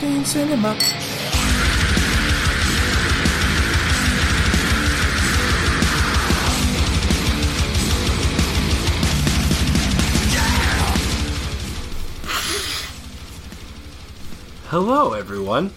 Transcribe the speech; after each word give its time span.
Drunken 0.00 0.24
Cinema. 0.24 0.74
Hello, 14.68 15.12
everyone. 15.12 15.72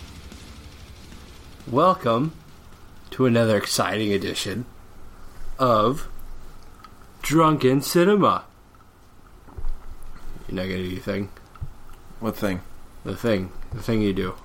Welcome 1.70 2.32
to 3.12 3.26
another 3.26 3.58
exciting 3.58 4.14
edition 4.14 4.64
of 5.60 6.08
Drunken 7.22 7.82
Cinema. 7.82 8.46
You're 10.48 10.56
not 10.56 10.64
gonna 10.64 10.78
do 10.78 10.84
your 10.84 11.02
thing. 11.02 11.30
What 12.22 12.38
thing? 12.38 12.62
The 13.04 13.18
thing. 13.18 13.52
The 13.74 13.82
thing 13.82 14.02
you 14.02 14.14
do. 14.14 14.36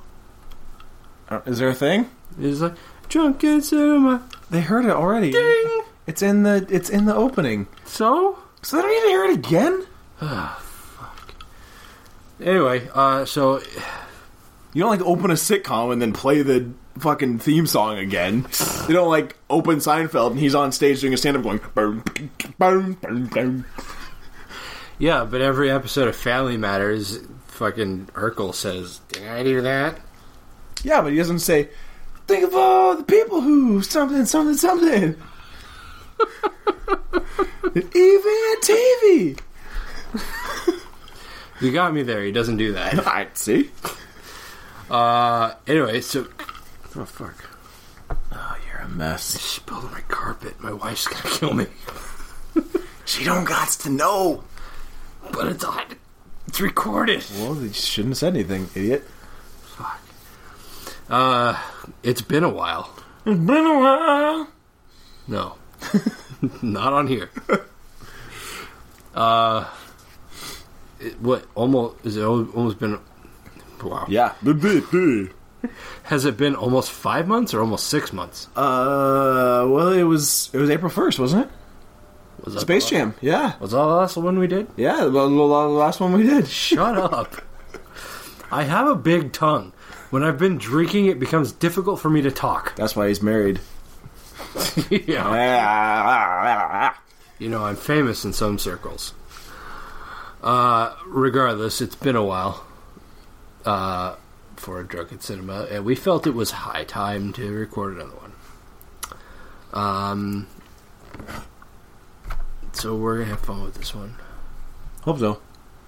Uh, 1.29 1.41
Is 1.47 1.59
there 1.59 1.69
a 1.69 1.75
thing? 1.75 2.11
Is 2.41 2.63
like 2.63 2.75
Drunken 3.09 3.61
Cinema. 3.63 4.23
They 4.51 4.61
heard 4.61 4.85
it 4.85 4.91
already. 4.91 5.31
Ding! 5.33 5.83
It's 6.07 6.23
in 6.23 6.43
the 6.43 6.67
it's 6.71 6.89
in 6.89 7.05
the 7.05 7.15
opening. 7.15 7.67
So? 7.85 8.39
So 8.63 8.77
they 8.77 8.83
don't 8.83 8.91
need 8.93 9.01
to 9.03 9.09
hear 9.09 9.25
it 9.25 9.35
again. 9.35 9.87
Fuck. 10.19 11.35
Anyway, 12.41 12.89
uh, 12.95 13.25
so 13.25 13.61
You 14.73 14.83
don't 14.83 14.91
like 14.91 15.03
open 15.03 15.31
a 15.31 15.35
sitcom 15.35 15.93
and 15.93 16.01
then 16.01 16.13
play 16.13 16.43
the 16.43 16.71
fucking 16.99 17.39
theme 17.41 17.67
song 17.67 17.99
again. 17.99 18.47
You 18.89 18.95
don't 18.95 19.09
like 19.11 19.37
open 19.51 19.77
Seinfeld 19.79 20.33
and 20.33 20.41
he's 20.41 20.55
on 20.55 20.73
stage 20.73 21.01
doing 21.01 21.13
a 21.15 21.17
stand 21.17 21.37
up 21.37 21.43
going 21.43 21.61
boom, 21.75 22.03
boom, 22.59 22.95
boom, 22.95 23.27
boom. 23.27 23.65
yeah, 24.99 25.25
but 25.25 25.41
every 25.41 25.71
episode 25.71 26.09
of 26.09 26.17
Family 26.17 26.57
Matters, 26.57 27.19
fucking 27.59 28.07
Urkel 28.15 28.55
says, 28.55 29.01
"Did 29.09 29.27
I 29.27 29.43
do 29.43 29.61
that?" 29.63 30.01
Yeah, 30.85 31.03
but 31.03 31.13
he 31.13 31.19
doesn't 31.19 31.41
say 31.41 31.69
think 32.29 32.45
of 32.45 32.55
all 32.55 32.97
the 32.97 33.03
people 33.03 33.41
who 33.41 33.83
something 33.83 34.25
something 34.27 34.57
something. 34.57 35.17
Even 37.75 37.85
a 37.95 38.57
TV. 38.63 39.39
You 41.61 41.73
got 41.73 41.93
me 41.93 42.05
there. 42.05 42.23
He 42.23 42.31
doesn't 42.31 42.59
do 42.59 42.75
that. 42.75 43.05
I 43.07 43.27
see. 43.35 43.69
Uh, 44.89 45.55
anyway, 45.67 46.01
so 46.01 46.29
oh 46.95 47.05
fuck. 47.05 47.35
Oh, 48.33 48.57
you're 48.65 48.83
a 48.83 48.89
mess. 48.89 49.25
spilled 49.25 49.87
on 49.87 49.91
my 49.91 50.03
carpet. 50.03 50.61
My 50.61 50.73
wife's 50.73 51.09
gonna 51.09 51.35
kill 51.35 51.55
me. 51.55 51.67
She 53.07 53.25
don't 53.25 53.45
got 53.45 53.71
to 53.71 53.91
know. 53.91 54.45
But 55.33 55.49
it's 55.49 55.65
on. 55.65 55.83
It's 56.49 56.61
recorded. 56.63 57.23
Well, 57.39 57.55
they 57.55 57.73
shouldn't 57.73 58.13
have 58.13 58.19
said 58.19 58.35
anything, 58.35 58.71
idiot. 58.75 59.05
Fuck. 59.63 60.01
Uh, 61.11 61.63
it's 62.03 62.23
been 62.23 62.43
a 62.43 62.49
while. 62.49 62.91
It's 63.27 63.39
been 63.39 63.67
a 63.67 63.79
while. 63.79 64.49
No, 65.27 65.57
not 66.63 66.93
on 66.93 67.07
here. 67.07 67.31
Uh, 69.15 69.69
it, 71.01 71.21
what? 71.21 71.45
Almost 71.57 72.07
is 72.07 72.17
it 72.17 72.23
almost 72.23 72.79
been? 72.79 73.01
Wow. 73.83 74.07
Yeah. 74.09 74.35
Has 76.05 76.25
it 76.25 76.37
been 76.37 76.55
almost 76.55 76.93
five 76.93 77.27
months 77.27 77.53
or 77.53 77.61
almost 77.61 77.89
six 77.89 78.13
months? 78.13 78.47
Uh, 78.55 79.67
well, 79.69 79.89
it 79.89 80.05
was 80.05 80.51
it 80.53 80.59
was 80.59 80.71
April 80.71 80.89
first, 80.89 81.19
wasn't 81.19 81.47
it? 81.47 81.51
Was 82.45 82.61
Space 82.61 82.89
Jam. 82.89 83.15
Yeah, 83.21 83.55
Was 83.61 83.73
that 83.73 83.79
the 83.79 83.87
last 83.87 84.17
one 84.17 84.39
we 84.39 84.47
did? 84.47 84.69
yeah. 84.77 85.05
The, 85.05 85.11
last 85.11 86.01
one 86.01 86.13
we 86.13 86.23
did. 86.23 86.49
Shut 86.49 86.97
up. 87.13 87.35
I 88.51 88.65
have 88.65 88.89
a 88.89 88.95
big 88.95 89.33
tongue. 89.33 89.73
When 90.11 90.23
I've 90.23 90.39
been 90.39 90.57
drinking, 90.57 91.07
it 91.07 91.19
becomes 91.19 91.53
difficult 91.53 92.01
for 92.01 92.09
me 92.09 92.23
to 92.23 92.31
talk. 92.31 92.75
That's 92.77 92.97
why 92.97 93.09
he's 93.09 93.23
married. 93.23 93.61
yeah. 94.91 96.95
You 97.39 97.49
know, 97.49 97.65
I'm 97.65 97.77
famous 97.77 98.25
in 98.25 98.33
some 98.33 98.59
circles. 98.59 99.13
Uh, 100.43 100.95
regardless, 101.07 101.81
it's 101.81 101.97
been 101.97 102.17
a 102.17 102.25
while 102.25 102.65
uh, 103.65 104.15
for 104.57 104.81
a 104.81 104.87
drunken 104.87 105.21
cinema, 105.21 105.67
and 105.71 105.85
we 105.85 105.95
felt 105.95 106.27
it 106.27 106.35
was 106.35 106.51
high 106.53 106.85
time 106.85 107.33
to 107.35 107.53
record 107.53 107.95
another 107.95 108.17
one. 108.17 108.33
Um, 109.73 110.47
so 112.73 112.95
we're 112.97 113.19
gonna 113.19 113.31
have 113.31 113.41
fun 113.41 113.63
with 113.63 113.75
this 113.75 113.95
one. 113.95 114.15
Hope 115.03 115.19
so. 115.19 115.41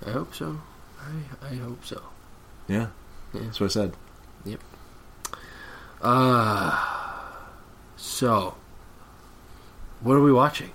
I 0.07 0.11
hope 0.11 0.35
so. 0.35 0.61
I 1.01 1.47
I 1.47 1.55
hope 1.57 1.85
so. 1.85 2.01
Yeah, 2.69 2.89
Yeah. 3.33 3.41
that's 3.45 3.61
what 3.61 3.67
I 3.67 3.69
said. 3.73 3.93
Yep. 4.45 4.61
Uh, 6.01 6.79
so 7.97 8.55
what 10.01 10.15
are 10.15 10.21
we 10.23 10.33
watching? 10.33 10.71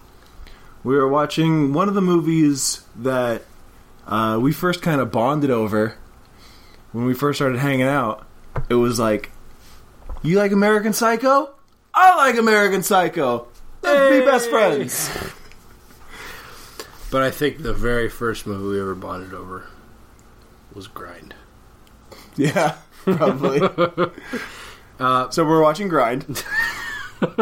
We 0.84 0.96
were 0.96 1.08
watching 1.08 1.74
one 1.74 1.88
of 1.90 1.96
the 1.96 2.02
movies 2.02 2.84
that 2.98 3.42
uh, 4.08 4.38
we 4.40 4.52
first 4.52 4.82
kind 4.84 5.02
of 5.02 5.12
bonded 5.12 5.50
over 5.50 5.96
when 6.92 7.06
we 7.06 7.16
first 7.16 7.38
started 7.40 7.58
hanging 7.60 7.88
out. 7.88 8.26
It 8.70 8.76
was 8.76 9.00
like, 9.00 9.32
you 10.22 10.38
like 10.38 10.52
American 10.52 10.94
Psycho? 10.94 11.50
I 11.94 12.16
like 12.18 12.38
American 12.38 12.84
Psycho. 12.84 13.48
Let's 13.82 14.20
be 14.20 14.26
best 14.26 14.50
friends. 14.50 15.10
But 17.16 17.24
I 17.24 17.32
think 17.32 17.64
the 17.64 17.72
very 17.72 18.10
first 18.10 18.46
movie 18.46 18.76
we 18.76 18.82
ever 18.82 18.94
bonded 18.94 19.34
over 19.34 19.64
was 20.74 20.88
Grind. 20.88 21.34
Yeah, 22.36 22.76
probably. 23.06 23.62
Uh, 25.00 25.30
so 25.30 25.46
we're 25.46 25.62
watching 25.62 25.88
Grind. 25.88 26.44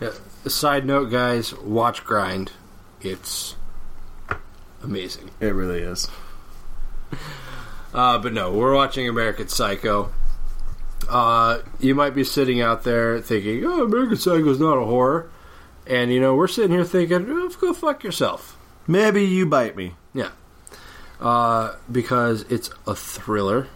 yeah, 0.00 0.10
side 0.46 0.84
note, 0.84 1.06
guys, 1.06 1.54
watch 1.54 2.04
Grind. 2.04 2.52
It's 3.00 3.56
amazing. 4.82 5.30
It 5.40 5.54
really 5.54 5.80
is. 5.80 6.08
Uh, 7.94 8.18
but 8.18 8.34
no, 8.34 8.52
we're 8.52 8.74
watching 8.74 9.08
American 9.08 9.48
Psycho. 9.48 10.12
Uh, 11.08 11.60
you 11.80 11.94
might 11.94 12.14
be 12.14 12.24
sitting 12.24 12.60
out 12.60 12.84
there 12.84 13.22
thinking, 13.22 13.64
"Oh, 13.64 13.84
American 13.84 14.18
Psycho 14.18 14.50
is 14.50 14.60
not 14.60 14.76
a 14.76 14.84
horror," 14.84 15.30
and 15.88 16.12
you 16.12 16.20
know 16.20 16.34
we're 16.34 16.48
sitting 16.48 16.70
here 16.72 16.84
thinking, 16.84 17.26
oh, 17.28 17.48
"Go 17.60 17.72
fuck 17.72 18.04
yourself." 18.04 18.56
Maybe 18.86 19.24
you 19.24 19.46
bite 19.46 19.76
me. 19.76 19.94
Yeah, 20.14 20.30
uh, 21.20 21.74
because 21.90 22.42
it's 22.42 22.70
a 22.86 22.94
thriller. 22.94 23.68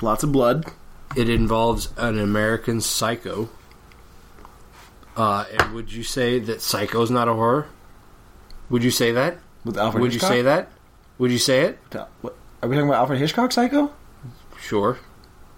Lots 0.00 0.22
of 0.22 0.30
blood. 0.32 0.66
It 1.16 1.28
involves 1.28 1.88
an 1.96 2.18
American 2.18 2.80
Psycho. 2.80 3.48
Uh, 5.16 5.44
and 5.58 5.72
would 5.74 5.92
you 5.92 6.04
say 6.04 6.38
that 6.38 6.60
Psycho 6.60 7.02
is 7.02 7.10
not 7.10 7.26
a 7.26 7.32
horror? 7.34 7.66
Would 8.70 8.84
you 8.84 8.90
say 8.92 9.10
that? 9.12 9.38
With 9.64 9.76
Alfred 9.76 10.02
would 10.02 10.12
Hitchcock? 10.12 10.30
you 10.30 10.36
say 10.36 10.42
that? 10.42 10.70
Would 11.18 11.32
you 11.32 11.38
say 11.38 11.62
it? 11.62 11.78
What? 12.20 12.36
Are 12.62 12.68
we 12.68 12.76
talking 12.76 12.88
about 12.88 13.00
Alfred 13.00 13.18
Hitchcock 13.18 13.50
Psycho? 13.50 13.92
Sure. 14.60 14.98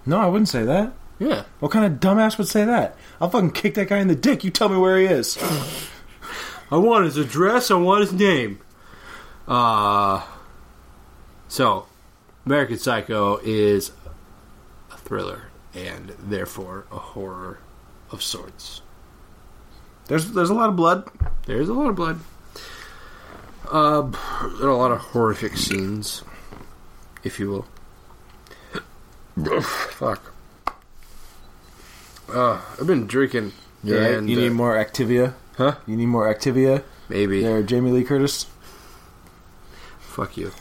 No, 0.06 0.18
I 0.18 0.26
wouldn't 0.26 0.48
say 0.48 0.64
that. 0.64 0.92
Yeah. 1.20 1.44
What 1.60 1.70
kind 1.70 1.84
of 1.84 2.00
dumbass 2.00 2.38
would 2.38 2.48
say 2.48 2.64
that? 2.64 2.96
I'll 3.20 3.28
fucking 3.30 3.52
kick 3.52 3.74
that 3.74 3.88
guy 3.88 3.98
in 3.98 4.08
the 4.08 4.16
dick. 4.16 4.42
You 4.42 4.50
tell 4.50 4.70
me 4.70 4.78
where 4.78 4.98
he 4.98 5.04
is. 5.04 5.38
I 6.70 6.78
want 6.78 7.04
his 7.04 7.18
address. 7.18 7.70
I 7.70 7.74
want 7.74 8.00
his 8.00 8.12
name. 8.12 8.58
Uh, 9.46 10.26
so, 11.46 11.86
American 12.46 12.78
Psycho 12.78 13.38
is 13.44 13.92
a 14.90 14.96
thriller 14.96 15.44
and 15.74 16.14
therefore 16.18 16.86
a 16.90 16.98
horror 16.98 17.58
of 18.10 18.22
sorts. 18.22 18.80
There's 20.06 20.32
there's 20.32 20.50
a 20.50 20.54
lot 20.54 20.70
of 20.70 20.76
blood. 20.76 21.08
There's 21.46 21.68
a 21.68 21.74
lot 21.74 21.90
of 21.90 21.96
blood. 21.96 22.20
Uh, 23.70 24.02
there 24.58 24.68
are 24.68 24.72
a 24.72 24.76
lot 24.76 24.90
of 24.90 24.98
horrific 24.98 25.56
scenes, 25.56 26.24
if 27.22 27.38
you 27.38 27.66
will. 29.36 29.60
Fuck. 29.62 30.29
Uh, 32.32 32.60
I've 32.78 32.86
been 32.86 33.06
drinking. 33.06 33.52
You 33.82 33.98
right? 33.98 34.14
and, 34.14 34.28
You 34.28 34.36
need 34.36 34.50
uh, 34.50 34.54
more 34.54 34.76
Activia. 34.76 35.34
Huh? 35.56 35.76
You 35.86 35.96
need 35.96 36.06
more 36.06 36.32
Activia. 36.32 36.82
Maybe. 37.08 37.42
There, 37.42 37.62
Jamie 37.62 37.90
Lee 37.90 38.04
Curtis. 38.04 38.46
Fuck 39.98 40.36
you. 40.36 40.52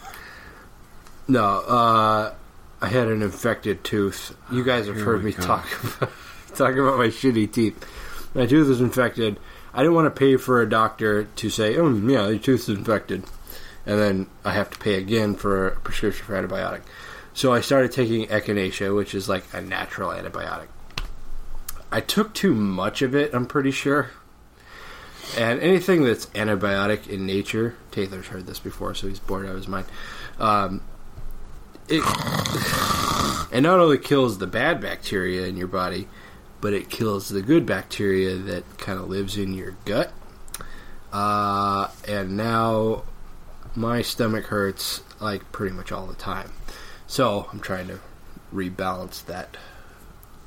No, 1.27 1.44
uh, 1.44 2.33
I 2.81 2.88
had 2.88 3.07
an 3.07 3.21
infected 3.21 3.83
tooth. 3.83 4.36
You 4.51 4.63
guys 4.63 4.88
have 4.88 5.00
heard 5.00 5.24
me 5.24 5.31
talk 5.31 5.68
about, 5.98 6.12
talk 6.56 6.74
about 6.75 6.98
my 6.98 7.07
shitty 7.07 7.51
teeth. 7.51 7.86
My 8.33 8.45
tooth 8.45 8.69
is 8.69 8.81
infected. 8.81 9.39
I 9.74 9.80
didn't 9.80 9.94
want 9.94 10.13
to 10.13 10.18
pay 10.18 10.38
for 10.38 10.62
a 10.62 10.69
doctor 10.69 11.25
to 11.25 11.50
say, 11.50 11.77
"Oh, 11.77 11.94
yeah, 11.94 12.30
your 12.30 12.39
tooth 12.39 12.62
is 12.62 12.69
infected," 12.69 13.24
and 13.86 14.00
then 14.00 14.27
I 14.44 14.54
have 14.54 14.72
to 14.72 14.80
pay 14.80 14.95
again 14.95 15.36
for 15.36 15.68
a 15.68 15.75
prescription 15.80 16.25
for 16.25 16.33
antibiotic. 16.33 16.81
So 17.33 17.54
I 17.54 17.62
started 17.62 17.92
taking 17.92 18.25
echinacea, 18.27 18.95
which 18.95 19.13
is 19.13 19.30
like 19.30 19.45
a 19.54 19.62
natural 19.62 20.10
antibiotic. 20.10 20.68
I 21.91 22.01
took 22.01 22.33
too 22.33 22.53
much 22.53 23.01
of 23.01 23.15
it. 23.15 23.33
I'm 23.33 23.45
pretty 23.45 23.71
sure. 23.71 24.12
And 25.38 25.59
anything 25.59 26.03
that's 26.03 26.25
antibiotic 26.27 27.07
in 27.07 27.25
nature, 27.25 27.75
Taylor's 27.91 28.27
heard 28.27 28.45
this 28.45 28.59
before, 28.59 28.95
so 28.95 29.07
he's 29.07 29.19
bored 29.19 29.45
out 29.45 29.51
of 29.51 29.57
his 29.57 29.68
mind. 29.68 29.86
Um, 30.39 30.81
it 31.88 32.03
it 33.51 33.62
not 33.62 33.80
only 33.80 33.97
kills 33.97 34.38
the 34.38 34.47
bad 34.47 34.81
bacteria 34.81 35.45
in 35.45 35.57
your 35.57 35.68
body, 35.68 36.07
but 36.62 36.74
it 36.74 36.89
kills 36.89 37.30
the 37.30 37.41
good 37.41 37.65
bacteria 37.65 38.36
that 38.36 38.77
kind 38.77 39.00
of 39.00 39.09
lives 39.09 39.38
in 39.38 39.53
your 39.53 39.75
gut. 39.86 40.12
Uh, 41.12 41.89
and 42.07 42.38
now 42.38 43.03
my 43.75 44.01
stomach 44.01 44.45
hurts 44.45 45.01
like 45.19 45.51
pretty 45.51 45.75
much 45.75 45.91
all 45.91 46.06
the 46.06 46.15
time. 46.15 46.51
So 47.07 47.47
I'm 47.51 47.59
trying 47.59 47.88
to 47.88 48.00
rebalance 48.53 49.25
that. 49.25 49.57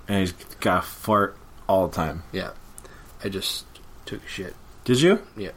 And 0.09 0.21
he's 0.21 0.33
got 0.61 0.83
to 0.83 0.89
fart 0.89 1.37
all 1.69 1.87
the 1.89 1.95
time. 1.95 2.23
Yeah, 2.33 2.51
I 3.23 3.29
just 3.29 3.65
took 4.05 4.25
a 4.25 4.29
shit. 4.29 4.55
Did 4.85 5.01
you? 5.01 5.21
Yeah. 5.37 5.53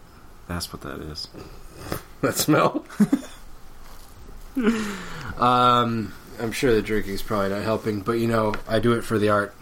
That's 0.48 0.72
what 0.72 0.82
that 0.84 1.00
is. 1.02 1.28
That 2.22 2.36
smell. 2.36 2.86
um, 5.40 6.14
I'm 6.40 6.52
sure 6.52 6.74
the 6.74 6.82
drinking's 6.82 7.22
probably 7.22 7.50
not 7.50 7.64
helping, 7.64 8.02
but 8.02 8.14
you 8.14 8.28
know, 8.28 8.54
I 8.68 8.80
do 8.80 8.94
it 8.94 9.04
for 9.04 9.18
the 9.18 9.30
art. 9.30 9.56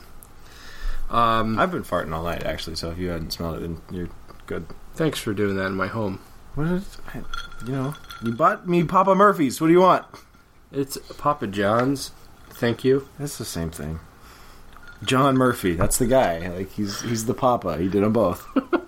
Um, 1.09 1.59
I've 1.59 1.71
been 1.71 1.83
farting 1.83 2.13
all 2.13 2.23
night, 2.23 2.43
actually, 2.43 2.75
so 2.75 2.89
if 2.91 2.97
you 2.97 3.09
hadn't 3.09 3.31
smelled 3.31 3.57
it, 3.57 3.61
then 3.61 3.81
you're 3.91 4.09
good. 4.45 4.65
thanks 4.95 5.19
for 5.19 5.33
doing 5.33 5.55
that 5.57 5.67
in 5.67 5.75
my 5.75 5.87
home. 5.87 6.19
What 6.55 6.67
is 6.67 6.97
I, 7.13 7.21
You 7.65 7.71
know, 7.71 7.93
you 8.23 8.31
bought 8.33 8.67
me 8.67 8.83
Papa 8.83 9.15
Murphy's. 9.15 9.59
What 9.61 9.67
do 9.67 9.73
you 9.73 9.81
want? 9.81 10.05
It's 10.71 10.97
Papa 11.17 11.47
John's. 11.47 12.11
Thank 12.49 12.83
you. 12.83 13.07
That's 13.19 13.37
the 13.37 13.45
same 13.45 13.71
thing. 13.71 13.99
John 15.03 15.35
Murphy, 15.35 15.73
that's 15.73 15.97
the 15.97 16.07
guy. 16.07 16.47
Like 16.47 16.71
he's 16.71 17.01
he's 17.01 17.25
the 17.25 17.33
Papa. 17.33 17.77
He 17.77 17.87
did 17.89 18.03
them 18.03 18.13
both. 18.13 18.45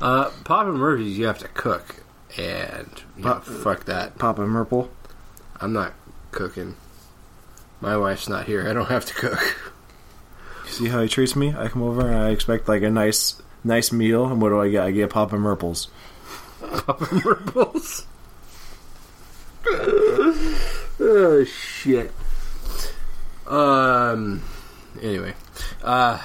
Uh, 0.00 0.30
Papa 0.44 0.70
Murphy's, 0.70 1.18
you 1.18 1.26
have 1.26 1.38
to 1.38 1.48
cook, 1.48 1.96
and 2.36 3.02
know, 3.16 3.40
fuck 3.40 3.84
that. 3.86 4.16
Papa 4.16 4.42
Murple. 4.42 4.88
I'm 5.60 5.72
not 5.72 5.92
cooking. 6.30 6.76
My 7.80 7.96
wife's 7.96 8.28
not 8.28 8.46
here. 8.46 8.68
I 8.68 8.72
don't 8.72 8.88
have 8.88 9.04
to 9.06 9.14
cook. 9.14 9.56
See 10.66 10.88
how 10.88 11.02
he 11.02 11.08
treats 11.08 11.34
me? 11.34 11.54
I 11.56 11.68
come 11.68 11.82
over 11.82 12.06
and 12.06 12.16
I 12.16 12.30
expect 12.30 12.68
like 12.68 12.82
a 12.82 12.90
nice 12.90 13.42
nice 13.64 13.90
meal, 13.90 14.26
and 14.26 14.40
what 14.40 14.50
do 14.50 14.60
I 14.60 14.68
get? 14.68 14.84
I 14.84 14.90
get 14.92 15.10
Papa 15.10 15.36
Murples. 15.36 15.88
Papa 16.60 17.08
Murples. 17.24 18.06
oh 19.66 21.44
shit. 21.44 22.12
Um. 23.48 24.42
Anyway, 25.00 25.34
uh. 25.82 26.20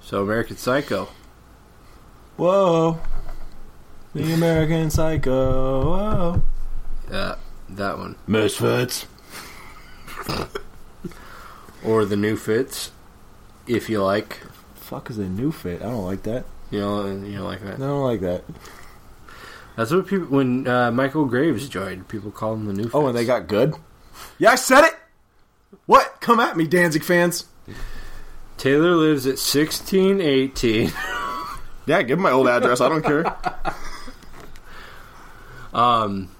So 0.00 0.22
American 0.22 0.56
Psycho. 0.56 1.08
Whoa, 2.36 2.98
the 4.14 4.32
American 4.32 4.90
Psycho. 4.90 5.82
Whoa, 5.84 6.42
Yeah, 7.10 7.34
that 7.70 7.98
one. 7.98 8.16
Misfits. 8.26 9.06
Or 11.84 12.04
the 12.04 12.16
New 12.16 12.36
Fits, 12.36 12.90
if 13.66 13.88
you 13.88 14.02
like. 14.02 14.40
Fuck 14.74 15.10
is 15.10 15.18
a 15.18 15.24
new 15.24 15.52
fit? 15.52 15.80
I 15.82 15.86
don't 15.86 16.04
like 16.04 16.22
that. 16.24 16.44
You 16.70 16.80
know, 16.80 17.06
you 17.06 17.36
know, 17.36 17.44
like 17.44 17.62
that. 17.62 17.74
I 17.74 17.78
don't 17.78 18.02
like 18.02 18.20
that. 18.20 18.44
That's 19.76 19.90
what 19.92 20.06
people. 20.06 20.26
When 20.26 20.66
uh, 20.66 20.90
Michael 20.90 21.26
Graves 21.26 21.68
joined, 21.68 22.08
people 22.08 22.30
call 22.30 22.54
him 22.54 22.66
the 22.66 22.72
New. 22.72 22.82
Fits. 22.84 22.94
Oh, 22.94 23.06
and 23.06 23.16
they 23.16 23.24
got 23.24 23.46
good. 23.46 23.74
Yeah, 24.38 24.52
I 24.52 24.54
said 24.56 24.84
it. 24.84 24.94
What? 25.86 26.20
Come 26.20 26.40
at 26.40 26.56
me, 26.56 26.66
Danzig 26.66 27.02
fans. 27.04 27.44
Taylor 28.56 28.94
lives 28.96 29.26
at 29.26 29.38
sixteen 29.38 30.20
eighteen. 30.20 30.92
Yeah, 31.86 32.02
give 32.02 32.18
him 32.18 32.22
my 32.22 32.30
old 32.30 32.48
address. 32.48 32.80
I 32.80 32.88
don't 32.88 33.02
care. 33.04 33.34
Um. 35.72 36.30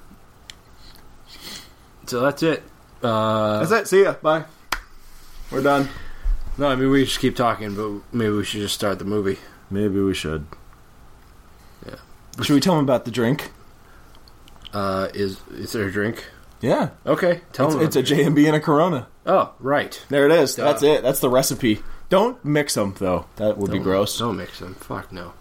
So 2.06 2.20
that's 2.20 2.42
it. 2.42 2.62
Uh, 3.02 3.60
That's 3.64 3.72
it. 3.72 3.88
See 3.88 4.02
ya. 4.02 4.14
Bye. 4.20 4.44
We're 5.50 5.62
done. 5.62 5.88
no, 6.56 6.66
I 6.69 6.75
mean 6.75 6.90
we 6.90 7.04
just 7.04 7.20
keep 7.20 7.36
talking, 7.36 7.75
but 7.76 8.00
maybe 8.14 8.32
we 8.32 8.44
should 8.44 8.60
just 8.60 8.75
start 8.75 8.98
the 8.98 9.04
movie. 9.04 9.38
Maybe 9.70 10.00
we 10.00 10.14
should. 10.14 10.46
Yeah. 11.86 11.96
Should 12.42 12.54
we 12.54 12.60
tell 12.60 12.76
him 12.78 12.84
about 12.84 13.04
the 13.04 13.10
drink? 13.10 13.52
Uh, 14.72 15.08
is 15.14 15.38
is 15.52 15.72
there 15.72 15.86
a 15.86 15.92
drink? 15.92 16.25
Yeah. 16.60 16.90
Okay, 17.06 17.40
tell 17.52 17.66
It's, 17.66 17.75
them. 17.76 17.84
it's 17.84 17.96
a 17.96 18.02
J&B 18.02 18.46
and 18.46 18.56
a 18.56 18.60
Corona. 18.60 19.06
oh, 19.26 19.52
right. 19.60 20.05
There 20.08 20.26
it 20.26 20.32
is. 20.32 20.56
Duh. 20.56 20.64
That's 20.64 20.82
it. 20.82 21.02
That's 21.02 21.20
the 21.20 21.31
recipe. 21.31 21.81
Don't 22.08 22.43
mix 22.44 22.75
them 22.75 22.94
though. 22.99 23.26
That 23.37 23.58
would 23.58 23.70
be 23.70 23.76
Don't- 23.78 23.84
gross. 23.84 24.19
Don't 24.19 24.37
mix 24.38 24.58
them. 24.58 24.75
Fuck 24.75 25.12
no. 25.12 25.34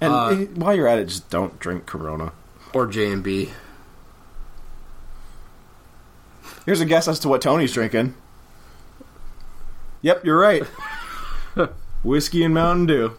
And 0.00 0.12
Uh, 0.12 0.34
while 0.60 0.74
you're 0.74 0.88
at 0.88 0.98
it, 0.98 1.06
just 1.06 1.30
don't 1.30 1.58
drink 1.60 1.86
Corona. 1.86 2.32
Or 2.74 2.86
J 2.88 3.12
and 3.12 3.22
B. 3.22 3.50
Here's 6.66 6.80
a 6.80 6.84
guess 6.86 7.08
as 7.08 7.18
to 7.20 7.28
what 7.28 7.42
Tony's 7.42 7.72
drinking. 7.72 8.14
Yep, 10.02 10.24
you're 10.24 10.38
right. 10.38 10.62
Whiskey 12.02 12.42
and 12.44 12.54
Mountain 12.54 12.86
Dew. 12.86 13.16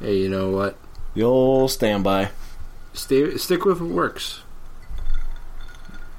Hey, 0.00 0.16
you 0.18 0.28
know 0.28 0.50
what? 0.50 0.76
The 1.14 1.22
old 1.22 1.70
standby. 1.70 2.30
Stay 2.92 3.36
stick 3.36 3.64
with 3.64 3.80
what 3.80 3.90
works. 3.90 4.40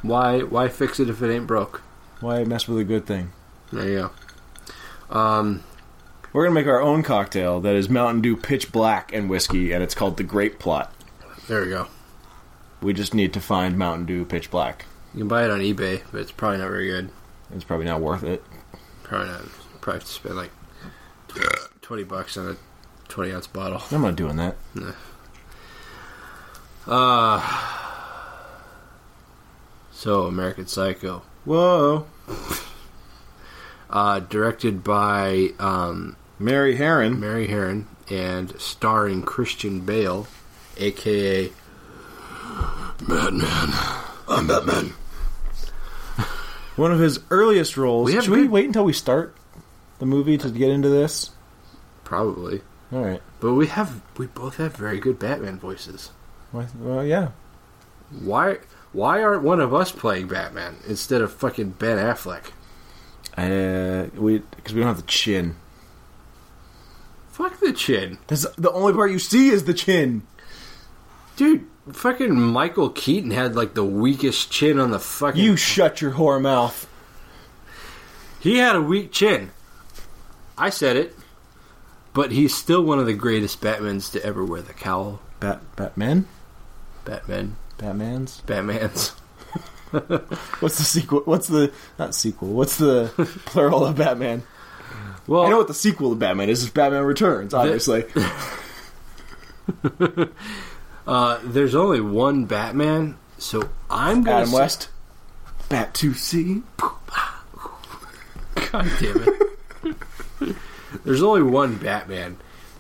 Why 0.02 0.42
why 0.42 0.68
fix 0.68 1.00
it 1.00 1.10
if 1.10 1.22
it 1.22 1.34
ain't 1.34 1.48
broke? 1.48 1.82
Why 2.22 2.44
mess 2.44 2.68
with 2.68 2.80
a 2.80 2.84
good 2.84 3.06
thing? 3.06 3.32
There 3.72 3.88
you 3.88 4.12
go. 5.10 5.16
Um, 5.16 5.64
We're 6.34 6.44
gonna 6.46 6.56
make 6.56 6.68
our 6.68 6.82
own 6.82 7.04
cocktail 7.04 7.60
that 7.62 7.76
is 7.76 7.90
Mountain 7.90 8.22
Dew 8.22 8.36
Pitch 8.38 8.72
Black 8.72 9.12
and 9.14 9.30
whiskey, 9.30 9.72
and 9.72 9.84
it's 9.84 9.96
called 9.96 10.18
the 10.18 10.24
Grape 10.24 10.60
Plot. 10.60 10.94
there 11.48 11.62
we 11.62 11.70
go. 11.70 11.88
We 12.82 12.94
just 12.94 13.14
need 13.14 13.34
to 13.34 13.40
find 13.42 13.78
Mountain 13.78 14.06
Dew 14.06 14.24
Pitch 14.26 14.52
Black. 14.52 14.86
You 15.14 15.20
can 15.22 15.28
buy 15.28 15.46
it 15.46 15.50
on 15.50 15.60
eBay, 15.60 16.02
but 16.12 16.22
it's 16.22 16.32
probably 16.32 16.60
not 16.60 16.70
very 16.70 16.88
good. 16.88 17.10
It's 17.54 17.64
probably 17.64 17.86
not 17.86 18.02
worth 18.02 18.24
it. 18.24 18.44
Probably 19.04 19.28
not. 19.30 19.42
Probably 19.82 20.00
have 20.00 20.08
to 20.08 20.14
spend 20.14 20.36
like 20.36 20.52
tw- 21.30 21.82
twenty 21.82 22.04
bucks 22.04 22.38
on 22.38 22.50
a 22.50 22.58
twenty 23.08 23.32
ounce 23.32 23.48
bottle. 23.48 23.82
I'm 23.92 24.02
not 24.02 24.16
doing 24.16 24.36
that. 24.36 24.58
No. 24.76 24.94
Uh 26.86 27.87
so 29.98 30.26
American 30.26 30.68
Psycho, 30.68 31.24
Whoa, 31.44 32.06
uh, 33.90 34.20
directed 34.20 34.84
by 34.84 35.50
um, 35.60 36.16
Mary 36.38 36.78
Harron. 36.78 37.18
Mary 37.20 37.48
Harron 37.48 37.86
and 38.10 38.60
starring 38.60 39.24
Christian 39.24 39.80
Bale, 39.82 40.28
aka 40.78 41.52
Batman. 43.08 43.70
I'm 44.30 44.48
Batman. 44.48 44.94
One 46.76 46.92
of 46.92 47.00
his 47.00 47.20
earliest 47.32 47.76
roles. 47.76 48.06
We 48.08 48.22
Should 48.22 48.30
we 48.30 48.42
good- 48.44 48.52
wait 48.52 48.66
until 48.66 48.84
we 48.84 48.94
start 48.94 49.36
the 50.00 50.06
movie 50.06 50.38
to 50.38 50.50
get 50.52 50.70
into 50.70 50.90
this? 50.90 51.32
Probably, 52.04 52.62
All 52.94 53.04
right. 53.04 53.22
but 53.40 53.54
we 53.56 53.68
have 53.68 54.02
we 54.18 54.28
both 54.28 54.58
have 54.58 54.76
very 54.76 55.00
good 55.00 55.18
Batman 55.18 55.58
voices. 55.60 56.12
Well, 56.54 57.04
yeah. 57.04 57.30
Why 58.22 58.60
why 58.94 59.22
aren't 59.22 59.44
one 59.44 59.60
of 59.60 59.74
us 59.74 59.92
playing 59.92 60.28
Batman 60.28 60.78
instead 60.88 61.22
of 61.22 61.34
fucking 61.34 61.72
Ben 61.72 61.98
Affleck? 61.98 62.52
Uh, 63.38 64.10
we 64.20 64.40
because 64.40 64.74
we 64.74 64.82
don't 64.82 64.88
have 64.88 64.98
the 64.98 65.04
chin. 65.04 65.56
Fuck 67.30 67.60
the 67.60 67.74
chin. 67.74 68.18
That's 68.28 68.48
the 68.56 68.72
only 68.72 68.94
part 68.94 69.12
you 69.12 69.20
see 69.20 69.50
is 69.50 69.66
the 69.66 69.74
chin. 69.74 70.24
Dude, 71.36 71.68
fucking 71.92 72.34
Michael 72.34 72.90
Keaton 72.90 73.30
had 73.30 73.56
like 73.56 73.76
the 73.76 73.86
weakest 73.86 74.52
chin 74.52 74.80
on 74.80 74.90
the 74.90 75.00
fucking. 75.00 75.44
You 75.44 75.56
shut 75.56 76.02
your 76.02 76.14
whore 76.14 76.42
mouth. 76.42 76.90
he 78.40 78.58
had 78.58 78.76
a 78.76 78.82
weak 78.82 79.12
chin. 79.12 79.52
I 80.58 80.72
said 80.72 80.98
it. 80.98 81.16
But 82.14 82.32
he's 82.32 82.56
still 82.56 82.82
one 82.82 82.98
of 82.98 83.06
the 83.06 83.14
greatest 83.14 83.62
Batmans 83.62 84.12
to 84.14 84.26
ever 84.26 84.44
wear 84.44 84.64
the 84.64 84.74
cowl. 84.74 85.22
Bat 85.40 85.62
Batman. 85.76 86.28
Batman. 87.06 87.58
Batman's. 87.78 88.42
Batmans. 88.46 89.12
What's 90.62 90.78
the 90.78 90.84
sequel? 90.84 91.22
What's 91.22 91.48
the 91.48 91.72
not 91.98 92.14
sequel? 92.14 92.50
What's 92.50 92.78
the 92.78 93.12
plural 93.46 93.86
of 93.86 93.96
Batman? 93.98 94.44
Well, 95.28 95.44
I 95.46 95.50
know 95.50 95.58
what 95.58 95.68
the 95.68 95.74
sequel 95.74 96.10
to 96.12 96.16
Batman 96.16 96.50
is. 96.50 96.64
It's 96.64 96.72
Batman 96.72 97.04
Returns, 97.04 97.54
obviously. 97.54 98.06
uh, 101.08 101.40
there's 101.44 101.76
only 101.76 102.02
one 102.02 102.46
Batman, 102.46 103.18
so 103.38 103.70
I'm 103.90 104.24
gonna. 104.24 104.38
Adam 104.38 104.50
say- 104.50 104.56
West. 104.56 104.90
Bat 105.70 105.94
two 105.94 106.14
C. 106.14 106.64
God 108.72 108.88
damn 109.00 109.24
it. 109.24 110.56
There's 111.04 111.22
only 111.22 111.42
one 111.44 111.76
Batman. 111.76 112.38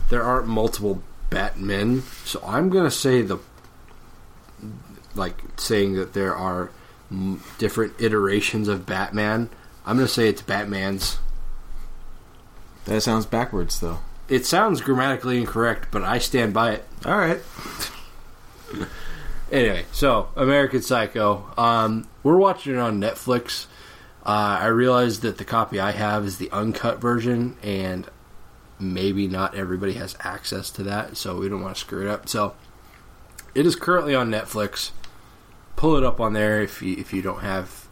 There 0.09 0.23
aren't 0.23 0.47
multiple 0.47 1.03
Batmen, 1.29 2.03
so 2.23 2.41
I'm 2.45 2.69
gonna 2.69 2.91
say 2.91 3.21
the 3.21 3.39
like 5.17 5.41
saying 5.57 5.93
that 5.95 6.13
there 6.13 6.35
are 6.35 6.71
m- 7.11 7.41
different 7.57 7.93
iterations 7.99 8.67
of 8.67 8.85
Batman. 8.85 9.49
I'm 9.85 9.97
gonna 9.97 10.07
say 10.07 10.27
it's 10.27 10.41
Batman's. 10.41 11.19
That 12.85 13.01
sounds 13.01 13.25
backwards, 13.25 13.79
though. 13.79 13.99
It 14.29 14.45
sounds 14.45 14.81
grammatically 14.81 15.37
incorrect, 15.39 15.87
but 15.91 16.03
I 16.03 16.19
stand 16.19 16.53
by 16.53 16.71
it. 16.73 16.85
All 17.05 17.17
right. 17.17 17.39
Anyway, 19.51 19.85
so 19.93 20.27
American 20.35 20.81
Psycho. 20.81 21.45
Um, 21.57 22.07
we're 22.21 22.37
watching 22.37 22.73
it 22.73 22.79
on 22.79 22.99
Netflix. 22.99 23.67
Uh, 24.25 24.59
I 24.61 24.65
realized 24.67 25.21
that 25.21 25.37
the 25.37 25.45
copy 25.45 25.79
I 25.79 25.91
have 25.91 26.25
is 26.25 26.37
the 26.37 26.51
uncut 26.51 26.99
version, 26.99 27.55
and 27.63 28.05
maybe 28.77 29.25
not 29.27 29.55
everybody 29.55 29.93
has 29.93 30.17
access 30.19 30.69
to 30.71 30.83
that, 30.83 31.15
so 31.15 31.37
we 31.37 31.47
don't 31.47 31.61
want 31.61 31.75
to 31.75 31.79
screw 31.79 32.01
it 32.05 32.09
up. 32.09 32.27
So 32.27 32.55
it 33.55 33.65
is 33.65 33.77
currently 33.77 34.13
on 34.13 34.29
Netflix. 34.29 34.91
Pull 35.77 35.95
it 35.95 36.03
up 36.03 36.19
on 36.19 36.33
there 36.33 36.61
if 36.61 36.81
you 36.81 36.97
if 36.97 37.13
you 37.13 37.21
don't 37.21 37.39
have 37.39 37.87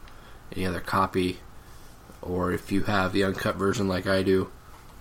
any 0.53 0.65
other 0.65 0.81
copy, 0.81 1.39
or 2.21 2.51
if 2.51 2.71
you 2.71 2.83
have 2.83 3.13
the 3.13 3.23
uncut 3.23 3.55
version 3.55 3.87
like 3.87 4.05
I 4.07 4.23
do. 4.23 4.51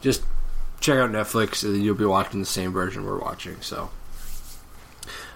Just 0.00 0.22
check 0.80 0.98
out 0.98 1.10
Netflix, 1.10 1.64
and 1.64 1.82
you'll 1.82 1.96
be 1.96 2.04
watching 2.04 2.38
the 2.40 2.46
same 2.46 2.72
version 2.72 3.04
we're 3.04 3.18
watching. 3.18 3.60
So 3.60 3.90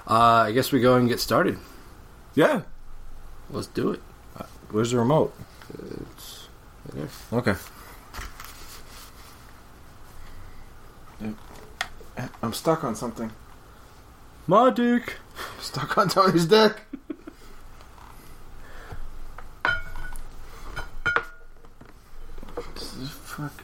uh, 0.06 0.44
I 0.46 0.52
guess 0.52 0.70
we 0.72 0.80
go 0.80 0.96
and 0.96 1.08
get 1.08 1.20
started. 1.20 1.58
Yeah. 2.34 2.62
Let's 3.50 3.66
do 3.66 3.90
it. 3.90 4.00
Where's 4.70 4.90
the 4.90 4.98
remote? 4.98 5.34
It's, 5.72 6.48
yeah. 6.94 7.06
Okay. 7.32 7.54
I'm 12.42 12.52
stuck 12.52 12.84
on 12.84 12.94
something. 12.94 13.30
My 14.46 14.70
dick. 14.70 15.16
Stuck 15.60 15.98
on 15.98 16.08
Tony's 16.08 16.46
dick. 16.46 16.80
Fuck. 23.38 23.62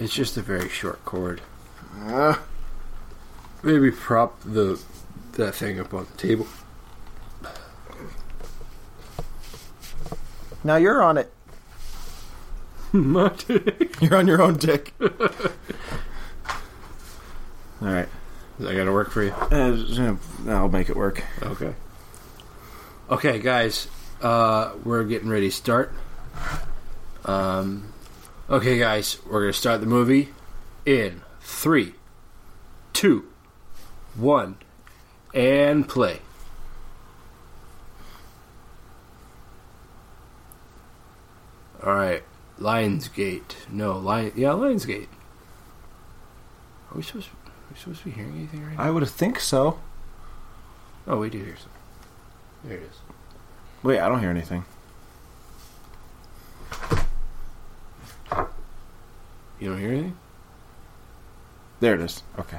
It's 0.00 0.12
just 0.12 0.36
a 0.36 0.42
very 0.42 0.68
short 0.68 1.04
cord. 1.04 1.40
Uh, 2.06 2.34
Maybe 3.62 3.92
prop 3.92 4.40
the 4.44 4.82
that 5.34 5.54
thing 5.54 5.78
up 5.78 5.94
on 5.94 6.06
the 6.10 6.16
table. 6.18 6.46
now 10.64 10.74
you're 10.76 11.02
on 11.02 11.18
it. 11.18 11.32
My 12.92 13.28
dick. 13.46 14.00
You're 14.02 14.16
on 14.16 14.26
your 14.26 14.42
own 14.42 14.56
dick. 14.56 14.92
All 15.00 15.08
right. 17.80 18.08
I 18.58 18.62
that 18.62 18.74
gonna 18.74 18.92
work 18.92 19.10
for 19.10 19.22
you? 19.22 19.30
Uh, 19.32 20.16
I'll 20.48 20.68
make 20.68 20.90
it 20.90 20.96
work. 20.96 21.22
Okay. 21.42 21.74
Okay, 23.10 23.38
guys, 23.38 23.86
uh, 24.20 24.72
we're 24.84 25.04
getting 25.04 25.28
ready 25.28 25.48
to 25.48 25.54
start. 25.56 25.92
Um, 27.24 27.93
okay, 28.48 28.78
guys, 28.78 29.18
we're 29.26 29.40
gonna 29.40 29.52
start 29.52 29.80
the 29.80 29.86
movie 29.86 30.28
in 30.86 31.22
three, 31.40 31.94
two, 32.92 33.26
one, 34.14 34.56
and 35.32 35.88
play. 35.88 36.20
All 41.84 41.94
right, 41.94 42.22
Lionsgate. 42.58 43.68
No, 43.70 43.98
Lion. 43.98 44.32
Yeah, 44.34 44.50
Lionsgate. 44.50 45.08
Are 46.90 46.96
we 46.96 47.02
supposed? 47.02 47.28
Are 47.28 47.50
we 47.70 47.78
supposed 47.78 47.98
to 48.00 48.04
be 48.06 48.10
hearing 48.12 48.34
anything 48.36 48.64
right 48.64 48.76
now? 48.76 48.82
I 48.82 48.90
would 48.90 49.06
think 49.08 49.38
so. 49.38 49.80
Oh, 51.06 51.18
we 51.18 51.28
do 51.28 51.38
hear 51.38 51.56
something. 51.56 51.70
There 52.64 52.78
it 52.78 52.84
is. 52.84 52.96
Wait, 53.82 54.00
I 54.00 54.08
don't 54.08 54.20
hear 54.20 54.30
anything. 54.30 54.64
You 59.60 59.70
don't 59.70 59.78
hear 59.78 59.90
anything? 59.90 60.16
There 61.80 61.94
it 61.94 62.00
is. 62.00 62.22
Okay. 62.38 62.58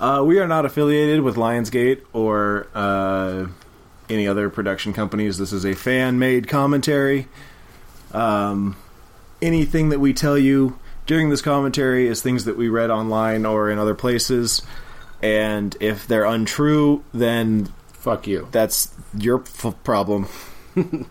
Uh, 0.00 0.22
we 0.24 0.38
are 0.38 0.46
not 0.46 0.64
affiliated 0.64 1.22
with 1.22 1.36
Lionsgate 1.36 2.02
or 2.12 2.68
uh, 2.74 3.46
any 4.08 4.28
other 4.28 4.48
production 4.48 4.92
companies. 4.92 5.38
This 5.38 5.52
is 5.52 5.64
a 5.64 5.74
fan 5.74 6.18
made 6.18 6.46
commentary. 6.48 7.26
Um, 8.12 8.76
anything 9.42 9.88
that 9.88 9.98
we 9.98 10.12
tell 10.12 10.38
you 10.38 10.78
during 11.06 11.30
this 11.30 11.42
commentary 11.42 12.06
is 12.06 12.22
things 12.22 12.44
that 12.44 12.56
we 12.56 12.68
read 12.68 12.90
online 12.90 13.44
or 13.44 13.70
in 13.70 13.78
other 13.78 13.94
places. 13.94 14.62
And 15.20 15.76
if 15.80 16.06
they're 16.06 16.24
untrue, 16.24 17.02
then 17.12 17.72
Fuck 17.92 18.28
you. 18.28 18.46
that's 18.52 18.94
your 19.16 19.40
f- 19.40 19.74
problem. 19.82 20.28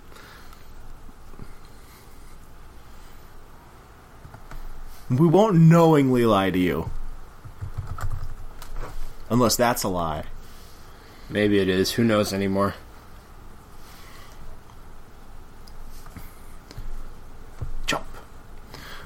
we 5.10 5.28
won't 5.28 5.58
knowingly 5.58 6.26
lie 6.26 6.50
to 6.52 6.60
you. 6.60 6.90
Unless 9.30 9.56
that's 9.56 9.84
a 9.84 9.90
lie. 9.90 10.24
Maybe 11.30 11.60
it 11.60 11.68
is. 11.68 11.92
Who 11.92 12.04
knows 12.04 12.32
anymore? 12.34 12.76
Chomp. 17.86 18.04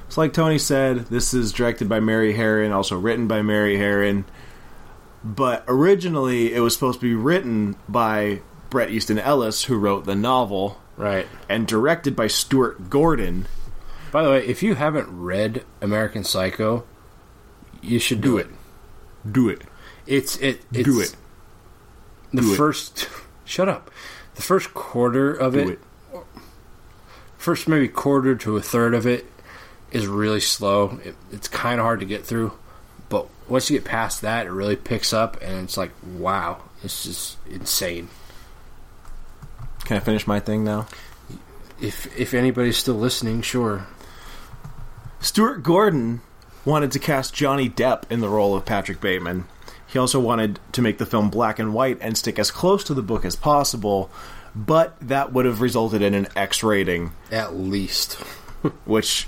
So, 0.09 0.21
like 0.21 0.33
Tony 0.33 0.57
said, 0.57 1.07
this 1.07 1.33
is 1.33 1.51
directed 1.51 1.87
by 1.89 1.99
Mary 1.99 2.33
Harron, 2.33 2.71
also 2.71 2.97
written 2.97 3.27
by 3.27 3.41
Mary 3.41 3.77
Harron. 3.77 4.25
But 5.23 5.63
originally, 5.67 6.53
it 6.53 6.59
was 6.59 6.73
supposed 6.73 6.99
to 6.99 7.05
be 7.05 7.13
written 7.15 7.75
by 7.87 8.41
Bret 8.69 8.89
Easton 8.89 9.19
Ellis, 9.19 9.65
who 9.65 9.77
wrote 9.77 10.05
the 10.05 10.15
novel, 10.15 10.79
Right. 10.97 11.27
and 11.47 11.67
directed 11.67 12.15
by 12.15 12.27
Stuart 12.27 12.89
Gordon. 12.89 13.47
By 14.11 14.23
the 14.23 14.29
way, 14.29 14.45
if 14.45 14.61
you 14.61 14.75
haven't 14.75 15.07
read 15.09 15.63
American 15.81 16.23
Psycho, 16.23 16.83
you 17.81 17.99
should 17.99 18.21
do, 18.21 18.31
Do 18.31 18.37
it. 18.37 18.47
Do 19.31 19.49
it. 19.49 19.61
It's 20.05 20.35
it. 20.37 20.61
It's, 20.73 20.83
Do 20.85 20.99
it. 20.99 21.15
The 22.33 22.41
Do 22.41 22.53
it. 22.53 22.57
first. 22.57 23.07
Shut 23.45 23.69
up. 23.69 23.89
The 24.35 24.41
first 24.41 24.73
quarter 24.73 25.33
of 25.33 25.53
Do 25.53 25.59
it, 25.69 25.79
it. 26.13 26.19
first 27.37 27.67
maybe 27.67 27.87
quarter 27.87 28.35
to 28.35 28.57
a 28.57 28.61
third 28.61 28.93
of 28.93 29.05
it, 29.05 29.25
is 29.91 30.07
really 30.07 30.39
slow. 30.39 30.99
It, 31.03 31.15
it's 31.31 31.47
kind 31.47 31.79
of 31.79 31.85
hard 31.85 31.99
to 31.99 32.05
get 32.05 32.25
through, 32.25 32.53
but 33.09 33.27
once 33.49 33.69
you 33.69 33.77
get 33.77 33.85
past 33.85 34.21
that, 34.21 34.45
it 34.45 34.51
really 34.51 34.75
picks 34.77 35.11
up, 35.13 35.37
and 35.41 35.63
it's 35.63 35.75
like, 35.77 35.91
wow, 36.17 36.61
this 36.81 37.05
is 37.05 37.37
insane. 37.49 38.07
Can 39.85 39.97
I 39.97 39.99
finish 39.99 40.25
my 40.27 40.39
thing 40.39 40.63
now? 40.63 40.87
If 41.81 42.17
if 42.17 42.33
anybody's 42.33 42.77
still 42.77 42.95
listening, 42.95 43.41
sure. 43.41 43.85
Stuart 45.21 45.61
Gordon 45.61 46.21
wanted 46.65 46.91
to 46.91 46.99
cast 46.99 47.33
Johnny 47.33 47.69
Depp 47.69 48.03
in 48.09 48.21
the 48.21 48.29
role 48.29 48.55
of 48.55 48.65
Patrick 48.65 48.99
Bateman. 48.99 49.45
He 49.85 49.99
also 49.99 50.19
wanted 50.19 50.59
to 50.71 50.81
make 50.81 50.97
the 50.97 51.05
film 51.05 51.29
black 51.29 51.59
and 51.59 51.73
white 51.73 51.97
and 52.01 52.17
stick 52.17 52.39
as 52.39 52.49
close 52.49 52.83
to 52.85 52.93
the 52.95 53.03
book 53.03 53.23
as 53.23 53.35
possible, 53.35 54.09
but 54.55 54.95
that 54.99 55.31
would 55.31 55.45
have 55.45 55.61
resulted 55.61 56.01
in 56.01 56.13
an 56.13 56.27
X 56.35 56.63
rating, 56.63 57.11
At 57.31 57.55
least. 57.55 58.13
which 58.85 59.27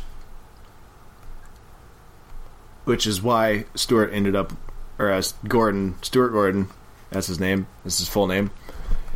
which 2.85 3.05
is 3.07 3.21
why 3.21 3.65
Stuart 3.75 4.11
ended 4.13 4.35
up 4.35 4.53
or 4.97 5.09
as 5.09 5.33
Gordon, 5.47 5.95
Stuart 6.01 6.29
Gordon, 6.29 6.69
that's 7.11 7.27
his 7.27 7.39
name, 7.39 7.67
that's 7.83 7.99
his 7.99 8.07
full 8.07 8.27
name. 8.27 8.51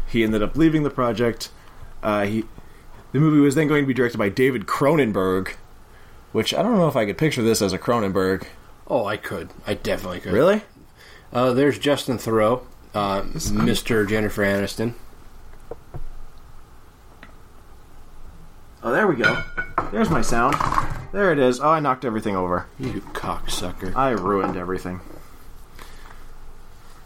He 0.08 0.24
ended 0.24 0.42
up 0.44 0.56
leaving 0.56 0.84
the 0.84 0.90
project. 0.90 1.50
Uh, 2.04 2.26
he 2.26 2.44
the 3.14 3.20
movie 3.20 3.40
was 3.40 3.56
then 3.56 3.68
going 3.68 3.84
to 3.84 3.88
be 3.88 3.94
directed 3.94 4.18
by 4.18 4.30
David 4.30 4.68
Cronenberg, 4.68 5.56
which 6.32 6.54
I 6.54 6.62
don't 6.62 6.78
know 6.78 6.88
if 6.88 6.96
I 6.96 7.06
could 7.06 7.18
picture 7.18 7.42
this 7.44 7.62
as 7.62 7.74
a 7.74 7.80
Cronenberg. 7.80 8.46
Oh, 8.88 9.06
I 9.06 9.18
could. 9.18 9.50
I 9.66 9.74
definitely 9.74 10.20
could. 10.20 10.34
Really? 10.34 10.62
Uh, 11.34 11.52
there's 11.54 11.78
Justin 11.78 12.18
Theroux, 12.18 12.64
uh, 12.94 13.22
Mr. 13.24 14.08
Jennifer 14.08 14.44
Aniston. 14.44 14.94
Oh, 18.84 18.92
there 18.92 19.08
we 19.08 19.16
go. 19.16 19.44
There's 19.92 20.10
my 20.10 20.22
sound. 20.22 20.56
There 21.12 21.32
it 21.32 21.40
is. 21.40 21.60
Oh, 21.60 21.70
I 21.70 21.80
knocked 21.80 22.06
everything 22.06 22.36
over. 22.36 22.68
You 22.80 23.02
cocksucker. 23.14 23.96
I 23.96 24.12
ruined 24.12 24.56
everything. 24.56 25.02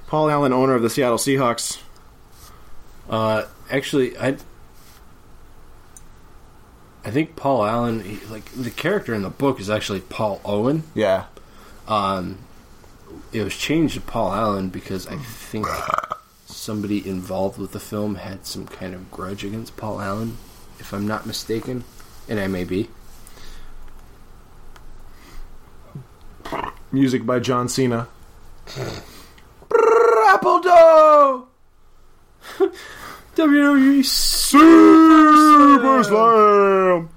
Paul 0.08 0.30
Allen, 0.30 0.52
owner 0.54 0.76
of 0.76 0.82
the 0.82 0.90
Seattle 0.90 1.18
Seahawks. 1.18 1.82
Uh, 3.10 3.46
actually, 3.70 4.18
I. 4.18 4.38
I 7.04 7.10
think 7.10 7.36
Paul 7.36 7.66
Allen, 7.66 8.04
he, 8.04 8.26
like 8.28 8.46
the 8.52 8.70
character 8.70 9.14
in 9.14 9.24
the 9.24 9.30
book, 9.30 9.60
is 9.60 9.70
actually 9.70 10.02
Paul 10.02 10.40
Owen. 10.46 10.84
Yeah. 10.94 11.26
Um, 11.88 12.38
it 13.34 13.44
was 13.44 13.56
changed 13.56 13.96
to 13.96 14.02
Paul 14.02 14.34
Allen 14.34 14.70
because 14.70 15.08
I 15.08 15.18
think 15.18 15.68
somebody 16.46 17.08
involved 17.08 17.58
with 17.58 17.72
the 17.72 17.80
film 17.80 18.16
had 18.16 18.46
some 18.46 18.68
kind 18.68 18.94
of 18.94 19.10
grudge 19.10 19.44
against 19.44 19.78
Paul 19.78 20.00
Allen, 20.00 20.38
if 20.80 20.94
I'm 20.94 21.08
not 21.08 21.26
mistaken, 21.26 21.84
and 22.30 22.40
I 22.40 22.48
may 22.48 22.64
be. 22.64 22.90
Music 26.92 27.26
by 27.26 27.40
John 27.40 27.68
Cena. 27.68 28.08
Apple 30.28 30.62
dough! 30.62 31.48
WWE 33.36 34.04
Super 35.72 36.04
Slam! 36.04 37.10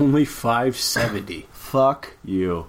only 0.00 0.24
five 0.24 0.76
seventy. 0.76 1.46
Fuck 1.52 2.16
you. 2.24 2.66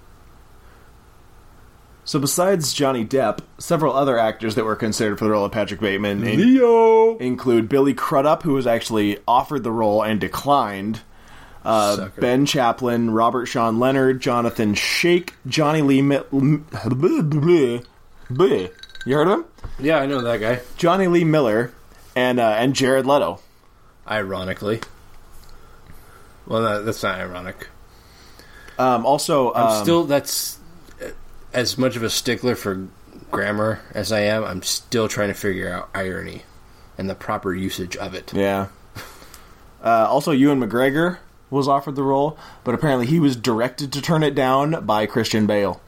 So 2.03 2.19
besides 2.19 2.71
Johnny 2.73 3.03
Depp, 3.03 3.39
several 3.57 3.93
other 3.95 4.17
actors 4.17 4.55
that 4.55 4.65
were 4.65 4.75
considered 4.75 5.17
for 5.17 5.25
the 5.25 5.31
role 5.31 5.45
of 5.45 5.51
Patrick 5.51 5.79
Bateman 5.79 6.23
in- 6.23 6.39
Leo. 6.39 7.17
include 7.17 7.67
Billy 7.67 7.95
Crudup, 7.95 8.43
who 8.43 8.53
was 8.53 8.67
actually 8.67 9.17
offered 9.27 9.63
the 9.63 9.71
role 9.71 10.03
and 10.03 10.19
declined. 10.19 11.01
Uh, 11.63 11.95
Sucker. 11.95 12.21
ben 12.21 12.45
Chaplin, 12.45 13.09
Robert 13.09 13.47
Sean 13.47 13.79
Leonard, 13.79 14.21
Jonathan 14.21 14.75
Schaech, 14.75 15.31
Jonny 15.47 15.81
Lee. 15.81 16.03
Mi- 16.03 16.21
you 19.05 19.15
heard 19.15 19.27
of 19.27 19.39
him? 19.39 19.45
Yeah, 19.79 19.97
I 19.97 20.05
know 20.05 20.21
that 20.21 20.39
guy. 20.39 20.61
Jonny 20.77 21.07
Lee 21.07 21.23
Miller, 21.23 21.71
and 22.15 22.39
uh, 22.39 22.55
and 22.57 22.75
Jared 22.75 23.05
Leto. 23.05 23.39
Ironically. 24.07 24.81
Well, 26.47 26.61
that, 26.61 26.85
that's 26.85 27.01
not 27.03 27.19
ironic. 27.19 27.67
Um, 28.77 29.05
also, 29.05 29.53
I'm 29.53 29.77
um, 29.77 29.83
still 29.83 30.03
that's 30.03 30.59
as 31.53 31.77
much 31.77 31.95
of 31.95 32.03
a 32.03 32.09
stickler 32.09 32.55
for 32.55 32.87
grammar 33.31 33.81
as 33.93 34.11
I 34.11 34.21
am. 34.21 34.43
I'm 34.43 34.61
still 34.61 35.07
trying 35.07 35.29
to 35.29 35.33
figure 35.33 35.71
out 35.71 35.89
irony 35.93 36.43
and 36.97 37.09
the 37.09 37.15
proper 37.15 37.53
usage 37.53 37.95
of 37.97 38.13
it. 38.13 38.33
yeah. 38.33 38.67
Uh, 39.83 40.07
also, 40.09 40.31
Ewan 40.31 40.59
McGregor 40.59 41.19
was 41.51 41.67
offered 41.67 41.95
the 41.95 42.01
role, 42.01 42.39
but 42.63 42.73
apparently 42.73 43.05
he 43.05 43.19
was 43.19 43.35
directed 43.35 43.93
to 43.93 44.01
turn 44.01 44.23
it 44.23 44.33
down 44.33 44.83
by 44.83 45.05
Christian 45.05 45.45
Bale. 45.45 45.79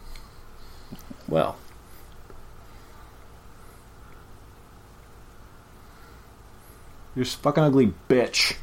Well, 1.27 1.57
You're 7.17 7.23
a 7.23 7.25
fucking 7.25 7.63
ugly 7.63 7.93
bitch. 8.07 8.57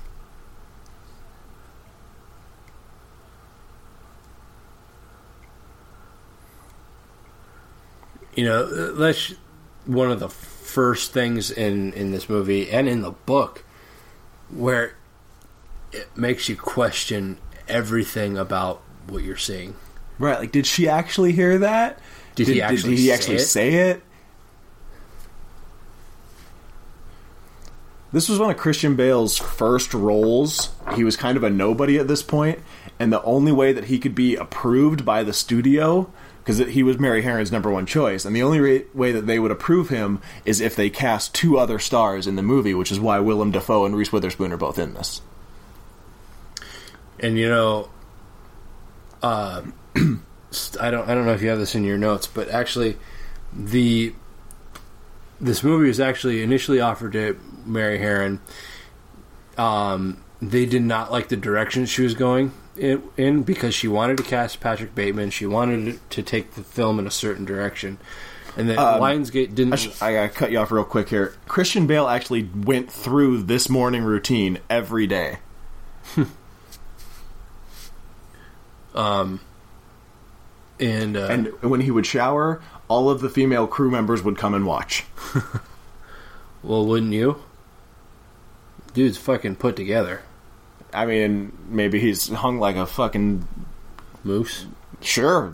you 8.37 8.45
know 8.45 8.93
that's 8.95 9.35
one 9.87 10.11
of 10.11 10.21
the 10.21 10.29
first 10.29 11.13
things 11.13 11.51
in 11.51 11.93
in 11.95 12.11
this 12.11 12.29
movie 12.29 12.71
and 12.71 12.89
in 12.89 13.01
the 13.03 13.11
book 13.11 13.65
where 14.51 14.95
it 15.93 16.09
makes 16.17 16.49
you 16.49 16.57
question 16.57 17.39
everything 17.69 18.37
about 18.39 18.83
what 19.09 19.25
you're 19.25 19.37
seeing. 19.37 19.75
Right? 20.19 20.39
Like, 20.39 20.53
did 20.53 20.67
she 20.67 20.89
actually 20.89 21.33
hear 21.33 21.59
that? 21.59 21.99
Did 22.37 22.49
he 22.49 22.63
actually 22.63 22.97
Did 22.97 22.99
he 22.99 23.07
say 23.07 23.13
actually 23.15 23.37
it? 23.37 23.41
say 23.41 23.75
it? 23.75 24.03
This 28.15 28.29
was 28.29 28.39
one 28.39 28.49
of 28.49 28.57
Christian 28.57 28.95
Bale's 28.95 29.37
first 29.37 29.93
roles. 29.93 30.71
He 30.95 31.03
was 31.03 31.17
kind 31.17 31.37
of 31.37 31.43
a 31.43 31.51
nobody 31.51 31.99
at 31.99 32.07
this 32.07 32.23
point, 32.23 32.61
and 32.97 33.13
the 33.13 33.21
only 33.25 33.51
way 33.51 33.73
that 33.73 33.87
he 33.87 33.99
could 33.99 34.15
be 34.15 34.37
approved 34.37 35.05
by 35.05 35.25
the 35.25 35.33
studio, 35.33 36.09
because 36.39 36.59
he 36.73 36.85
was 36.85 36.97
Mary 36.97 37.25
Harron's 37.25 37.51
number 37.51 37.73
one 37.73 37.87
choice, 37.87 38.25
and 38.25 38.37
the 38.37 38.43
only 38.45 38.61
ra- 38.61 38.85
way 38.95 39.11
that 39.11 39.27
they 39.27 39.41
would 39.41 39.51
approve 39.51 39.89
him 39.89 40.23
is 40.45 40.61
if 40.61 40.77
they 40.77 40.91
cast 40.91 41.35
two 41.35 41.59
other 41.59 41.81
stars 41.81 42.29
in 42.29 42.37
the 42.37 42.43
movie, 42.43 42.73
which 42.73 42.93
is 42.93 43.01
why 43.01 43.19
Willem 43.19 43.51
Dafoe 43.51 43.85
and 43.85 43.97
Reese 43.97 44.13
Witherspoon 44.13 44.53
are 44.53 44.57
both 44.57 44.79
in 44.79 44.95
this. 44.95 45.21
And 47.19 47.37
you 47.37 47.49
know, 47.49 47.89
uh, 49.25 49.63
I 49.97 50.93
don't 50.93 51.09
I 51.09 51.17
don't 51.17 51.27
know 51.27 51.35
if 51.35 51.43
you 51.43 51.49
have 51.49 51.59
this 51.59 51.75
in 51.75 51.83
your 51.83 51.99
notes, 51.99 52.29
but 52.29 52.49
actually, 52.49 52.97
the 53.53 54.15
this 55.41 55.65
movie 55.65 55.89
was 55.89 55.99
actually 55.99 56.45
initially 56.45 56.81
offered 56.81 57.15
to 57.15 57.37
Mary 57.67 57.99
Harron. 57.99 58.39
Um, 59.57 60.23
they 60.43 60.67
did 60.67 60.83
not 60.83 61.13
like 61.13 61.29
the 61.29 61.37
direction 61.37 61.87
she 61.87 62.03
was 62.03 62.15
going 62.15 62.53
in, 62.77 63.03
in 63.17 63.43
because 63.43 63.75
she 63.75 63.89
wanted 63.89 64.17
to 64.19 64.23
cast 64.23 64.61
Patrick 64.61 64.95
Bateman. 64.95 65.31
She 65.31 65.47
wanted 65.47 65.99
to 66.11 66.23
take 66.23 66.55
the 66.55 66.63
film 66.63 66.99
in 66.99 67.07
a 67.07 67.11
certain 67.11 67.45
direction, 67.45 67.99
and 68.57 68.69
then 68.69 68.79
Um, 68.79 69.01
Lionsgate 69.01 69.55
didn't. 69.55 69.75
I, 70.03 70.09
I 70.09 70.13
gotta 70.15 70.29
cut 70.29 70.51
you 70.51 70.59
off 70.59 70.73
real 70.73 70.85
quick 70.85 71.09
here. 71.09 71.35
Christian 71.47 71.87
Bale 71.87 72.09
actually 72.09 72.49
went 72.55 72.91
through 72.91 73.45
this 73.45 73.69
morning 73.69 74.03
routine 74.03 74.59
every 74.69 75.07
day. 75.07 75.39
um, 78.95 79.41
and 80.81 81.17
uh, 81.17 81.27
And 81.31 81.47
when 81.63 81.81
he 81.81 81.91
would 81.91 82.07
shower, 82.07 82.61
all 82.89 83.11
of 83.11 83.21
the 83.21 83.31
female 83.31 83.67
crew 83.67 83.91
members 83.91 84.23
would 84.23 84.37
come 84.37 84.55
and 84.55 84.67
watch. 84.67 85.05
well, 86.63 86.87
wouldn't 86.87 87.13
you? 87.13 87.41
Dude's 88.95 89.19
fucking 89.19 89.57
put 89.57 89.77
together. 89.77 90.23
I 90.93 91.05
mean, 91.07 91.53
maybe 91.69 92.01
he's 92.01 92.29
hung 92.31 92.59
like 92.59 92.77
a 92.77 92.87
fucking. 92.87 93.47
Moose, 94.23 94.65
Sure. 95.03 95.53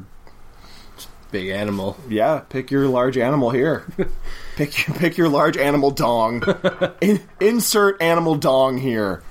big 1.33 1.49
animal. 1.49 1.97
Yeah, 2.09 2.41
pick 2.49 2.71
your 2.71 2.87
large 2.87 3.19
animal 3.19 3.51
here. 3.51 3.85
pick, 4.57 4.71
pick 4.73 5.17
your 5.19 5.29
large 5.29 5.57
animal 5.57 5.91
dong. 5.91 6.45
In, 7.01 7.21
insert 7.41 8.01
animal 8.01 8.37
dong 8.37 8.79
here. 8.79 9.23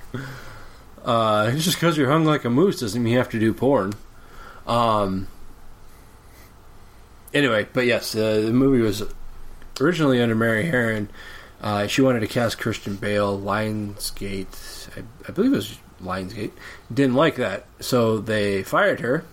Uh, 1.06 1.52
just 1.52 1.76
because 1.78 1.98
you're 1.98 2.10
hung 2.12 2.26
like 2.26 2.44
a 2.44 2.50
moose 2.50 2.82
doesn't 2.82 3.02
mean 3.02 3.14
you 3.14 3.18
have 3.20 3.30
to 3.30 3.40
do 3.40 3.54
porn. 3.54 3.94
Um. 4.68 5.28
Anyway, 7.34 7.68
but 7.72 7.86
yes, 7.86 8.16
uh, 8.16 8.42
the 8.42 8.52
movie 8.52 8.82
was 8.82 9.04
originally 9.80 10.22
under 10.22 10.36
Mary 10.36 10.66
Harron. 10.66 11.08
Uh, 11.62 11.88
she 11.88 12.02
wanted 12.02 12.22
to 12.22 12.28
cast 12.28 12.58
Christian 12.60 12.96
Bale. 12.96 13.38
Lionsgate, 13.40 14.90
I, 14.98 15.04
I 15.28 15.32
believe 15.32 15.52
it 15.54 15.56
was 15.58 15.78
Lionsgate, 16.02 16.52
didn't 16.94 17.16
like 17.16 17.36
that, 17.36 17.66
so 17.80 18.18
they 18.20 18.64
fired 18.64 19.02
her 19.02 19.26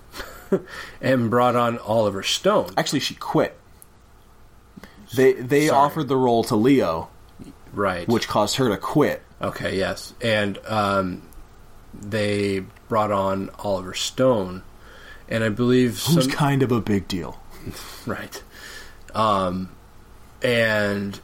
and 1.00 1.30
brought 1.30 1.54
on 1.56 1.78
Oliver 1.78 2.22
Stone. 2.22 2.70
Actually, 2.76 3.00
she 3.00 3.14
quit. 3.14 3.56
They 5.14 5.34
they 5.34 5.68
Sorry. 5.68 5.78
offered 5.78 6.08
the 6.08 6.16
role 6.16 6.42
to 6.44 6.56
Leo, 6.56 7.08
Right. 7.72 8.08
which 8.08 8.26
caused 8.26 8.56
her 8.56 8.68
to 8.68 8.76
quit. 8.76 9.22
Okay, 9.40 9.76
yes. 9.78 10.12
And 10.20 10.58
um, 10.66 11.22
they 11.94 12.64
brought 12.88 13.12
on 13.12 13.50
Oliver 13.60 13.94
Stone. 13.94 14.62
And 15.28 15.42
I 15.44 15.48
believe 15.48 16.02
Who's 16.04 16.24
some, 16.24 16.30
kind 16.32 16.62
of 16.62 16.70
a 16.72 16.80
big 16.80 17.06
deal. 17.08 17.40
Right. 18.06 18.42
Um, 19.14 19.70
and 20.42 21.18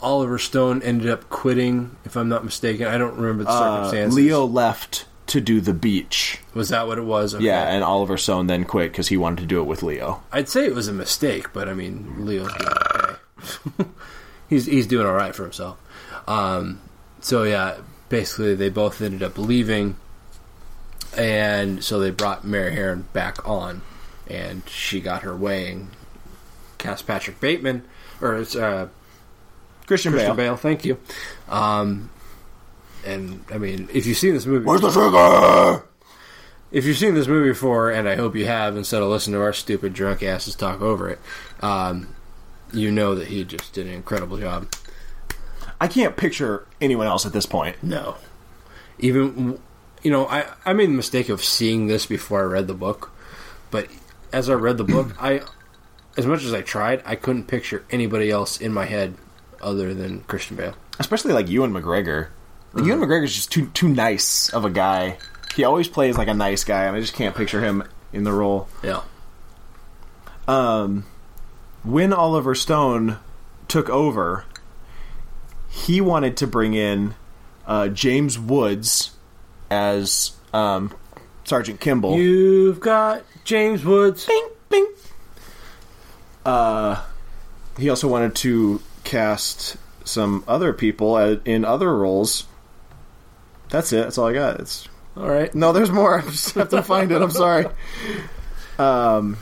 Oliver 0.00 0.38
Stone 0.38 0.82
ended 0.82 1.10
up 1.10 1.28
quitting, 1.28 1.96
if 2.04 2.16
I'm 2.16 2.28
not 2.28 2.44
mistaken. 2.44 2.86
I 2.86 2.98
don't 2.98 3.16
remember 3.16 3.44
the 3.44 3.50
Uh, 3.50 3.76
circumstances. 3.84 4.14
Leo 4.16 4.44
left 4.46 5.06
to 5.28 5.40
do 5.40 5.60
the 5.60 5.74
beach. 5.74 6.38
Was 6.54 6.68
that 6.70 6.86
what 6.86 6.98
it 6.98 7.04
was? 7.04 7.34
Okay. 7.34 7.44
Yeah, 7.44 7.62
and 7.68 7.82
Oliver 7.84 8.16
Stone 8.16 8.46
then 8.46 8.64
quit 8.64 8.92
because 8.92 9.08
he 9.08 9.16
wanted 9.16 9.40
to 9.42 9.46
do 9.46 9.60
it 9.60 9.64
with 9.64 9.82
Leo. 9.82 10.22
I'd 10.32 10.48
say 10.48 10.64
it 10.64 10.74
was 10.74 10.88
a 10.88 10.92
mistake, 10.92 11.52
but 11.52 11.68
I 11.68 11.74
mean, 11.74 12.24
Leo's 12.26 12.52
doing 12.54 12.70
okay. 12.70 13.84
he's 14.48 14.66
he's 14.66 14.86
doing 14.86 15.06
all 15.06 15.12
right 15.12 15.34
for 15.34 15.42
himself. 15.42 15.78
Um, 16.26 16.80
so 17.20 17.42
yeah, 17.42 17.78
basically 18.08 18.54
they 18.54 18.68
both 18.70 19.02
ended 19.02 19.22
up 19.22 19.36
leaving, 19.36 19.96
and 21.16 21.82
so 21.84 21.98
they 21.98 22.10
brought 22.10 22.44
Mary 22.44 22.74
Harron 22.74 23.04
back 23.12 23.46
on, 23.46 23.82
and 24.28 24.62
she 24.68 25.00
got 25.00 25.22
her 25.22 25.36
way 25.36 25.72
and 25.72 25.88
cast 26.78 27.06
Patrick 27.06 27.40
Bateman 27.40 27.82
or 28.20 28.36
it's 28.36 28.54
uh, 28.56 28.88
Christian, 29.88 30.12
Christian 30.12 30.36
Bale. 30.36 30.50
Bale. 30.52 30.56
Thank 30.56 30.84
you. 30.84 30.98
Um, 31.48 32.10
and 33.04 33.42
I 33.50 33.56
mean, 33.56 33.88
if 33.92 34.04
you've 34.06 34.18
seen 34.18 34.34
this 34.34 34.44
movie, 34.44 34.64
Where's 34.64 34.82
the 34.82 34.90
sugar? 34.90 35.82
if 36.70 36.84
you've 36.84 36.98
seen 36.98 37.14
this 37.14 37.26
movie 37.26 37.48
before, 37.48 37.90
and 37.90 38.06
I 38.06 38.14
hope 38.14 38.36
you 38.36 38.44
have, 38.44 38.76
instead 38.76 39.00
of 39.00 39.08
listening 39.08 39.34
to 39.34 39.42
our 39.42 39.54
stupid 39.54 39.94
drunk 39.94 40.22
asses 40.22 40.54
talk 40.54 40.82
over 40.82 41.08
it, 41.08 41.18
um, 41.60 42.14
you 42.70 42.90
know 42.90 43.14
that 43.14 43.28
he 43.28 43.44
just 43.44 43.72
did 43.72 43.86
an 43.86 43.94
incredible 43.94 44.36
job. 44.36 44.70
I 45.80 45.88
can't 45.88 46.16
picture 46.16 46.66
anyone 46.82 47.06
else 47.06 47.24
at 47.24 47.32
this 47.32 47.46
point. 47.46 47.82
No, 47.82 48.16
even 48.98 49.58
you 50.02 50.10
know, 50.10 50.26
I 50.26 50.44
I 50.66 50.74
made 50.74 50.90
the 50.90 50.94
mistake 50.94 51.30
of 51.30 51.42
seeing 51.42 51.86
this 51.86 52.04
before 52.04 52.40
I 52.42 52.44
read 52.44 52.66
the 52.66 52.74
book, 52.74 53.10
but 53.70 53.88
as 54.34 54.50
I 54.50 54.54
read 54.54 54.76
the 54.76 54.84
book, 54.84 55.16
I 55.18 55.40
as 56.18 56.26
much 56.26 56.44
as 56.44 56.52
I 56.52 56.60
tried, 56.60 57.02
I 57.06 57.14
couldn't 57.14 57.44
picture 57.44 57.86
anybody 57.90 58.30
else 58.30 58.60
in 58.60 58.74
my 58.74 58.84
head 58.84 59.14
other 59.60 59.94
than 59.94 60.20
Christian 60.22 60.56
Bale. 60.56 60.74
Especially 60.98 61.32
like 61.32 61.48
Ewan 61.48 61.72
McGregor. 61.72 62.28
Like, 62.72 62.84
Ewan 62.84 63.00
McGregor's 63.00 63.34
just 63.34 63.50
too 63.52 63.66
too 63.68 63.88
nice 63.88 64.50
of 64.50 64.64
a 64.64 64.70
guy. 64.70 65.18
He 65.54 65.64
always 65.64 65.88
plays 65.88 66.16
like 66.16 66.28
a 66.28 66.34
nice 66.34 66.64
guy, 66.64 66.84
and 66.84 66.96
I 66.96 67.00
just 67.00 67.14
can't 67.14 67.34
picture 67.34 67.60
him 67.60 67.84
in 68.12 68.24
the 68.24 68.32
role. 68.32 68.68
Yeah. 68.82 69.02
Um, 70.46 71.04
when 71.82 72.12
Oliver 72.12 72.54
Stone 72.54 73.18
took 73.66 73.90
over, 73.90 74.44
he 75.68 76.00
wanted 76.00 76.36
to 76.38 76.46
bring 76.46 76.74
in 76.74 77.14
uh, 77.66 77.88
James 77.88 78.38
Woods 78.38 79.16
as 79.70 80.32
um, 80.52 80.94
Sergeant 81.44 81.80
Kimball. 81.80 82.16
You've 82.18 82.80
got 82.80 83.24
James 83.44 83.84
Woods. 83.84 84.26
Bing, 84.26 84.48
bing. 84.70 84.92
Uh, 86.44 87.04
he 87.78 87.90
also 87.90 88.08
wanted 88.08 88.34
to 88.36 88.80
cast 89.08 89.78
some 90.04 90.44
other 90.46 90.74
people 90.74 91.14
uh, 91.14 91.36
in 91.46 91.64
other 91.64 91.96
roles. 91.96 92.46
That's 93.70 93.90
it. 93.92 94.02
That's 94.02 94.18
all 94.18 94.28
I 94.28 94.34
got. 94.34 94.60
It's 94.60 94.86
All 95.16 95.28
right. 95.28 95.52
No, 95.54 95.72
there's 95.72 95.90
more. 95.90 96.18
I 96.20 96.22
just 96.22 96.54
have 96.54 96.68
to 96.70 96.82
find 96.82 97.10
it. 97.10 97.22
I'm 97.22 97.30
sorry. 97.30 97.66
Um, 98.78 99.38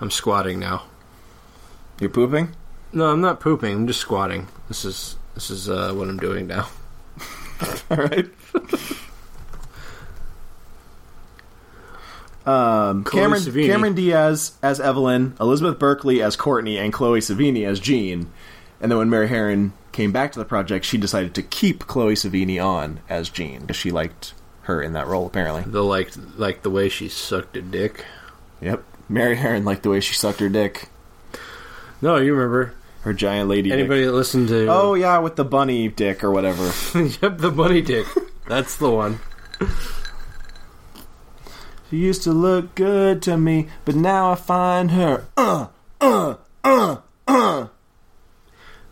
I'm 0.00 0.10
squatting 0.10 0.58
now. 0.58 0.84
you're 2.00 2.10
pooping. 2.10 2.54
No, 2.92 3.06
I'm 3.12 3.20
not 3.20 3.40
pooping. 3.40 3.74
I'm 3.76 3.86
just 3.86 4.00
squatting. 4.00 4.48
This 4.68 4.84
is 4.86 5.16
this 5.34 5.50
is 5.50 5.68
uh, 5.68 5.92
what 5.92 6.08
I'm 6.08 6.16
doing 6.16 6.46
now. 6.46 6.68
All 7.90 7.98
right. 7.98 8.30
Um, 12.48 13.04
Cameron 13.04 13.42
Sevigny. 13.42 13.66
Cameron 13.66 13.94
Diaz 13.94 14.52
as 14.62 14.80
Evelyn, 14.80 15.34
Elizabeth 15.40 15.78
Berkley 15.78 16.22
as 16.22 16.36
Courtney, 16.36 16.78
and 16.78 16.92
Chloe 16.92 17.20
Sevigny 17.20 17.66
as 17.66 17.78
Jean. 17.80 18.30
And 18.80 18.90
then 18.90 18.98
when 18.98 19.10
Mary 19.10 19.28
Harron 19.28 19.72
came 19.92 20.12
back 20.12 20.32
to 20.32 20.38
the 20.38 20.44
project, 20.44 20.84
she 20.84 20.96
decided 20.98 21.34
to 21.34 21.42
keep 21.42 21.86
Chloe 21.86 22.14
Sevigny 22.14 22.62
on 22.64 23.00
as 23.08 23.28
Jean 23.28 23.60
because 23.62 23.76
she 23.76 23.90
liked 23.90 24.34
her 24.62 24.80
in 24.80 24.92
that 24.94 25.06
role. 25.08 25.26
Apparently, 25.26 25.62
The 25.66 25.82
like 25.82 26.10
like 26.36 26.62
the 26.62 26.70
way 26.70 26.88
she 26.88 27.08
sucked 27.08 27.56
a 27.56 27.62
dick. 27.62 28.04
yep. 28.60 28.82
Mary 29.08 29.36
Harron 29.36 29.64
liked 29.64 29.82
the 29.82 29.90
way 29.90 30.00
she 30.00 30.14
sucked 30.14 30.38
her 30.40 30.48
dick, 30.50 30.88
No, 32.02 32.16
you 32.16 32.34
remember 32.34 32.74
her 33.02 33.12
giant 33.14 33.48
lady. 33.48 33.70
dick. 33.70 33.78
anybody 33.78 34.04
that 34.04 34.12
listened 34.12 34.48
to? 34.48 34.66
Oh 34.68 34.94
yeah, 34.94 35.18
with 35.18 35.36
the 35.36 35.44
bunny 35.44 35.88
dick 35.88 36.22
or 36.22 36.30
whatever. 36.30 36.64
yep, 37.22 37.38
the 37.38 37.50
bunny 37.50 37.80
dick. 37.82 38.06
That's 38.46 38.76
the 38.76 38.90
one. 38.90 39.18
She 41.90 41.96
used 41.96 42.22
to 42.24 42.32
look 42.32 42.74
good 42.74 43.22
to 43.22 43.36
me, 43.36 43.68
but 43.84 43.94
now 43.94 44.32
I 44.32 44.34
find 44.34 44.90
her. 44.90 45.24
Uh, 45.36 45.68
uh, 46.00 46.34
uh, 46.62 46.96
uh. 47.26 47.68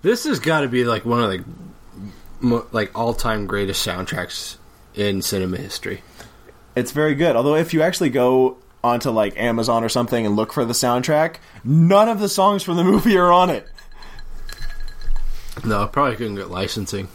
This 0.03 0.25
has 0.25 0.41
got 0.41 0.61
to 0.61 0.69
be 0.69 0.85
like 0.85 1.05
one 1.05 1.23
of 1.23 1.31
the 1.31 1.45
mo- 2.41 2.67
like 2.73 2.97
all 2.99 3.13
time 3.13 3.47
greatest 3.47 3.87
soundtracks 3.87 4.57
in 4.95 5.21
cinema 5.21 5.59
history. 5.59 6.03
It's 6.75 6.93
very 6.93 7.15
good. 7.15 7.37
Although 7.37 7.57
if 7.57 7.75
you 7.75 7.83
actually 7.83 8.11
go 8.11 8.57
onto 8.83 9.11
like 9.11 9.37
Amazon 9.37 9.85
or 9.85 9.89
something 9.89 10.25
and 10.25 10.37
look 10.37 10.53
for 10.53 10.65
the 10.65 10.73
soundtrack, 10.73 11.37
none 11.65 12.09
of 12.09 12.19
the 12.19 12.29
songs 12.29 12.63
from 12.63 12.77
the 12.77 12.85
movie 12.93 13.19
are 13.19 13.33
on 13.33 13.51
it. 13.51 13.69
No, 15.65 15.83
I 15.83 15.87
probably 15.87 16.17
couldn't 16.17 16.37
get 16.37 16.51
licensing. 16.51 17.09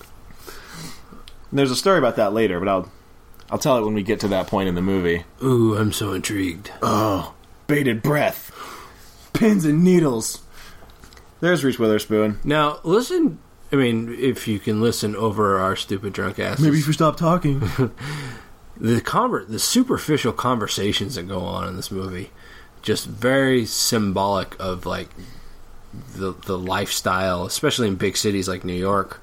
There's 1.51 1.71
a 1.71 1.75
story 1.75 1.97
about 1.97 2.15
that 2.15 2.33
later, 2.33 2.59
but 2.59 2.67
I'll 2.67 2.91
I'll 3.51 3.59
tell 3.59 3.77
it 3.77 3.83
when 3.83 3.93
we 3.93 4.01
get 4.01 4.21
to 4.21 4.29
that 4.29 4.47
point 4.47 4.69
in 4.69 4.75
the 4.75 4.81
movie. 4.81 5.25
Ooh, 5.43 5.75
I'm 5.75 5.91
so 5.91 6.13
intrigued. 6.13 6.71
Oh, 6.81 7.33
bated 7.67 8.01
breath, 8.01 8.51
pins 9.33 9.65
and 9.65 9.83
needles. 9.83 10.41
There's 11.41 11.63
Reese 11.63 11.77
Witherspoon. 11.77 12.39
Now 12.43 12.79
listen. 12.83 13.39
I 13.73 13.75
mean, 13.77 14.13
if 14.17 14.47
you 14.47 14.59
can 14.59 14.81
listen 14.81 15.15
over 15.15 15.59
our 15.59 15.75
stupid 15.75 16.13
drunk 16.13 16.39
asses, 16.39 16.63
Maybe 16.63 16.79
if 16.79 16.87
we 16.87 16.93
stop 16.93 17.17
talking. 17.17 17.59
the 18.77 19.01
conver- 19.01 19.47
the 19.47 19.59
superficial 19.59 20.33
conversations 20.33 21.15
that 21.15 21.23
go 21.27 21.39
on 21.39 21.67
in 21.67 21.75
this 21.75 21.91
movie, 21.91 22.31
just 22.81 23.05
very 23.05 23.65
symbolic 23.65 24.55
of 24.59 24.85
like 24.85 25.09
the 26.15 26.33
the 26.45 26.57
lifestyle, 26.57 27.45
especially 27.45 27.87
in 27.87 27.95
big 27.95 28.15
cities 28.15 28.47
like 28.47 28.63
New 28.63 28.73
York, 28.73 29.21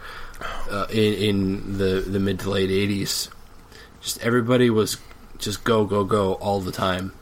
uh, 0.70 0.86
in 0.90 1.14
in 1.14 1.78
the 1.78 2.00
the 2.00 2.20
mid 2.20 2.40
to 2.40 2.50
late 2.50 2.70
eighties. 2.70 3.30
Just 4.00 4.22
everybody 4.22 4.70
was 4.70 4.98
just 5.38 5.64
go 5.64 5.84
go 5.84 6.04
go 6.04 6.34
all 6.34 6.60
the 6.60 6.72
time. 6.72 7.12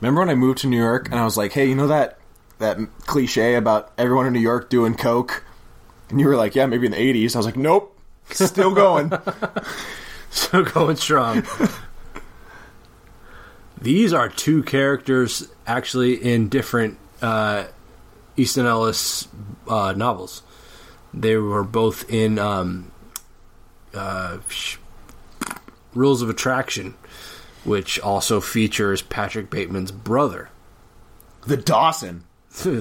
Remember 0.00 0.20
when 0.20 0.30
I 0.30 0.34
moved 0.34 0.58
to 0.58 0.66
New 0.66 0.78
York 0.78 1.08
and 1.10 1.18
I 1.18 1.24
was 1.24 1.36
like, 1.36 1.52
"Hey, 1.52 1.66
you 1.68 1.74
know 1.74 1.86
that 1.86 2.18
that 2.58 2.78
cliche 3.06 3.54
about 3.54 3.92
everyone 3.98 4.26
in 4.26 4.32
New 4.32 4.40
York 4.40 4.70
doing 4.70 4.94
coke?" 4.94 5.44
And 6.10 6.20
you 6.20 6.26
were 6.26 6.36
like, 6.36 6.54
"Yeah, 6.54 6.66
maybe 6.66 6.86
in 6.86 6.92
the 6.92 6.98
'80s." 6.98 7.34
I 7.34 7.38
was 7.38 7.46
like, 7.46 7.56
"Nope, 7.56 7.98
still 8.30 8.74
going." 8.74 9.12
still 10.30 10.64
going 10.64 10.96
strong. 10.96 11.44
These 13.80 14.12
are 14.12 14.28
two 14.28 14.62
characters 14.62 15.48
actually 15.66 16.14
in 16.14 16.48
different 16.48 16.98
uh, 17.20 17.64
Easton 18.36 18.66
Ellis 18.66 19.28
uh, 19.68 19.92
novels. 19.96 20.42
They 21.12 21.36
were 21.36 21.64
both 21.64 22.10
in 22.10 22.38
um, 22.38 22.90
uh, 23.92 24.38
sh- 24.48 24.78
Rules 25.94 26.22
of 26.22 26.28
Attraction, 26.30 26.94
which 27.64 27.98
also 28.00 28.40
features 28.40 29.02
Patrick 29.02 29.50
Bateman's 29.50 29.92
brother. 29.92 30.50
the 31.46 31.56
Dawson. 31.56 32.24
you're, 32.64 32.72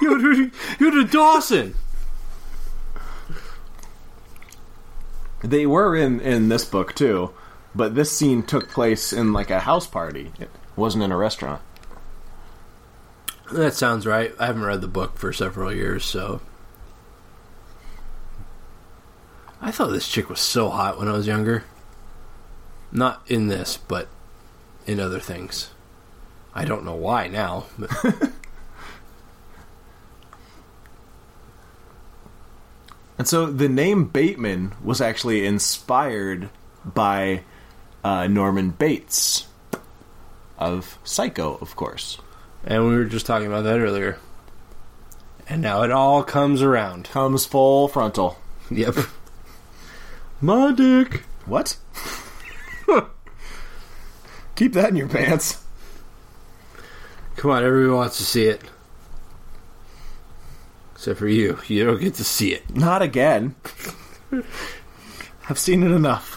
the- 0.00 0.50
you're 0.78 0.90
the 1.04 1.08
Dawson. 1.10 1.74
They 5.42 5.66
were 5.66 5.94
in 5.94 6.20
in 6.20 6.48
this 6.48 6.64
book 6.64 6.94
too, 6.94 7.30
but 7.74 7.94
this 7.94 8.10
scene 8.10 8.42
took 8.42 8.70
place 8.70 9.12
in 9.12 9.32
like 9.32 9.50
a 9.50 9.60
house 9.60 9.86
party. 9.86 10.32
It 10.40 10.48
wasn't 10.76 11.04
in 11.04 11.12
a 11.12 11.16
restaurant. 11.16 11.60
That 13.52 13.74
sounds 13.74 14.06
right. 14.06 14.32
I 14.40 14.46
haven't 14.46 14.64
read 14.64 14.80
the 14.80 14.88
book 14.88 15.18
for 15.18 15.32
several 15.32 15.70
years, 15.72 16.04
so. 16.04 16.40
I 19.64 19.70
thought 19.70 19.92
this 19.92 20.06
chick 20.08 20.28
was 20.28 20.40
so 20.40 20.68
hot 20.68 20.98
when 20.98 21.08
I 21.08 21.12
was 21.12 21.26
younger. 21.26 21.64
Not 22.92 23.22
in 23.26 23.48
this, 23.48 23.78
but 23.78 24.08
in 24.86 25.00
other 25.00 25.18
things. 25.20 25.70
I 26.54 26.66
don't 26.66 26.84
know 26.84 26.94
why 26.94 27.28
now. 27.28 27.64
But 27.78 27.90
And 33.16 33.28
so 33.28 33.46
the 33.46 33.68
name 33.68 34.04
Bateman 34.06 34.74
was 34.82 35.00
actually 35.00 35.46
inspired 35.46 36.50
by 36.84 37.42
uh, 38.02 38.26
Norman 38.26 38.70
Bates 38.70 39.46
of 40.58 40.98
Psycho, 41.04 41.56
of 41.60 41.74
course. 41.76 42.18
and 42.64 42.86
we 42.86 42.96
were 42.96 43.04
just 43.04 43.24
talking 43.24 43.46
about 43.46 43.62
that 43.64 43.78
earlier. 43.80 44.18
And 45.48 45.62
now 45.62 45.82
it 45.84 45.90
all 45.90 46.22
comes 46.22 46.60
around. 46.60 47.04
Comes 47.06 47.46
full 47.46 47.88
frontal. 47.88 48.38
Yep. 48.70 48.96
My 50.40 50.72
dick. 50.72 51.22
What? 51.46 51.76
Keep 54.56 54.72
that 54.74 54.90
in 54.90 54.96
your 54.96 55.08
pants. 55.08 55.64
Come 57.36 57.50
on, 57.50 57.64
everyone 57.64 57.96
wants 57.96 58.18
to 58.18 58.24
see 58.24 58.44
it. 58.44 58.62
Except 60.94 61.18
for 61.18 61.28
you. 61.28 61.58
You 61.66 61.84
don't 61.84 62.00
get 62.00 62.14
to 62.14 62.24
see 62.24 62.54
it. 62.54 62.74
Not 62.74 63.02
again. 63.02 63.56
I've 65.50 65.58
seen 65.58 65.82
it 65.82 65.90
enough. 65.90 66.33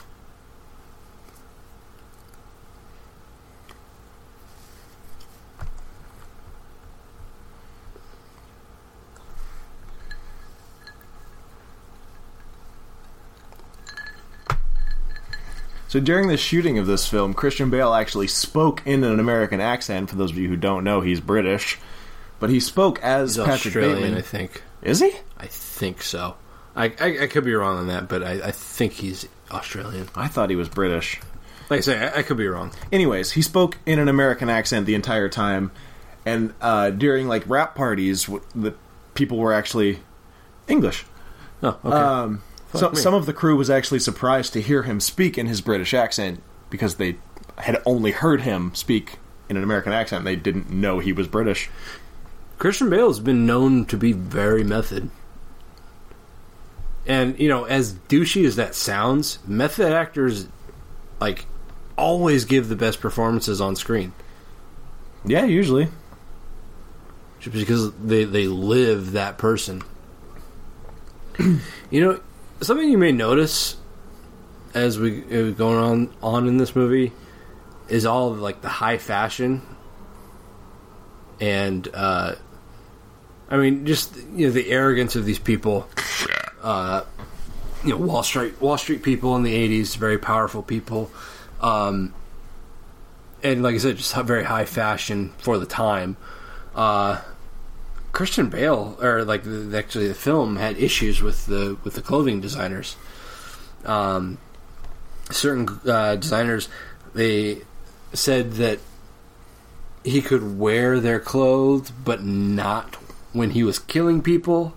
So 15.88 16.00
during 16.00 16.28
the 16.28 16.38
shooting 16.38 16.78
of 16.78 16.86
this 16.86 17.08
film, 17.08 17.34
Christian 17.34 17.70
Bale 17.70 17.94
actually 17.94 18.28
spoke 18.28 18.82
in 18.86 19.04
an 19.04 19.20
American 19.20 19.62
accent. 19.62 20.10
For 20.10 20.18
those 20.18 20.32
of 20.32 20.38
you 20.38 20.50
who 20.50 20.58
don't 20.58 20.84
know, 20.84 21.02
he's 21.02 21.22
British, 21.22 21.78
but 22.40 22.50
he 22.50 22.60
spoke 22.60 23.02
as 23.02 23.36
He's 23.36 23.46
Patrick 23.46 23.68
Australian, 23.68 24.00
Bateman. 24.00 24.18
I 24.18 24.22
think. 24.22 24.64
Is 24.82 25.00
he? 25.00 25.12
I 25.38 25.48
think 25.48 26.02
so. 26.02 26.36
I, 26.76 26.94
I, 27.00 27.24
I 27.24 27.28
could 27.28 27.46
be 27.46 27.54
wrong 27.54 27.78
on 27.78 27.88
that, 27.88 28.08
but 28.08 28.22
I, 28.22 28.48
I 28.48 28.52
think 28.52 28.94
he's 28.94 29.28
Australian. 29.50 30.10
I 30.16 30.28
thought 30.28 30.50
he 30.50 30.56
was 30.56 30.70
British. 30.70 31.20
Like 31.70 31.80
I 31.80 31.82
say, 31.82 31.98
I, 31.98 32.20
I 32.20 32.22
could 32.24 32.38
be 32.38 32.48
wrong. 32.48 32.72
Anyways, 32.92 33.32
he 33.32 33.42
spoke 33.42 33.78
in 33.86 33.98
an 33.98 34.08
American 34.10 34.50
accent 34.50 34.86
the 34.86 34.96
entire 34.96 35.30
time, 35.30 35.72
and 36.26 36.54
uh, 36.62 36.90
during 36.92 37.28
like 37.28 37.44
wrap 37.48 37.76
parties, 37.76 38.30
the 38.54 38.76
people 39.16 39.38
were 39.38 39.54
actually 39.54 40.00
English. 40.68 41.06
Oh, 41.64 41.80
okay. 41.84 41.96
Um, 41.96 42.44
so, 42.74 42.94
some 42.94 43.14
of 43.14 43.26
the 43.26 43.34
crew 43.34 43.56
was 43.56 43.70
actually 43.70 44.00
surprised 44.00 44.54
to 44.54 44.62
hear 44.62 44.84
him 44.84 45.00
speak 45.00 45.38
in 45.38 45.48
his 45.48 45.62
British 45.62 45.94
accent 45.94 46.42
because 46.70 46.96
they 46.96 47.18
had 47.58 47.82
only 47.86 48.12
heard 48.12 48.42
him 48.42 48.74
speak 48.76 49.18
in 49.50 49.58
an 49.58 49.64
American 49.64 49.94
accent. 49.94 50.26
They 50.26 50.36
didn't 50.36 50.70
know 50.70 51.00
he 51.00 51.14
was 51.14 51.28
British. 51.28 51.70
Christian 52.58 52.90
Bale 52.90 53.08
has 53.08 53.20
been 53.20 53.46
known 53.46 53.86
to 53.86 53.98
be 53.98 54.12
very 54.12 54.64
method. 54.64 55.10
And, 57.06 57.40
you 57.40 57.48
know, 57.48 57.64
as 57.64 57.94
douchey 57.94 58.46
as 58.46 58.58
that 58.58 58.76
sounds, 58.76 59.40
method 59.48 59.94
actors, 59.94 60.48
like, 61.22 61.46
always 61.98 62.46
give 62.46 62.68
the 62.68 62.76
best 62.76 63.00
performances 63.00 63.62
on 63.62 63.76
screen. 63.76 64.12
Yeah, 65.24 65.46
usually. 65.46 65.88
Just 67.40 67.56
because 67.56 67.94
they, 67.94 68.26
they 68.26 68.48
live 68.48 69.14
that 69.14 69.38
person. 69.38 69.84
you 71.40 71.60
know, 71.92 72.20
something 72.62 72.90
you 72.90 72.98
may 72.98 73.12
notice 73.12 73.78
as 74.74 75.00
we 75.00 75.22
going 75.22 75.78
on 75.78 76.14
on 76.22 76.48
in 76.48 76.58
this 76.58 76.76
movie 76.76 77.12
is 77.88 78.06
all 78.06 78.32
of 78.32 78.40
like 78.40 78.62
the 78.62 78.70
high 78.70 78.98
fashion. 78.98 79.62
And 81.40 81.88
uh 81.94 82.36
I 83.50 83.58
mean 83.58 83.86
just 83.86 84.16
you 84.34 84.48
know 84.48 84.52
the 84.52 84.70
arrogance 84.72 85.16
of 85.16 85.26
these 85.26 85.40
people. 85.40 85.88
Uh 86.62 87.04
you 87.84 87.92
know 87.92 87.98
Wall 87.98 88.24
Street 88.24 88.60
Wall 88.62 88.78
Street 88.78 89.04
people 89.04 89.36
in 89.36 89.44
the 89.44 89.54
'80s, 89.54 89.96
very 89.96 90.18
powerful 90.18 90.64
people, 90.64 91.12
um, 91.62 92.14
and 93.44 93.64
like 93.64 93.76
I 93.76 93.78
said, 93.78 93.98
just 93.98 94.16
very 94.16 94.44
high 94.44 94.66
fashion 94.66 95.34
for 95.38 95.58
the 95.58 95.66
time. 95.66 96.18
Uh, 96.76 97.22
Christian 98.18 98.50
Bale, 98.50 98.98
or 99.00 99.24
like 99.24 99.44
the, 99.44 99.78
actually 99.78 100.08
the 100.08 100.16
film 100.16 100.56
had 100.56 100.76
issues 100.80 101.22
with 101.22 101.46
the 101.46 101.78
with 101.84 101.94
the 101.94 102.02
clothing 102.02 102.42
designers. 102.42 102.96
Um, 103.86 104.40
certain 105.30 105.80
uh, 105.86 106.16
designers 106.16 106.68
they 107.14 107.62
said 108.14 108.54
that 108.54 108.80
he 110.04 110.24
could 110.24 110.58
wear 110.58 111.00
their 111.00 111.20
clothes, 111.20 111.92
but 111.92 112.24
not 112.24 112.96
when 113.34 113.52
he 113.52 113.62
was 113.62 113.78
killing 113.78 114.24
people. 114.24 114.74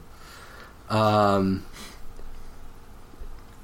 Um, 0.91 1.65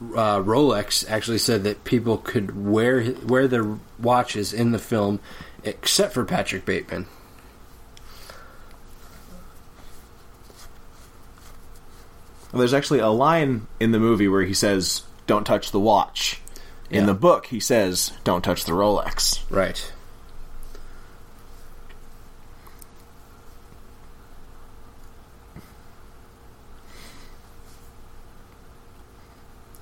uh, 0.00 0.40
Rolex 0.40 1.04
actually 1.06 1.36
said 1.36 1.64
that 1.64 1.84
people 1.84 2.16
could 2.16 2.64
wear 2.64 3.12
wear 3.26 3.46
their 3.46 3.76
watches 3.98 4.54
in 4.54 4.72
the 4.72 4.78
film, 4.78 5.20
except 5.64 6.14
for 6.14 6.24
Patrick 6.24 6.64
Bateman. 6.64 7.08
There's 12.56 12.74
actually 12.74 12.98
a 13.00 13.08
line 13.08 13.66
in 13.80 13.92
the 13.92 13.98
movie 13.98 14.28
where 14.28 14.42
he 14.42 14.54
says, 14.54 15.02
"Don't 15.26 15.44
touch 15.44 15.70
the 15.70 15.80
watch." 15.80 16.40
In 16.90 17.00
Yeah. 17.00 17.06
the 17.06 17.14
book, 17.14 17.46
he 17.46 17.58
says, 17.60 18.12
"Don't 18.24 18.42
touch 18.42 18.64
the 18.64 18.72
Rolex." 18.72 19.40
Right. 19.50 19.92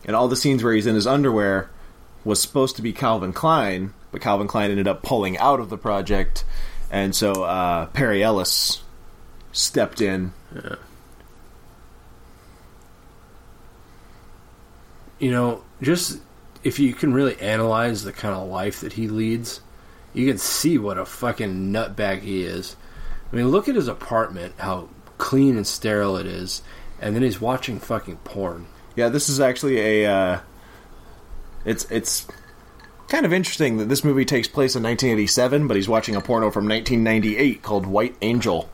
And 0.05 0.15
all 0.15 0.29
the 0.29 0.37
scenes 0.37 0.63
where 0.63 0.73
he's 0.75 0.87
in 0.87 0.95
his 0.95 1.07
underwear 1.07 1.71
was 2.25 2.41
supposed 2.41 2.77
to 2.77 2.83
be 2.83 2.93
Calvin 2.93 3.33
Klein, 3.33 3.93
but 4.13 4.21
Calvin 4.21 4.49
Klein 4.49 4.71
ended 4.71 4.89
up 4.89 5.03
pulling 5.03 5.39
out 5.39 5.61
of 5.61 5.71
the 5.71 5.79
project, 5.79 6.45
and 6.91 7.15
so 7.15 7.45
uh, 7.45 7.87
Perry 7.87 8.23
Ellis 8.23 8.83
stepped 9.53 10.01
in. 10.01 10.33
You 15.19 15.31
know, 15.31 15.65
just 15.81 16.21
if 16.63 16.79
you 16.79 16.95
can 16.95 17.13
really 17.13 17.41
analyze 17.41 18.03
the 18.03 18.13
kind 18.13 18.35
of 18.35 18.49
life 18.49 18.81
that 18.81 18.95
he 18.95 19.09
leads, 19.09 19.61
you 20.13 20.27
can 20.27 20.39
see 20.39 20.79
what 20.79 20.99
a 20.99 21.05
fucking 21.05 21.73
nutbag 21.73 22.21
he 22.21 22.43
is. 22.43 22.77
I 23.33 23.37
mean, 23.37 23.49
look 23.49 23.69
at 23.69 23.75
his 23.75 23.89
apartment, 23.89 24.55
how 24.59 24.89
clean 25.19 25.57
and 25.57 25.67
sterile 25.67 26.17
it 26.17 26.27
is, 26.27 26.63
and 27.01 27.15
then 27.15 27.23
he's 27.23 27.41
watching 27.41 27.79
fucking 27.79 28.17
porn. 28.19 28.67
Yeah, 28.97 29.09
this 29.09 29.29
is 29.29 29.41
actually 29.41 30.03
a. 30.03 30.13
Uh, 30.13 30.41
it's 31.65 31.91
it's 31.91 32.27
kind 33.09 33.27
of 33.27 33.33
interesting 33.33 33.79
that 33.79 33.89
this 33.89 34.05
movie 34.05 34.25
takes 34.25 34.49
place 34.49 34.77
in 34.77 34.83
1987, 34.83 35.67
but 35.67 35.77
he's 35.77 35.89
watching 35.89 36.17
a 36.17 36.21
porno 36.21 36.51
from 36.51 36.69
1998 36.69 37.63
called 37.63 37.87
White 37.87 38.17
Angel. 38.23 38.69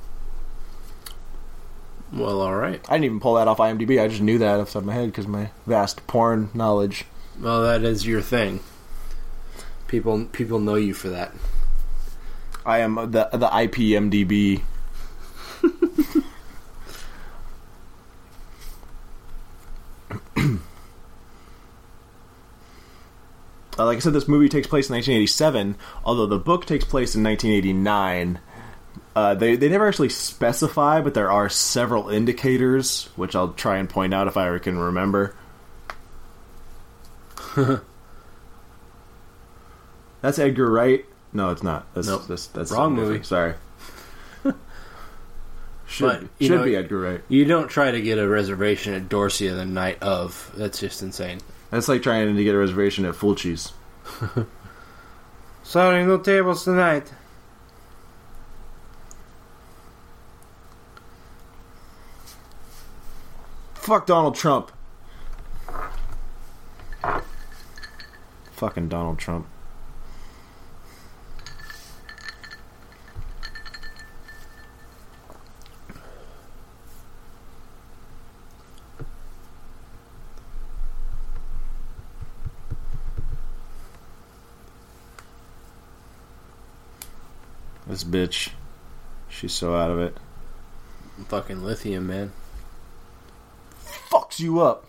Well, 2.12 2.40
all 2.40 2.54
right. 2.54 2.84
I 2.88 2.94
didn't 2.94 3.04
even 3.04 3.20
pull 3.20 3.34
that 3.34 3.46
off 3.48 3.58
IMDb. 3.58 4.02
I 4.02 4.08
just 4.08 4.20
knew 4.20 4.38
that 4.38 4.58
off 4.58 4.68
the 4.68 4.72
top 4.74 4.82
of 4.82 4.86
my 4.86 4.94
head 4.94 5.06
because 5.06 5.26
my 5.26 5.50
vast 5.66 6.06
porn 6.06 6.50
knowledge. 6.54 7.04
Well, 7.40 7.62
that 7.62 7.82
is 7.82 8.06
your 8.06 8.20
thing. 8.20 8.60
People 9.86 10.24
people 10.26 10.58
know 10.58 10.74
you 10.74 10.94
for 10.94 11.08
that. 11.08 11.32
I 12.66 12.78
am 12.78 12.94
the 12.96 13.28
the 13.32 13.48
IPMDB. 13.48 14.62
Uh, 23.80 23.86
like 23.86 23.96
I 23.96 24.00
said, 24.00 24.12
this 24.12 24.28
movie 24.28 24.50
takes 24.50 24.66
place 24.66 24.90
in 24.90 24.94
1987, 24.96 25.74
although 26.04 26.26
the 26.26 26.38
book 26.38 26.66
takes 26.66 26.84
place 26.84 27.14
in 27.14 27.22
1989. 27.24 28.38
Uh, 29.16 29.34
they 29.34 29.56
they 29.56 29.68
never 29.68 29.88
actually 29.88 30.08
specify, 30.08 31.00
but 31.00 31.14
there 31.14 31.30
are 31.30 31.48
several 31.48 32.08
indicators, 32.10 33.08
which 33.16 33.34
I'll 33.34 33.48
try 33.52 33.78
and 33.78 33.88
point 33.88 34.14
out 34.14 34.28
if 34.28 34.36
I 34.36 34.56
can 34.58 34.78
remember. 34.78 35.34
That's 40.22 40.38
Edgar 40.38 40.70
Wright. 40.70 41.04
No, 41.32 41.50
it's 41.50 41.62
not. 41.62 41.86
That's 41.94 42.06
Nope. 42.06 42.22
that's, 42.28 42.46
that's 42.48 42.72
Wrong 42.72 42.94
movie. 42.94 43.18
different. 43.18 43.26
Sorry. 43.26 43.54
should 45.86 46.06
But, 46.06 46.20
should 46.40 46.50
know- 46.58 46.64
be 46.64 46.76
Edgar 46.76 46.98
Wright. 47.00 47.20
You 47.28 47.44
don't 47.44 47.68
try 47.68 47.90
to 47.90 48.00
get 48.00 48.18
a 48.18 48.28
reservation 48.28 48.94
at 48.94 49.08
Dorsia 49.08 49.54
the 49.56 49.64
night 49.64 50.02
of. 50.02 50.52
That's 50.56 50.78
just 50.80 51.02
insane. 51.02 51.40
That's 51.70 51.88
like 51.88 52.02
trying 52.02 52.34
to 52.36 52.44
get 52.44 52.54
a 52.54 52.58
reservation 52.58 53.04
at 53.06 53.14
Fulci's. 53.14 53.72
Sorry, 55.62 56.04
no 56.04 56.18
tables 56.18 56.64
tonight. 56.64 57.10
Fuck 63.80 64.06
Donald 64.06 64.34
Trump. 64.34 64.70
Fucking 68.52 68.88
Donald 68.88 69.18
Trump. 69.18 69.46
This 87.86 88.04
bitch. 88.04 88.50
She's 89.30 89.54
so 89.54 89.74
out 89.74 89.90
of 89.90 89.98
it. 89.98 90.16
Fucking 91.28 91.64
lithium, 91.64 92.06
man. 92.06 92.32
Fucks 94.10 94.40
you 94.40 94.60
up. 94.60 94.86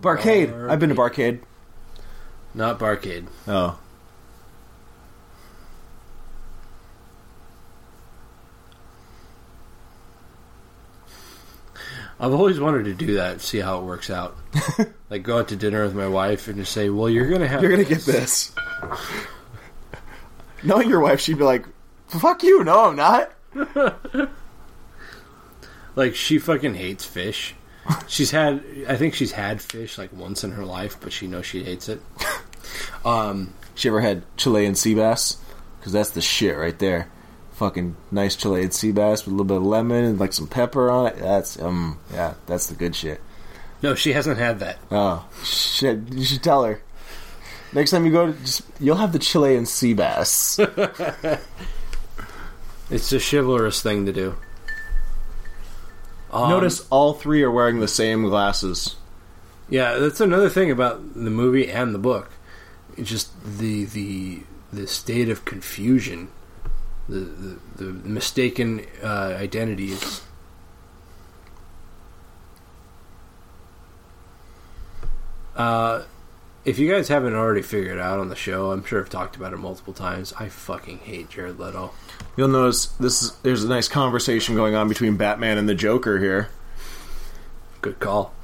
Barcade. 0.00 0.70
I've 0.70 0.78
been 0.78 0.90
to 0.90 0.94
Barcade. 0.94 1.40
Not 2.54 2.78
Barcade. 2.78 3.26
Oh. 3.48 3.78
I've 12.18 12.32
always 12.32 12.58
wanted 12.58 12.84
to 12.84 12.94
do 12.94 13.14
that, 13.16 13.42
see 13.42 13.58
how 13.58 13.80
it 13.80 13.84
works 13.84 14.08
out. 14.08 14.36
like 15.10 15.22
go 15.22 15.38
out 15.38 15.48
to 15.48 15.56
dinner 15.56 15.84
with 15.84 15.94
my 15.94 16.08
wife 16.08 16.48
and 16.48 16.56
just 16.56 16.72
say, 16.72 16.88
"Well, 16.88 17.10
you're 17.10 17.28
gonna 17.28 17.46
have 17.46 17.60
You're 17.60 17.70
gonna 17.70 17.84
get 17.84 18.06
this. 18.06 18.54
Knowing 20.62 20.88
your 20.88 21.00
wife, 21.00 21.20
she'd 21.20 21.36
be 21.36 21.44
like, 21.44 21.66
"Fuck 22.08 22.42
you, 22.42 22.62
no, 22.64 22.86
I'm 22.86 22.96
not." 22.96 23.32
like 25.96 26.14
she 26.14 26.38
fucking 26.38 26.74
hates 26.74 27.04
fish. 27.04 27.54
She's 28.08 28.32
had, 28.32 28.64
I 28.88 28.96
think 28.96 29.14
she's 29.14 29.32
had 29.32 29.62
fish 29.62 29.96
like 29.96 30.12
once 30.12 30.42
in 30.42 30.50
her 30.52 30.64
life, 30.64 30.96
but 31.00 31.12
she 31.12 31.26
knows 31.28 31.46
she 31.46 31.62
hates 31.64 31.88
it. 31.88 32.00
Um, 33.04 33.54
She 33.76 33.88
ever 33.88 34.00
had 34.00 34.24
Chilean 34.36 34.74
sea 34.74 34.94
bass? 34.96 35.36
Because 35.78 35.92
that's 35.92 36.10
the 36.10 36.20
shit 36.20 36.56
right 36.58 36.76
there. 36.76 37.08
Fucking 37.52 37.96
nice 38.10 38.34
Chilean 38.34 38.72
sea 38.72 38.90
bass 38.90 39.24
with 39.24 39.28
a 39.28 39.36
little 39.36 39.44
bit 39.44 39.58
of 39.58 39.62
lemon 39.62 40.04
and 40.04 40.18
like 40.18 40.32
some 40.32 40.48
pepper 40.48 40.90
on 40.90 41.06
it. 41.06 41.16
That's 41.18 41.58
um, 41.62 42.00
yeah, 42.12 42.34
that's 42.46 42.66
the 42.66 42.74
good 42.74 42.96
shit. 42.96 43.20
no, 43.82 43.94
she 43.94 44.12
hasn't 44.12 44.38
had 44.38 44.58
that. 44.58 44.78
Oh 44.90 45.24
shit! 45.44 46.12
You 46.12 46.24
should 46.24 46.42
tell 46.42 46.64
her. 46.64 46.82
Next 47.72 47.92
time 47.92 48.04
you 48.04 48.10
go, 48.12 48.32
to 48.32 48.38
just 48.40 48.62
you'll 48.80 48.96
have 48.96 49.12
the 49.12 49.20
Chilean 49.20 49.64
sea 49.64 49.94
bass. 49.94 50.58
It's 52.90 53.12
a 53.12 53.18
chivalrous 53.18 53.82
thing 53.82 54.06
to 54.06 54.12
do. 54.12 54.36
Um, 56.30 56.50
Notice 56.50 56.86
all 56.90 57.14
three 57.14 57.42
are 57.42 57.50
wearing 57.50 57.80
the 57.80 57.88
same 57.88 58.24
glasses. 58.24 58.96
Yeah, 59.68 59.94
that's 59.94 60.20
another 60.20 60.48
thing 60.48 60.70
about 60.70 61.14
the 61.14 61.30
movie 61.30 61.68
and 61.68 61.94
the 61.94 61.98
book. 61.98 62.30
It's 62.96 63.10
just 63.10 63.30
the 63.58 63.84
the 63.84 64.42
the 64.72 64.86
state 64.86 65.28
of 65.28 65.44
confusion, 65.44 66.28
the 67.08 67.20
the, 67.20 67.58
the 67.76 67.92
mistaken 67.92 68.86
uh, 69.02 69.36
identities. 69.38 70.22
Uh, 75.56 76.02
if 76.66 76.80
you 76.80 76.90
guys 76.90 77.06
haven't 77.06 77.34
already 77.34 77.62
figured 77.62 77.96
it 77.96 78.00
out 78.00 78.18
on 78.18 78.28
the 78.28 78.34
show, 78.34 78.72
I'm 78.72 78.84
sure 78.84 79.00
I've 79.00 79.08
talked 79.08 79.36
about 79.36 79.52
it 79.52 79.58
multiple 79.58 79.92
times. 79.92 80.34
I 80.38 80.48
fucking 80.48 80.98
hate 80.98 81.30
Jared 81.30 81.60
Leto. 81.60 81.92
You'll 82.36 82.48
notice 82.48 82.86
this 82.86 83.22
is 83.22 83.30
there's 83.42 83.62
a 83.62 83.68
nice 83.68 83.86
conversation 83.86 84.56
going 84.56 84.74
on 84.74 84.88
between 84.88 85.16
Batman 85.16 85.58
and 85.58 85.68
the 85.68 85.76
Joker 85.76 86.18
here. 86.18 86.48
Good 87.82 88.00
call. 88.00 88.34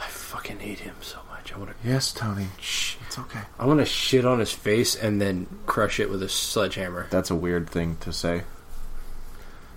I 0.00 0.08
fucking 0.08 0.58
hate 0.58 0.80
him 0.80 0.96
so 1.00 1.20
much. 1.30 1.54
I 1.54 1.58
want 1.58 1.70
to 1.70 1.88
Yes, 1.88 2.12
Tony. 2.12 2.48
Shh, 2.60 2.96
it's 3.06 3.16
okay. 3.16 3.42
I 3.60 3.66
want 3.66 3.78
to 3.78 3.86
shit 3.86 4.24
on 4.24 4.40
his 4.40 4.50
face 4.52 4.96
and 4.96 5.20
then 5.20 5.46
crush 5.66 6.00
it 6.00 6.10
with 6.10 6.20
a 6.20 6.28
sledgehammer. 6.28 7.06
That's 7.10 7.30
a 7.30 7.36
weird 7.36 7.70
thing 7.70 7.96
to 8.00 8.12
say. 8.12 8.42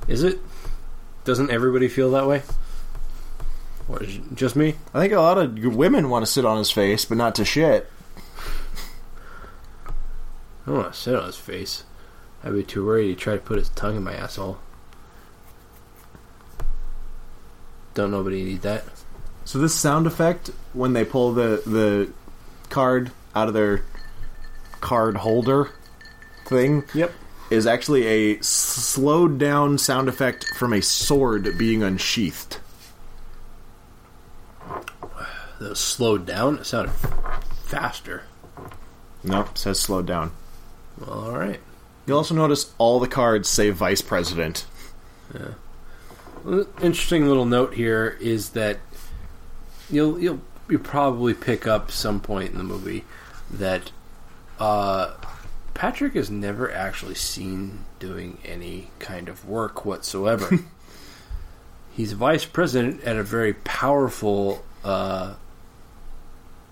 Is 0.08 0.24
it? 0.24 0.40
Doesn't 1.24 1.52
everybody 1.52 1.88
feel 1.88 2.10
that 2.12 2.26
way? 2.26 2.42
Or 3.88 4.02
it 4.02 4.22
just 4.34 4.56
me? 4.56 4.76
I 4.94 5.00
think 5.00 5.14
a 5.14 5.22
lot 5.22 5.38
of 5.38 5.58
women 5.64 6.10
want 6.10 6.26
to 6.26 6.32
sit 6.32 6.46
on 6.46 6.58
his 6.58 6.72
face, 6.72 7.06
but 7.06 7.18
not 7.18 7.36
to 7.36 7.46
shit. 7.46 7.90
I 9.88 9.92
don't 10.72 10.78
want 10.78 10.94
to 10.94 11.00
sit 11.00 11.16
on 11.16 11.26
his 11.26 11.36
face. 11.38 11.84
I'd 12.44 12.54
be 12.54 12.64
too 12.64 12.86
worried 12.86 13.08
he'd 13.10 13.18
try 13.20 13.34
to 13.36 13.40
put 13.42 13.60
his 13.60 13.70
tongue 13.70 13.98
in 13.98 14.04
my 14.04 14.14
asshole. 14.16 14.58
Don't 17.94 18.12
nobody 18.12 18.44
need 18.44 18.62
that. 18.64 18.84
So 19.46 19.60
this 19.60 19.74
sound 19.76 20.08
effect 20.08 20.50
when 20.74 20.94
they 20.94 21.06
pull 21.06 21.34
the 21.34 21.62
the 21.66 22.12
card 22.70 23.12
out 23.36 23.48
of 23.48 23.54
their 23.54 23.84
card 24.82 25.18
holder 25.18 25.70
thing 26.46 26.84
Yep. 26.94 27.14
is 27.52 27.66
actually 27.68 28.06
a 28.08 28.42
slowed 28.42 29.38
down 29.38 29.78
sound 29.78 30.10
effect 30.10 30.46
from 30.58 30.74
a 30.74 30.82
sword 30.82 31.58
being 31.58 31.84
unsheathed. 31.84 32.58
That 35.66 35.70
was 35.70 35.80
slowed 35.80 36.28
down. 36.28 36.60
It 36.60 36.68
sounded 36.68 36.92
faster. 37.64 38.22
Nope, 39.24 39.58
says 39.58 39.80
slowed 39.80 40.06
down. 40.06 40.32
Well, 41.00 41.26
all 41.26 41.32
right. 41.40 41.60
You'll 42.06 42.20
also 42.20 42.36
notice 42.36 42.72
all 42.78 43.00
the 43.00 43.08
cards 43.08 43.50
say 43.50 43.72
vice 43.72 44.04
president. 44.04 44.68
Well, 46.44 46.68
Interesting 46.84 47.28
little 47.28 47.46
note 47.46 47.74
here 47.74 48.16
is 48.22 48.50
that 48.50 48.78
you'll 49.90 50.20
you'll 50.20 50.40
you 50.70 50.78
probably 50.78 51.34
pick 51.34 51.66
up 51.66 51.90
some 51.90 52.20
point 52.20 52.52
in 52.52 52.60
the 52.60 52.64
movie 52.64 53.04
that 53.50 53.92
uh, 54.60 55.16
Patrick 55.74 56.16
is 56.16 56.30
never 56.30 56.72
actually 56.72 57.16
seen 57.16 57.86
doing 57.98 58.38
any 58.46 58.92
kind 59.00 59.30
of 59.30 59.50
work 59.50 59.84
whatsoever. 59.84 60.60
He's 61.92 62.12
vice 62.12 62.46
president 62.46 63.04
at 63.04 63.16
a 63.16 63.24
very 63.24 63.56
powerful 63.56 64.64
uh, 64.84 65.34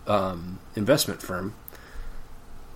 um, 0.07 0.59
investment 0.75 1.21
firm, 1.21 1.53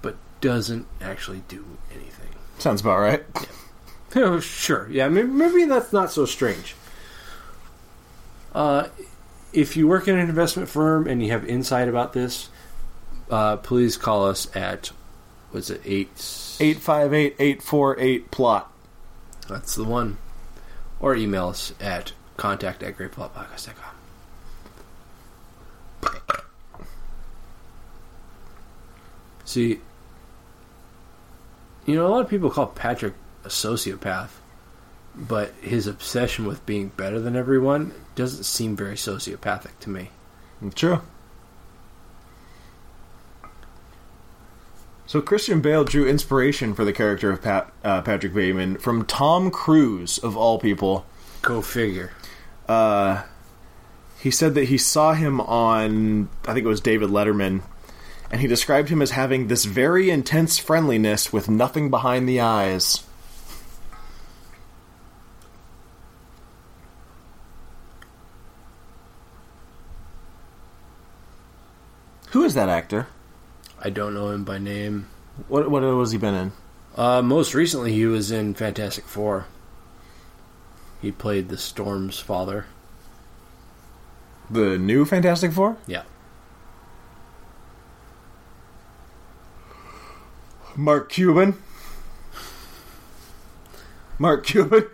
but 0.02 0.16
doesn't 0.42 0.88
actually 1.02 1.44
do 1.48 1.66
anything. 1.92 2.30
Sounds 2.58 2.82
about 2.82 3.00
right. 3.00 3.24
Oh, 4.16 4.40
sure. 4.40 4.88
Yeah, 4.90 5.10
maybe, 5.10 5.28
maybe 5.28 5.66
that's 5.66 5.92
not 5.92 6.10
so 6.10 6.26
strange. 6.26 6.76
Uh, 8.56 8.88
if 9.54 9.76
you 9.76 9.88
work 9.88 10.08
in 10.08 10.18
an 10.18 10.30
investment 10.30 10.70
firm 10.70 11.08
and 11.08 11.22
you 11.22 11.32
have 11.32 11.46
insight 11.46 11.88
about 11.88 12.14
this, 12.14 12.50
uh, 13.30 13.58
please 13.58 13.98
call 13.98 14.26
us 14.26 14.54
at 14.56 14.92
what's 15.52 15.70
it 15.70 15.82
eight? 15.86 16.10
858 16.60 17.36
848 17.38 18.32
plot. 18.32 18.72
That's 19.48 19.76
the 19.76 19.84
one. 19.84 20.18
Or 21.00 21.16
email 21.16 21.50
us 21.50 21.74
at 21.80 22.14
contact 22.38 22.82
at 22.82 22.98
greatplotpodcast.com. 22.98 23.94
See, 29.48 29.80
you 31.86 31.96
know, 31.96 32.06
a 32.06 32.10
lot 32.10 32.20
of 32.20 32.30
people 32.30 32.50
call 32.50 32.68
Patrick 32.68 33.14
a 33.46 33.48
sociopath, 33.48 34.32
but 35.16 35.54
his 35.62 35.88
obsession 35.88 36.46
with 36.46 36.66
being 36.66 36.90
better 36.90 37.18
than 37.18 37.38
everyone 37.38 37.94
doesn't 38.16 38.44
seem 38.44 38.76
very 38.76 38.96
sociopathic 38.96 39.80
to 39.80 39.90
me. 39.90 40.10
True. 40.76 41.00
So 45.06 45.22
Christian 45.22 45.62
Bale 45.62 45.86
drew 45.86 46.06
inspiration 46.06 46.74
for 46.74 46.84
the 46.84 46.92
character 46.92 47.32
of 47.32 47.42
Pat, 47.42 47.72
uh, 47.86 48.02
Patrick 48.02 48.34
Bateman 48.34 48.78
from 48.78 49.06
Tom 49.06 49.50
Cruise, 49.50 50.18
of 50.18 50.36
all 50.36 50.60
people. 50.60 51.06
Go 51.42 51.62
figure. 51.62 52.12
Uh, 52.68 53.24
he 54.20 54.30
said 54.30 54.56
that 54.56 54.66
he 54.66 54.78
saw 54.78 55.14
him 55.14 55.40
on, 55.40 56.28
I 56.46 56.54
think 56.54 56.66
it 56.66 56.70
was 56.70 56.82
David 56.82 57.12
Letterman, 57.12 57.62
and 58.30 58.42
he 58.42 58.48
described 58.48 58.90
him 58.90 59.02
as 59.02 59.12
having 59.12 59.48
this 59.48 59.66
very 59.66 60.10
intense 60.10 60.58
friendliness 60.58 61.32
with 61.32 61.50
nothing 61.50 61.90
behind 61.90 62.28
the 62.28 62.42
eyes. 62.42 63.04
Who 72.32 72.44
is 72.44 72.54
that 72.56 72.70
actor? 72.70 73.08
I 73.82 73.90
don't 73.90 74.14
know 74.14 74.30
him 74.30 74.44
by 74.44 74.58
name. 74.58 75.08
What 75.48 75.72
what 75.72 75.84
has 75.84 76.12
he 76.12 76.18
been 76.18 76.36
in? 76.36 76.52
Uh, 76.96 77.22
most 77.22 77.54
recently, 77.54 77.94
he 77.94 78.06
was 78.06 78.32
in 78.32 78.54
Fantastic 78.56 79.06
Four. 79.06 79.46
He 81.02 81.12
played 81.12 81.50
the 81.50 81.58
Storm's 81.58 82.20
father. 82.20 82.66
The 84.50 84.78
new 84.78 85.06
Fantastic 85.06 85.52
Four? 85.52 85.78
Yeah. 85.86 86.04
Mark 90.78 91.10
Cuban. 91.10 91.56
Mark 94.20 94.46
Cuban. 94.46 94.86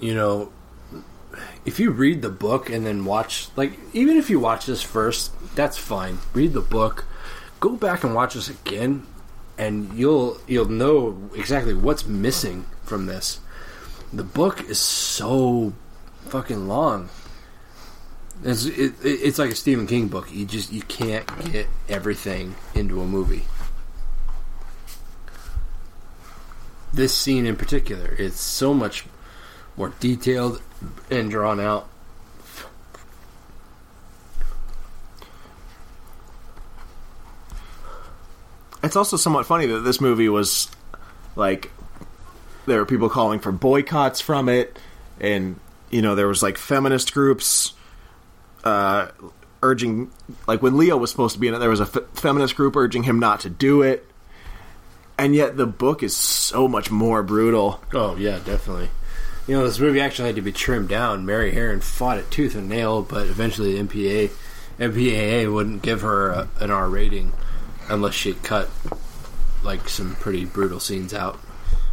you 0.00 0.14
know, 0.14 0.50
if 1.68 1.78
you 1.78 1.90
read 1.90 2.22
the 2.22 2.30
book 2.30 2.70
and 2.70 2.86
then 2.86 3.04
watch, 3.04 3.48
like, 3.54 3.78
even 3.92 4.16
if 4.16 4.30
you 4.30 4.40
watch 4.40 4.64
this 4.64 4.82
first, 4.82 5.32
that's 5.54 5.76
fine. 5.76 6.16
Read 6.32 6.54
the 6.54 6.62
book, 6.62 7.04
go 7.60 7.76
back 7.76 8.02
and 8.02 8.14
watch 8.14 8.32
this 8.32 8.48
again, 8.48 9.06
and 9.58 9.92
you'll 9.92 10.40
you'll 10.46 10.70
know 10.70 11.30
exactly 11.34 11.74
what's 11.74 12.06
missing 12.06 12.64
from 12.84 13.04
this. 13.04 13.40
The 14.14 14.24
book 14.24 14.64
is 14.64 14.78
so 14.78 15.74
fucking 16.28 16.68
long. 16.68 17.10
It's 18.42 18.64
it, 18.64 18.94
it's 19.02 19.38
like 19.38 19.50
a 19.50 19.54
Stephen 19.54 19.86
King 19.86 20.08
book. 20.08 20.32
You 20.32 20.46
just 20.46 20.72
you 20.72 20.80
can't 20.82 21.26
get 21.52 21.66
everything 21.86 22.54
into 22.74 23.02
a 23.02 23.06
movie. 23.06 23.44
This 26.94 27.14
scene 27.14 27.44
in 27.44 27.56
particular, 27.56 28.16
it's 28.18 28.40
so 28.40 28.72
much 28.72 29.04
more 29.78 29.94
detailed 30.00 30.60
and 31.10 31.30
drawn 31.30 31.60
out. 31.60 31.88
It's 38.82 38.96
also 38.96 39.16
somewhat 39.16 39.46
funny 39.46 39.66
that 39.66 39.80
this 39.80 40.00
movie 40.00 40.28
was 40.28 40.68
like 41.36 41.70
there 42.66 42.78
were 42.78 42.86
people 42.86 43.08
calling 43.08 43.38
for 43.40 43.52
boycotts 43.52 44.20
from 44.20 44.48
it, 44.48 44.78
and 45.20 45.58
you 45.90 46.02
know 46.02 46.14
there 46.14 46.28
was 46.28 46.42
like 46.42 46.58
feminist 46.58 47.12
groups 47.12 47.72
uh, 48.64 49.08
urging, 49.62 50.10
like 50.46 50.62
when 50.62 50.76
Leo 50.76 50.96
was 50.96 51.10
supposed 51.10 51.34
to 51.34 51.40
be 51.40 51.48
in 51.48 51.54
it, 51.54 51.58
there 51.58 51.70
was 51.70 51.80
a 51.80 51.84
f- 51.84 52.08
feminist 52.14 52.56
group 52.56 52.76
urging 52.76 53.02
him 53.02 53.18
not 53.18 53.40
to 53.40 53.50
do 53.50 53.82
it, 53.82 54.06
and 55.18 55.34
yet 55.34 55.56
the 55.56 55.66
book 55.66 56.02
is 56.02 56.16
so 56.16 56.68
much 56.68 56.90
more 56.90 57.22
brutal. 57.22 57.82
Oh 57.92 58.16
yeah, 58.16 58.38
definitely. 58.44 58.90
You 59.48 59.54
know, 59.56 59.64
this 59.64 59.78
movie 59.80 60.00
actually 60.00 60.26
had 60.28 60.36
to 60.36 60.42
be 60.42 60.52
trimmed 60.52 60.90
down. 60.90 61.24
Mary 61.24 61.52
Harron 61.52 61.82
fought 61.82 62.18
it 62.18 62.30
tooth 62.30 62.54
and 62.54 62.68
nail, 62.68 63.00
but 63.02 63.26
eventually 63.28 63.80
the 63.80 63.88
MPA, 63.88 64.30
MPAA 64.78 65.52
wouldn't 65.52 65.80
give 65.80 66.02
her 66.02 66.28
a, 66.28 66.48
an 66.60 66.70
R 66.70 66.86
rating 66.88 67.32
unless 67.88 68.12
she 68.14 68.34
cut 68.34 68.68
like 69.64 69.88
some 69.88 70.14
pretty 70.16 70.44
brutal 70.44 70.78
scenes 70.80 71.14
out, 71.14 71.36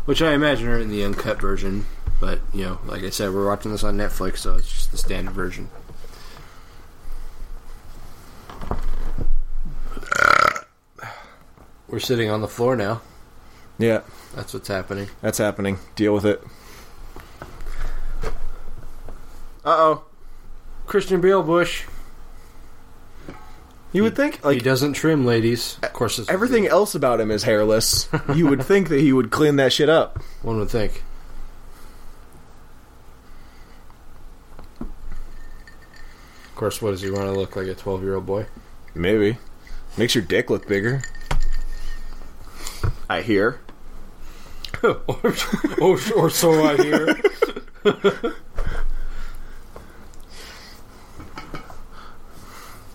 which 0.03 0.21
I 0.21 0.33
imagine 0.33 0.67
are 0.67 0.77
in 0.79 0.89
the 0.89 1.03
uncut 1.05 1.39
version. 1.39 1.85
But 2.19 2.41
you 2.53 2.65
know, 2.65 2.79
like 2.85 3.03
I 3.03 3.09
said, 3.09 3.33
we're 3.33 3.47
watching 3.47 3.71
this 3.71 3.85
on 3.85 3.95
Netflix, 3.97 4.39
so 4.39 4.55
it's 4.55 4.69
just 4.69 4.91
the 4.91 4.97
standard 4.97 5.33
version. 5.33 5.69
We're 11.87 11.99
sitting 11.99 12.29
on 12.29 12.41
the 12.41 12.47
floor 12.47 12.75
now. 12.75 13.01
Yeah, 13.77 14.01
That's 14.35 14.53
what's 14.53 14.67
happening. 14.67 15.07
that's 15.21 15.37
happening. 15.37 15.79
Deal 15.95 16.13
with 16.13 16.25
it. 16.25 16.41
Uh 19.65 19.69
oh. 19.77 20.03
Christian 20.85 21.21
Bale 21.21 21.41
Bush. 21.41 21.85
You 23.91 24.03
would 24.03 24.15
think 24.15 24.45
he 24.45 24.59
doesn't 24.59 24.93
trim, 24.93 25.25
ladies. 25.25 25.79
Of 25.81 25.93
course, 25.93 26.17
this 26.17 26.29
everything 26.29 26.67
else 26.67 26.95
about 26.95 27.21
him 27.21 27.31
is 27.31 27.43
hairless. 27.43 28.09
you 28.35 28.45
would 28.47 28.61
think 28.63 28.89
that 28.89 28.99
he 28.99 29.13
would 29.13 29.31
clean 29.31 29.55
that 29.55 29.71
shit 29.71 29.89
up. 29.89 30.19
one 30.41 30.57
would 30.59 30.69
think. 30.69 31.01
Of 36.49 36.55
course, 36.55 36.81
what 36.81 36.91
does 36.91 37.01
he 37.01 37.09
want 37.09 37.23
to 37.25 37.31
look 37.31 37.55
like? 37.55 37.67
A 37.67 37.73
twelve-year-old 37.73 38.25
boy? 38.25 38.45
Maybe. 38.93 39.37
Makes 39.97 40.15
your 40.15 40.23
dick 40.25 40.49
look 40.49 40.67
bigger. 40.67 41.01
I 43.09 43.21
hear. 43.21 43.59
or, 44.83 44.99
or, 45.79 45.97
or 46.15 46.29
so 46.29 46.65
I 46.65 46.75
hear. 46.77 48.35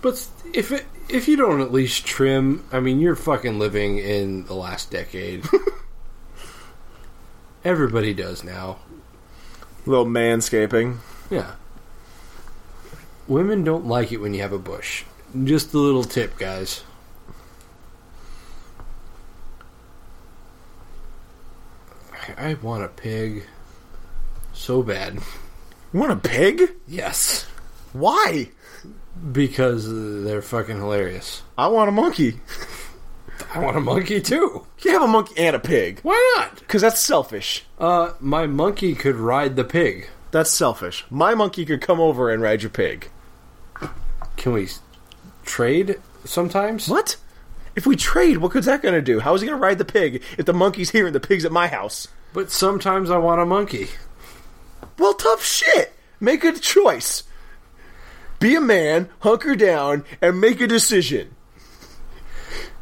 But 0.03 0.27
if 0.55 0.73
it, 0.73 0.85
if 1.09 1.29
you 1.29 1.37
don't 1.37 1.61
at 1.61 1.73
least 1.73 2.07
trim, 2.07 2.65
I 2.73 2.81
mean, 2.81 3.01
you're 3.01 3.17
fucking 3.17 3.59
living 3.59 3.99
in 3.99 4.45
the 4.47 4.55
last 4.55 4.91
decade. 4.91 5.45
Everybody 7.65 8.15
does 8.15 8.43
now. 8.45 8.79
little 9.87 10.07
manscaping. 10.07 10.99
Yeah. 11.31 11.53
Women 13.29 13.65
don't 13.65 13.87
like 13.87 14.13
it 14.13 14.19
when 14.19 14.35
you 14.35 14.41
have 14.43 14.53
a 14.53 14.59
bush. 14.59 15.05
Just 15.45 15.73
a 15.75 15.79
little 15.79 16.05
tip, 16.05 16.37
guys. 16.39 16.83
I- 22.13 22.51
I 22.51 22.55
want 22.55 22.85
a 22.85 22.89
pig 22.89 23.45
so 24.53 24.83
bad. 24.83 25.15
You 25.93 26.01
want 26.01 26.13
a 26.13 26.17
pig? 26.17 26.75
Yes. 26.87 27.47
Why? 27.93 28.51
Because 29.33 29.87
they're 30.25 30.43
fucking 30.43 30.77
hilarious. 30.79 31.43
I 31.59 31.69
want 31.69 31.89
a 31.89 31.93
monkey. 31.93 32.41
I 33.55 33.59
want 33.59 33.77
a 33.77 33.81
monkey 33.81 34.21
too. 34.21 34.67
You 34.83 34.93
have 34.93 35.03
a 35.03 35.07
monkey 35.09 35.35
and 35.37 35.57
a 35.57 35.59
pig. 35.59 36.01
Why 36.03 36.35
not? 36.37 36.57
Because 36.61 36.83
that's 36.83 37.01
selfish. 37.01 37.65
Uh, 37.79 38.13
my 38.21 38.47
monkey 38.47 38.95
could 38.95 39.17
ride 39.17 39.57
the 39.57 39.65
pig. 39.65 40.09
That's 40.31 40.51
selfish. 40.51 41.05
My 41.11 41.35
monkey 41.35 41.65
could 41.65 41.81
come 41.81 42.01
over 42.01 42.31
and 42.31 42.43
ride 42.43 42.63
your 42.63 42.71
pig. 42.71 43.11
Can 44.37 44.53
we 44.53 44.65
s- 44.65 44.81
trade 45.45 45.97
sometimes? 46.25 46.89
What? 46.89 47.17
If 47.75 47.87
we 47.87 47.97
trade, 47.97 48.39
what 48.39 48.53
good's 48.53 48.67
that 48.67 48.83
going 48.83 48.95
to 48.95 49.03
do? 49.03 49.21
How 49.21 49.35
is 49.35 49.41
he 49.41 49.47
going 49.49 49.59
to 49.59 49.63
ride 49.63 49.79
the 49.79 49.85
pig 49.85 50.23
if 50.39 50.47
the 50.47 50.53
monkey's 50.53 50.91
here 50.91 51.07
and 51.07 51.15
the 51.15 51.21
pig's 51.21 51.45
at 51.45 51.53
my 51.53 51.67
house? 51.67 52.09
But 52.33 52.51
sometimes 52.51 53.11
I 53.11 53.19
want 53.19 53.41
a 53.41 53.47
monkey. 53.47 53.89
Well, 54.99 55.15
tough 55.15 55.45
shit. 55.45 55.93
Make 56.21 56.45
a 56.45 56.53
choice. 56.53 57.25
Be 58.41 58.57
a 58.57 58.61
man, 58.61 59.11
hunker 59.21 59.55
down, 59.55 60.03
and 60.23 60.41
make 60.41 60.63
a 60.63 60.67
decision. 60.67 61.37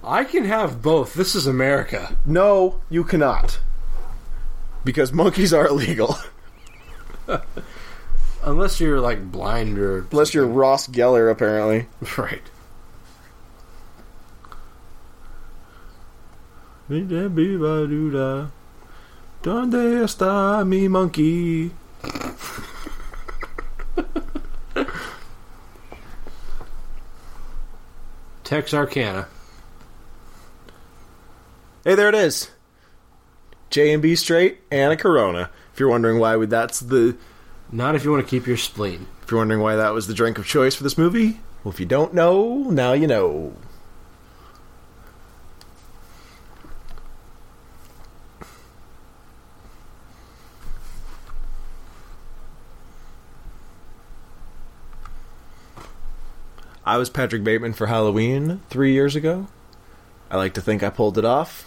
I 0.04 0.22
can 0.22 0.44
have 0.44 0.80
both. 0.80 1.14
This 1.14 1.34
is 1.34 1.48
America. 1.48 2.16
No, 2.24 2.80
you 2.88 3.02
cannot. 3.02 3.58
Because 4.84 5.12
monkeys 5.12 5.52
are 5.52 5.66
illegal. 5.66 6.16
Unless 8.44 8.80
you're 8.80 9.00
like 9.00 9.32
blind 9.32 9.78
or 9.78 10.06
Unless 10.12 10.32
you're 10.32 10.46
Ross 10.46 10.86
Geller, 10.86 11.30
apparently. 11.30 11.88
right. 12.16 12.42
Donde 19.42 19.74
está 20.04 20.64
mi 20.66 20.88
monkey? 20.88 21.70
Texarkana. 28.48 29.28
Hey, 31.84 31.94
there 31.94 32.08
it 32.08 32.14
is. 32.14 32.50
J 33.68 33.92
and 33.92 34.00
B 34.00 34.16
straight 34.16 34.60
and 34.70 34.90
a 34.90 34.96
Corona. 34.96 35.50
If 35.74 35.78
you're 35.78 35.90
wondering 35.90 36.18
why 36.18 36.34
we, 36.38 36.46
that's 36.46 36.80
the 36.80 37.18
Not 37.70 37.94
if 37.94 38.04
you 38.04 38.10
want 38.10 38.24
to 38.24 38.30
keep 38.30 38.46
your 38.46 38.56
spleen. 38.56 39.06
if 39.22 39.30
you're 39.30 39.40
wondering 39.40 39.60
why 39.60 39.76
that 39.76 39.92
was 39.92 40.06
the 40.06 40.14
drink 40.14 40.38
of 40.38 40.46
choice 40.46 40.74
for 40.74 40.82
this 40.82 40.96
movie, 40.96 41.40
well, 41.62 41.74
if 41.74 41.78
you 41.78 41.84
don't 41.84 42.14
know, 42.14 42.70
now 42.70 42.94
you 42.94 43.06
know. 43.06 43.52
I 56.88 56.96
was 56.96 57.10
Patrick 57.10 57.44
Bateman 57.44 57.74
for 57.74 57.86
Halloween 57.86 58.62
three 58.70 58.94
years 58.94 59.14
ago. 59.14 59.48
I 60.30 60.38
like 60.38 60.54
to 60.54 60.62
think 60.62 60.82
I 60.82 60.88
pulled 60.88 61.18
it 61.18 61.24
off. 61.26 61.66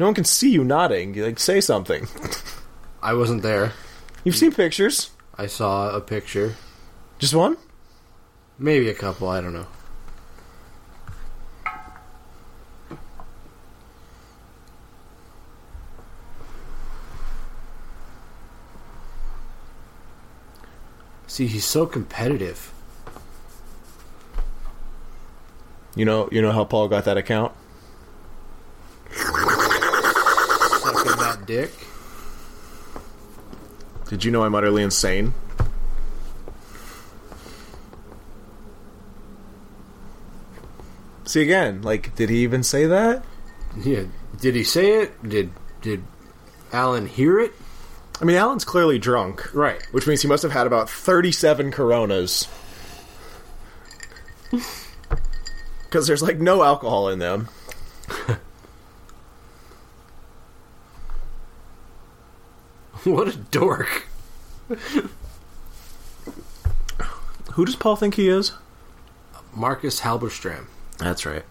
No 0.00 0.06
one 0.06 0.14
can 0.16 0.24
see 0.24 0.50
you 0.50 0.64
nodding. 0.64 1.14
You, 1.14 1.24
Like, 1.24 1.38
say 1.38 1.60
something. 1.60 2.08
I 3.00 3.14
wasn't 3.14 3.44
there. 3.44 3.74
You've 4.24 4.34
seen 4.34 4.50
pictures. 4.50 5.10
I 5.38 5.46
saw 5.46 5.94
a 5.94 6.00
picture. 6.00 6.56
Just 7.20 7.32
one? 7.32 7.58
Maybe 8.58 8.88
a 8.88 8.94
couple, 8.94 9.28
I 9.28 9.40
don't 9.40 9.52
know. 9.52 9.68
See, 21.36 21.46
he's 21.46 21.66
so 21.66 21.84
competitive. 21.84 22.72
You 25.94 26.06
know, 26.06 26.30
you 26.32 26.40
know 26.40 26.50
how 26.50 26.64
Paul 26.64 26.88
got 26.88 27.04
that 27.04 27.18
account. 27.18 27.52
Sucking 29.12 29.44
that 31.18 31.42
dick. 31.44 31.72
Did 34.08 34.24
you 34.24 34.30
know 34.30 34.44
I'm 34.44 34.54
utterly 34.54 34.82
insane? 34.82 35.34
See 41.26 41.42
again, 41.42 41.82
like, 41.82 42.16
did 42.16 42.30
he 42.30 42.38
even 42.38 42.62
say 42.62 42.86
that? 42.86 43.22
Yeah. 43.76 44.04
Did 44.40 44.54
he 44.54 44.64
say 44.64 45.02
it? 45.02 45.22
Did 45.22 45.52
did 45.82 46.02
Alan 46.72 47.06
hear 47.06 47.38
it? 47.38 47.52
I 48.20 48.24
mean, 48.24 48.36
Alan's 48.36 48.64
clearly 48.64 48.98
drunk, 48.98 49.52
Right. 49.54 49.82
which 49.92 50.06
means 50.06 50.22
he 50.22 50.28
must 50.28 50.42
have 50.42 50.52
had 50.52 50.66
about 50.66 50.88
37 50.90 51.70
Coronas. 51.72 52.48
Because 55.84 56.08
there's 56.08 56.22
like 56.22 56.38
no 56.38 56.62
alcohol 56.64 57.08
in 57.08 57.20
them. 57.20 57.48
what 63.04 63.28
a 63.28 63.36
dork. 63.36 64.06
Who 67.52 67.64
does 67.64 67.76
Paul 67.76 67.96
think 67.96 68.14
he 68.16 68.28
is? 68.28 68.52
Marcus 69.54 70.00
Halberstram, 70.00 70.66
That's 70.98 71.24
right. 71.24 71.44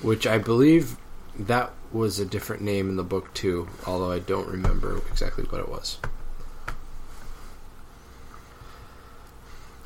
which 0.00 0.26
I 0.26 0.38
believe 0.38 0.96
that 1.38 1.72
was 1.92 2.18
a 2.18 2.24
different 2.24 2.62
name 2.62 2.88
in 2.88 2.96
the 2.96 3.04
book 3.04 3.32
too, 3.34 3.68
although 3.86 4.10
I 4.10 4.18
don't 4.18 4.48
remember 4.48 5.00
exactly 5.10 5.44
what 5.44 5.60
it 5.60 5.68
was. 5.68 5.98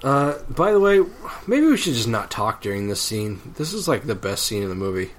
Uh, 0.02 0.38
by 0.48 0.70
the 0.70 0.78
way, 0.78 1.00
maybe 1.46 1.66
we 1.66 1.76
should 1.76 1.94
just 1.94 2.08
not 2.08 2.30
talk 2.30 2.62
during 2.62 2.88
this 2.88 3.00
scene. 3.00 3.40
This 3.56 3.72
is 3.72 3.88
like 3.88 4.04
the 4.04 4.14
best 4.14 4.44
scene 4.44 4.62
in 4.62 4.68
the 4.68 4.74
movie. 4.74 5.10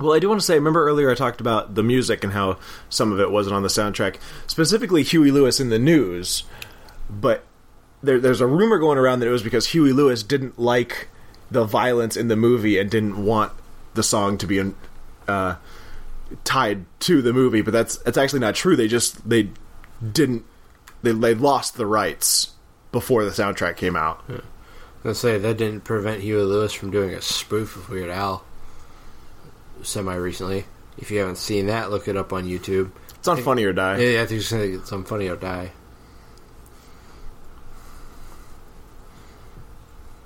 Well, 0.00 0.12
I 0.12 0.18
do 0.18 0.28
want 0.28 0.40
to 0.40 0.46
say, 0.46 0.54
remember 0.54 0.84
earlier 0.84 1.10
I 1.10 1.14
talked 1.14 1.40
about 1.40 1.74
the 1.74 1.82
music 1.82 2.22
and 2.22 2.32
how 2.32 2.58
some 2.88 3.12
of 3.12 3.20
it 3.20 3.30
wasn't 3.30 3.56
on 3.56 3.62
the 3.62 3.68
soundtrack, 3.68 4.16
specifically 4.46 5.02
Huey 5.02 5.30
Lewis 5.30 5.60
and 5.60 5.72
the 5.72 5.78
News. 5.78 6.44
But 7.10 7.44
there, 8.02 8.20
there's 8.20 8.40
a 8.40 8.46
rumor 8.46 8.78
going 8.78 8.98
around 8.98 9.20
that 9.20 9.28
it 9.28 9.32
was 9.32 9.42
because 9.42 9.68
Huey 9.68 9.92
Lewis 9.92 10.22
didn't 10.22 10.58
like 10.58 11.08
the 11.50 11.64
violence 11.64 12.16
in 12.16 12.28
the 12.28 12.36
movie 12.36 12.78
and 12.78 12.90
didn't 12.90 13.24
want 13.24 13.52
the 13.94 14.02
song 14.02 14.38
to 14.38 14.46
be 14.46 14.58
uh, 15.28 15.56
tied 16.44 16.84
to 17.00 17.22
the 17.22 17.32
movie. 17.32 17.62
But 17.62 17.72
that's 17.72 17.96
that's 17.98 18.18
actually 18.18 18.40
not 18.40 18.54
true. 18.54 18.76
They 18.76 18.88
just 18.88 19.28
they 19.28 19.50
didn't 20.12 20.44
they 21.02 21.12
they 21.12 21.34
lost 21.34 21.76
the 21.76 21.86
rights 21.86 22.52
before 22.92 23.24
the 23.24 23.30
soundtrack 23.30 23.76
came 23.76 23.96
out. 23.96 24.24
Let's 25.04 25.20
say 25.20 25.38
that 25.38 25.56
didn't 25.56 25.84
prevent 25.84 26.22
Huey 26.22 26.42
Lewis 26.42 26.72
from 26.72 26.90
doing 26.90 27.14
a 27.14 27.22
spoof 27.22 27.76
of 27.76 27.88
Weird 27.88 28.10
Al 28.10 28.44
semi 29.82 30.14
recently. 30.14 30.64
If 30.96 31.10
you 31.12 31.18
haven't 31.20 31.36
seen 31.36 31.66
that, 31.66 31.90
look 31.90 32.08
it 32.08 32.16
up 32.16 32.32
on 32.32 32.44
YouTube. 32.44 32.90
It's 33.14 33.28
on 33.28 33.40
Funny 33.42 33.64
or 33.64 33.72
Die. 33.72 33.98
Yeah, 33.98 34.22
I 34.22 34.26
think 34.26 34.40
it's 34.40 34.88
some 34.88 35.04
funny 35.04 35.28
or 35.28 35.36
die. 35.36 35.70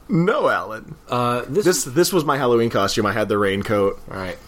no, 0.08 0.48
Alan. 0.48 0.94
Uh, 1.08 1.42
this, 1.48 1.64
This 1.64 1.84
this 1.84 2.12
was 2.12 2.24
my 2.24 2.36
Halloween 2.36 2.68
costume. 2.70 3.06
I 3.06 3.12
had 3.12 3.28
the 3.28 3.38
raincoat. 3.38 3.98
all 4.10 4.16
right. 4.16 4.38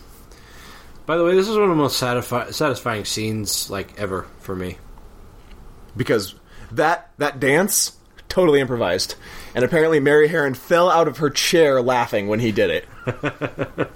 By 1.07 1.17
the 1.19 1.25
way, 1.25 1.35
this 1.35 1.49
is 1.49 1.55
one 1.57 1.65
of 1.65 1.71
the 1.71 1.75
most 1.83 2.01
satisfi- 2.01 2.53
satisfying 2.55 3.05
scenes 3.05 3.69
like 3.69 3.99
ever 3.99 4.27
for 4.41 4.55
me. 4.57 4.79
because 5.97 6.35
that 6.73 7.11
that 7.19 7.39
dance 7.39 7.97
totally 8.29 8.59
improvised, 8.61 9.15
and 9.55 9.65
apparently 9.65 10.01
Mary 10.01 10.29
Harron 10.29 10.57
fell 10.57 10.91
out 10.91 11.07
of 11.07 11.19
her 11.19 11.31
chair 11.31 11.81
laughing 11.83 12.27
when 12.27 12.41
he 12.41 12.51
did 12.53 12.71
it. 12.71 12.87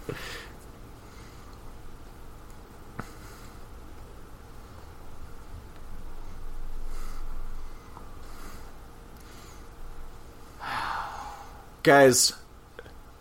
Guys, 11.83 12.33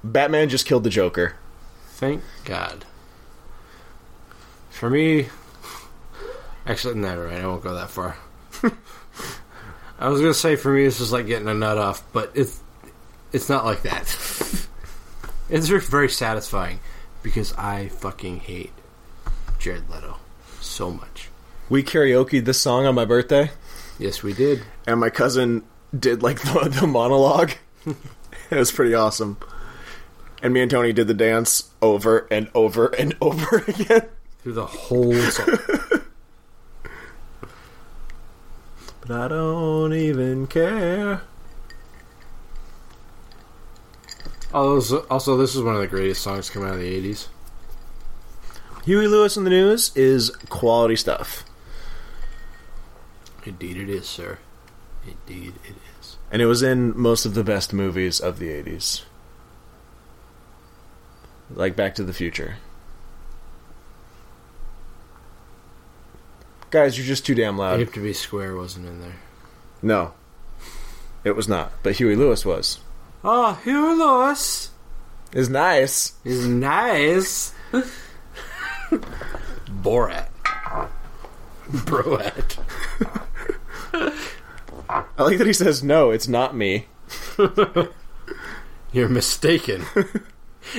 Batman 0.03 0.49
just 0.49 0.65
killed 0.65 0.83
the 0.83 0.89
Joker. 0.89 1.35
Thank 1.91 2.21
God. 2.45 2.85
For 4.77 4.89
me, 4.89 5.27
actually, 6.65 6.95
never 6.95 7.27
mind. 7.27 7.41
I 7.43 7.47
won't 7.47 7.63
go 7.63 7.73
that 7.73 7.89
far. 7.89 8.15
I 9.99 10.09
was 10.09 10.21
gonna 10.21 10.33
say 10.35 10.55
for 10.55 10.71
me, 10.71 10.83
this 10.83 10.99
is 10.99 11.11
like 11.11 11.25
getting 11.25 11.47
a 11.47 11.53
nut 11.55 11.77
off, 11.79 12.03
but 12.13 12.31
it's 12.35 12.59
it's 13.33 13.49
not 13.49 13.65
like 13.65 13.81
that. 13.83 14.03
it's 15.49 15.67
very 15.67 16.09
satisfying 16.09 16.79
because 17.23 17.53
I 17.53 17.87
fucking 17.87 18.41
hate 18.41 18.71
Jared 19.57 19.89
Leto 19.89 20.17
so 20.61 20.91
much. 20.91 21.29
We 21.69 21.81
karaoke 21.81 22.43
this 22.45 22.61
song 22.61 22.85
on 22.85 22.93
my 22.95 23.05
birthday, 23.05 23.49
Yes, 23.97 24.21
we 24.21 24.33
did. 24.33 24.61
and 24.85 24.99
my 24.99 25.09
cousin 25.09 25.63
did 25.97 26.21
like 26.21 26.39
the, 26.43 26.69
the 26.81 26.87
monologue. 26.87 27.51
it 27.85 28.55
was 28.55 28.71
pretty 28.71 28.93
awesome. 28.93 29.37
And 30.43 30.53
me 30.53 30.61
and 30.61 30.69
Tony 30.69 30.93
did 30.93 31.07
the 31.07 31.15
dance 31.15 31.71
over 31.81 32.27
and 32.29 32.47
over 32.53 32.87
and 32.89 33.15
over 33.19 33.57
again. 33.67 34.07
Through 34.39 34.53
the 34.53 34.65
whole 34.65 35.13
song. 35.13 35.57
But 39.07 39.21
I 39.21 39.27
don't 39.29 39.93
even 39.93 40.47
care. 40.47 41.21
also, 44.53 45.05
also, 45.09 45.37
this 45.37 45.55
is 45.55 45.61
one 45.61 45.75
of 45.75 45.81
the 45.81 45.87
greatest 45.87 46.21
songs 46.21 46.49
come 46.49 46.65
out 46.65 46.73
of 46.73 46.79
the 46.79 47.13
80s. 47.13 47.27
Huey 48.83 49.07
Lewis 49.07 49.37
and 49.37 49.45
the 49.45 49.49
News 49.49 49.95
is 49.95 50.29
quality 50.49 50.97
stuff. 50.97 51.45
Indeed, 53.45 53.77
it 53.77 53.89
is, 53.89 54.07
sir. 54.07 54.39
Indeed, 55.05 55.53
it 55.63 55.75
is. 56.01 56.17
And 56.29 56.41
it 56.41 56.45
was 56.45 56.61
in 56.61 56.97
most 56.97 57.25
of 57.25 57.33
the 57.33 57.45
best 57.45 57.71
movies 57.71 58.19
of 58.19 58.39
the 58.39 58.49
80s. 58.49 59.03
Like 61.49 61.77
Back 61.77 61.95
to 61.95 62.03
the 62.03 62.13
Future. 62.13 62.57
Guys, 66.69 66.97
you're 66.97 67.07
just 67.07 67.25
too 67.25 67.35
damn 67.35 67.57
loud. 67.57 67.79
Hip 67.79 67.93
to 67.93 68.01
be 68.01 68.13
Square 68.13 68.55
wasn't 68.57 68.87
in 68.87 68.99
there. 69.01 69.15
No. 69.81 70.13
It 71.23 71.35
was 71.35 71.47
not. 71.47 71.71
But 71.83 71.95
Huey 71.95 72.15
Lewis 72.15 72.45
was. 72.45 72.79
Oh, 73.23 73.53
Huey 73.63 73.95
Lewis 73.95 74.69
Is 75.33 75.49
nice. 75.49 76.13
is 76.23 76.45
nice. 76.47 77.53
Borat. 79.69 80.27
Broat. 81.85 82.57
I 84.89 85.23
like 85.23 85.37
that 85.37 85.47
he 85.47 85.53
says, 85.53 85.83
no, 85.83 86.11
it's 86.11 86.27
not 86.27 86.55
me. 86.55 86.87
You're 88.93 89.09
mistaken. 89.09 89.83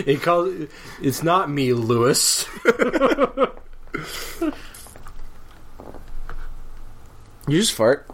he 0.04 0.16
calls 0.16 0.66
it's 1.02 1.22
not 1.22 1.50
me, 1.50 1.72
Lewis. 1.72 2.46
You 7.48 7.58
just 7.60 7.72
fart? 7.72 8.06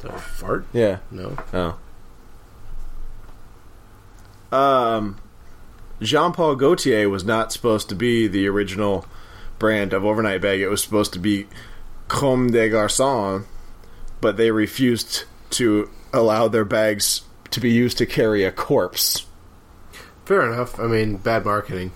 The 0.00 0.10
fart? 0.12 0.64
Yeah. 0.72 0.98
No. 1.10 1.36
Oh. 4.52 4.56
Um, 4.56 5.18
Jean 6.00 6.32
Paul 6.32 6.56
Gaultier 6.56 7.08
was 7.08 7.24
not 7.24 7.52
supposed 7.52 7.88
to 7.90 7.94
be 7.94 8.26
the 8.26 8.48
original 8.48 9.06
brand 9.58 9.92
of 9.92 10.04
overnight 10.04 10.40
bag. 10.40 10.60
It 10.60 10.68
was 10.68 10.82
supposed 10.82 11.12
to 11.12 11.18
be 11.18 11.46
Comme 12.08 12.50
des 12.50 12.70
Garçons, 12.70 13.44
but 14.20 14.36
they 14.36 14.50
refused 14.50 15.24
to 15.50 15.90
allow 16.12 16.48
their 16.48 16.64
bags 16.64 17.22
to 17.50 17.60
be 17.60 17.70
used 17.70 17.98
to 17.98 18.06
carry 18.06 18.44
a 18.44 18.50
corpse. 18.52 19.26
Fair 20.24 20.50
enough. 20.50 20.78
I 20.80 20.86
mean, 20.86 21.16
bad 21.16 21.44
marketing. 21.44 21.92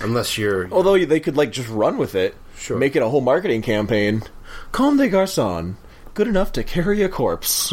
Unless 0.00 0.36
you're 0.36 0.68
Although 0.70 1.04
they 1.04 1.20
could 1.20 1.36
like 1.36 1.52
just 1.52 1.68
run 1.70 1.96
with 1.96 2.14
it, 2.14 2.34
Sure. 2.58 2.76
make 2.76 2.96
it 2.96 3.02
a 3.02 3.08
whole 3.08 3.20
marketing 3.20 3.62
campaign. 3.62 4.22
Comme 4.76 4.98
des 4.98 5.08
Garçons, 5.08 5.74
good 6.12 6.28
enough 6.28 6.52
to 6.52 6.62
carry 6.62 7.02
a 7.02 7.08
corpse. 7.08 7.70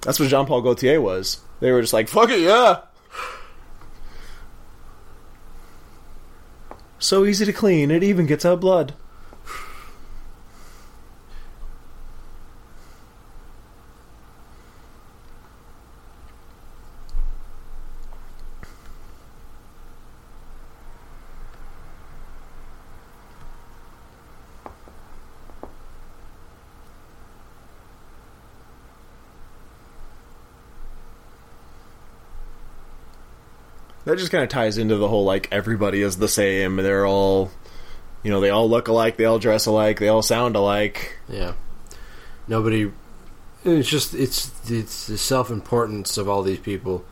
That's 0.00 0.18
what 0.18 0.28
Jean 0.28 0.44
Paul 0.44 0.62
Gaultier 0.62 1.00
was. 1.00 1.40
They 1.60 1.70
were 1.70 1.80
just 1.80 1.92
like, 1.92 2.08
fuck 2.08 2.30
it, 2.30 2.40
yeah. 2.40 2.80
So 6.98 7.24
easy 7.24 7.44
to 7.44 7.52
clean, 7.52 7.92
it 7.92 8.02
even 8.02 8.26
gets 8.26 8.44
out 8.44 8.58
blood. 8.60 8.94
That 34.12 34.18
just 34.18 34.30
kind 34.30 34.44
of 34.44 34.50
ties 34.50 34.76
into 34.76 34.98
the 34.98 35.08
whole 35.08 35.24
like 35.24 35.48
everybody 35.50 36.02
is 36.02 36.18
the 36.18 36.28
same. 36.28 36.76
They're 36.76 37.06
all, 37.06 37.50
you 38.22 38.30
know, 38.30 38.42
they 38.42 38.50
all 38.50 38.68
look 38.68 38.88
alike, 38.88 39.16
they 39.16 39.24
all 39.24 39.38
dress 39.38 39.64
alike, 39.64 40.00
they 40.00 40.08
all 40.08 40.20
sound 40.20 40.54
alike. 40.54 41.18
Yeah. 41.30 41.54
Nobody. 42.46 42.92
It's 43.64 43.88
just 43.88 44.12
it's 44.12 44.52
it's 44.70 45.06
the 45.06 45.16
self 45.16 45.48
importance 45.48 46.18
of 46.18 46.28
all 46.28 46.42
these 46.42 46.58
people. 46.58 47.06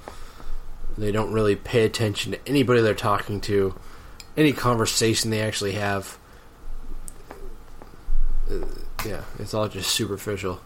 They 0.99 1.11
don't 1.11 1.33
really 1.33 1.57
pay 1.57 1.87
attention 1.87 2.33
to 2.33 2.39
anybody 2.47 2.83
they're 2.83 2.93
talking 2.93 3.41
to, 3.43 3.75
any 4.37 4.53
conversation 4.53 5.31
they 5.31 5.41
actually 5.41 5.73
have. 5.73 6.19
Uh, 8.51 8.57
yeah, 9.07 9.23
it's 9.39 9.55
all 9.55 9.69
just 9.69 9.91
superficial. 9.91 10.61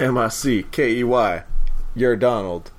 M 0.00 0.16
I 0.16 0.28
C 0.28 0.64
K 0.70 0.92
E 0.98 1.04
Y. 1.04 1.42
You're 1.94 2.16
Donald. 2.16 2.70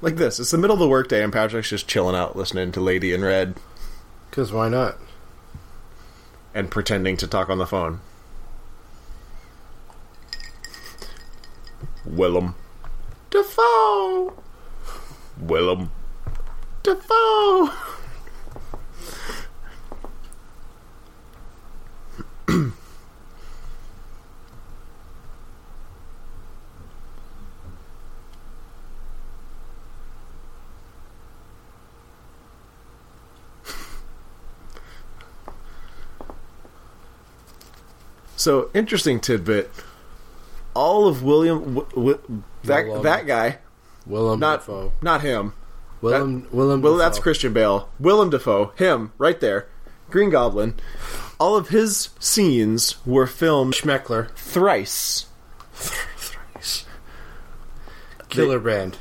like 0.00 0.16
this. 0.16 0.38
It's 0.38 0.50
the 0.50 0.58
middle 0.58 0.74
of 0.74 0.80
the 0.80 0.88
workday 0.88 1.22
and 1.22 1.32
Patrick's 1.32 1.70
just 1.70 1.88
chilling 1.88 2.16
out 2.16 2.36
listening 2.36 2.72
to 2.72 2.80
Lady 2.80 3.12
in 3.12 3.22
Red 3.24 3.54
Because 4.30 4.52
why 4.52 4.68
not? 4.68 4.96
and 6.56 6.70
pretending 6.70 7.16
to 7.16 7.26
talk 7.26 7.48
on 7.50 7.58
the 7.58 7.66
phone. 7.66 8.00
Willem. 12.04 12.54
Dafoe! 13.30 14.40
Willem. 15.40 15.90
Dafoe! 16.84 17.70
So 38.36 38.70
interesting 38.74 39.20
tidbit. 39.20 39.70
All 40.74 41.06
of 41.06 41.22
William, 41.22 41.74
w- 41.74 41.86
w- 41.90 42.42
that 42.64 42.86
Willem. 42.86 43.02
that 43.04 43.26
guy, 43.26 43.58
Willem 44.06 44.40
not 44.40 44.60
Dafoe. 44.60 44.92
not 45.02 45.20
him. 45.20 45.52
Willem 46.04 46.46
Willem. 46.52 46.82
Well, 46.82 46.96
that's 46.96 47.18
Christian 47.18 47.52
Bale. 47.52 47.88
Willem 47.98 48.30
Dafoe, 48.30 48.72
him 48.76 49.12
right 49.16 49.40
there, 49.40 49.68
Green 50.10 50.28
Goblin. 50.28 50.74
All 51.40 51.56
of 51.56 51.68
his 51.68 52.10
scenes 52.18 53.04
were 53.06 53.26
filmed 53.26 53.74
Schmeckler. 53.74 54.30
thrice. 54.32 55.26
Killer 58.28 58.58
Brand. 58.58 58.98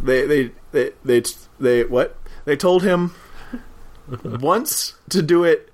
They 0.00 0.26
they 0.26 0.50
they 0.72 0.92
they 1.04 1.22
they 1.58 1.84
what? 1.84 2.16
They 2.46 2.56
told 2.56 2.84
him 2.84 3.14
once 4.24 4.94
to 5.10 5.20
do 5.20 5.44
it 5.44 5.70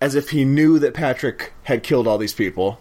as 0.00 0.14
if 0.14 0.30
he 0.30 0.44
knew 0.44 0.78
that 0.78 0.94
Patrick 0.94 1.52
had 1.64 1.82
killed 1.82 2.06
all 2.06 2.18
these 2.18 2.34
people. 2.34 2.80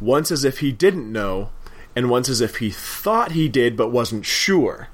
Once 0.00 0.30
as 0.30 0.44
if 0.44 0.60
he 0.60 0.72
didn't 0.72 1.12
know, 1.12 1.50
and 1.94 2.08
once 2.08 2.28
as 2.28 2.40
if 2.40 2.56
he 2.56 2.70
thought 2.70 3.32
he 3.32 3.48
did 3.48 3.76
but 3.76 3.90
wasn't 3.90 4.24
sure. 4.24 4.88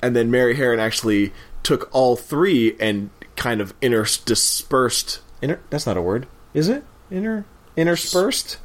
And 0.00 0.14
then 0.14 0.30
Mary 0.30 0.56
Harron 0.56 0.78
actually 0.78 1.32
took 1.62 1.88
all 1.92 2.16
three 2.16 2.76
and 2.80 3.10
kind 3.36 3.60
of 3.60 3.78
interdispersed. 3.80 5.20
Inter, 5.42 5.60
that's 5.70 5.86
not 5.86 5.96
a 5.96 6.02
word, 6.02 6.26
is 6.54 6.68
it? 6.68 6.84
Inter 7.10 7.44
interspersed, 7.76 8.58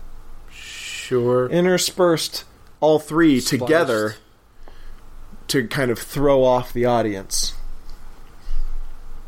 Sure. 0.49 1.47
interspersed 1.49 2.45
all 2.79 2.97
three 2.99 3.39
Spliced. 3.39 3.61
together 3.63 4.15
to 5.47 5.67
kind 5.67 5.91
of 5.91 5.99
throw 5.99 6.43
off 6.43 6.73
the 6.73 6.85
audience. 6.85 7.53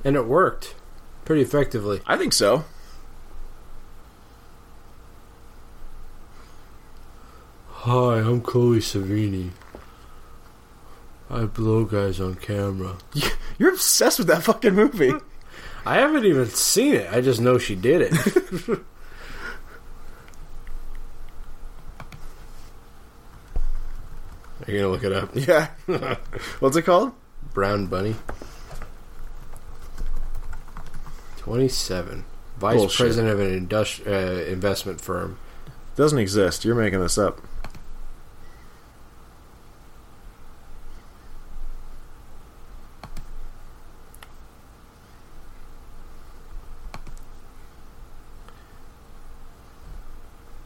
And 0.04 0.16
it 0.16 0.26
worked 0.26 0.74
pretty 1.24 1.42
effectively. 1.44 2.02
I 2.08 2.18
think 2.18 2.34
so. 2.34 2.66
Hi, 7.70 8.20
I'm 8.20 8.42
Chloe 8.42 8.80
Sevigny. 8.80 9.52
I 11.30 11.46
blow 11.46 11.86
guys 11.86 12.20
on 12.20 12.36
camera. 12.36 12.98
You're 13.58 13.72
obsessed 13.74 14.20
with 14.20 14.28
that 14.28 14.44
fucking 14.44 14.74
movie. 14.76 15.14
I 15.86 15.96
haven't 15.98 16.26
even 16.26 16.48
seen 16.48 16.96
it. 16.96 17.12
I 17.12 17.22
just 17.22 17.40
know 17.42 17.58
she 17.58 17.76
did 17.76 18.02
it. 18.02 18.80
Are 24.68 24.72
you 24.72 24.80
gonna 24.80 24.92
look 24.92 25.04
it 25.04 25.14
up? 25.14 25.30
yeah. 25.36 25.68
What's 26.60 26.76
it 26.76 26.84
called? 26.84 27.12
Brown 27.54 27.88
Bunny. 27.88 28.16
27. 31.38 32.26
Vice 32.58 32.76
Bullshit. 32.78 32.98
president 32.98 33.34
of 33.34 33.40
an 33.40 33.68
industri- 33.68 34.08
uh, 34.08 34.46
investment 34.46 35.02
firm. 35.02 35.38
Doesn't 35.96 36.18
exist. 36.18 36.66
You're 36.66 36.76
making 36.76 37.00
this 37.02 37.18
up. 37.18 37.42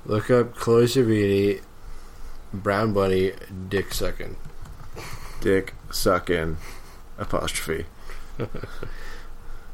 Look 0.10 0.32
up 0.32 0.56
Chloe 0.56 0.86
Sevigny, 0.86 1.62
Brown 2.52 2.94
Bunny, 2.94 3.34
Dick 3.68 3.94
Sucking. 3.94 4.38
Dick 5.40 5.76
sucking 5.92 6.58
apostrophe. 7.20 7.86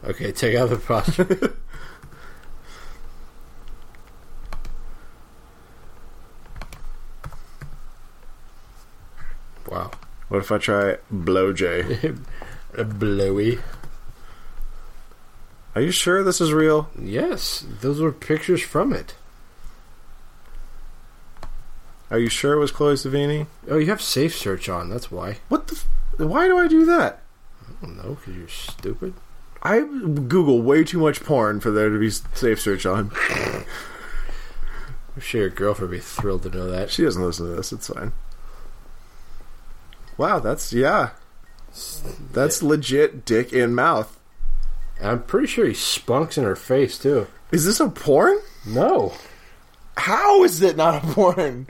Okay, 0.03 0.31
take 0.31 0.55
out 0.55 0.69
the 0.69 0.75
apostrophe. 0.75 1.35
wow. 9.67 9.89
What 10.27 10.41
if 10.41 10.51
I 10.51 10.59
try 10.59 10.97
blow 11.09 11.53
J? 11.53 12.13
Blowy. 12.77 13.57
Are 15.73 15.81
you 15.81 15.89
sure 15.89 16.23
this 16.23 16.39
is 16.39 16.53
real? 16.53 16.87
Yes, 17.01 17.65
those 17.81 17.99
were 17.99 18.11
pictures 18.11 18.61
from 18.61 18.93
it. 18.93 19.15
Are 22.11 22.19
you 22.19 22.29
sure 22.29 22.53
it 22.53 22.59
was 22.59 22.71
Chloe 22.71 22.93
Sevigny? 22.93 23.47
Oh, 23.67 23.77
you 23.77 23.87
have 23.87 24.01
safe 24.01 24.35
search 24.35 24.69
on. 24.69 24.89
That's 24.89 25.11
why. 25.11 25.37
What 25.49 25.67
the? 25.67 25.75
F- 25.75 25.87
why 26.19 26.47
do 26.47 26.57
I 26.57 26.67
do 26.67 26.85
that? 26.85 27.21
I 27.67 27.85
don't 27.85 27.97
know, 27.97 28.15
because 28.15 28.35
you're 28.35 28.47
stupid. 28.47 29.13
I 29.63 29.79
Google 29.79 30.61
way 30.61 30.83
too 30.83 30.99
much 30.99 31.23
porn 31.23 31.59
for 31.59 31.71
there 31.71 31.89
to 31.89 31.99
be 31.99 32.11
safe 32.11 32.61
search 32.61 32.85
on. 32.85 33.11
I'm 33.39 33.65
sure 35.21 35.41
your 35.41 35.49
girlfriend 35.49 35.89
would 35.89 35.97
be 35.97 36.01
thrilled 36.01 36.43
to 36.43 36.49
know 36.49 36.69
that. 36.69 36.91
She 36.91 37.03
doesn't 37.03 37.21
listen 37.21 37.47
to 37.49 37.55
this. 37.55 37.71
It's 37.73 37.87
fine. 37.87 38.13
Wow, 40.17 40.39
that's 40.39 40.71
yeah. 40.71 41.11
That's 42.31 42.61
legit 42.61 43.25
dick 43.25 43.51
in 43.51 43.73
mouth. 43.73 44.19
I'm 45.01 45.23
pretty 45.23 45.47
sure 45.47 45.65
he 45.65 45.73
spunks 45.73 46.37
in 46.37 46.43
her 46.43 46.55
face, 46.55 46.97
too. 46.97 47.27
Is 47.51 47.65
this 47.65 47.79
a 47.79 47.89
porn? 47.89 48.37
No. 48.65 49.13
How 49.97 50.43
is 50.43 50.61
it 50.61 50.77
not 50.77 51.03
a 51.03 51.07
porn? 51.07 51.67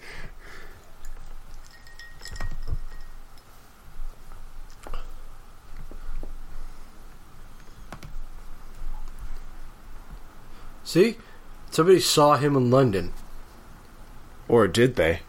See? 10.96 11.18
Somebody 11.72 12.00
saw 12.00 12.38
him 12.38 12.56
in 12.56 12.72
London. 12.72 13.12
Or 14.48 14.66
did 14.66 14.96
they? 14.96 15.20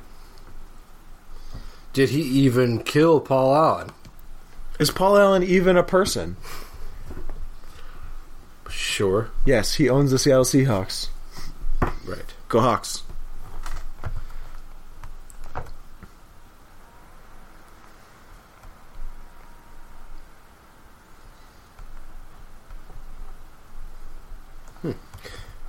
Did 1.93 2.11
he 2.11 2.21
even 2.21 2.85
kill 2.85 3.19
Paul 3.19 3.53
Allen? 3.53 3.91
Is 4.79 4.93
Paul 4.93 5.19
Allen 5.19 5.43
even 5.43 5.77
a 5.77 5.83
person? 5.83 6.37
Sure. 8.71 9.33
Yes, 9.45 9.75
he 9.75 9.91
owns 9.91 10.13
the 10.13 10.21
Seattle 10.21 10.45
Seahawks. 10.45 11.09
Right. 11.81 12.33
Go 12.47 12.61
Hawks. 12.61 13.03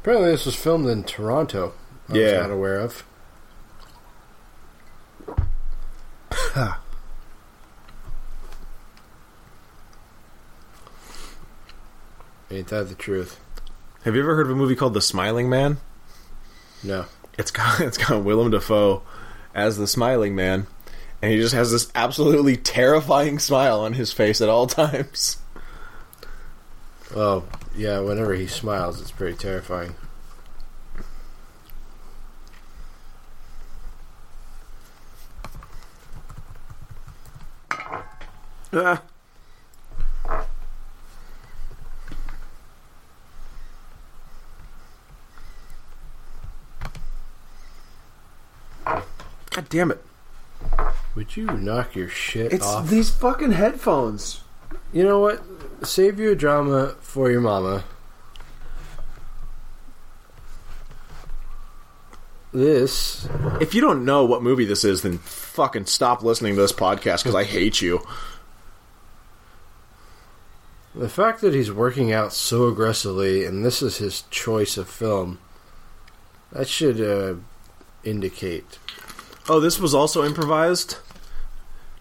Apparently, 0.07 0.31
this 0.31 0.45
was 0.45 0.55
filmed 0.55 0.87
in 0.87 1.03
Toronto. 1.03 1.73
I 2.07 2.13
was 2.13 2.21
Yeah. 2.21 2.39
not 2.39 2.49
aware 2.49 2.79
of. 2.79 3.03
Ain't 12.49 12.67
that 12.67 12.87
the 12.89 12.95
truth? 12.95 13.39
Have 14.03 14.15
you 14.15 14.21
ever 14.21 14.35
heard 14.35 14.45
of 14.47 14.53
a 14.53 14.55
movie 14.55 14.75
called 14.75 14.93
The 14.93 15.01
Smiling 15.01 15.49
Man? 15.49 15.77
No. 16.83 17.05
It's 17.37 17.51
got 17.51 17.79
it's 17.81 17.97
got 17.97 18.23
Willem 18.23 18.51
Dafoe 18.51 19.03
as 19.53 19.77
the 19.77 19.87
Smiling 19.87 20.35
Man, 20.35 20.67
and 21.21 21.31
he 21.31 21.37
just 21.39 21.53
has 21.53 21.71
this 21.71 21.91
absolutely 21.95 22.55
terrifying 22.57 23.39
smile 23.39 23.79
on 23.81 23.93
his 23.93 24.13
face 24.13 24.41
at 24.41 24.49
all 24.49 24.67
times. 24.67 25.37
Well, 27.15 27.45
yeah, 27.77 27.99
whenever 27.99 28.33
he 28.33 28.47
smiles, 28.47 28.99
it's 28.99 29.11
pretty 29.11 29.37
terrifying. 29.37 29.95
Ah. 38.73 39.01
God 48.85 49.69
damn 49.69 49.91
it! 49.91 50.03
Would 51.15 51.35
you 51.35 51.45
knock 51.45 51.95
your 51.95 52.09
shit 52.09 52.53
It's 52.53 52.65
off? 52.65 52.89
these 52.89 53.09
fucking 53.09 53.51
headphones. 53.53 54.41
you 54.93 55.03
know 55.03 55.19
what? 55.19 55.41
Save 55.83 56.19
your 56.19 56.35
drama 56.35 56.95
for 56.99 57.31
your 57.31 57.41
mama. 57.41 57.83
This 62.53 63.27
If 63.61 63.75
you 63.75 63.81
don't 63.81 64.05
know 64.05 64.25
what 64.25 64.41
movie 64.41 64.65
this 64.65 64.83
is, 64.83 65.01
then 65.01 65.19
fucking 65.19 65.85
stop 65.85 66.23
listening 66.23 66.55
to 66.55 66.61
this 66.61 66.71
podcast 66.71 67.23
because 67.23 67.35
I 67.35 67.43
hate 67.43 67.81
you. 67.81 68.05
The 70.95 71.09
fact 71.09 71.41
that 71.41 71.53
he's 71.53 71.71
working 71.71 72.11
out 72.11 72.33
so 72.33 72.67
aggressively 72.67 73.45
and 73.45 73.63
this 73.63 73.83
is 73.83 73.97
his 73.97 74.23
choice 74.31 74.77
of 74.77 74.89
film, 74.89 75.37
that 76.51 76.67
should 76.67 76.99
uh, 76.99 77.35
indicate. 78.03 78.79
Oh, 79.47 79.59
this 79.59 79.79
was 79.79 79.93
also 79.93 80.25
improvised. 80.25 80.97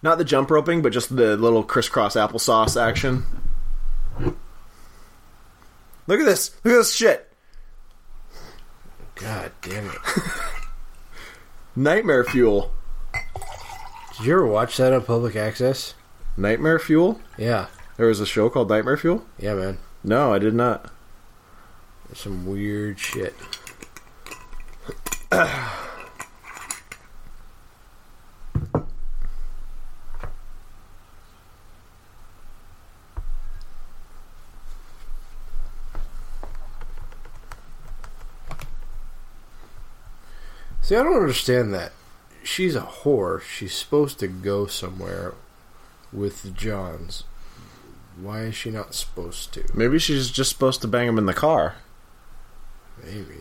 Not 0.02 0.16
the 0.16 0.24
jump 0.24 0.50
roping, 0.50 0.80
but 0.80 0.92
just 0.92 1.14
the 1.14 1.36
little 1.36 1.62
crisscross 1.62 2.16
applesauce 2.16 2.80
action. 2.80 3.24
Look 6.06 6.20
at 6.20 6.26
this! 6.26 6.54
Look 6.64 6.74
at 6.74 6.78
this 6.78 6.94
shit! 6.94 7.32
God 9.16 9.50
damn 9.62 9.86
it. 9.86 9.96
Nightmare 11.76 12.24
Fuel. 12.24 12.72
Did 14.16 14.26
you 14.26 14.32
ever 14.32 14.46
watch 14.46 14.76
that 14.76 14.92
on 14.92 15.02
public 15.02 15.36
access? 15.36 15.94
Nightmare 16.36 16.78
Fuel? 16.78 17.20
Yeah. 17.38 17.66
There 17.96 18.06
was 18.06 18.20
a 18.20 18.26
show 18.26 18.50
called 18.50 18.68
Nightmare 18.68 18.96
Fuel? 18.98 19.24
Yeah, 19.38 19.54
man. 19.54 19.78
No, 20.04 20.32
I 20.32 20.38
did 20.38 20.54
not. 20.54 20.92
There's 22.06 22.20
some 22.20 22.46
weird 22.46 22.98
shit. 22.98 23.34
See, 40.86 40.94
I 40.94 41.02
don't 41.02 41.16
understand 41.16 41.74
that. 41.74 41.90
She's 42.44 42.76
a 42.76 42.82
whore. 42.82 43.40
She's 43.40 43.74
supposed 43.74 44.20
to 44.20 44.28
go 44.28 44.68
somewhere 44.68 45.34
with 46.12 46.44
the 46.44 46.50
Johns. 46.50 47.24
Why 48.22 48.42
is 48.42 48.54
she 48.54 48.70
not 48.70 48.94
supposed 48.94 49.52
to? 49.54 49.64
Maybe 49.74 49.98
she's 49.98 50.30
just 50.30 50.52
supposed 50.52 50.80
to 50.82 50.86
bang 50.86 51.08
him 51.08 51.18
in 51.18 51.26
the 51.26 51.34
car. 51.34 51.74
Maybe. 53.02 53.40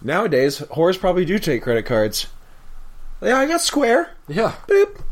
Nowadays, 0.00 0.60
whores 0.60 0.98
probably 0.98 1.26
do 1.26 1.38
take 1.38 1.62
credit 1.62 1.84
cards. 1.84 2.28
Yeah, 3.20 3.36
I 3.36 3.44
got 3.44 3.60
Square. 3.60 4.12
Yeah. 4.26 4.54
Boop. 4.68 5.02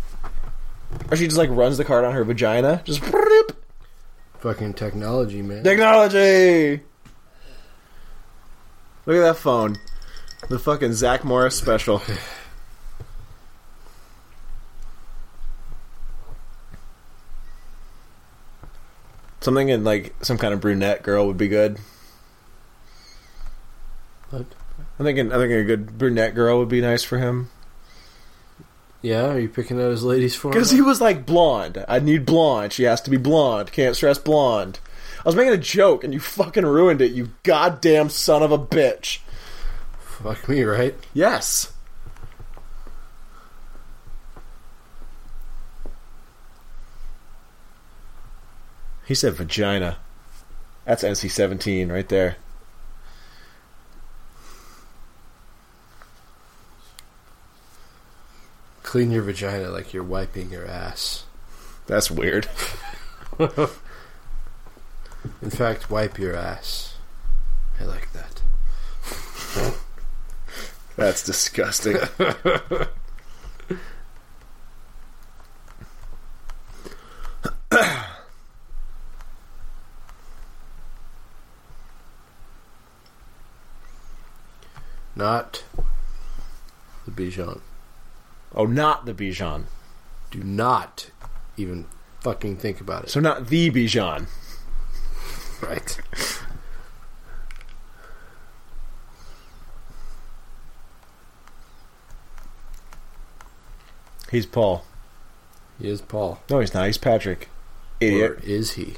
Or 1.11 1.18
she 1.18 1.26
just 1.26 1.36
like 1.36 1.51
runs 1.51 1.76
the 1.76 1.84
card 1.84 2.07
on 2.07 2.14
her 2.14 2.24
vagina. 2.24 2.80
Just 2.86 3.03
boop. 3.03 3.57
Fucking 4.38 4.72
technology, 4.72 5.42
man. 5.42 5.64
Technology. 5.64 6.80
Look 9.07 9.16
at 9.16 9.20
that 9.20 9.36
phone. 9.36 9.78
The 10.48 10.59
fucking 10.59 10.92
Zach 10.94 11.24
Morris 11.24 11.57
special. 11.57 12.02
Something 19.40 19.68
in 19.68 19.84
like 19.84 20.14
some 20.22 20.38
kind 20.38 20.52
of 20.54 20.61
brunette 20.61 21.02
girl 21.02 21.26
would 21.26 21.36
be 21.38 21.48
good. 21.48 21.78
What? 24.30 24.46
I'm 24.98 25.04
thinking, 25.04 25.32
I'm 25.32 25.38
thinking 25.40 25.59
a 25.59 25.64
good 25.64 25.98
brunette 25.98 26.34
girl 26.34 26.59
would 26.59 26.68
be 26.68 26.80
nice 26.80 27.04
for 27.04 27.18
him 27.18 27.50
Yeah, 29.02 29.26
are 29.26 29.38
you 29.38 29.48
picking 29.48 29.80
out 29.80 29.90
his 29.90 30.02
ladies 30.02 30.34
for 30.34 30.48
him? 30.48 30.52
because 30.54 30.70
he 30.70 30.80
was 30.80 31.00
like 31.00 31.24
blonde. 31.26 31.84
I 31.86 31.98
need 32.00 32.26
blonde. 32.26 32.72
She 32.72 32.84
has 32.84 33.00
to 33.02 33.11
be 33.11 33.16
blonde. 33.18 33.70
Can't 33.72 33.94
stress 33.94 34.18
blonde. 34.18 34.80
I 35.26 35.28
was 35.28 35.34
making 35.34 35.54
a 35.54 35.58
joke 35.58 36.04
and 36.04 36.14
you 36.14 36.20
fucking 36.20 36.64
ruined 36.64 37.00
it. 37.00 37.10
You 37.10 37.30
goddamn 37.42 38.10
son 38.10 38.44
of 38.44 38.52
a 38.52 38.58
bitch. 38.58 39.18
Fuck 39.98 40.48
me, 40.48 40.62
right? 40.62 40.94
Yes. 41.12 41.72
He 49.04 49.16
said 49.16 49.34
vagina. 49.34 49.96
That's 50.84 51.02
NC 51.02 51.28
17 51.28 51.90
right 51.90 52.08
there. 52.08 52.36
Clean 58.84 59.10
your 59.10 59.22
vagina 59.22 59.70
like 59.70 59.92
you're 59.92 60.04
wiping 60.04 60.50
your 60.50 60.68
ass. 60.68 61.24
That's 61.88 62.12
weird. 62.12 62.48
In 65.42 65.50
fact, 65.50 65.90
wipe 65.90 66.18
your 66.18 66.34
ass. 66.34 66.96
I 67.80 67.84
like 67.84 68.12
that. 68.12 68.42
That's 70.96 71.24
disgusting. 71.24 71.96
Not 85.16 85.64
the 87.06 87.10
Bichon. 87.10 87.60
oh, 88.54 88.66
not 88.66 89.06
the 89.06 89.14
Bijan. 89.14 89.64
Do 90.30 90.42
not 90.42 91.10
even 91.56 91.86
fucking 92.20 92.58
think 92.58 92.80
about 92.82 93.04
it. 93.04 93.10
So 93.10 93.20
not 93.20 93.46
the 93.48 93.70
Bijan. 93.70 94.26
Right. 95.66 96.00
He's 104.30 104.46
Paul. 104.46 104.84
He 105.80 105.88
is 105.88 106.00
Paul. 106.00 106.40
No, 106.50 106.60
he's 106.60 106.74
not. 106.74 106.86
He's 106.86 106.98
Patrick. 106.98 107.48
Idiot. 108.00 108.30
Or 108.30 108.34
is 108.44 108.72
he? 108.72 108.94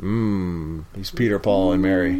Mmm. 0.00 0.84
He's 0.94 1.10
Peter, 1.10 1.38
Paul, 1.38 1.72
and 1.72 1.82
Mary. 1.82 2.14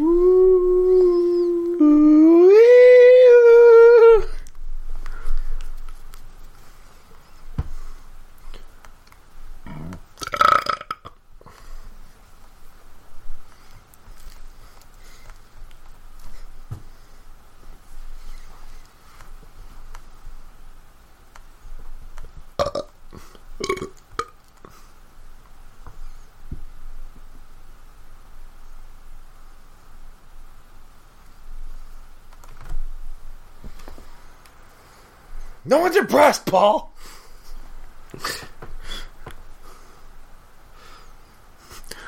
No 35.64 35.78
one's 35.78 35.96
impressed, 35.96 36.46
Paul. 36.46 36.92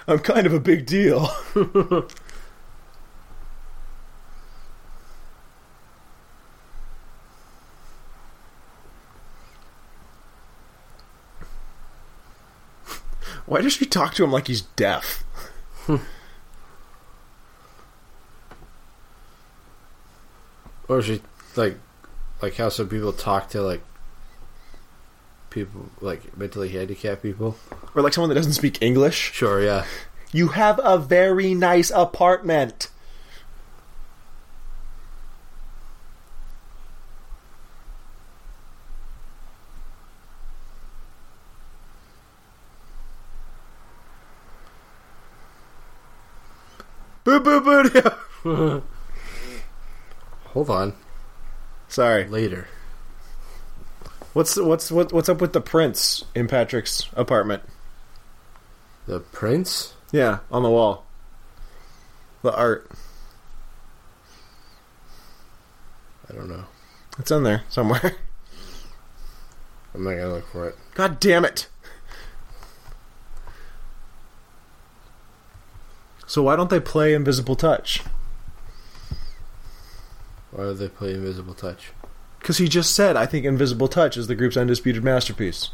I'm 0.08 0.18
kind 0.20 0.46
of 0.46 0.52
a 0.52 0.60
big 0.60 0.86
deal. 0.86 1.26
Why 13.46 13.60
does 13.62 13.74
she 13.74 13.86
talk 13.86 14.14
to 14.14 14.24
him 14.24 14.32
like 14.32 14.48
he's 14.48 14.62
deaf? 14.62 15.24
Or 20.88 21.00
is 21.00 21.06
she 21.06 21.20
like 21.56 21.76
like 22.42 22.56
how 22.56 22.68
some 22.68 22.88
people 22.88 23.12
talk 23.12 23.50
to 23.50 23.62
like 23.62 23.82
people 25.50 25.88
like 26.00 26.36
mentally 26.36 26.68
handicapped 26.68 27.22
people? 27.22 27.56
Or 27.94 28.02
like 28.02 28.12
someone 28.12 28.28
that 28.28 28.34
doesn't 28.34 28.52
speak 28.52 28.82
English? 28.82 29.32
Sure, 29.32 29.62
yeah. 29.62 29.84
You 30.32 30.48
have 30.48 30.80
a 30.82 30.98
very 30.98 31.54
nice 31.54 31.90
apartment. 31.90 32.88
Boo 47.24 47.40
boo 47.40 47.60
boo. 48.44 48.82
Hold 50.52 50.70
on. 50.70 51.05
Sorry. 51.88 52.26
Later. 52.28 52.68
What's 54.32 54.56
what's 54.56 54.90
what, 54.90 55.12
what's 55.12 55.28
up 55.28 55.40
with 55.40 55.54
the 55.54 55.60
prince 55.60 56.24
in 56.34 56.46
Patrick's 56.46 57.08
apartment? 57.14 57.62
The 59.06 59.20
prince? 59.20 59.94
Yeah, 60.12 60.40
on 60.50 60.62
the 60.62 60.70
wall. 60.70 61.06
The 62.42 62.54
art. 62.54 62.90
I 66.28 66.34
don't 66.34 66.48
know. 66.48 66.64
It's 67.18 67.30
in 67.30 67.44
there 67.44 67.62
somewhere. 67.68 68.16
I'm 69.94 70.04
not 70.04 70.10
gonna 70.10 70.28
look 70.28 70.52
for 70.52 70.68
it. 70.68 70.76
God 70.94 71.18
damn 71.18 71.44
it. 71.44 71.68
So 76.26 76.42
why 76.42 76.56
don't 76.56 76.68
they 76.68 76.80
play 76.80 77.14
Invisible 77.14 77.56
Touch? 77.56 78.02
Why 80.50 80.64
do 80.64 80.74
they 80.74 80.88
play 80.88 81.14
Invisible 81.14 81.54
Touch? 81.54 81.92
Because 82.38 82.58
he 82.58 82.68
just 82.68 82.94
said, 82.94 83.16
I 83.16 83.26
think 83.26 83.44
Invisible 83.44 83.88
Touch 83.88 84.16
is 84.16 84.26
the 84.26 84.34
group's 84.34 84.56
undisputed 84.56 85.02
masterpiece. 85.02 85.70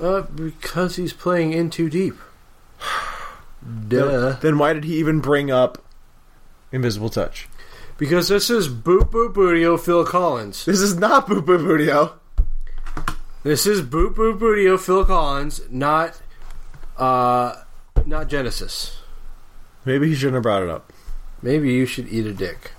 Uh, 0.00 0.22
because 0.22 0.96
he's 0.96 1.12
playing 1.12 1.52
in 1.52 1.70
too 1.70 1.90
deep. 1.90 2.14
Duh. 3.88 4.36
Then 4.40 4.58
why 4.58 4.72
did 4.72 4.84
he 4.84 4.96
even 4.96 5.20
bring 5.20 5.50
up 5.50 5.84
Invisible 6.72 7.10
Touch? 7.10 7.48
Because 7.98 8.28
this 8.28 8.50
is 8.50 8.68
Boop 8.68 9.10
Boop 9.10 9.34
Boodio 9.34 9.78
Phil 9.78 10.04
Collins. 10.04 10.64
This 10.64 10.80
is 10.80 10.96
not 10.96 11.26
Boop 11.26 11.42
Boop 11.42 11.62
Boodio. 11.64 12.14
This 13.42 13.66
is 13.66 13.82
Boop 13.82 14.14
Boop 14.14 14.38
Boodio 14.38 14.80
Phil 14.80 15.04
Collins, 15.04 15.60
not 15.70 16.20
uh 16.96 17.62
not 18.06 18.28
Genesis. 18.28 18.98
Maybe 19.84 20.08
he 20.08 20.14
shouldn't 20.14 20.34
have 20.34 20.42
brought 20.42 20.62
it 20.62 20.68
up. 20.68 20.92
Maybe 21.42 21.72
you 21.72 21.86
should 21.86 22.08
eat 22.08 22.26
a 22.26 22.32
dick. 22.32 22.72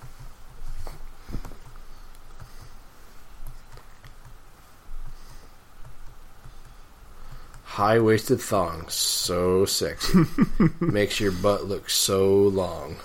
High 7.73 7.99
waisted 7.99 8.39
thong, 8.39 8.85
so 8.87 9.65
sexy. 9.65 10.25
Makes 10.79 11.19
your 11.19 11.31
butt 11.31 11.65
look 11.65 11.89
so 11.89 12.29
long. 12.31 12.97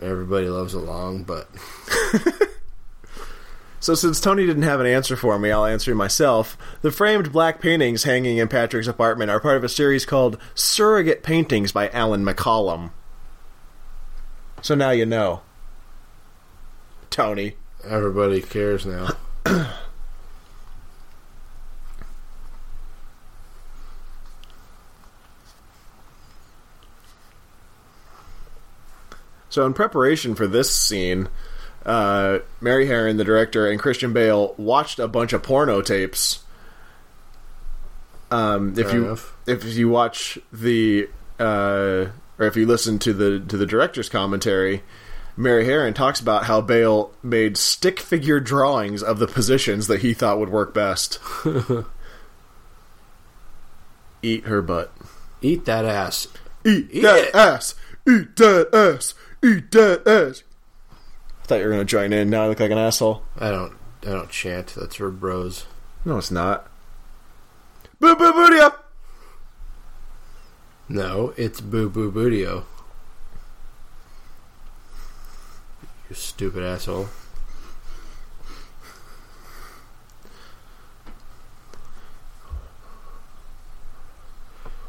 Everybody 0.00 0.48
loves 0.48 0.74
a 0.74 0.78
long 0.78 1.24
butt. 1.24 1.48
So 3.82 3.94
since 3.94 4.20
Tony 4.20 4.44
didn't 4.44 4.64
have 4.64 4.78
an 4.78 4.86
answer 4.86 5.16
for 5.16 5.38
me, 5.38 5.50
I'll 5.50 5.64
answer 5.64 5.94
myself. 5.94 6.58
The 6.82 6.90
framed 6.90 7.32
black 7.32 7.62
paintings 7.62 8.02
hanging 8.02 8.36
in 8.36 8.46
Patrick's 8.46 8.86
apartment 8.86 9.30
are 9.30 9.40
part 9.40 9.56
of 9.56 9.64
a 9.64 9.70
series 9.70 10.04
called 10.04 10.36
Surrogate 10.54 11.22
Paintings 11.22 11.72
by 11.72 11.88
Allan 11.88 12.22
McCollum. 12.22 12.90
So 14.60 14.74
now 14.74 14.90
you 14.90 15.06
know. 15.06 15.40
Tony. 17.08 17.54
Everybody 17.82 18.42
cares 18.42 18.84
now. 18.84 19.16
So, 29.50 29.66
in 29.66 29.74
preparation 29.74 30.34
for 30.34 30.46
this 30.46 30.74
scene, 30.74 31.28
uh, 31.84 32.38
Mary 32.60 32.86
Harron, 32.86 33.18
the 33.18 33.24
director, 33.24 33.68
and 33.68 33.78
Christian 33.78 34.12
Bale 34.12 34.54
watched 34.56 34.98
a 34.98 35.08
bunch 35.08 35.32
of 35.32 35.42
porno 35.42 35.82
tapes. 35.82 36.40
Um, 38.30 38.78
if 38.78 38.86
Fair 38.86 38.96
you 38.96 39.04
enough. 39.06 39.36
if 39.46 39.64
you 39.64 39.88
watch 39.88 40.38
the 40.52 41.08
uh, 41.40 42.06
or 42.38 42.46
if 42.46 42.56
you 42.56 42.64
listen 42.66 42.98
to 43.00 43.12
the 43.12 43.40
to 43.40 43.56
the 43.56 43.66
director's 43.66 44.08
commentary, 44.08 44.84
Mary 45.36 45.64
Harron 45.66 45.96
talks 45.96 46.20
about 46.20 46.44
how 46.44 46.60
Bale 46.60 47.10
made 47.24 47.56
stick 47.56 47.98
figure 47.98 48.38
drawings 48.38 49.02
of 49.02 49.18
the 49.18 49.26
positions 49.26 49.88
that 49.88 50.02
he 50.02 50.14
thought 50.14 50.38
would 50.38 50.50
work 50.50 50.72
best. 50.72 51.18
Eat 54.22 54.44
her 54.44 54.62
butt. 54.62 54.92
Eat 55.42 55.64
that 55.64 55.84
ass. 55.84 56.28
Eat, 56.64 56.88
Eat 56.92 57.02
that 57.02 57.18
it. 57.28 57.34
ass. 57.34 57.74
Eat 58.06 58.36
that 58.36 58.68
ass. 58.72 59.14
Eat 59.42 59.70
that 59.72 60.06
ass. 60.06 60.42
I 61.42 61.46
thought 61.46 61.58
you 61.60 61.64
were 61.64 61.70
gonna 61.70 61.84
join 61.84 62.12
in. 62.12 62.30
Now 62.30 62.44
I 62.44 62.48
look 62.48 62.60
like 62.60 62.70
an 62.70 62.78
asshole. 62.78 63.22
I 63.38 63.50
don't. 63.50 63.72
I 64.02 64.10
don't 64.10 64.30
chant. 64.30 64.74
That's 64.76 64.96
for 64.96 65.10
bros. 65.10 65.66
No, 66.04 66.18
it's 66.18 66.30
not. 66.30 66.68
Boo 67.98 68.16
boo 68.16 68.32
booty 68.32 68.58
up. 68.58 68.92
No, 70.88 71.32
it's 71.36 71.60
boo 71.60 71.88
boo 71.88 72.10
bootio. 72.10 72.64
You 76.08 76.16
stupid 76.16 76.64
asshole. 76.64 77.08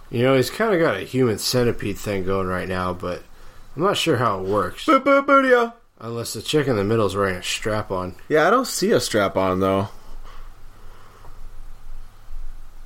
You 0.10 0.24
know, 0.24 0.36
he's 0.36 0.50
kind 0.50 0.74
of 0.74 0.80
got 0.82 0.98
a 0.98 1.02
human 1.02 1.38
centipede 1.38 1.98
thing 1.98 2.26
going 2.26 2.48
right 2.48 2.68
now, 2.68 2.92
but 2.94 3.24
I'm 3.76 3.84
not 3.84 3.98
sure 3.98 4.18
how 4.18 4.40
it 4.40 4.48
works. 4.48 4.86
Boo 4.86 5.00
boo 5.00 5.22
booty 5.22 5.54
up. 5.54 5.82
Unless 6.00 6.34
the 6.34 6.42
chick 6.42 6.68
in 6.68 6.76
the 6.76 6.84
middle 6.84 7.06
is 7.06 7.16
wearing 7.16 7.36
a 7.36 7.44
strap 7.44 7.92
on. 7.92 8.16
Yeah, 8.28 8.48
I 8.48 8.50
don't 8.50 8.68
see 8.68 8.92
a 8.92 9.00
strap 9.00 9.38
on 9.38 9.60
though. 9.60 9.90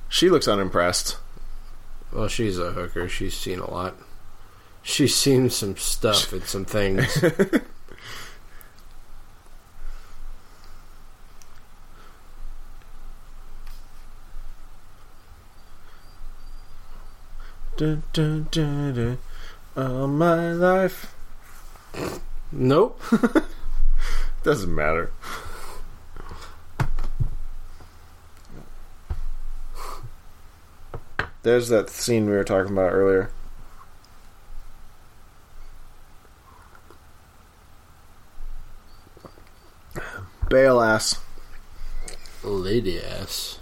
She 0.08 0.30
looks 0.30 0.46
unimpressed. 0.46 1.16
Well, 2.12 2.28
she's 2.28 2.58
a 2.58 2.72
hooker. 2.72 3.08
She's 3.08 3.36
seen 3.36 3.58
a 3.58 3.70
lot. 3.70 3.96
She's 4.82 5.16
seen 5.16 5.50
some 5.50 5.76
stuff 5.76 6.32
and 6.32 6.44
some 6.44 6.64
things. 6.64 7.20
Dun, 17.76 18.02
dun, 18.14 18.48
dun, 18.50 18.94
dun. 18.94 19.18
All 19.76 20.06
my 20.06 20.52
life 20.52 21.14
nope. 22.50 23.00
doesn't 24.42 24.74
matter. 24.74 25.12
There's 31.42 31.68
that 31.68 31.90
scene 31.90 32.26
we 32.26 32.32
were 32.32 32.42
talking 32.42 32.72
about 32.72 32.92
earlier. 32.92 33.30
Bale 40.48 40.80
ass. 40.80 41.20
Lady 42.42 43.00
ass. 43.00 43.58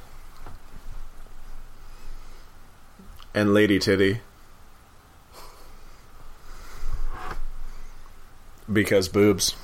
and 3.34 3.52
Lady 3.52 3.78
Titty. 3.80 4.20
Because 8.72 9.08
boobs. 9.08 9.54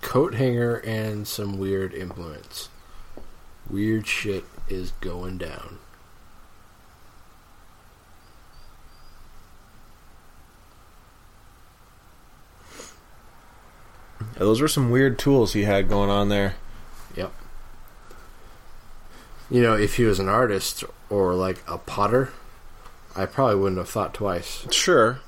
Coat 0.00 0.34
hanger 0.34 0.76
and 0.76 1.26
some 1.26 1.58
weird 1.58 1.94
implements. 1.94 2.68
Weird 3.68 4.06
shit 4.06 4.44
is 4.68 4.92
going 5.00 5.38
down. 5.38 5.78
Yeah, 14.34 14.38
those 14.38 14.60
were 14.60 14.68
some 14.68 14.90
weird 14.90 15.18
tools 15.18 15.52
he 15.52 15.64
had 15.64 15.88
going 15.88 16.10
on 16.10 16.28
there. 16.28 16.54
Yep. 17.16 17.32
You 19.50 19.62
know, 19.62 19.76
if 19.76 19.96
he 19.96 20.04
was 20.04 20.18
an 20.18 20.28
artist 20.28 20.84
or 21.10 21.34
like 21.34 21.62
a 21.68 21.78
potter, 21.78 22.32
I 23.14 23.26
probably 23.26 23.56
wouldn't 23.56 23.78
have 23.78 23.88
thought 23.88 24.14
twice. 24.14 24.66
Sure. 24.70 25.20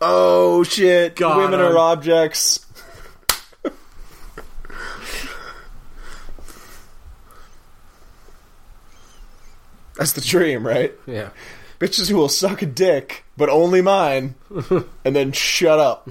Oh 0.00 0.62
shit! 0.64 1.14
Got 1.16 1.36
Women 1.36 1.60
him. 1.60 1.66
are 1.66 1.78
objects. 1.78 2.66
That's 9.96 10.12
the 10.12 10.20
dream, 10.20 10.66
right? 10.66 10.92
Yeah. 11.06 11.30
Bitches 11.78 12.08
who 12.08 12.16
will 12.16 12.28
suck 12.28 12.62
a 12.62 12.66
dick, 12.66 13.24
but 13.36 13.48
only 13.48 13.82
mine, 13.82 14.34
and 15.04 15.16
then 15.16 15.32
shut 15.32 15.78
up. 15.78 16.08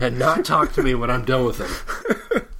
And 0.00 0.18
not 0.18 0.44
talk 0.44 0.72
to 0.72 0.82
me 0.82 0.94
when 0.94 1.10
I'm 1.10 1.24
done 1.24 1.44
with 1.44 1.58
him. 1.58 2.42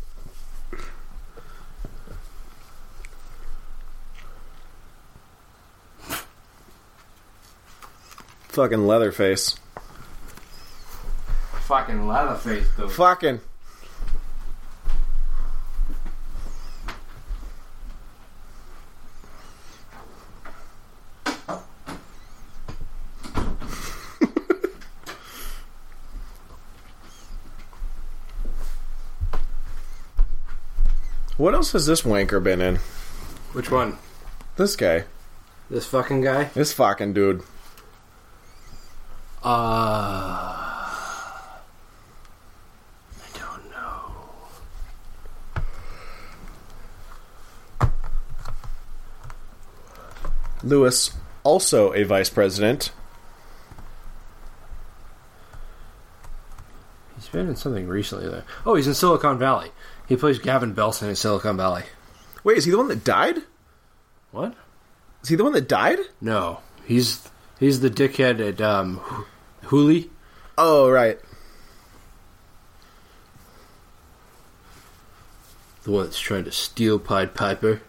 Fucking 8.52 8.86
Leatherface. 8.86 9.56
Fucking 11.62 12.06
Leatherface, 12.06 12.66
though. 12.76 12.86
Fucking. 12.86 13.40
What 31.38 31.54
else 31.54 31.72
has 31.72 31.86
this 31.86 32.02
wanker 32.02 32.44
been 32.44 32.60
in? 32.60 32.76
Which 33.54 33.70
one? 33.70 33.96
This 34.56 34.76
guy. 34.76 35.04
This 35.70 35.86
fucking 35.86 36.20
guy? 36.20 36.44
This 36.52 36.74
fucking 36.74 37.14
dude. 37.14 37.42
Uh. 39.44 39.48
I 43.18 43.28
don't 43.34 43.70
know. 43.70 44.14
Lewis, 50.62 51.10
also 51.42 51.92
a 51.92 52.04
vice 52.04 52.30
president. 52.30 52.92
He's 57.16 57.28
been 57.28 57.48
in 57.48 57.56
something 57.56 57.88
recently, 57.88 58.28
though. 58.28 58.42
Oh, 58.64 58.76
he's 58.76 58.86
in 58.86 58.94
Silicon 58.94 59.38
Valley. 59.38 59.70
He 60.08 60.16
plays 60.16 60.38
Gavin 60.38 60.74
Belson 60.74 61.08
in 61.08 61.16
Silicon 61.16 61.56
Valley. 61.56 61.82
Wait, 62.44 62.58
is 62.58 62.64
he 62.64 62.70
the 62.70 62.78
one 62.78 62.88
that 62.88 63.04
died? 63.04 63.38
What? 64.30 64.54
Is 65.22 65.28
he 65.28 65.36
the 65.36 65.44
one 65.44 65.52
that 65.52 65.68
died? 65.68 65.98
No. 66.20 66.60
He's 66.84 67.28
he's 67.58 67.80
the 67.80 67.90
dickhead 67.90 68.40
at 68.46 68.60
um, 68.60 69.00
Hooli. 69.64 70.08
Oh, 70.58 70.90
right. 70.90 71.18
The 75.84 75.90
one 75.90 76.04
that's 76.04 76.20
trying 76.20 76.44
to 76.44 76.52
steal 76.52 76.98
Pied 76.98 77.34
Piper. 77.34 77.82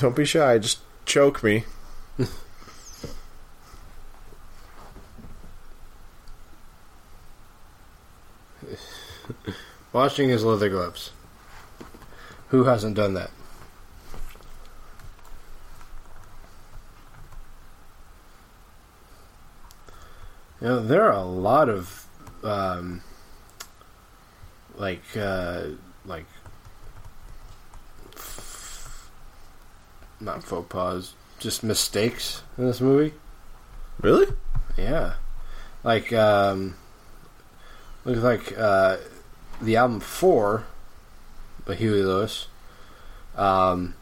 Don't 0.00 0.16
be 0.16 0.24
shy. 0.24 0.56
Just 0.56 0.78
choke 1.04 1.42
me. 1.42 1.64
Washing 9.92 10.30
his 10.30 10.42
leather 10.42 10.70
gloves. 10.70 11.10
Who 12.48 12.64
hasn't 12.64 12.96
done 12.96 13.12
that? 13.12 13.30
You 20.62 20.68
know, 20.68 20.82
there 20.82 21.04
are 21.04 21.12
a 21.12 21.24
lot 21.24 21.68
of 21.68 22.06
um, 22.42 23.02
like 24.76 25.02
uh, 25.14 25.64
like 26.06 26.24
not 30.20 30.44
faux 30.44 30.68
pas, 30.68 31.14
just 31.38 31.62
mistakes 31.62 32.42
in 32.58 32.66
this 32.66 32.80
movie. 32.80 33.14
Really? 34.00 34.26
Yeah, 34.76 35.14
like 35.82 36.12
um, 36.12 36.74
looks 38.04 38.20
like 38.20 38.56
uh, 38.58 38.98
the 39.60 39.76
album 39.76 40.00
Fore 40.00 40.64
by 41.64 41.74
Huey 41.74 42.02
Lewis 42.02 42.48
um, 43.36 43.94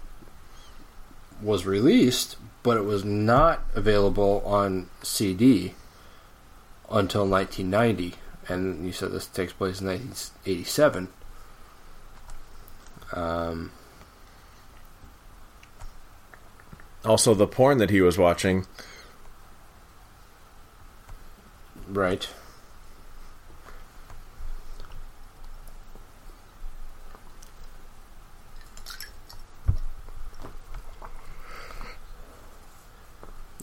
was 1.43 1.67
released, 1.67 2.37
but 2.63 2.77
it 2.77 2.85
was 2.85 3.05
not 3.05 3.61
available 3.75 4.43
on 4.45 4.89
CD 5.03 5.75
until 6.91 7.27
1990. 7.27 8.15
And 8.49 8.87
you 8.87 8.93
said 8.93 9.13
this 9.13 9.27
takes 9.27 9.53
place 9.53 9.81
in 9.81 9.89
1987. 9.89 11.09
Um, 13.13 13.73
Also, 17.09 17.33
the 17.33 17.47
porn 17.47 17.79
that 17.79 17.89
he 17.89 18.03
was 18.03 18.19
watching. 18.19 18.67
right. 21.89 22.29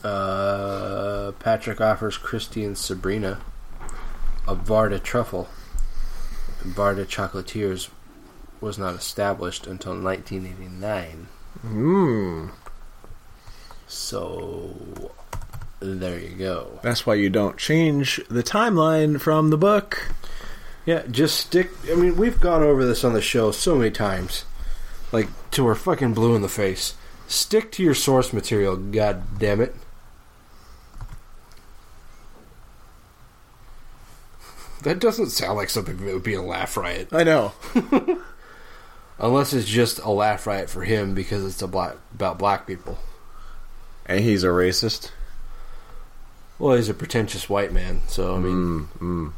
Uh, 0.02 1.30
Patrick 1.38 1.80
offers 1.80 2.18
Christy 2.18 2.64
and 2.64 2.76
Sabrina 2.76 3.38
a 4.48 4.56
Varda 4.56 5.00
truffle. 5.00 5.48
Varda 6.64 7.06
Chocolatiers 7.06 7.90
was 8.60 8.76
not 8.76 8.96
established 8.96 9.68
until 9.68 9.92
1989. 9.92 11.28
Mmm. 11.64 12.50
So, 13.86 14.74
there 15.80 16.18
you 16.18 16.36
go. 16.36 16.80
That's 16.82 17.06
why 17.06 17.14
you 17.14 17.30
don't 17.30 17.56
change 17.56 18.20
the 18.28 18.42
timeline 18.42 19.20
from 19.20 19.50
the 19.50 19.58
book. 19.58 20.10
Yeah, 20.84 21.02
just 21.10 21.38
stick. 21.38 21.70
I 21.90 21.94
mean, 21.94 22.16
we've 22.16 22.40
gone 22.40 22.62
over 22.62 22.84
this 22.84 23.04
on 23.04 23.12
the 23.12 23.20
show 23.20 23.50
so 23.50 23.76
many 23.76 23.90
times. 23.90 24.44
Like, 25.12 25.28
till 25.50 25.64
we're 25.64 25.74
fucking 25.74 26.14
blue 26.14 26.34
in 26.34 26.42
the 26.42 26.48
face. 26.48 26.94
Stick 27.28 27.72
to 27.72 27.82
your 27.82 27.94
source 27.94 28.32
material, 28.32 28.76
god 28.76 29.38
damn 29.38 29.60
it. 29.60 29.74
That 34.82 35.00
doesn't 35.00 35.30
sound 35.30 35.56
like 35.56 35.70
something 35.70 35.96
that 35.96 36.12
would 36.12 36.22
be 36.22 36.34
a 36.34 36.42
laugh 36.42 36.76
riot. 36.76 37.08
I 37.10 37.24
know. 37.24 37.52
Unless 39.18 39.52
it's 39.52 39.66
just 39.66 39.98
a 39.98 40.10
laugh 40.10 40.46
riot 40.46 40.70
for 40.70 40.84
him 40.84 41.14
because 41.14 41.44
it's 41.44 41.60
black, 41.62 41.96
about 42.14 42.38
black 42.38 42.66
people. 42.66 42.98
And 44.06 44.20
he's 44.20 44.44
a 44.44 44.48
racist. 44.48 45.10
Well, 46.58 46.76
he's 46.76 46.88
a 46.88 46.94
pretentious 46.94 47.48
white 47.50 47.72
man, 47.72 48.00
so 48.08 48.34
I 48.34 48.38
mean, 48.38 48.88
Mm, 48.98 48.98
mm. 48.98 49.32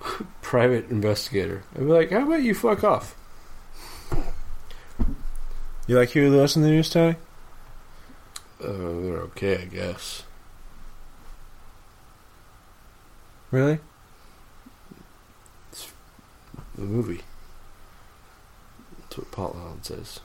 private 0.42 0.90
investigator. 0.90 1.62
I'd 1.74 1.80
be 1.80 1.84
like, 1.84 2.10
how 2.10 2.26
about 2.26 2.42
you 2.42 2.54
fuck 2.54 2.84
off? 2.84 3.16
You 5.86 5.96
like 5.96 6.10
Huey 6.10 6.28
Lewis 6.28 6.54
and 6.56 6.64
the 6.64 6.68
News, 6.70 6.88
Tony? 6.90 7.16
Uh, 8.62 8.66
they're 8.66 9.20
okay, 9.32 9.62
I 9.62 9.64
guess. 9.64 10.22
Really? 13.50 13.78
The 16.76 16.82
movie. 16.82 17.20
That's 19.00 19.18
what 19.18 19.30
Paul 19.32 19.56
Allen 19.58 19.82
says. 19.82 20.20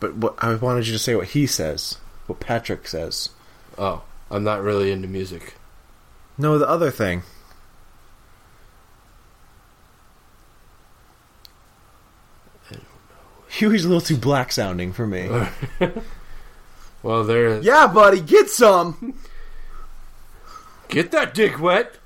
But 0.00 0.16
what 0.16 0.34
I 0.38 0.54
wanted 0.54 0.86
you 0.86 0.92
to 0.92 0.98
say 0.98 1.16
what 1.16 1.28
he 1.28 1.46
says. 1.46 1.96
What 2.26 2.40
Patrick 2.40 2.86
says. 2.86 3.30
Oh, 3.76 4.02
I'm 4.30 4.44
not 4.44 4.62
really 4.62 4.92
into 4.92 5.08
music. 5.08 5.54
No, 6.36 6.58
the 6.58 6.68
other 6.68 6.90
thing. 6.90 7.22
I 12.70 12.74
don't 12.74 12.82
know. 12.82 12.88
Huey's 13.48 13.84
a 13.84 13.88
little 13.88 14.00
too 14.00 14.16
black 14.16 14.52
sounding 14.52 14.92
for 14.92 15.06
me. 15.06 15.28
Well, 17.02 17.22
there. 17.24 17.60
yeah, 17.60 17.86
buddy, 17.86 18.20
get 18.20 18.50
some. 18.50 19.14
Get 20.88 21.12
that 21.12 21.32
dick 21.32 21.60
wet. 21.60 21.97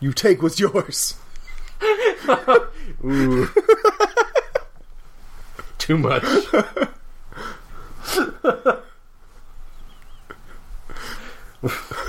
You 0.00 0.12
take 0.12 0.42
what's 0.42 0.60
yours. 0.60 1.14
Ooh. 3.04 3.48
Too 5.78 5.98
much. 5.98 6.24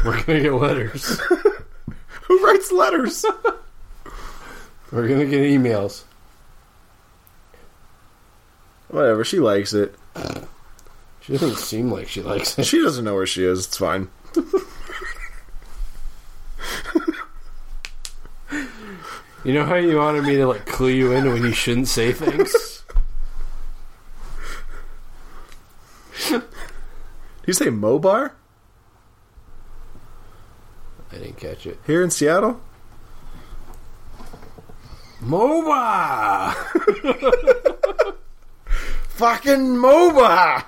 We're 0.04 0.24
gonna 0.24 0.42
get 0.42 0.54
letters. 0.54 1.20
Who 2.24 2.46
writes 2.46 2.72
letters? 2.72 3.26
We're 4.92 5.08
gonna 5.08 5.26
get 5.26 5.42
emails. 5.42 6.04
Whatever, 8.90 9.24
she 9.24 9.40
likes 9.40 9.74
it. 9.74 9.96
She 11.22 11.34
doesn't 11.34 11.58
seem 11.58 11.92
like 11.92 12.08
she 12.08 12.22
likes 12.22 12.58
it. 12.58 12.66
She 12.66 12.82
doesn't 12.82 13.04
know 13.04 13.16
where 13.16 13.28
she 13.28 13.44
is. 13.44 13.68
It's 13.68 13.78
fine. 13.78 14.10
You 19.48 19.54
know 19.54 19.64
how 19.64 19.76
you 19.76 19.96
wanted 19.96 20.26
me 20.26 20.36
to 20.36 20.46
like 20.46 20.66
clue 20.66 20.90
you 20.90 21.14
in 21.14 21.32
when 21.32 21.42
you 21.42 21.54
shouldn't 21.54 21.88
say 21.88 22.12
things? 22.12 22.84
you 27.46 27.54
say 27.54 27.68
Mobar 27.68 28.32
I 31.14 31.16
didn't 31.16 31.38
catch 31.38 31.66
it. 31.66 31.80
here 31.88 32.04
in 32.04 32.12
Seattle? 32.12 32.60
MOBA! 35.22 36.54
Fucking 39.08 39.78
Moba! 39.78 40.66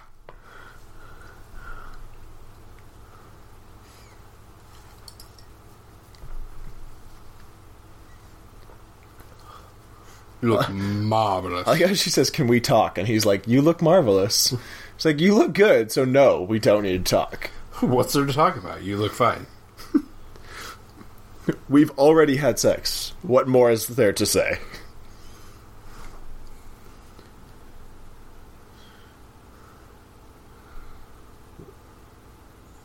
You 10.41 10.53
look 10.53 10.69
marvelous. 10.71 11.67
I 11.67 11.77
guess 11.77 11.97
she 11.97 12.09
says, 12.09 12.29
"Can 12.29 12.47
we 12.47 12.59
talk?" 12.61 12.97
And 12.97 13.07
he's 13.07 13.25
like, 13.25 13.47
"You 13.47 13.61
look 13.61 13.81
marvelous." 13.81 14.53
It's 14.95 15.05
like, 15.05 15.19
"You 15.19 15.35
look 15.35 15.53
good." 15.53 15.91
So 15.91 16.05
no, 16.05 16.41
we 16.41 16.59
don't 16.59 16.83
need 16.83 17.05
to 17.05 17.09
talk. 17.09 17.51
What's 17.79 18.13
there 18.13 18.25
to 18.25 18.33
talk 18.33 18.57
about? 18.57 18.83
You 18.83 18.97
look 18.97 19.13
fine. 19.13 19.47
We've 21.69 21.91
already 21.91 22.37
had 22.37 22.59
sex. 22.59 23.13
What 23.21 23.47
more 23.47 23.71
is 23.71 23.87
there 23.87 24.13
to 24.13 24.25
say? 24.25 24.59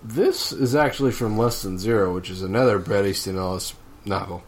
This 0.02 0.52
is 0.52 0.74
actually 0.76 1.12
from 1.12 1.38
Less 1.38 1.62
Than 1.62 1.78
Zero, 1.78 2.14
which 2.14 2.28
is 2.28 2.42
another 2.42 2.78
Bret 2.78 3.06
Easton 3.06 3.36
Ellis 3.36 3.74
novel. 4.04 4.44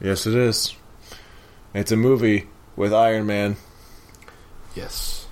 Yes, 0.00 0.26
it 0.26 0.34
is. 0.34 0.74
It's 1.74 1.90
a 1.92 1.96
movie 1.96 2.46
with 2.76 2.92
Iron 2.94 3.26
Man. 3.26 3.56
Yes. 4.74 5.26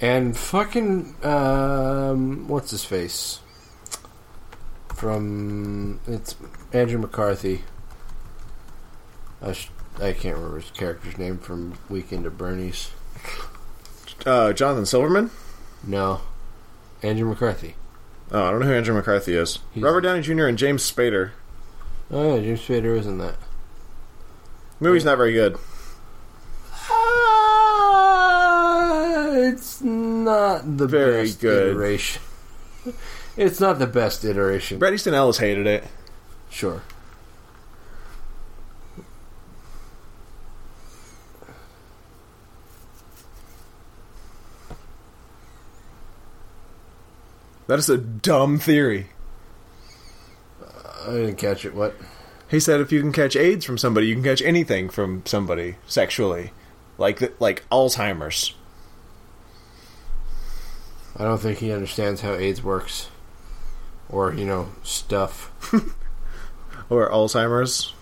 And 0.00 0.36
fucking 0.36 1.14
um, 1.24 2.46
what's 2.48 2.70
his 2.70 2.84
face? 2.84 3.40
From 4.94 6.00
it's 6.06 6.36
Andrew 6.72 6.98
McCarthy. 6.98 7.62
I 9.42 9.52
sh- 9.52 9.70
I 10.00 10.12
can't 10.12 10.36
remember 10.36 10.60
his 10.60 10.70
character's 10.70 11.16
name 11.18 11.38
from 11.38 11.78
Weekend 11.88 12.26
at 12.26 12.36
Bernie's. 12.36 12.90
Uh, 14.26 14.52
Jonathan 14.52 14.84
Silverman. 14.86 15.30
No, 15.82 16.20
Andrew 17.02 17.28
McCarthy. 17.28 17.74
Oh, 18.30 18.44
I 18.44 18.50
don't 18.50 18.60
know 18.60 18.66
who 18.66 18.74
Andrew 18.74 18.94
McCarthy 18.94 19.34
is. 19.34 19.58
He's- 19.72 19.82
Robert 19.82 20.02
Downey 20.02 20.20
Jr. 20.22 20.46
and 20.46 20.58
James 20.58 20.90
Spader. 20.90 21.30
Oh 22.10 22.36
yeah, 22.36 22.42
James 22.42 22.60
Spader 22.60 22.98
is 22.98 23.06
in 23.06 23.18
that. 23.18 23.36
Movie's 24.80 25.04
not 25.04 25.16
very 25.18 25.32
good. 25.34 25.58
Uh, 28.02 29.30
it's 29.52 29.80
not 29.82 30.76
the 30.78 30.86
Very 30.86 31.24
best 31.24 31.40
good. 31.40 31.68
iteration. 31.72 32.22
It's 33.36 33.60
not 33.60 33.78
the 33.78 33.86
best 33.86 34.24
iteration. 34.24 34.78
Bret 34.78 34.92
Easton 34.94 35.14
Ellis 35.14 35.38
hated 35.38 35.66
it. 35.66 35.84
Sure. 36.48 36.82
That 47.66 47.78
is 47.78 47.88
a 47.88 47.98
dumb 47.98 48.58
theory. 48.58 49.10
I 51.06 51.12
didn't 51.12 51.36
catch 51.36 51.64
it. 51.64 51.74
What? 51.74 51.94
He 52.50 52.58
said 52.58 52.80
if 52.80 52.90
you 52.90 53.00
can 53.00 53.12
catch 53.12 53.36
AIDS 53.36 53.64
from 53.64 53.78
somebody, 53.78 54.08
you 54.08 54.14
can 54.14 54.24
catch 54.24 54.42
anything 54.42 54.88
from 54.88 55.22
somebody 55.24 55.76
sexually, 55.86 56.52
like 56.98 57.40
like 57.40 57.64
Alzheimer's. 57.70 58.54
I 61.16 61.22
don't 61.22 61.38
think 61.38 61.58
he 61.58 61.72
understands 61.72 62.22
how 62.22 62.34
AIDS 62.34 62.60
works, 62.60 63.08
or 64.08 64.34
you 64.34 64.44
know, 64.44 64.70
stuff. 64.82 65.52
or 66.90 67.08
Alzheimer's. 67.08 67.94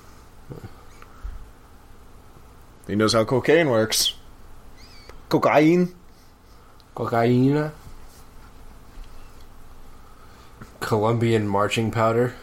He 2.86 2.96
knows 2.96 3.12
how 3.12 3.26
cocaine 3.26 3.68
works. 3.68 4.14
Cocaine. 5.28 5.94
Cocaine. 6.94 7.70
Colombian 10.80 11.46
marching 11.46 11.90
powder. 11.90 12.34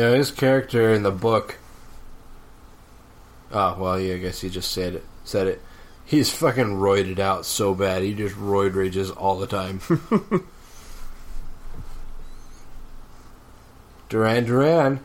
Know, 0.00 0.14
his 0.14 0.30
character 0.30 0.94
in 0.94 1.02
the 1.02 1.10
book. 1.10 1.58
Oh, 3.52 3.76
well, 3.78 4.00
yeah, 4.00 4.14
I 4.14 4.18
guess 4.18 4.40
he 4.40 4.48
just 4.48 4.72
said 4.72 4.94
it. 4.94 5.04
Said 5.24 5.46
it. 5.46 5.60
He's 6.06 6.30
fucking 6.30 6.76
roided 6.76 7.18
out 7.18 7.44
so 7.44 7.74
bad. 7.74 8.02
He 8.02 8.14
just 8.14 8.34
roid 8.34 8.74
rages 8.74 9.10
all 9.10 9.38
the 9.38 9.46
time. 9.46 9.80
Duran 14.08 14.44
Duran. 14.44 15.04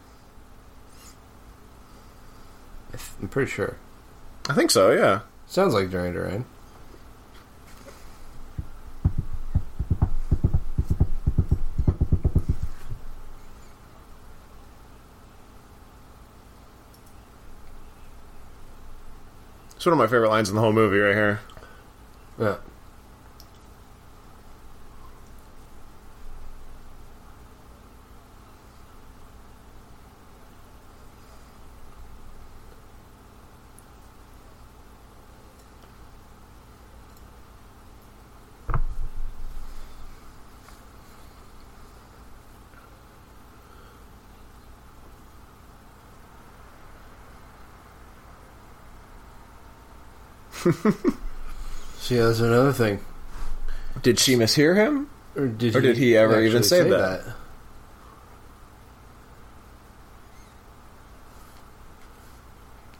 I'm 3.21 3.27
pretty 3.27 3.51
sure. 3.51 3.75
I 4.47 4.53
think 4.53 4.71
so. 4.71 4.91
Yeah. 4.91 5.21
Sounds 5.47 5.73
like 5.73 5.89
Duran 5.89 6.13
Duran. 6.13 6.45
It's 19.75 19.85
one 19.85 19.93
of 19.93 19.99
my 19.99 20.07
favorite 20.07 20.29
lines 20.29 20.49
in 20.49 20.55
the 20.55 20.61
whole 20.61 20.73
movie 20.73 20.97
right 20.97 21.13
here. 21.13 21.41
Yeah. 22.39 22.55
See, 51.99 52.17
that's 52.17 52.39
another 52.39 52.73
thing. 52.73 52.99
Did 54.01 54.19
she 54.19 54.35
mishear 54.35 54.75
him? 54.75 55.09
Or 55.35 55.47
did, 55.47 55.75
Or 55.75 55.81
did 55.81 55.97
he 55.97 56.15
ever 56.17 56.41
even 56.41 56.57
actually 56.57 56.67
say 56.67 56.89
that? 56.89 57.23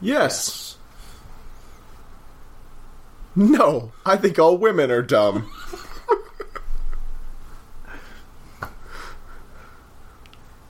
Yes. 0.00 0.76
No, 3.34 3.92
I 4.04 4.16
think 4.16 4.38
all 4.38 4.56
women 4.56 4.90
are 4.90 5.02
dumb. 5.02 5.50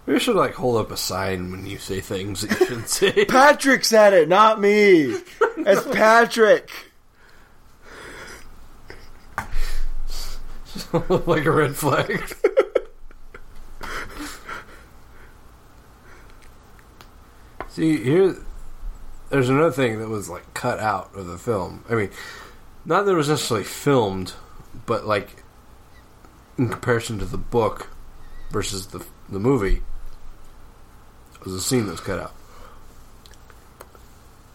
You 0.07 0.21
should 0.21 0.37
like 0.37 0.55
hold 0.55 0.77
up 0.77 0.93
a 0.93 0.97
sign 0.97 1.51
when 1.51 1.67
you 1.67 1.79
say 1.79 2.01
things 2.01 2.43
that 2.43 2.61
you 2.61 2.67
shouldn't 2.67 2.89
say. 2.89 3.25
Patrick 3.25 3.85
said 3.85 4.13
it, 4.13 4.29
not 4.29 4.61
me. 4.61 5.17
It's 5.59 5.85
Patrick. 5.85 6.71
like 11.27 11.45
a 11.45 11.51
red 11.51 11.77
flag. 11.77 12.23
See, 17.69 18.03
here, 18.03 18.37
there's 19.29 19.49
another 19.51 19.71
thing 19.71 19.99
that 19.99 20.09
was 20.09 20.31
like 20.31 20.55
cut 20.55 20.79
out 20.79 21.15
of 21.15 21.27
the 21.27 21.37
film. 21.37 21.85
I 21.91 21.95
mean, 21.95 22.11
not 22.87 23.05
that 23.05 23.13
it 23.13 23.17
was 23.17 23.29
necessarily 23.29 23.65
filmed, 23.65 24.33
but 24.87 25.07
like 25.07 25.43
in 26.57 26.69
comparison 26.71 27.19
to 27.19 27.25
the 27.27 27.37
book 27.37 27.91
versus 28.51 28.87
the 28.89 29.05
the 29.29 29.39
movie, 29.39 29.83
it 31.35 31.45
was 31.45 31.53
a 31.53 31.61
scene 31.61 31.85
that 31.87 31.93
was 31.93 32.01
cut 32.01 32.19
out. 32.19 32.33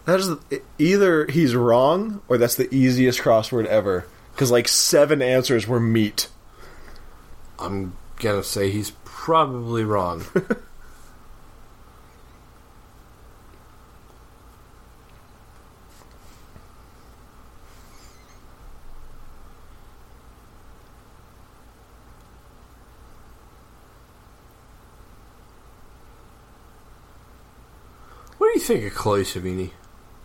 That 0.04 0.18
is 0.18 0.30
either 0.78 1.26
he's 1.26 1.54
wrong 1.54 2.22
or 2.26 2.38
that's 2.38 2.56
the 2.56 2.74
easiest 2.74 3.20
crossword 3.20 3.66
ever. 3.66 4.06
Because 4.32 4.50
like 4.50 4.66
seven 4.68 5.22
answers 5.22 5.68
were 5.68 5.80
meat. 5.80 6.28
I'm 7.58 7.96
gonna 8.16 8.42
say 8.42 8.70
he's 8.70 8.92
probably 9.04 9.84
wrong. 9.84 10.20
what 10.32 10.46
do 28.38 28.52
you 28.54 28.60
think 28.60 28.84
of 28.84 28.94
Chloe 28.94 29.22
Sevigny? 29.22 29.70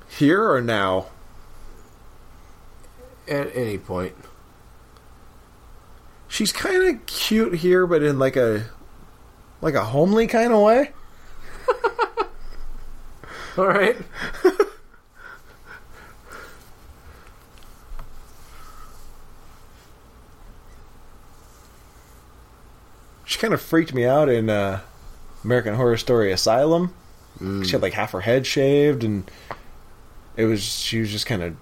Here 0.10 0.50
or 0.50 0.62
now? 0.62 1.08
At 3.28 3.56
any 3.56 3.78
point. 3.78 4.16
She's 6.28 6.52
kind 6.52 6.88
of 6.88 7.06
cute 7.06 7.56
here, 7.56 7.88
but 7.88 8.04
in 8.04 8.20
like 8.20 8.36
a 8.36 8.66
like 9.62 9.76
a 9.76 9.84
homely 9.84 10.28
kind 10.28 10.54
of 10.54 10.62
way. 10.62 10.92
All 13.58 13.68
right. 13.68 13.98
She 23.28 23.42
kind 23.42 23.54
of 23.54 23.62
freaked 23.62 23.94
me 23.94 24.06
out 24.06 24.30
in 24.30 24.50
uh, 24.50 24.80
American 25.44 25.76
Horror 25.76 25.98
Story 25.98 26.32
Asylum. 26.32 26.94
Mm. 27.40 27.64
She 27.66 27.74
had 27.74 27.82
like 27.82 27.92
half 27.94 28.14
her 28.14 28.22
head 28.22 28.48
shaved, 28.48 29.04
and 29.04 29.30
it 30.38 30.46
was 30.46 30.64
she 30.64 31.02
was 31.02 31.12
just 31.12 31.26
kind 31.26 31.44
of 31.44 31.56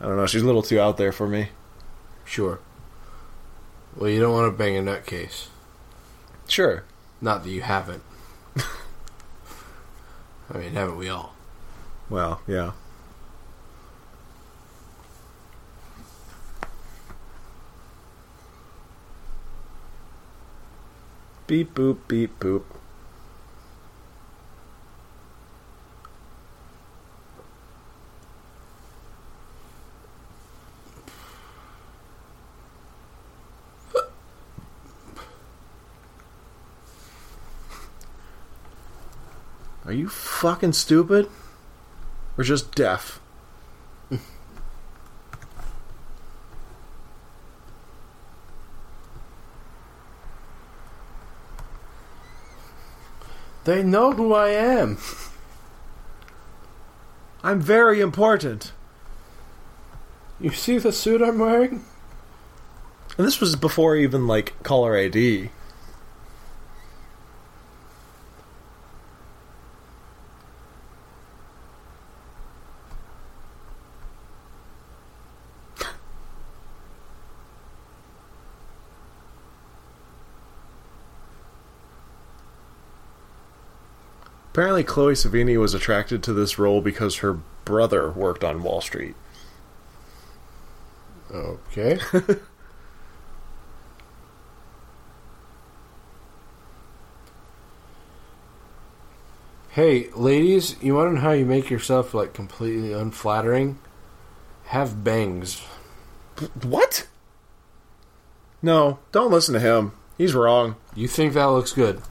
I 0.00 0.04
don't 0.04 0.16
know. 0.16 0.26
She's 0.26 0.42
a 0.42 0.46
little 0.46 0.62
too 0.62 0.80
out 0.80 0.96
there 0.96 1.12
for 1.12 1.26
me. 1.26 1.48
Sure. 2.24 2.60
Well, 3.96 4.08
you 4.10 4.20
don't 4.20 4.32
want 4.32 4.52
to 4.52 4.56
bang 4.56 4.76
a 4.76 4.80
nutcase. 4.80 5.48
Sure. 6.46 6.84
Not 7.20 7.42
that 7.42 7.50
you 7.50 7.62
haven't. 7.62 8.02
I 10.54 10.58
mean, 10.58 10.72
haven't 10.74 10.98
we 10.98 11.08
all? 11.08 11.34
Well, 12.08 12.40
yeah. 12.46 12.72
Beep 21.46 21.74
boop 21.74 21.98
beep 22.06 22.38
boop. 22.38 22.62
Are 39.88 39.92
you 39.94 40.10
fucking 40.10 40.74
stupid? 40.74 41.30
Or 42.36 42.44
just 42.44 42.74
deaf? 42.74 43.20
They 53.64 53.82
know 53.82 54.12
who 54.12 54.34
I 54.34 54.50
am. 54.50 54.98
I'm 57.42 57.60
very 57.60 58.02
important. 58.02 58.72
You 60.38 60.50
see 60.50 60.76
the 60.76 60.92
suit 60.92 61.22
I'm 61.22 61.38
wearing? 61.38 61.82
And 63.16 63.26
this 63.26 63.40
was 63.40 63.56
before 63.56 63.96
even 63.96 64.26
like 64.26 64.62
caller 64.62 64.98
ID. 64.98 65.48
Apparently, 84.58 84.82
Chloe 84.82 85.12
Sevigny 85.12 85.56
was 85.56 85.72
attracted 85.72 86.20
to 86.24 86.32
this 86.32 86.58
role 86.58 86.80
because 86.80 87.18
her 87.18 87.34
brother 87.64 88.10
worked 88.10 88.42
on 88.42 88.64
Wall 88.64 88.80
Street. 88.80 89.14
Okay. 91.32 92.00
hey, 99.70 100.08
ladies, 100.16 100.74
you 100.82 100.96
want 100.96 101.10
to 101.10 101.14
know 101.14 101.20
how 101.20 101.30
you 101.30 101.46
make 101.46 101.70
yourself 101.70 102.12
like 102.12 102.34
completely 102.34 102.92
unflattering? 102.92 103.78
Have 104.64 105.04
bangs. 105.04 105.62
What? 106.64 107.06
No, 108.60 108.98
don't 109.12 109.30
listen 109.30 109.54
to 109.54 109.60
him. 109.60 109.92
He's 110.16 110.34
wrong. 110.34 110.74
You 110.96 111.06
think 111.06 111.34
that 111.34 111.44
looks 111.44 111.72
good? 111.72 112.02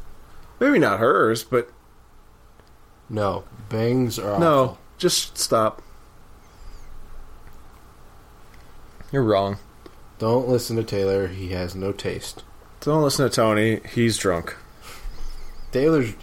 Maybe 0.61 0.80
not 0.80 1.02
hers, 1.02 1.44
but 1.44 1.74
No, 3.09 3.43
bangs 3.69 4.19
are 4.19 4.39
no, 4.39 4.63
awful. 4.63 4.77
just 4.97 5.38
stop. 5.38 5.81
You're 9.11 9.23
wrong. 9.23 9.57
Don't 10.19 10.49
listen 10.49 10.75
to 10.77 10.84
Taylor. 10.84 11.27
He 11.27 11.49
has 11.49 11.75
no 11.75 11.91
taste. 11.91 12.43
Don't 12.81 13.03
listen 13.03 13.27
to 13.29 13.34
Tony. 13.34 13.79
He's 13.93 14.17
drunk. 14.17 14.55
Taylor's 15.71 16.13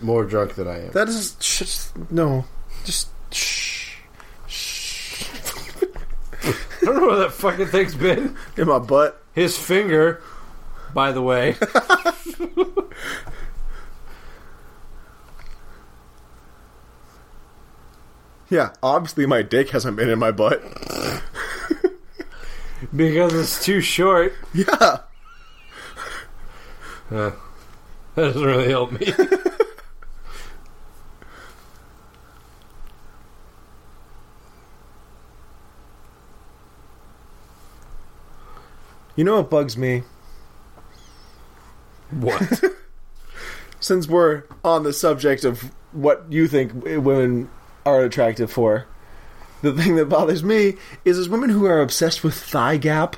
more 0.00 0.24
drunk 0.24 0.54
than 0.54 0.66
I 0.66 0.86
am. 0.86 0.90
That 0.92 1.08
is 1.08 1.32
just 1.34 1.96
no. 2.10 2.44
Just 2.84 3.08
shh. 3.32 3.98
Shh. 4.48 5.28
I 6.42 6.54
don't 6.84 6.96
know 6.96 7.06
where 7.08 7.18
that 7.18 7.32
fucking 7.32 7.66
thing's 7.68 7.94
been. 7.94 8.36
In 8.56 8.66
my 8.68 8.78
butt. 8.78 9.22
His 9.32 9.56
finger, 9.58 10.22
by 10.94 11.12
the 11.12 11.22
way. 11.22 11.56
Yeah, 18.48 18.72
obviously 18.82 19.26
my 19.26 19.42
dick 19.42 19.70
hasn't 19.70 19.96
been 19.96 20.08
in 20.08 20.18
my 20.18 20.30
butt. 20.30 20.62
because 22.94 23.34
it's 23.34 23.64
too 23.64 23.80
short. 23.80 24.32
Yeah. 24.54 24.98
Uh, 27.08 27.30
that 28.14 28.32
doesn't 28.32 28.42
really 28.44 28.68
help 28.68 28.92
me. 28.92 29.12
You 39.16 39.24
know 39.24 39.36
what 39.36 39.48
bugs 39.50 39.78
me? 39.78 40.02
what? 42.10 42.62
Since 43.80 44.08
we're 44.08 44.44
on 44.62 44.82
the 44.82 44.92
subject 44.92 45.44
of 45.44 45.72
what 45.92 46.26
you 46.28 46.46
think 46.48 46.84
women 46.84 47.50
are 47.86 48.02
attractive 48.02 48.50
for, 48.52 48.86
the 49.62 49.72
thing 49.72 49.96
that 49.96 50.06
bothers 50.10 50.42
me 50.44 50.74
is 51.04 51.16
is 51.16 51.28
women 51.28 51.48
who 51.50 51.64
are 51.64 51.80
obsessed 51.80 52.22
with 52.22 52.34
thigh 52.34 52.76
gap. 52.76 53.16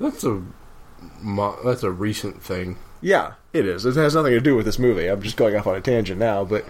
That's 0.00 0.24
a 0.24 0.42
that's 1.64 1.82
a 1.82 1.90
recent 1.90 2.42
thing. 2.42 2.76
Yeah, 3.00 3.34
it 3.52 3.64
is. 3.66 3.86
It 3.86 3.94
has 3.96 4.14
nothing 4.14 4.32
to 4.32 4.40
do 4.40 4.56
with 4.56 4.66
this 4.66 4.78
movie. 4.78 5.06
I'm 5.06 5.22
just 5.22 5.36
going 5.36 5.56
off 5.56 5.66
on 5.66 5.76
a 5.76 5.80
tangent 5.80 6.18
now, 6.18 6.44
but 6.44 6.64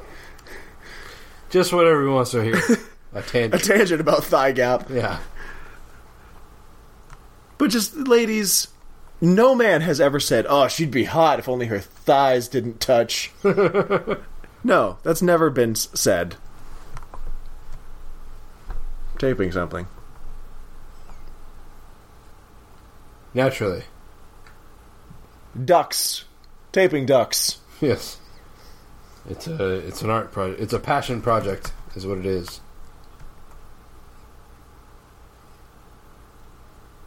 Just 1.50 1.72
what 1.72 1.86
everyone 1.86 2.16
wants 2.16 2.30
to 2.32 2.42
hear. 2.42 2.56
A 3.14 3.18
a 3.18 3.22
tangent. 3.22 3.64
tangent 3.64 4.00
about 4.00 4.24
thigh 4.24 4.52
gap. 4.52 4.88
yeah. 4.90 5.18
But 7.56 7.70
just 7.70 7.96
ladies, 7.96 8.68
no 9.20 9.54
man 9.54 9.80
has 9.80 10.00
ever 10.00 10.20
said, 10.20 10.46
"Oh, 10.48 10.68
she'd 10.68 10.90
be 10.90 11.04
hot 11.04 11.38
if 11.38 11.48
only 11.48 11.66
her 11.66 11.80
thighs 11.80 12.46
didn't 12.48 12.80
touch." 12.80 13.32
no, 14.64 14.98
that's 15.02 15.22
never 15.22 15.50
been 15.50 15.74
said. 15.74 16.36
Taping 19.18 19.50
something. 19.52 19.86
Naturally. 23.34 23.82
Ducks. 25.64 26.24
Taping 26.72 27.06
ducks. 27.06 27.58
Yes. 27.80 28.18
It's 29.28 29.46
a 29.46 29.74
it's 29.86 30.02
an 30.02 30.10
art 30.10 30.32
project. 30.32 30.60
It's 30.60 30.72
a 30.72 30.78
passion 30.78 31.20
project, 31.20 31.72
is 31.94 32.06
what 32.06 32.18
it 32.18 32.26
is. 32.26 32.60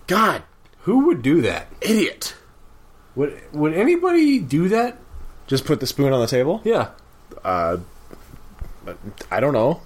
God, 0.08 0.44
Who 0.82 1.06
would 1.06 1.22
do 1.22 1.42
that? 1.42 1.68
idiot. 1.82 2.36
Would 3.16 3.40
would 3.54 3.74
anybody 3.74 4.40
do 4.40 4.70
that? 4.70 4.98
Just 5.48 5.66
put 5.66 5.80
the 5.80 5.88
spoon 5.88 6.14
on 6.14 6.22
the 6.22 6.28
table? 6.28 6.62
Yeah. 6.64 6.90
Uh 7.44 7.78
I 9.30 9.40
don't 9.40 9.54
know. 9.54 9.82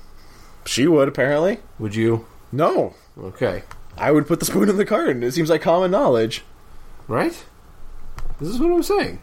She 0.65 0.87
would 0.87 1.07
apparently. 1.07 1.59
Would 1.79 1.95
you? 1.95 2.25
No. 2.51 2.95
Okay. 3.17 3.63
I 3.97 4.11
would 4.11 4.27
put 4.27 4.39
the 4.39 4.45
spoon 4.45 4.69
in 4.69 4.77
the 4.77 4.85
carton. 4.85 5.23
It 5.23 5.31
seems 5.31 5.49
like 5.49 5.61
common 5.61 5.91
knowledge. 5.91 6.43
Right? 7.07 7.45
This 8.39 8.49
is 8.49 8.59
what 8.59 8.71
I'm 8.71 8.83
saying. 8.83 9.21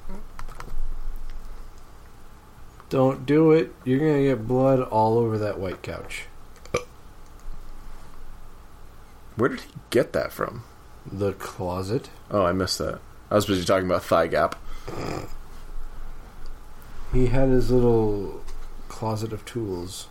Don't 2.89 3.25
do 3.25 3.53
it. 3.53 3.75
You're 3.85 3.99
gonna 3.99 4.23
get 4.23 4.47
blood 4.47 4.81
all 4.81 5.19
over 5.19 5.39
that 5.39 5.59
white 5.59 5.83
couch. 5.83 6.25
Where 9.37 9.49
did 9.49 9.61
he 9.61 9.71
get 9.91 10.13
that 10.13 10.33
from? 10.33 10.63
The 11.11 11.33
closet. 11.33 12.11
Oh, 12.31 12.45
I 12.45 12.53
missed 12.53 12.79
that. 12.79 13.01
I 13.31 13.35
was 13.35 13.47
busy 13.47 13.65
talking 13.65 13.87
about 13.87 14.05
thigh 14.05 14.27
gap. 14.27 14.57
He 17.13 17.27
had 17.27 17.51
his 17.51 17.71
little 17.71 18.43
closet 18.89 19.35
of 19.35 19.45
tools. 19.45 20.09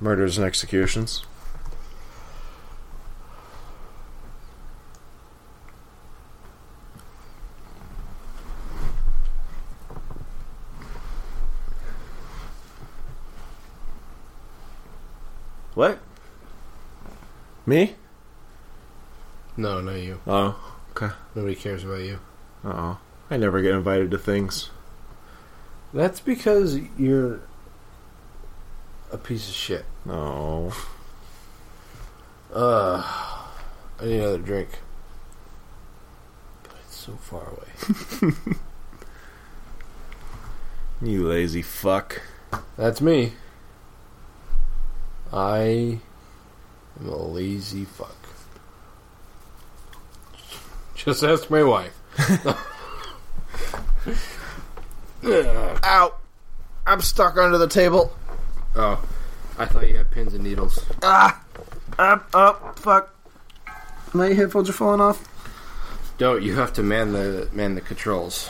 Murders 0.00 0.36
and 0.36 0.44
executions. 0.44 1.24
What? 15.74 16.00
Me? 17.64 17.94
No, 19.58 19.82
not 19.82 19.96
you. 19.96 20.20
Oh, 20.26 20.56
okay. 20.92 21.14
Nobody 21.34 21.54
cares 21.54 21.84
about 21.84 22.00
you. 22.00 22.18
Uh 22.64 22.72
oh. 22.74 22.98
I 23.30 23.36
never 23.36 23.60
get 23.60 23.74
invited 23.74 24.10
to 24.12 24.18
things. 24.18 24.70
That's 25.92 26.20
because 26.20 26.78
you're 26.96 27.40
a 29.12 29.18
piece 29.18 29.48
of 29.48 29.54
shit. 29.54 29.84
No. 30.06 30.72
Uh, 32.54 33.02
I 34.00 34.04
need 34.04 34.20
another 34.20 34.38
drink. 34.38 34.70
But 36.62 36.72
it's 36.86 36.96
so 36.96 37.12
far 37.16 37.48
away. 37.48 38.32
You 41.00 41.28
lazy 41.28 41.62
fuck. 41.62 42.22
That's 42.76 43.00
me. 43.00 43.34
I 45.32 46.00
am 46.98 47.08
a 47.08 47.16
lazy 47.16 47.84
fuck. 47.84 48.16
Just 51.04 51.22
ask 51.22 51.48
my 51.48 51.62
wife. 51.62 51.94
Ow! 55.24 56.14
I'm 56.86 57.00
stuck 57.00 57.36
under 57.36 57.56
the 57.56 57.68
table. 57.68 58.12
Oh, 58.74 59.00
I 59.58 59.66
thought 59.66 59.88
you 59.88 59.96
had 59.96 60.10
pins 60.10 60.34
and 60.34 60.42
needles. 60.42 60.84
Ah! 61.02 61.40
Up, 62.00 62.28
up, 62.34 62.78
fuck. 62.80 63.14
My 64.12 64.32
headphones 64.32 64.68
are 64.68 64.72
falling 64.72 65.00
off. 65.00 65.24
Don't 66.18 66.42
you 66.42 66.56
have 66.56 66.72
to 66.74 66.82
man 66.82 67.12
the 67.12 67.48
man 67.52 67.76
the 67.76 67.80
controls? 67.80 68.48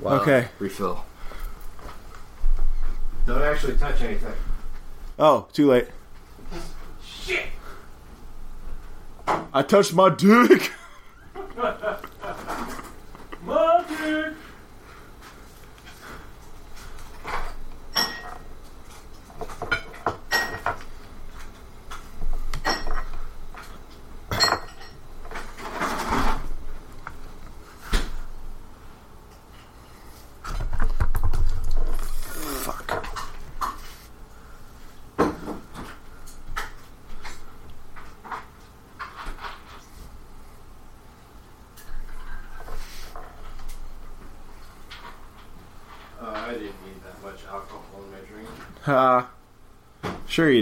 while 0.00 0.20
Okay. 0.20 0.48
Refill. 0.58 1.04
Don't 3.26 3.42
actually 3.42 3.76
touch 3.76 4.00
anything. 4.00 4.32
Oh, 5.18 5.48
too 5.52 5.68
late. 5.68 5.88
Shit. 7.04 7.44
I 9.26 9.62
touched 9.62 9.92
my 9.92 10.08
dick. 10.08 10.72
Ha 11.56 11.62
ha! 11.82 12.13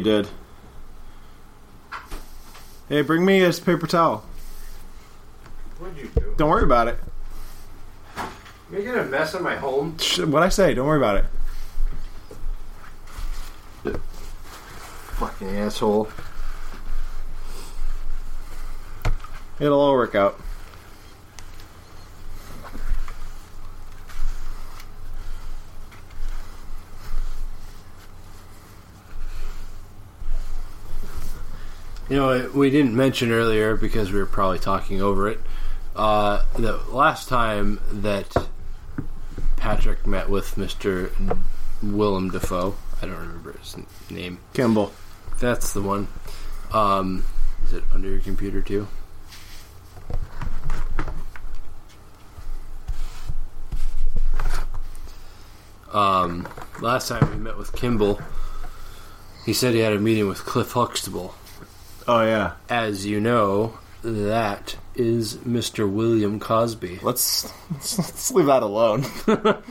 Did. 0.03 0.29
Hey, 2.89 3.03
bring 3.03 3.25
me 3.25 3.41
this 3.41 3.59
paper 3.59 3.87
towel. 3.87 4.25
What'd 5.79 5.97
you 5.97 6.11
do? 6.15 6.35
Don't 6.37 6.51
worry 6.51 6.65
about 6.65 6.89
it. 6.89 6.99
Making 8.71 8.95
a 8.95 9.05
mess 9.05 9.35
of 9.35 9.43
my 9.43 9.57
home. 9.57 9.97
What 10.19 10.43
I 10.43 10.49
say, 10.49 10.75
don't 10.75 10.87
worry 10.87 10.99
about 10.99 11.25
it. 13.85 14.01
Fucking 15.13 15.57
asshole. 15.57 16.09
It'll 19.61 19.81
all 19.81 19.93
work 19.93 20.15
out. 20.15 20.41
You 32.13 32.19
know, 32.19 32.51
we 32.55 32.69
didn't 32.69 32.95
mention 32.95 33.33
earlier 33.33 33.75
because 33.75 34.13
we 34.13 34.19
were 34.19 34.27
probably 34.27 34.59
talking 34.59 35.01
over 35.01 35.31
it. 35.31 35.41
Uh, 35.97 36.45
the 36.57 36.77
last 36.91 37.27
time 37.27 37.81
that 37.91 38.37
Patrick 39.57 40.07
met 40.07 40.29
with 40.29 40.57
Mr. 40.57 41.11
Willem 41.83 42.29
Dafoe, 42.29 42.75
I 43.01 43.07
don't 43.07 43.17
remember 43.17 43.53
his 43.53 43.79
name. 44.11 44.41
Kimball. 44.53 44.93
That's 45.41 45.73
the 45.73 45.81
one. 45.81 46.07
Um, 46.71 47.25
is 47.65 47.73
it 47.73 47.85
under 47.95 48.11
your 48.11 48.21
computer 48.21 48.61
too? 48.61 48.87
Um, 55.95 56.47
last 56.83 57.09
time 57.09 57.31
we 57.31 57.39
met 57.39 57.57
with 57.57 57.73
Kimball, 57.73 58.21
he 59.47 59.55
said 59.55 59.73
he 59.73 59.81
had 59.81 59.95
a 59.95 59.99
meeting 59.99 60.29
with 60.29 60.45
Cliff 60.45 60.73
Huxtable. 60.73 61.37
Oh 62.07 62.23
yeah. 62.23 62.53
As 62.69 63.07
you 63.07 63.21
know, 63.21 63.79
that 64.03 64.77
is 64.95 65.37
Mr. 65.39 65.91
William 65.91 66.39
Cosby. 66.41 67.01
Let's 67.03 67.51
let's, 67.71 67.99
let's 67.99 68.31
leave 68.31 68.47
that 68.47 68.63
alone. 68.63 69.05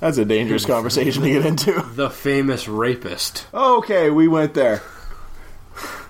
That's 0.00 0.18
a 0.18 0.24
dangerous 0.24 0.64
conversation 0.64 1.22
to 1.24 1.28
get 1.28 1.44
into. 1.44 1.72
The 1.94 2.08
famous 2.08 2.68
rapist. 2.68 3.46
Okay, 3.52 4.10
we 4.10 4.28
went 4.28 4.54
there. 4.54 4.82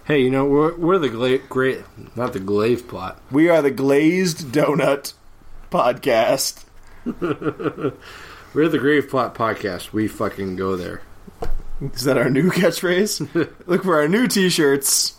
Hey, 0.04 0.20
you 0.20 0.30
know, 0.30 0.44
we're, 0.44 0.76
we're 0.76 0.98
the 0.98 1.08
gla- 1.08 1.38
great, 1.38 1.84
not 2.14 2.34
the 2.34 2.40
glaive 2.40 2.86
plot. 2.86 3.20
We 3.30 3.48
are 3.48 3.62
the 3.62 3.70
Glazed 3.70 4.52
Donut 4.52 5.14
Podcast. 5.70 6.64
We're 8.54 8.68
the 8.68 8.78
Grave 8.78 9.08
Plot 9.10 9.34
podcast. 9.34 9.92
We 9.92 10.08
fucking 10.08 10.56
go 10.56 10.76
there. 10.76 11.02
Is 11.80 12.04
that 12.04 12.18
our 12.18 12.30
new 12.30 12.50
catchphrase? 12.50 13.48
Look 13.66 13.84
for 13.84 13.96
our 13.96 14.08
new 14.08 14.26
T-shirts. 14.26 15.14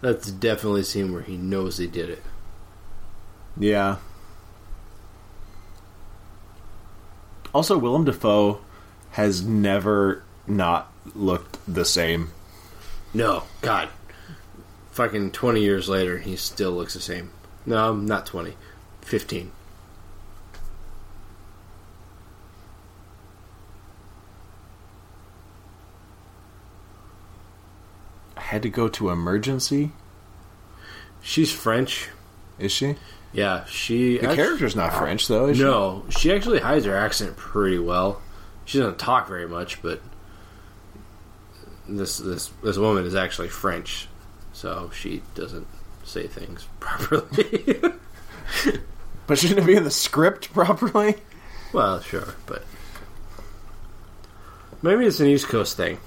That's 0.00 0.30
definitely 0.30 0.82
a 0.82 0.84
scene 0.84 1.12
where 1.12 1.22
he 1.22 1.36
knows 1.36 1.78
he 1.78 1.86
did 1.86 2.10
it. 2.10 2.22
Yeah. 3.56 3.96
Also, 7.52 7.76
Willem 7.76 8.04
Dafoe 8.04 8.60
has 9.12 9.42
never 9.42 10.22
not 10.46 10.92
looked 11.14 11.58
the 11.66 11.84
same. 11.84 12.30
No, 13.12 13.44
God. 13.62 13.88
Fucking 14.92 15.32
20 15.32 15.60
years 15.60 15.88
later, 15.88 16.18
he 16.18 16.36
still 16.36 16.72
looks 16.72 16.94
the 16.94 17.00
same. 17.00 17.30
No, 17.66 17.94
not 17.94 18.26
20. 18.26 18.56
15. 19.02 19.50
Had 28.58 28.62
to 28.64 28.70
go 28.70 28.88
to 28.88 29.10
emergency. 29.10 29.92
She's 31.22 31.52
French. 31.52 32.08
Is 32.58 32.72
she? 32.72 32.96
Yeah, 33.32 33.64
she. 33.66 34.18
The 34.18 34.26
act- 34.28 34.34
character's 34.36 34.74
not 34.74 34.92
French 34.94 35.28
though. 35.28 35.46
Is 35.46 35.58
she? 35.58 35.62
No, 35.62 36.04
she 36.10 36.32
actually 36.32 36.58
hides 36.58 36.84
her 36.86 36.96
accent 36.96 37.36
pretty 37.36 37.78
well. 37.78 38.20
She 38.64 38.78
doesn't 38.78 38.98
talk 38.98 39.28
very 39.28 39.46
much, 39.48 39.80
but 39.80 40.00
this 41.88 42.18
this 42.18 42.48
this 42.64 42.76
woman 42.76 43.04
is 43.04 43.14
actually 43.14 43.48
French, 43.48 44.08
so 44.52 44.90
she 44.92 45.22
doesn't 45.36 45.66
say 46.04 46.26
things 46.26 46.66
properly. 46.80 47.80
But 49.28 49.38
shouldn't 49.38 49.60
it 49.60 49.66
be 49.66 49.76
in 49.76 49.84
the 49.84 49.90
script 49.90 50.52
properly? 50.52 51.14
well, 51.72 52.00
sure, 52.00 52.34
but 52.46 52.64
maybe 54.82 55.06
it's 55.06 55.20
an 55.20 55.28
East 55.28 55.46
Coast 55.48 55.76
thing. 55.76 55.98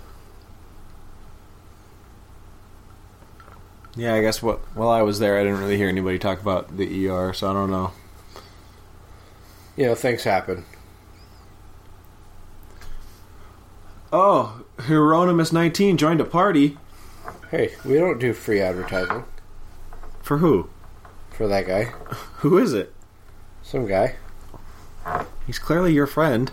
Yeah, 3.95 4.13
I 4.15 4.21
guess 4.21 4.41
what 4.41 4.59
while 4.75 4.89
I 4.89 5.01
was 5.01 5.19
there, 5.19 5.37
I 5.37 5.43
didn't 5.43 5.59
really 5.59 5.77
hear 5.77 5.89
anybody 5.89 6.17
talk 6.17 6.41
about 6.41 6.77
the 6.77 7.09
ER, 7.09 7.33
so 7.33 7.49
I 7.49 7.53
don't 7.53 7.71
know. 7.71 7.91
You 9.75 9.87
know, 9.87 9.95
things 9.95 10.23
happen. 10.23 10.65
Oh, 14.13 14.63
Hieronymus 14.79 15.51
nineteen 15.53 15.97
joined 15.97 16.19
a 16.21 16.25
party 16.25 16.77
Hey, 17.49 17.73
we 17.85 17.95
don't 17.95 18.19
do 18.19 18.33
free 18.33 18.61
advertising 18.61 19.25
for 20.21 20.37
who? 20.37 20.69
for 21.31 21.47
that 21.47 21.65
guy. 21.65 21.85
Who 22.39 22.57
is 22.57 22.73
it? 22.73 22.93
Some 23.63 23.87
guy. 23.87 24.15
He's 25.47 25.59
clearly 25.59 25.93
your 25.93 26.07
friend. 26.07 26.51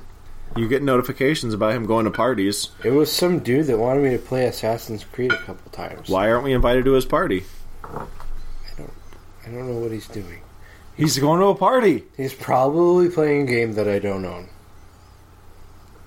You 0.57 0.69
get 0.69 0.83
notifications 0.83 1.55
about 1.55 1.73
him 1.73 1.87
going 1.87 2.05
to 2.05 2.11
parties. 2.11 2.71
It 2.83 2.91
was 2.91 3.13
some 3.13 3.39
dude 3.41 3.67
that 3.67 3.79
wanted 3.79 4.03
me 4.03 4.11
to 4.11 4.19
play 4.19 4.47
Assassin's 4.47 5.05
Creed 5.05 5.33
a 5.33 5.39
couple 5.39 5.71
times. 5.71 6.09
Why 6.09 6.31
aren't 6.31 6.45
we 6.45 6.53
invited 6.53 6.85
to 6.87 6.93
his 6.93 7.05
party? 7.05 7.45
I 7.85 8.07
don't 8.77 8.93
I 9.47 9.51
don't 9.51 9.69
know 9.69 9.79
what 9.79 9.93
he's 9.93 10.09
doing. 10.09 10.41
He's 10.97 11.17
going 11.19 11.41
to 11.41 11.47
a 11.47 11.55
party. 11.55 12.05
He's 12.17 12.35
probably 12.35 13.09
playing 13.09 13.43
a 13.43 13.47
game 13.47 13.75
that 13.75 13.87
I 13.87 14.01
don't 14.01 14.25
own. 14.25 14.49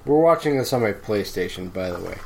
We're 0.05 0.19
watching 0.19 0.57
this 0.57 0.73
on 0.73 0.81
my 0.81 0.91
PlayStation, 0.91 1.71
by 1.71 1.91
the 1.91 2.01
way. 2.01 2.17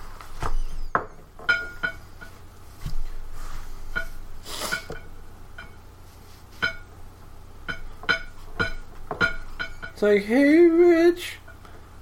It's 9.91 10.01
like, 10.01 10.23
hey, 10.23 10.65
Rich, 10.65 11.37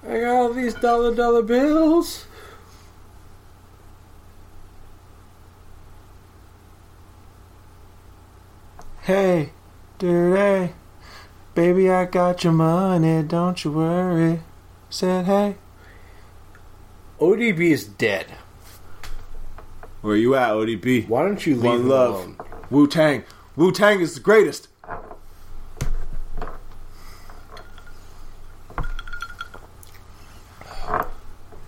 I 0.07 0.19
got 0.19 0.35
all 0.35 0.53
these 0.53 0.73
dollar 0.75 1.15
dollar 1.15 1.41
bills. 1.41 2.25
Hey, 9.01 9.51
dirty. 9.97 10.73
Baby, 11.55 11.89
I 11.89 12.05
got 12.05 12.43
your 12.43 12.53
money, 12.53 13.21
don't 13.23 13.63
you 13.63 13.71
worry. 13.71 14.41
Said, 14.89 15.25
hey. 15.25 15.55
ODB 17.19 17.59
is 17.71 17.85
dead. 17.85 18.27
Where 20.01 20.15
you 20.15 20.35
at, 20.35 20.51
ODB? 20.51 21.07
Why 21.07 21.23
don't 21.23 21.45
you 21.45 21.55
leave 21.55 21.63
One 21.63 21.80
him 21.81 21.89
love. 21.89 22.15
alone? 22.15 22.38
Wu 22.69 22.88
Tang. 22.88 23.23
Wu 23.55 23.71
Tang 23.71 23.99
is 24.01 24.15
the 24.15 24.19
greatest. 24.19 24.67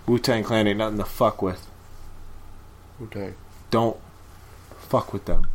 Wu 0.06 0.20
Tang 0.20 0.44
Clan 0.44 0.68
ain't 0.68 0.78
nothing 0.78 0.98
to 0.98 1.04
fuck 1.04 1.42
with. 1.42 1.66
Wu 3.00 3.08
Tang. 3.08 3.34
Don't 3.70 3.98
fuck 4.78 5.12
with 5.12 5.24
them. 5.24 5.48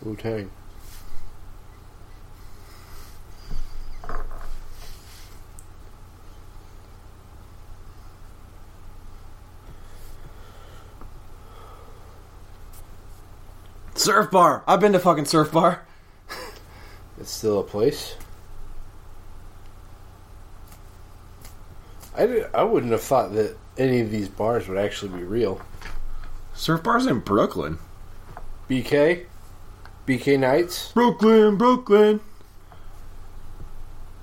Wu 0.00 0.14
Tang. 0.14 0.50
Surf 13.94 14.30
bar. 14.30 14.64
I've 14.66 14.80
been 14.80 14.92
to 14.92 14.98
fucking 14.98 15.26
surf 15.26 15.52
bar. 15.52 15.86
It's 17.20 17.30
still 17.30 17.60
a 17.60 17.62
place. 17.62 18.16
I, 22.16 22.26
did, 22.26 22.46
I 22.54 22.62
wouldn't 22.62 22.92
have 22.92 23.02
thought 23.02 23.32
that 23.34 23.56
any 23.78 24.00
of 24.00 24.10
these 24.10 24.28
bars 24.28 24.68
would 24.68 24.78
actually 24.78 25.16
be 25.18 25.24
real. 25.24 25.60
Surf 26.54 26.82
bar's 26.82 27.06
in 27.06 27.20
Brooklyn. 27.20 27.78
BK? 28.68 29.24
BK 30.06 30.38
Nights? 30.38 30.92
Brooklyn, 30.92 31.56
Brooklyn. 31.56 32.20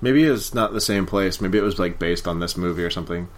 Maybe 0.00 0.24
it's 0.24 0.54
not 0.54 0.72
the 0.72 0.80
same 0.80 1.06
place. 1.06 1.40
Maybe 1.40 1.58
it 1.58 1.62
was 1.62 1.78
like 1.78 1.98
based 1.98 2.26
on 2.26 2.40
this 2.40 2.56
movie 2.56 2.82
or 2.82 2.90
something. 2.90 3.28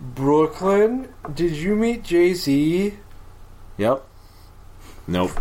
Brooklyn? 0.00 1.12
Did 1.32 1.52
you 1.52 1.76
meet 1.76 2.04
Jay 2.04 2.34
Z? 2.34 2.94
Yep. 3.78 4.06
Nope. 5.06 5.32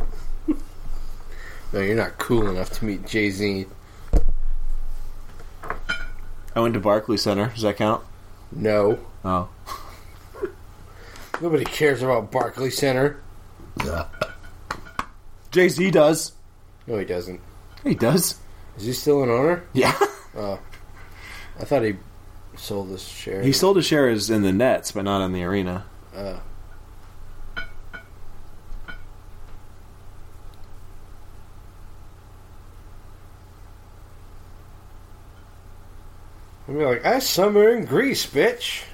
No, 1.72 1.82
you're 1.82 1.96
not 1.96 2.18
cool 2.18 2.50
enough 2.50 2.72
to 2.80 2.86
meet 2.86 3.06
Jay 3.06 3.30
Z. 3.30 3.68
I 6.56 6.60
went 6.60 6.74
to 6.74 6.80
Barclay 6.80 7.18
Center. 7.18 7.50
Does 7.50 7.62
that 7.62 7.78
count? 7.78 8.04
No. 8.52 9.00
Oh. 9.24 9.50
Nobody 11.42 11.66
cares 11.66 12.02
about 12.02 12.32
Barclay 12.32 12.70
Center. 12.70 13.22
Jay 15.52 15.70
Z 15.70 15.92
does. 15.92 16.34
No, 16.86 16.98
he 16.98 17.06
doesn't. 17.06 17.40
He 17.84 17.96
does. 17.96 18.40
Is 18.78 18.86
he 18.86 18.94
still 18.94 19.24
an 19.24 19.30
owner? 19.30 19.64
Yeah. 19.74 19.98
Oh. 20.36 20.60
I 21.60 21.64
thought 21.66 21.84
he 21.84 21.96
sold 22.56 22.90
his 22.90 23.04
share. 23.04 23.42
He 23.42 23.52
sold 23.52 23.78
his 23.78 23.86
shares 23.86 24.30
in 24.30 24.42
the 24.42 24.52
Nets, 24.52 24.92
but 24.92 25.04
not 25.04 25.24
in 25.24 25.34
the 25.34 25.44
arena. 25.44 25.86
Uh, 26.16 26.38
be 36.80 36.86
like, 36.86 37.06
I 37.06 37.20
summer 37.20 37.70
in 37.70 37.84
Greece, 37.84 38.26
bitch. 38.26 38.86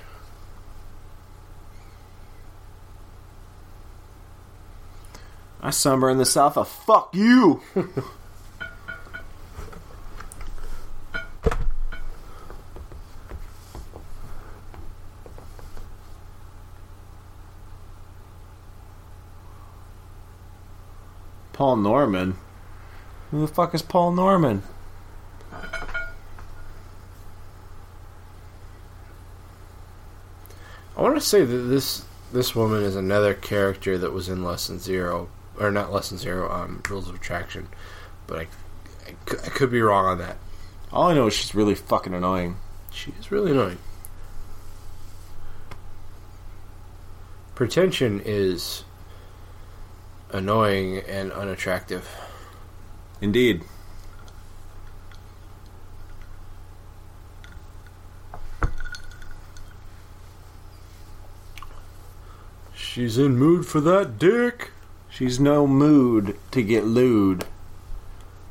I 5.62 5.70
summer 5.70 6.10
in 6.10 6.18
the 6.18 6.26
South 6.26 6.58
of 6.58 6.68
fuck 6.68 7.14
you. 7.14 7.62
Paul 21.54 21.78
Norman. 21.78 22.36
Who 23.32 23.42
the 23.42 23.48
fuck 23.48 23.76
is 23.76 23.82
Paul 23.84 24.12
Norman? 24.12 24.64
Want 31.16 31.24
to 31.24 31.30
say 31.30 31.46
that 31.46 31.56
this 31.56 32.04
this 32.34 32.54
woman 32.54 32.84
is 32.84 32.98
another 32.98 33.34
character 33.34 33.98
that 33.98 34.12
was 34.12 34.28
in 34.28 34.44
Less 34.44 34.68
Than 34.68 34.80
Zero, 34.80 35.30
or 35.58 35.72
not 35.72 35.94
Less 35.94 36.10
Than 36.10 36.18
Zero, 36.18 36.52
um, 36.52 36.84
Rules 36.90 37.08
of 37.08 37.16
Attraction, 37.16 37.70
but 38.28 38.40
I, 38.40 38.48
I, 39.08 39.16
I 39.46 39.50
could 39.50 39.72
be 39.72 39.82
wrong 39.82 40.08
on 40.08 40.18
that. 40.18 40.36
All 40.92 41.08
I 41.08 41.14
know 41.14 41.28
is 41.28 41.34
she's 41.34 41.56
really 41.56 41.74
fucking 41.74 42.14
annoying. 42.14 42.58
She 42.92 43.14
is 43.18 43.32
really 43.32 43.52
annoying. 43.52 43.78
Pretension 47.56 48.22
is 48.26 48.84
annoying 50.32 50.98
and 50.98 51.32
unattractive. 51.32 52.10
Indeed. 53.22 53.64
She's 62.96 63.18
in 63.18 63.36
mood 63.38 63.66
for 63.66 63.82
that 63.82 64.18
dick. 64.18 64.72
She's 65.10 65.38
no 65.38 65.68
mood 65.68 66.38
to 66.52 66.64
get 66.64 66.86
lewd. 66.86 67.44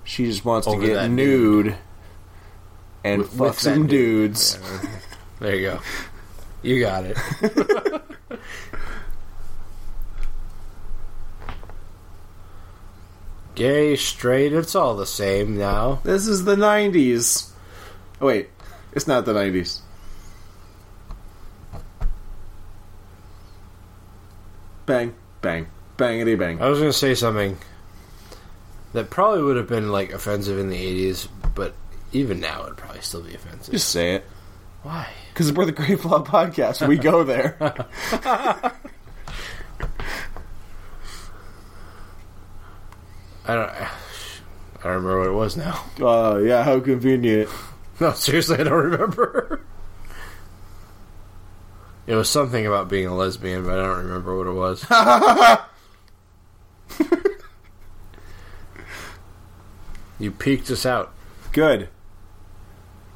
She 0.04 0.26
just 0.26 0.44
wants 0.44 0.66
Over 0.66 0.82
to 0.82 0.86
get 0.86 0.94
that 0.96 1.08
nude 1.08 1.76
and 3.02 3.22
With- 3.22 3.30
fuck 3.30 3.40
with 3.40 3.52
that 3.56 3.60
some 3.62 3.86
dude. 3.86 4.32
dudes. 4.32 4.58
There 5.40 5.54
you 5.54 5.62
go. 5.70 5.80
You 6.60 6.78
got 6.78 7.04
it. 7.06 7.16
Gay, 13.54 13.94
straight, 13.96 14.52
it's 14.52 14.74
all 14.74 14.96
the 14.96 15.06
same 15.06 15.56
now. 15.56 16.00
This 16.02 16.26
is 16.26 16.44
the 16.44 16.56
90s. 16.56 17.50
Oh, 18.20 18.26
wait. 18.26 18.48
It's 18.92 19.06
not 19.06 19.24
the 19.24 19.32
90s. 19.34 19.80
Bang, 24.86 25.14
bang, 25.40 25.66
bangity 25.96 26.38
bang. 26.38 26.60
I 26.60 26.68
was 26.68 26.78
going 26.78 26.90
to 26.92 26.96
say 26.98 27.14
something 27.14 27.56
that 28.92 29.10
probably 29.10 29.42
would 29.42 29.56
have 29.56 29.68
been 29.68 29.90
like 29.90 30.12
offensive 30.12 30.58
in 30.58 30.68
the 30.68 30.76
80s, 30.76 31.28
but 31.54 31.74
even 32.12 32.40
now 32.40 32.64
it'd 32.64 32.76
probably 32.76 33.00
still 33.00 33.22
be 33.22 33.34
offensive. 33.34 33.72
Just 33.72 33.88
say 33.88 34.14
it. 34.16 34.24
Why? 34.82 35.08
Because 35.32 35.52
we're 35.52 35.64
the 35.64 35.72
Great 35.72 36.00
Flaw 36.00 36.22
Podcast. 36.22 36.86
We 36.86 36.98
go 36.98 37.24
there. 37.24 37.56
I 43.46 43.54
don't 43.54 43.70
I 43.70 43.88
don't 44.82 44.92
remember 44.92 45.18
what 45.20 45.28
it 45.28 45.32
was 45.32 45.56
now. 45.56 45.84
uh, 46.00 46.38
yeah, 46.38 46.62
how 46.62 46.80
convenient. 46.80 47.48
No, 48.00 48.10
seriously, 48.12 48.58
I 48.58 48.64
don't 48.64 48.90
remember. 48.90 49.60
It 52.06 52.14
was 52.14 52.28
something 52.28 52.66
about 52.66 52.88
being 52.88 53.06
a 53.06 53.14
lesbian, 53.14 53.64
but 53.64 53.78
I 53.78 53.86
don't 53.86 54.04
remember 54.04 54.36
what 54.36 54.46
it 54.46 54.52
was. 54.52 54.84
you 60.18 60.30
peeked 60.30 60.70
us 60.70 60.84
out. 60.84 61.14
Good. 61.52 61.88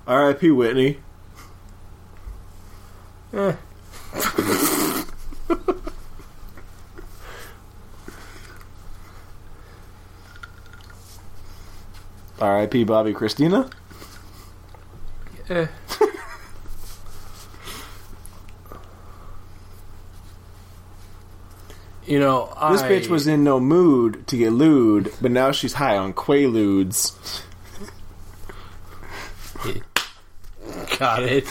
R.I.P. 0.06 0.50
Whitney. 0.52 1.00
Eh. 3.34 3.52
R.I.P. 12.40 12.84
Bobbi 12.86 13.14
Kristina. 13.14 13.70
Eh. 15.50 15.66
You 22.08 22.18
know, 22.18 22.46
This 22.72 22.82
I, 22.82 22.90
bitch 22.90 23.08
was 23.08 23.26
in 23.26 23.44
no 23.44 23.60
mood 23.60 24.26
to 24.28 24.36
get 24.36 24.52
lewd, 24.52 25.12
but 25.20 25.30
now 25.30 25.52
she's 25.52 25.74
high 25.74 25.96
on 25.96 26.14
Quaaludes. 26.14 27.42
got 30.98 31.22
it. 31.22 31.44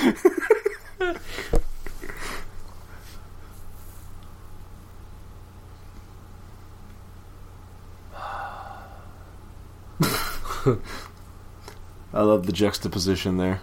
I 12.14 12.22
love 12.22 12.46
the 12.46 12.52
juxtaposition 12.52 13.38
there. 13.38 13.62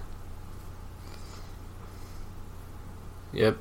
Yep. 3.33 3.59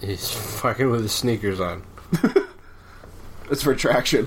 He's 0.00 0.30
fucking 0.30 0.90
with 0.90 1.02
his 1.02 1.12
sneakers 1.12 1.60
on. 1.60 1.82
It's 3.50 3.62
for 3.62 3.74
traction. 3.74 4.26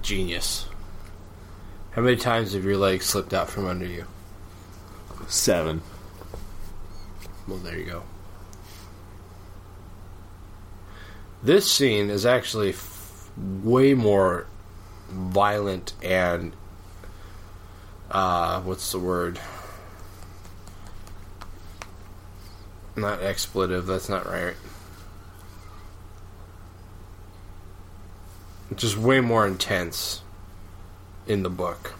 Genius. 0.00 0.68
How 1.90 2.02
many 2.02 2.14
times 2.16 2.52
have 2.52 2.64
your 2.64 2.76
legs 2.76 3.06
slipped 3.06 3.34
out 3.34 3.50
from 3.50 3.66
under 3.66 3.84
you? 3.84 4.04
Seven. 5.26 5.82
Well, 7.48 7.58
there 7.58 7.76
you 7.76 7.84
go. 7.84 8.02
This 11.42 11.68
scene 11.68 12.10
is 12.10 12.24
actually 12.24 12.70
f- 12.70 13.28
way 13.36 13.94
more 13.94 14.46
violent 15.10 15.94
and 16.00 16.54
uh, 18.08 18.60
what's 18.60 18.92
the 18.92 19.00
word? 19.00 19.40
Not 22.94 23.22
expletive. 23.22 23.86
That's 23.86 24.08
not 24.08 24.26
right. 24.26 24.54
Just 28.74 28.96
way 28.96 29.20
more 29.20 29.46
intense 29.46 30.22
in 31.26 31.42
the 31.42 31.50
book. 31.50 31.94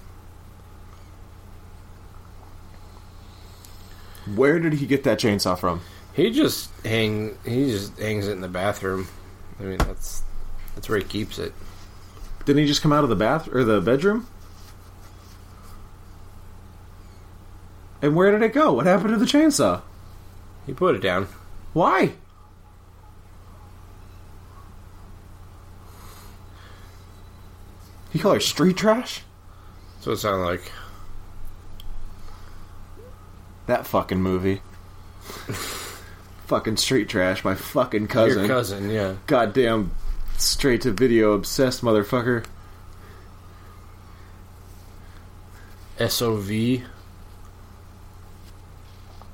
Where 4.34 4.58
did 4.58 4.74
he 4.74 4.86
get 4.86 5.04
that 5.04 5.18
chainsaw 5.18 5.58
from? 5.58 5.80
He 6.14 6.30
just 6.30 6.70
hang. 6.84 7.36
He 7.44 7.70
just 7.70 7.98
hangs 7.98 8.28
it 8.28 8.32
in 8.32 8.40
the 8.40 8.48
bathroom. 8.48 9.08
I 9.58 9.64
mean, 9.64 9.78
that's 9.78 10.22
that's 10.74 10.88
where 10.88 10.98
he 10.98 11.04
keeps 11.04 11.38
it. 11.38 11.52
Didn't 12.44 12.60
he 12.62 12.66
just 12.66 12.82
come 12.82 12.92
out 12.92 13.04
of 13.04 13.10
the 13.10 13.16
bath 13.16 13.48
or 13.52 13.64
the 13.64 13.80
bedroom? 13.80 14.26
And 18.00 18.16
where 18.16 18.32
did 18.32 18.42
it 18.42 18.52
go? 18.52 18.72
What 18.72 18.86
happened 18.86 19.10
to 19.10 19.16
the 19.16 19.26
chainsaw? 19.26 19.82
He 20.66 20.72
put 20.72 20.94
it 20.94 21.00
down. 21.00 21.28
Why? 21.72 22.12
You 28.12 28.20
call 28.20 28.34
her 28.34 28.40
street 28.40 28.76
trash? 28.76 29.22
That's 29.96 30.06
what 30.06 30.12
it 30.12 30.18
sounded 30.18 30.44
like. 30.44 30.72
That 33.66 33.86
fucking 33.86 34.20
movie. 34.20 34.60
fucking 36.46 36.76
street 36.76 37.08
trash, 37.08 37.44
my 37.44 37.54
fucking 37.54 38.08
cousin. 38.08 38.40
Your 38.40 38.48
cousin, 38.48 38.90
yeah. 38.90 39.14
Goddamn 39.26 39.92
straight 40.36 40.82
to 40.82 40.90
video 40.90 41.32
obsessed 41.32 41.82
motherfucker. 41.82 42.44
SOV. 45.98 46.82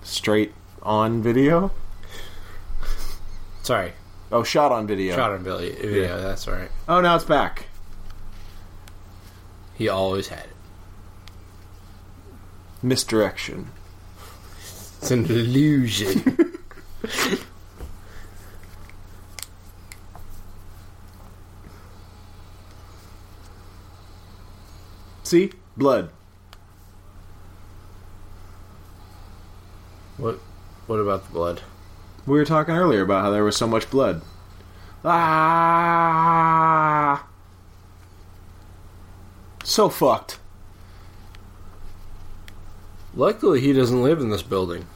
Straight 0.02 0.52
on 0.88 1.20
video? 1.22 1.70
Sorry, 3.62 3.92
Oh, 4.32 4.42
shot 4.42 4.72
on 4.72 4.86
video. 4.86 5.14
shot 5.14 5.32
on 5.32 5.42
Billy. 5.42 6.00
Yeah, 6.02 6.16
that's 6.16 6.48
all 6.48 6.54
right. 6.54 6.70
Oh, 6.88 7.00
now 7.02 7.14
it's 7.16 7.24
back. 7.24 7.66
He 9.74 9.88
always 9.88 10.28
had 10.28 10.40
it. 10.44 10.56
Misdirection. 12.82 13.70
It's 15.00 15.10
an 15.10 15.26
illusion. 15.26 16.54
See? 25.22 25.52
Blood. 25.76 26.10
what? 30.16 30.40
What 30.88 30.98
about 30.98 31.24
the 31.26 31.32
blood? 31.32 31.62
We 32.26 32.36
were 32.36 32.44
talking 32.44 32.74
earlier 32.74 33.02
about 33.02 33.22
how 33.22 33.30
there 33.30 33.44
was 33.44 33.56
so 33.56 33.68
much 33.68 33.88
blood. 33.90 34.22
Ah! 35.04 36.08
So 39.62 39.88
fucked. 39.88 40.40
Luckily, 43.14 43.60
he 43.60 43.72
doesn't 43.72 44.02
live 44.02 44.20
in 44.20 44.30
this 44.30 44.42
building, 44.42 44.86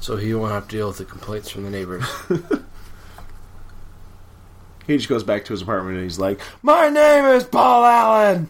so 0.00 0.16
he 0.16 0.32
won't 0.34 0.52
have 0.52 0.68
to 0.68 0.76
deal 0.76 0.86
with 0.88 0.98
the 0.98 1.04
complaints 1.04 1.50
from 1.50 1.64
the 1.64 1.70
neighbors. 1.70 2.04
He 4.86 4.98
just 4.98 5.08
goes 5.08 5.22
back 5.24 5.46
to 5.46 5.54
his 5.54 5.62
apartment 5.62 5.96
and 5.96 6.04
he's 6.04 6.18
like, 6.18 6.38
My 6.62 6.90
name 6.90 7.24
is 7.24 7.44
Paul 7.44 7.86
Allen! 7.86 8.48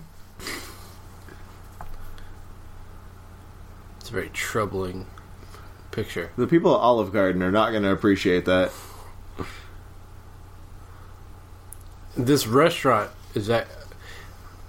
it's 4.01 4.11
a 4.11 4.13
very 4.13 4.31
troubling 4.31 5.07
picture. 5.95 6.31
The 6.37 6.47
people 6.47 6.75
at 6.75 6.81
Olive 6.81 7.13
Garden 7.13 7.43
are 7.43 7.53
not 7.53 7.71
going 7.71 7.85
to 7.85 7.91
appreciate 7.91 8.45
that. 8.47 8.73
This 12.17 12.47
restaurant 12.47 13.11
is 13.35 13.49
that 13.49 13.67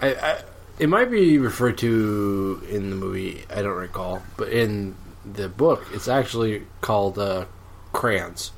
I, 0.02 0.16
I 0.16 0.42
it 0.78 0.90
might 0.90 1.10
be 1.10 1.38
referred 1.38 1.78
to 1.80 2.62
in 2.70 2.90
the 2.90 2.96
movie. 2.96 3.44
I 3.50 3.62
don't 3.62 3.78
recall, 3.78 4.22
but 4.36 4.50
in 4.50 4.96
the 5.26 5.48
book, 5.48 5.86
it's 5.94 6.08
actually 6.08 6.64
called 6.82 7.18
uh, 7.18 7.46
crayons. 7.94 8.52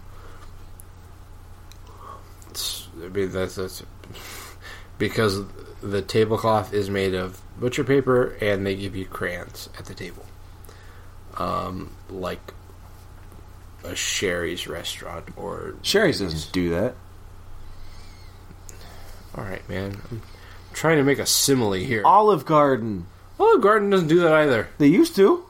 It's, 2.49 2.87
I 3.03 3.09
mean 3.09 3.31
that's 3.31 3.55
that's 3.55 3.83
because 4.97 5.41
the 5.81 6.01
tablecloth 6.01 6.73
is 6.73 6.89
made 6.89 7.13
of 7.13 7.39
butcher 7.59 7.83
paper, 7.83 8.35
and 8.41 8.65
they 8.65 8.75
give 8.75 8.95
you 8.95 9.05
crayons 9.05 9.69
at 9.77 9.85
the 9.85 9.93
table, 9.93 10.25
um, 11.37 11.91
like 12.09 12.53
a 13.83 13.95
Shari's 13.95 14.67
restaurant 14.67 15.29
or 15.37 15.75
Shari's 15.81 16.19
doesn't 16.19 16.51
do 16.51 16.69
that. 16.71 16.95
All 19.35 19.43
right, 19.43 19.67
man. 19.69 20.01
I'm 20.11 20.21
trying 20.73 20.97
to 20.97 21.03
make 21.03 21.19
a 21.19 21.25
simile 21.25 21.73
here. 21.73 22.01
Olive 22.05 22.45
Garden. 22.45 23.05
Olive 23.39 23.61
Garden 23.61 23.89
doesn't 23.89 24.07
do 24.07 24.19
that 24.21 24.33
either. 24.33 24.67
They 24.79 24.87
used 24.87 25.15
to. 25.17 25.43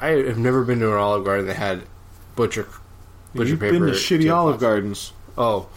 I 0.00 0.08
have 0.08 0.38
never 0.38 0.64
been 0.64 0.80
to 0.80 0.88
an 0.92 0.98
Olive 0.98 1.24
Garden 1.24 1.46
that 1.46 1.56
had 1.56 1.82
butcher 2.36 2.68
butcher 3.34 3.50
You've 3.50 3.60
paper. 3.60 3.72
been 3.72 3.86
to 3.88 3.92
shitty. 3.92 4.32
Olive 4.32 4.60
Gardens. 4.60 5.12
Oh, 5.36 5.68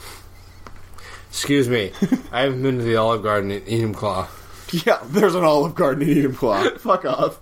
excuse 1.30 1.68
me. 1.70 1.92
I 2.32 2.42
haven't 2.42 2.62
been 2.64 2.78
to 2.78 2.84
the 2.84 2.96
Olive 2.98 3.24
Garden 3.24 3.52
in 3.52 3.62
Enumclaw. 3.94 4.28
Yeah, 4.86 5.00
there's 5.08 5.36
an 5.36 5.44
Olive 5.44 5.76
Garden 5.76 6.08
in 6.08 6.32
Enumclaw. 6.32 6.80
Fuck 6.80 7.04
off. 7.04 7.40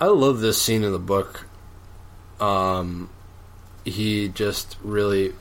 I 0.00 0.06
love 0.06 0.40
this 0.40 0.60
scene 0.60 0.84
in 0.84 0.92
the 0.92 0.98
book. 0.98 1.46
Um, 2.42 3.08
he 3.84 4.28
just 4.28 4.76
really 4.82 5.32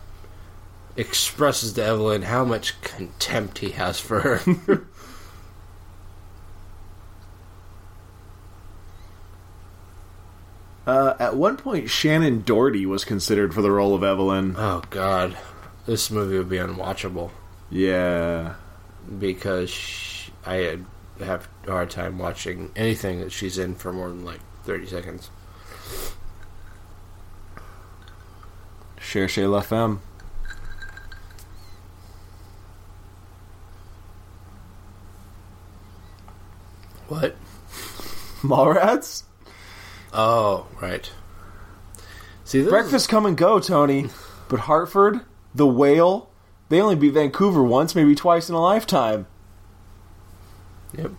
expresses 0.96 1.74
to 1.74 1.84
Evelyn 1.84 2.22
how 2.24 2.46
much 2.46 2.80
contempt 2.82 3.58
he 3.60 3.72
has 3.72 4.00
for 4.00 4.20
her. 4.38 4.86
Uh, 10.86 11.14
at 11.20 11.36
one 11.36 11.58
point, 11.58 11.86
Shannen 11.86 12.44
Doherty 12.44 12.86
was 12.86 13.06
considered 13.06 13.54
for 13.54 13.62
the 13.62 13.72
role 13.72 13.94
of 13.94 14.04
Evelyn. 14.04 14.56
oh 14.58 14.82
God, 14.90 15.38
this 15.86 16.10
movie 16.10 16.38
would 16.38 16.50
be 16.50 16.58
unwatchable. 16.58 17.30
Yeah. 17.70 18.56
because 19.20 19.70
she, 19.70 20.32
I 20.46 20.80
have 21.20 21.48
a 21.68 21.72
hard 21.72 21.92
time 21.92 22.18
watching 22.18 22.72
anything 22.76 23.20
that 23.22 23.32
she's 23.32 23.58
in 23.58 23.76
for 23.76 23.94
more 23.94 24.10
than 24.10 24.26
like 24.26 24.40
thirty 24.64 24.88
seconds. 24.88 25.30
Cherchez 29.12 29.46
la 29.46 29.60
femme. 29.60 30.00
What? 37.10 37.36
Mallrats? 38.42 39.24
Oh, 40.14 40.66
right. 40.82 41.12
See, 42.46 42.62
this 42.62 42.70
Breakfast 42.70 43.10
come 43.10 43.26
and 43.26 43.38
go, 43.38 43.60
Tony. 43.60 44.10
But 44.48 44.62
Hartford, 44.62 45.22
the 45.56 45.66
whale, 45.66 46.30
they 46.68 46.82
only 46.82 46.98
beat 46.98 47.14
Vancouver 47.14 47.64
once, 47.64 47.96
maybe 47.96 48.16
twice 48.16 48.50
in 48.50 48.56
a 48.56 48.62
lifetime. 48.62 49.26
Yep. 50.98 51.12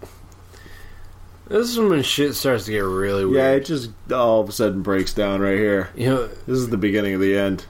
This 1.47 1.71
is 1.71 1.79
when 1.79 2.03
shit 2.03 2.35
starts 2.35 2.67
to 2.67 2.73
get 2.73 2.81
really 2.81 3.25
weird. 3.25 3.37
Yeah, 3.37 3.51
it 3.53 3.65
just 3.65 3.91
all 4.13 4.43
of 4.43 4.51
a 4.51 4.53
sudden 4.53 4.83
breaks 4.83 5.15
down 5.15 5.41
right 5.41 5.57
here. 5.57 5.89
you 5.97 6.11
know, 6.11 6.27
This 6.27 6.59
is 6.59 6.69
the 6.69 6.77
beginning 6.77 7.15
of 7.15 7.23
the 7.23 7.35
end. 7.39 7.65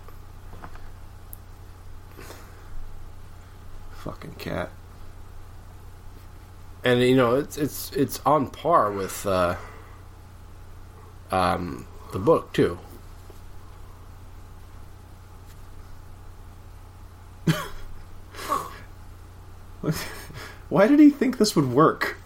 Fucking 4.04 4.34
cat. 4.34 4.70
and 6.84 7.00
you 7.00 7.14
know 7.14 7.36
it's 7.36 7.56
it's 7.56 7.92
it's 7.92 8.20
on 8.26 8.48
par 8.50 8.90
with 8.90 9.24
uh, 9.26 9.54
um, 11.30 11.86
the 12.12 12.18
book 12.18 12.52
too. 12.52 12.78
Why 20.68 20.86
did 20.88 20.98
he 20.98 21.10
think 21.10 21.38
this 21.38 21.54
would 21.54 21.70
work? 21.70 22.16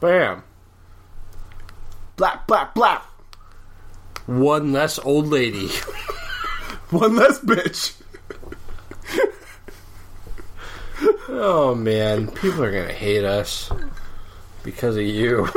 Bam! 0.00 0.42
Blap, 2.16 2.46
blap, 2.46 2.74
blap. 2.74 3.02
One 4.26 4.72
less 4.72 4.98
old 4.98 5.28
lady. 5.28 5.68
One 6.90 7.16
less 7.16 7.38
bitch. 7.40 8.00
Oh 11.28 11.74
man, 11.74 12.28
people 12.28 12.62
are 12.62 12.70
gonna 12.70 12.92
hate 12.92 13.24
us 13.24 13.70
because 14.62 14.96
of 14.96 15.02
you. 15.02 15.48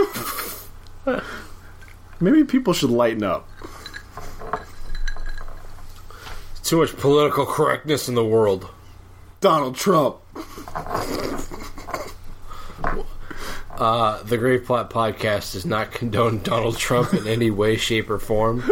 Maybe 2.19 2.43
people 2.43 2.73
should 2.73 2.89
lighten 2.89 3.23
up. 3.23 3.47
Too 6.63 6.77
much 6.77 6.97
political 6.97 7.45
correctness 7.45 8.09
in 8.09 8.15
the 8.15 8.25
world. 8.25 8.67
Donald 9.39 9.75
Trump. 9.75 10.17
Uh, 13.77 14.23
the 14.23 14.37
Grave 14.37 14.65
Plot 14.65 14.89
Podcast 14.89 15.53
does 15.53 15.65
not 15.65 15.91
condone 15.91 16.41
Donald 16.41 16.77
Trump 16.77 17.13
in 17.13 17.27
any 17.27 17.51
way, 17.51 17.77
shape, 17.77 18.09
or 18.09 18.17
form. 18.17 18.63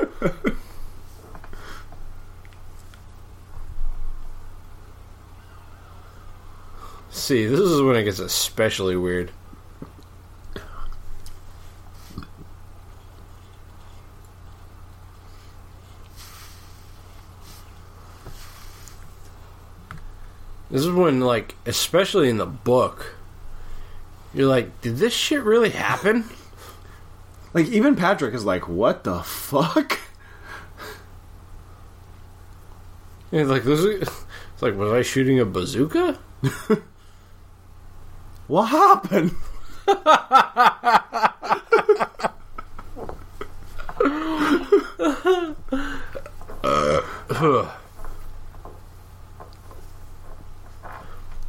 See, 7.16 7.46
this 7.46 7.62
is 7.62 7.82
when 7.82 7.96
it 7.96 8.04
gets 8.04 8.20
especially 8.20 8.98
weird. 8.98 9.32
This 20.70 20.82
is 20.82 20.92
when, 20.92 21.22
like, 21.22 21.56
especially 21.66 22.30
in 22.30 22.38
the 22.38 22.46
book, 22.46 23.16
you're 24.34 24.50
like, 24.50 24.82
did 24.82 24.98
this 24.98 25.14
shit 25.14 25.42
really 25.42 25.70
happen? 25.70 26.26
Like, 27.54 27.68
even 27.68 27.96
Patrick 27.96 28.36
is 28.36 28.44
like, 28.44 28.68
what 28.68 29.06
the 29.06 29.24
fuck? 29.24 30.00
And 33.32 33.40
it's 33.40 33.50
like, 33.50 33.64
this 33.64 33.80
is, 33.80 34.02
it's 34.02 34.62
like, 34.62 34.76
was 34.76 34.92
I 34.92 35.02
shooting 35.02 35.40
a 35.40 35.46
bazooka? 35.46 36.20
What 38.48 38.66
happened? 38.66 39.36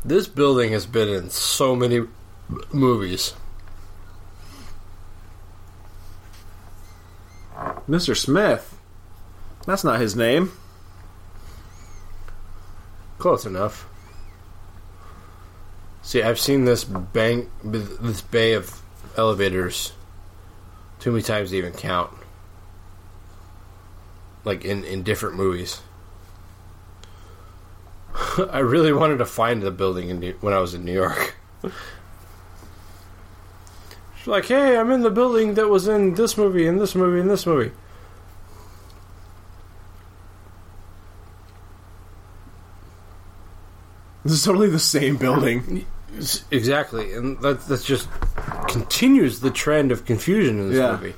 This 0.04 0.28
building 0.28 0.72
has 0.72 0.86
been 0.86 1.08
in 1.08 1.30
so 1.30 1.74
many 1.74 2.06
movies. 2.72 3.34
Mr. 7.88 8.16
Smith. 8.16 8.78
That's 9.66 9.82
not 9.82 10.00
his 10.00 10.14
name. 10.14 10.52
Close 13.18 13.44
enough. 13.44 13.88
See, 16.06 16.22
I've 16.22 16.38
seen 16.38 16.66
this 16.66 16.84
bank, 16.84 17.50
this 17.64 18.20
bay 18.20 18.52
of 18.52 18.80
elevators 19.16 19.92
too 21.00 21.10
many 21.10 21.24
times 21.24 21.50
to 21.50 21.56
even 21.56 21.72
count. 21.72 22.12
Like 24.44 24.64
in, 24.64 24.84
in 24.84 25.02
different 25.02 25.34
movies. 25.34 25.80
I 28.38 28.60
really 28.60 28.92
wanted 28.92 29.18
to 29.18 29.26
find 29.26 29.60
the 29.60 29.72
building 29.72 30.08
in 30.08 30.20
New- 30.20 30.36
when 30.40 30.54
I 30.54 30.60
was 30.60 30.74
in 30.74 30.84
New 30.84 30.92
York. 30.92 31.34
She's 34.16 34.28
like, 34.28 34.46
hey, 34.46 34.78
I'm 34.78 34.92
in 34.92 35.02
the 35.02 35.10
building 35.10 35.54
that 35.54 35.66
was 35.66 35.88
in 35.88 36.14
this 36.14 36.38
movie, 36.38 36.68
in 36.68 36.78
this 36.78 36.94
movie, 36.94 37.18
in 37.18 37.26
this 37.26 37.44
movie. 37.46 37.72
This 44.22 44.34
is 44.34 44.44
totally 44.44 44.70
the 44.70 44.78
same 44.78 45.16
building. 45.16 45.84
Exactly, 46.50 47.12
and 47.12 47.38
that 47.40 47.66
that 47.68 47.82
just 47.82 48.08
continues 48.68 49.40
the 49.40 49.50
trend 49.50 49.92
of 49.92 50.04
confusion 50.06 50.58
in 50.58 50.70
this 50.70 50.78
Yeah. 50.78 50.92
movie. 50.92 51.14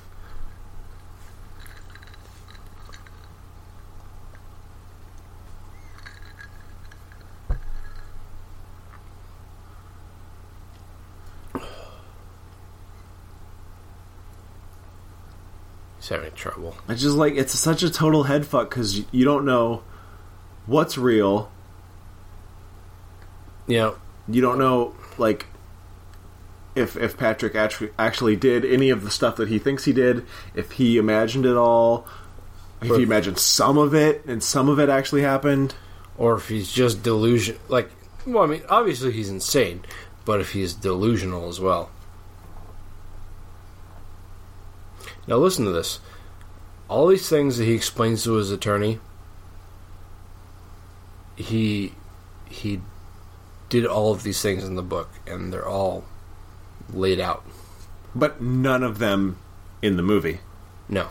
He's 15.98 16.08
having 16.08 16.32
trouble. 16.32 16.76
It's 16.88 17.02
just 17.02 17.16
like, 17.16 17.34
it's 17.34 17.52
such 17.58 17.82
a 17.82 17.90
total 17.90 18.24
head 18.24 18.46
fuck 18.46 18.70
because 18.70 19.02
you 19.12 19.24
don't 19.24 19.44
know 19.44 19.82
what's 20.66 20.96
real. 20.96 21.50
Yeah, 23.66 23.92
You 24.28 24.40
don't 24.42 24.58
know, 24.58 24.94
like, 25.16 25.46
if 26.74 26.96
if 26.96 27.16
Patrick 27.16 27.54
actually 27.54 27.90
actually 27.98 28.36
did 28.36 28.64
any 28.64 28.90
of 28.90 29.02
the 29.02 29.10
stuff 29.10 29.36
that 29.36 29.48
he 29.48 29.58
thinks 29.58 29.84
he 29.84 29.92
did, 29.92 30.26
if 30.54 30.72
he 30.72 30.98
imagined 30.98 31.46
it 31.46 31.56
all, 31.56 32.06
if 32.82 32.94
he 32.96 33.02
imagined 33.02 33.38
some 33.38 33.78
of 33.78 33.94
it 33.94 34.24
and 34.26 34.42
some 34.42 34.68
of 34.68 34.78
it 34.78 34.88
actually 34.88 35.22
happened. 35.22 35.74
or 36.18 36.34
if 36.34 36.48
he's 36.48 36.70
just 36.70 37.02
delusion. 37.02 37.56
Like, 37.68 37.90
well, 38.26 38.42
I 38.42 38.46
mean, 38.46 38.62
obviously 38.68 39.12
he's 39.12 39.30
insane, 39.30 39.82
but 40.24 40.40
if 40.40 40.52
he's 40.52 40.74
delusional 40.74 41.48
as 41.48 41.60
well. 41.60 41.90
Now 45.26 45.36
listen 45.36 45.64
to 45.64 45.70
this. 45.70 46.00
All 46.88 47.06
these 47.06 47.28
things 47.28 47.58
that 47.58 47.64
he 47.64 47.74
explains 47.74 48.24
to 48.24 48.32
his 48.32 48.50
attorney, 48.50 48.98
he 51.36 51.92
he 52.48 52.80
did 53.68 53.86
all 53.86 54.12
of 54.12 54.22
these 54.22 54.40
things 54.40 54.64
in 54.64 54.74
the 54.74 54.82
book, 54.82 55.10
and 55.26 55.52
they're 55.52 55.66
all 55.66 56.04
laid 56.92 57.20
out. 57.20 57.44
But 58.14 58.40
none 58.40 58.82
of 58.82 58.98
them 58.98 59.38
in 59.82 59.96
the 59.96 60.02
movie. 60.02 60.40
No. 60.88 61.08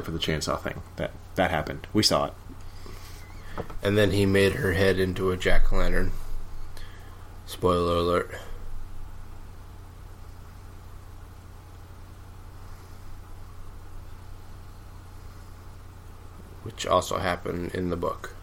Except 0.00 0.06
for 0.06 0.12
the 0.12 0.18
chainsaw 0.32 0.58
thing. 0.58 0.80
That 0.96 1.10
that 1.34 1.50
happened. 1.50 1.86
We 1.92 2.02
saw 2.02 2.26
it. 2.26 2.32
And 3.82 3.98
then 3.98 4.12
he 4.12 4.24
made 4.24 4.52
her 4.54 4.72
head 4.72 4.98
into 4.98 5.30
a 5.30 5.36
jack 5.36 5.70
o' 5.70 5.76
lantern. 5.76 6.12
Spoiler 7.44 7.96
alert. 7.96 8.30
Which 16.62 16.86
also 16.86 17.18
happened 17.18 17.74
in 17.74 17.90
the 17.90 17.96
book. 17.96 18.34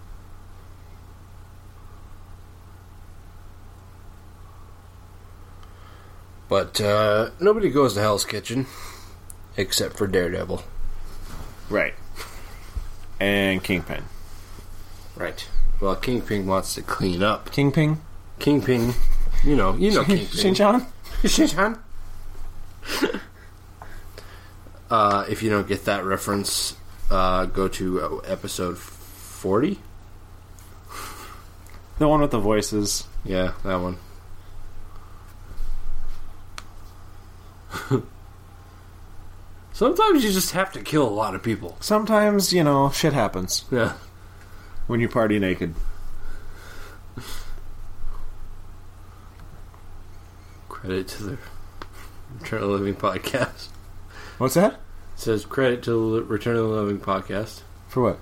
But 6.47 6.79
uh, 6.79 7.31
nobody 7.39 7.71
goes 7.71 7.95
to 7.95 8.01
Hell's 8.01 8.25
Kitchen 8.25 8.67
except 9.57 9.97
for 9.97 10.05
Daredevil. 10.05 10.63
Right. 11.69 11.93
And 13.19 13.63
Kingpin. 13.63 14.03
Right. 15.15 15.47
Well, 15.81 15.95
Kingpin 15.95 16.47
wants 16.47 16.75
to 16.75 16.81
clean 16.81 17.21
up. 17.23 17.51
Kingpin? 17.51 18.01
Kingpin, 18.39 18.93
you 19.43 19.55
know, 19.55 19.75
you 19.75 19.91
know 19.91 20.03
Kingpin. 20.03 20.27
Shin-chan? 20.27 20.85
Shin-chan. 21.25 21.79
uh, 24.89 25.25
if 25.29 25.41
you 25.41 25.49
don't 25.49 25.67
get 25.67 25.85
that 25.85 26.05
reference, 26.05 26.75
uh, 27.09 27.45
go 27.45 27.67
to 27.67 28.01
uh, 28.01 28.17
episode 28.25 28.77
40. 28.77 29.79
The 31.99 32.07
one 32.07 32.21
with 32.21 32.31
the 32.31 32.39
voices. 32.39 33.07
Yeah, 33.25 33.53
that 33.63 33.77
one. 33.77 33.97
Sometimes 39.77 40.23
you 40.23 40.31
just 40.31 40.53
have 40.53 40.71
to 40.71 40.81
kill 40.81 41.07
a 41.07 41.13
lot 41.13 41.35
of 41.35 41.43
people. 41.43 41.77
Sometimes, 41.81 42.51
you 42.51 42.63
know, 42.63 42.89
shit 42.89 43.13
happens 43.13 43.63
Yeah. 43.69 43.93
when 44.87 44.99
you 44.99 45.07
party 45.07 45.37
naked. 45.37 45.75
Credit 50.67 51.07
to 51.09 51.23
the 51.23 51.37
Return 52.39 52.63
of 52.63 52.69
the 52.69 52.73
Living 52.75 52.95
podcast. 52.95 53.67
What's 54.39 54.55
that? 54.55 54.73
It 54.73 54.79
says 55.19 55.45
credit 55.45 55.83
to 55.83 56.15
the 56.15 56.23
Return 56.23 56.55
of 56.55 56.63
the 56.69 56.75
Living 56.75 56.99
podcast 56.99 57.61
For 57.87 58.01
what? 58.01 58.19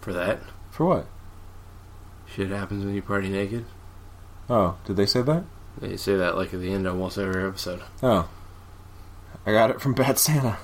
for 0.00 0.14
that. 0.14 0.40
For 0.70 0.86
what? 0.86 1.06
Shit 2.26 2.48
happens 2.48 2.86
when 2.86 2.94
you 2.94 3.02
party 3.02 3.28
naked. 3.28 3.66
Oh, 4.48 4.76
did 4.86 4.96
they 4.96 5.04
say 5.06 5.20
that? 5.20 5.44
They 5.78 5.98
say 5.98 6.16
that 6.16 6.36
like 6.36 6.54
at 6.54 6.60
the 6.60 6.72
end 6.72 6.86
of 6.86 6.94
almost 6.94 7.18
every 7.18 7.44
episode. 7.46 7.82
Oh. 8.02 8.30
I 9.44 9.52
got 9.52 9.70
it 9.70 9.82
from 9.82 9.92
Bad 9.92 10.18
Santa. 10.18 10.56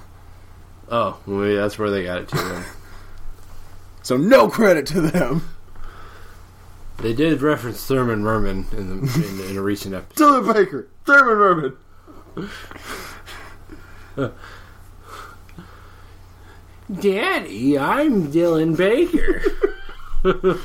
Oh, 0.88 1.18
well, 1.26 1.38
maybe 1.38 1.56
that's 1.56 1.78
where 1.78 1.90
they 1.90 2.04
got 2.04 2.18
it 2.18 2.28
to. 2.28 2.36
Then. 2.36 2.64
So 4.04 4.16
no 4.16 4.48
credit 4.48 4.84
to 4.86 5.00
them. 5.00 5.48
they 6.98 7.12
did 7.14 7.40
reference 7.40 7.86
Thurman 7.86 8.24
Merman 8.24 8.66
in, 8.72 9.06
the, 9.06 9.40
in, 9.44 9.50
in 9.50 9.56
a 9.56 9.62
recent 9.62 9.94
episode. 9.94 10.42
Dylan 10.42 10.52
Baker. 10.52 10.88
Thurman 11.06 11.76
Merman. 14.16 14.16
Daddy, 17.00 17.78
I'm 17.78 18.32
Dylan 18.32 18.76
Baker. 18.76 19.40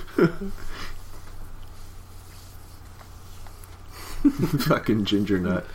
Fucking 4.61 5.05
ginger 5.05 5.39
nut. 5.39 5.65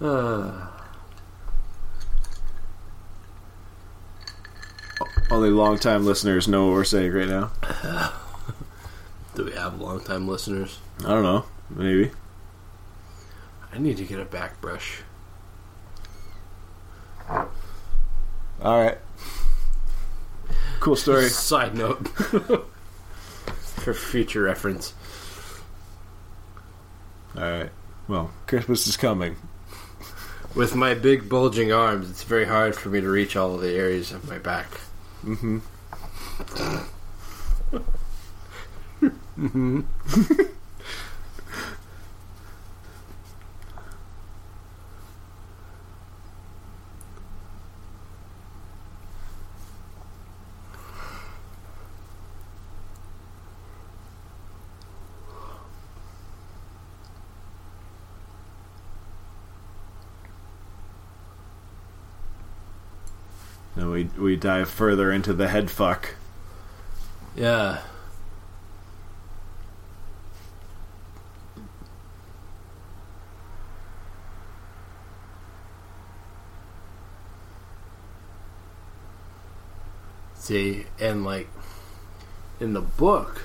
Uh. 0.00 0.68
Only 5.30 5.50
long-time 5.50 6.04
listeners 6.04 6.46
know 6.46 6.66
what 6.66 6.74
we're 6.74 6.84
saying 6.84 7.12
right 7.12 7.28
now. 7.28 7.50
Do 9.34 9.44
we 9.44 9.52
have 9.52 9.80
long-time 9.80 10.28
listeners? 10.28 10.78
I 11.00 11.08
don't 11.08 11.22
know. 11.22 11.44
Maybe. 11.70 12.10
I 13.72 13.78
need 13.78 13.96
to 13.96 14.04
get 14.04 14.20
a 14.20 14.24
back 14.24 14.60
brush. 14.60 15.00
All 17.28 18.80
right. 18.80 18.98
Cool 20.80 20.96
story. 20.96 21.28
Side 21.30 21.74
note. 21.74 22.06
For 23.58 23.92
future 23.92 24.42
reference. 24.42 24.94
All 27.36 27.42
right. 27.42 27.70
Well, 28.06 28.30
Christmas 28.46 28.86
is 28.86 28.96
coming. 28.96 29.36
With 30.54 30.74
my 30.76 30.94
big 30.94 31.28
bulging 31.28 31.72
arms, 31.72 32.08
it's 32.10 32.22
very 32.22 32.44
hard 32.44 32.76
for 32.76 32.88
me 32.88 33.00
to 33.00 33.08
reach 33.08 33.34
all 33.34 33.54
of 33.54 33.60
the 33.60 33.74
areas 33.74 34.12
of 34.12 34.28
my 34.28 34.38
back. 34.38 34.80
Mm-hmm. 35.24 35.58
Then 39.36 39.86
we 64.24 64.36
dive 64.36 64.70
further 64.70 65.12
into 65.12 65.34
the 65.34 65.48
head 65.48 65.70
fuck. 65.70 66.14
Yeah. 67.36 67.82
See, 80.36 80.86
and 80.98 81.24
like 81.24 81.48
in 82.60 82.72
the 82.72 82.80
book, 82.80 83.42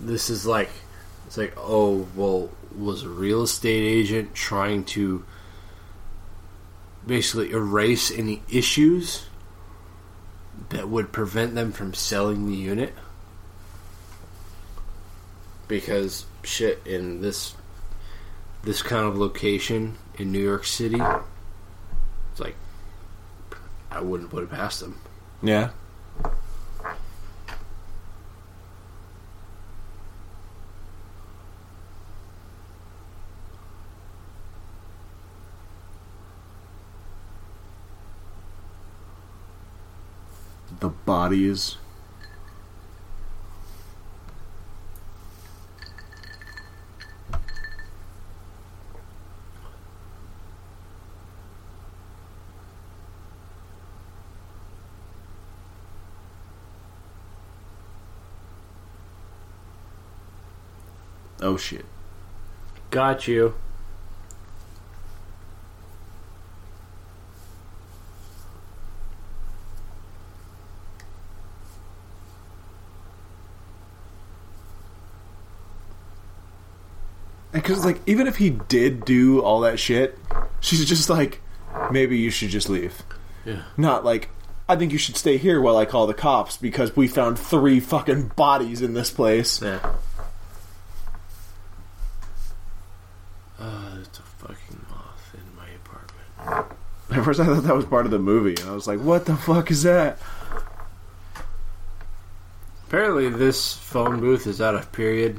this 0.00 0.30
is 0.30 0.46
like 0.46 0.70
it's 1.26 1.36
like, 1.36 1.52
oh, 1.58 2.08
well, 2.16 2.48
was 2.74 3.02
a 3.02 3.08
real 3.10 3.42
estate 3.42 3.84
agent 3.84 4.34
trying 4.34 4.84
to 4.84 5.26
basically 7.06 7.50
erase 7.50 8.10
any 8.10 8.42
issues 8.48 9.26
that 10.70 10.88
would 10.88 11.12
prevent 11.12 11.54
them 11.54 11.72
from 11.72 11.94
selling 11.94 12.46
the 12.46 12.54
unit 12.54 12.94
because 15.66 16.26
shit 16.42 16.80
in 16.86 17.20
this 17.20 17.54
this 18.62 18.82
kind 18.82 19.06
of 19.06 19.16
location 19.16 19.96
in 20.16 20.32
New 20.32 20.42
York 20.42 20.64
City 20.64 21.00
it's 22.32 22.40
like 22.40 22.56
I 23.90 24.00
wouldn't 24.00 24.30
put 24.30 24.42
it 24.42 24.50
past 24.50 24.80
them 24.80 24.98
Yeah. 25.42 25.70
The 40.80 40.90
bodies. 41.28 41.76
Oh 61.40 61.56
shit. 61.56 61.84
got 62.90 63.28
you 63.28 63.54
Because 77.52 77.84
like 77.84 77.97
even 78.08 78.26
if 78.26 78.36
he 78.36 78.48
did 78.48 79.04
do 79.04 79.40
all 79.42 79.60
that 79.60 79.78
shit, 79.78 80.18
she's 80.60 80.82
just 80.86 81.10
like, 81.10 81.42
maybe 81.90 82.16
you 82.16 82.30
should 82.30 82.48
just 82.48 82.68
leave. 82.70 83.02
yeah 83.44 83.62
Not 83.76 84.02
like, 84.02 84.30
I 84.66 84.76
think 84.76 84.92
you 84.92 84.98
should 84.98 85.16
stay 85.16 85.36
here 85.36 85.60
while 85.60 85.76
I 85.76 85.84
call 85.84 86.06
the 86.06 86.14
cops 86.14 86.56
because 86.56 86.96
we 86.96 87.06
found 87.06 87.38
three 87.38 87.80
fucking 87.80 88.28
bodies 88.28 88.80
in 88.80 88.94
this 88.94 89.10
place. 89.10 89.60
yeah 89.60 89.78
uh, 93.60 93.96
it's 94.00 94.18
a 94.18 94.22
fucking 94.22 94.86
moth 94.90 95.34
in 95.34 95.56
my 95.56 95.68
apartment 95.84 96.72
At 97.10 97.24
first, 97.24 97.40
I 97.40 97.44
thought 97.44 97.64
that 97.64 97.76
was 97.76 97.84
part 97.84 98.06
of 98.06 98.10
the 98.12 98.18
movie, 98.18 98.54
and 98.60 98.70
I 98.70 98.74
was 98.74 98.86
like, 98.86 99.00
"What 99.00 99.26
the 99.26 99.36
fuck 99.36 99.70
is 99.70 99.82
that?" 99.82 100.18
apparently 102.86 103.28
this 103.28 103.74
phone 103.74 104.18
booth 104.20 104.46
is 104.46 104.62
out 104.62 104.74
of 104.74 104.90
period 104.92 105.36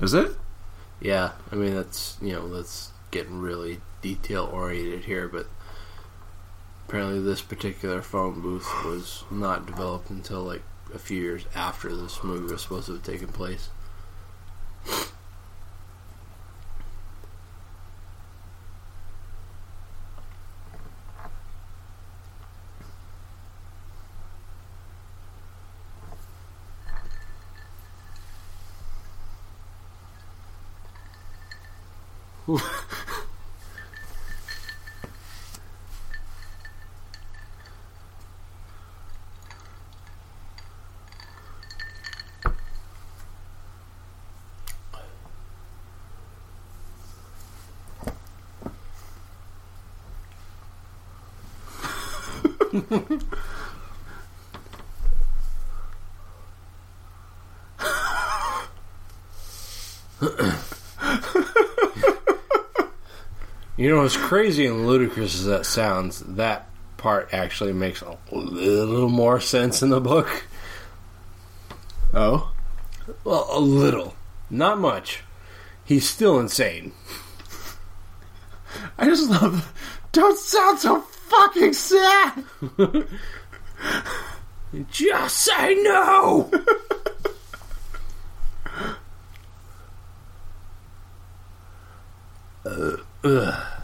Is 0.00 0.14
it? 0.14 0.36
Yeah, 1.00 1.32
I 1.50 1.56
mean 1.56 1.74
that's 1.74 2.16
you 2.20 2.32
know 2.32 2.48
that's 2.48 2.92
getting 3.10 3.40
really 3.40 3.80
detail 4.02 4.48
oriented 4.52 5.04
here, 5.04 5.28
but 5.28 5.46
apparently 6.86 7.20
this 7.20 7.42
particular 7.42 8.02
phone 8.02 8.40
booth 8.40 8.68
was 8.84 9.24
not 9.30 9.66
developed 9.66 10.10
until 10.10 10.42
like 10.42 10.62
a 10.94 10.98
few 10.98 11.20
years 11.20 11.44
after 11.54 11.94
this 11.94 12.22
movie 12.22 12.52
was 12.52 12.62
supposed 12.62 12.86
to 12.86 12.92
have 12.94 13.02
taken 13.02 13.28
place. 13.28 13.70
You 63.76 63.88
know, 63.90 64.02
as 64.02 64.16
crazy 64.16 64.66
and 64.66 64.88
ludicrous 64.88 65.36
as 65.36 65.44
that 65.46 65.64
sounds, 65.64 66.18
that 66.20 66.68
part 66.96 67.28
actually 67.32 67.72
makes 67.72 68.02
a 68.02 68.16
little 68.32 69.08
more 69.08 69.40
sense 69.40 69.82
in 69.82 69.90
the 69.90 70.00
book. 70.00 70.46
Oh, 72.12 72.52
Well, 73.22 73.46
a 73.52 73.60
little. 73.60 74.16
Not 74.50 74.80
much. 74.80 75.22
He's 75.84 76.08
still 76.08 76.40
insane. 76.40 76.92
I 78.98 79.04
just 79.04 79.30
love. 79.30 79.72
Don't 80.10 80.36
sound 80.36 80.80
so 80.80 81.04
fucking 81.28 81.72
sad. 81.72 82.44
Just 84.90 85.36
say 85.36 85.74
no! 85.82 86.50
uh, 92.66 92.96
ugh. 93.24 93.77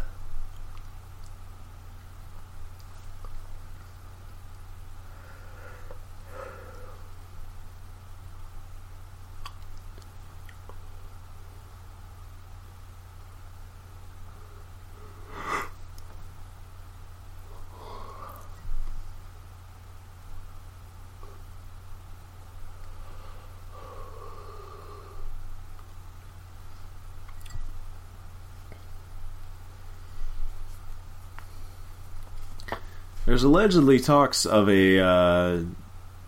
There's 33.35 33.43
allegedly 33.43 33.98
talks 33.98 34.47
of 34.47 34.69
a 34.69 35.01
uh, 35.01 35.62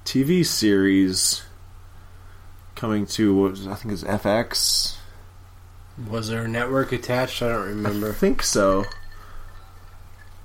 TV 0.05 0.45
series 0.45 1.45
coming 2.75 3.07
to 3.07 3.33
what 3.33 3.53
was, 3.53 3.69
I 3.69 3.77
think 3.77 3.95
is 3.95 4.03
FX. 4.03 4.97
Was 6.11 6.27
there 6.27 6.43
a 6.43 6.49
network 6.49 6.91
attached? 6.91 7.43
I 7.43 7.51
don't 7.51 7.65
remember. 7.65 8.09
I 8.09 8.13
think 8.13 8.43
so. 8.43 8.87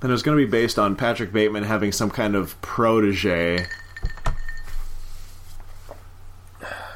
And 0.00 0.08
it 0.08 0.12
was 0.12 0.22
going 0.22 0.38
to 0.38 0.46
be 0.46 0.48
based 0.48 0.78
on 0.78 0.94
Patrick 0.94 1.32
Bateman 1.32 1.64
having 1.64 1.90
some 1.90 2.10
kind 2.10 2.36
of 2.36 2.60
protege. 2.62 3.66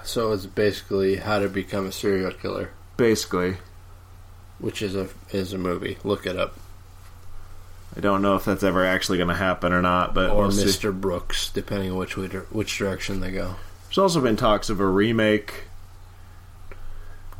So 0.04 0.30
it's 0.32 0.46
basically 0.46 1.16
how 1.16 1.40
to 1.40 1.48
become 1.48 1.86
a 1.86 1.92
serial 1.92 2.30
killer, 2.30 2.70
Basically, 2.96 3.56
which 4.60 4.80
is 4.80 4.94
a 4.94 5.08
is 5.32 5.52
a 5.52 5.58
movie. 5.58 5.98
Look 6.04 6.24
it 6.24 6.36
up. 6.36 6.56
I 7.96 8.00
don't 8.00 8.20
know 8.20 8.36
if 8.36 8.44
that's 8.44 8.62
ever 8.62 8.84
actually 8.84 9.16
going 9.16 9.28
to 9.30 9.34
happen 9.34 9.72
or 9.72 9.80
not, 9.80 10.12
but 10.14 10.30
Or 10.30 10.42
we'll 10.42 10.52
see. 10.52 10.64
Mr. 10.64 10.98
Brooks, 10.98 11.48
depending 11.50 11.90
on 11.92 11.96
which 11.96 12.16
way, 12.16 12.26
which 12.26 12.76
direction 12.76 13.20
they 13.20 13.32
go. 13.32 13.56
There's 13.88 13.98
also 13.98 14.20
been 14.20 14.36
talks 14.36 14.68
of 14.68 14.80
a 14.80 14.86
remake. 14.86 15.64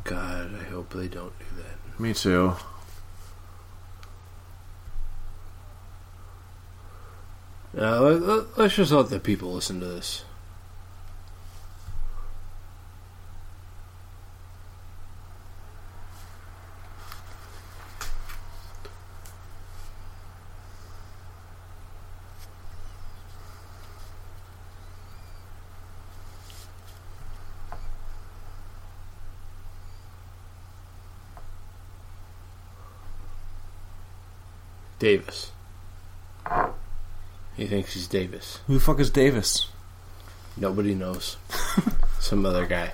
God, 0.03 0.55
I 0.59 0.63
hope 0.63 0.93
they 0.93 1.07
don't 1.07 1.37
do 1.37 1.45
that. 1.57 1.99
Me 1.99 2.13
too. 2.13 2.55
Uh, 7.77 8.01
let, 8.01 8.57
let's 8.57 8.75
just 8.75 8.91
let 8.91 9.09
the 9.09 9.19
people 9.19 9.53
listen 9.53 9.79
to 9.79 9.85
this. 9.85 10.23
Davis. 35.07 35.51
He 37.55 37.65
thinks 37.65 37.93
he's 37.93 38.09
Davis. 38.09 38.59
Who 38.67 38.73
the 38.73 38.81
fuck 38.81 38.99
is 38.99 39.09
Davis? 39.09 39.69
Nobody 40.57 40.93
knows. 40.93 41.37
Some 42.19 42.45
other 42.45 42.65
guy. 42.65 42.91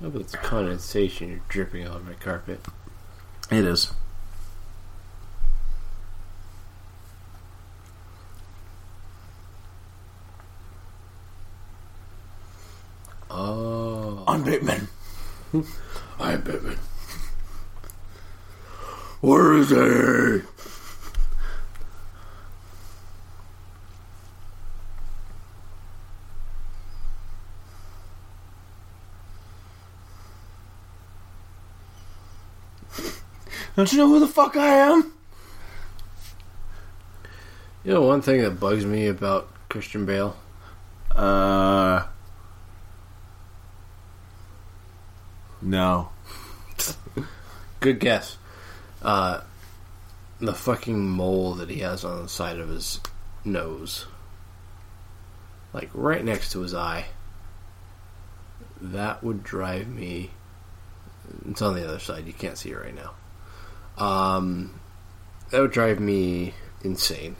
How 0.00 0.06
about 0.06 0.20
it's 0.20 0.36
condensation 0.58 1.28
you're 1.28 1.40
dripping 1.48 1.86
on 1.86 2.04
my 2.04 2.14
carpet? 2.14 2.60
It 3.48 3.64
is. 3.64 3.92
Oh. 13.30 14.24
On 14.26 14.42
Bateman. 14.42 14.88
I'm 16.18 16.40
Batman. 16.40 16.78
Where 19.20 19.58
is 19.58 19.70
he? 19.70 20.42
Don't 33.78 33.92
you 33.92 33.98
know 33.98 34.08
who 34.08 34.18
the 34.18 34.26
fuck 34.26 34.56
I 34.56 34.90
am? 34.90 35.12
You 37.84 37.94
know, 37.94 38.02
one 38.02 38.22
thing 38.22 38.42
that 38.42 38.58
bugs 38.58 38.84
me 38.84 39.06
about 39.06 39.48
Christian 39.68 40.04
Bale? 40.04 40.36
Uh. 41.12 42.04
No. 45.62 46.08
Good 47.78 48.00
guess. 48.00 48.36
Uh, 49.00 49.42
the 50.40 50.54
fucking 50.54 50.98
mole 50.98 51.54
that 51.54 51.70
he 51.70 51.78
has 51.78 52.04
on 52.04 52.24
the 52.24 52.28
side 52.28 52.58
of 52.58 52.68
his 52.70 52.98
nose. 53.44 54.06
Like 55.72 55.90
right 55.94 56.24
next 56.24 56.50
to 56.50 56.62
his 56.62 56.74
eye. 56.74 57.06
That 58.80 59.22
would 59.22 59.44
drive 59.44 59.86
me. 59.86 60.32
It's 61.48 61.62
on 61.62 61.76
the 61.76 61.86
other 61.86 62.00
side. 62.00 62.26
You 62.26 62.32
can't 62.32 62.58
see 62.58 62.70
it 62.70 62.76
right 62.76 62.92
now. 62.92 63.12
Um, 63.98 64.78
that 65.50 65.60
would 65.60 65.72
drive 65.72 65.98
me 65.98 66.54
insane. 66.84 67.34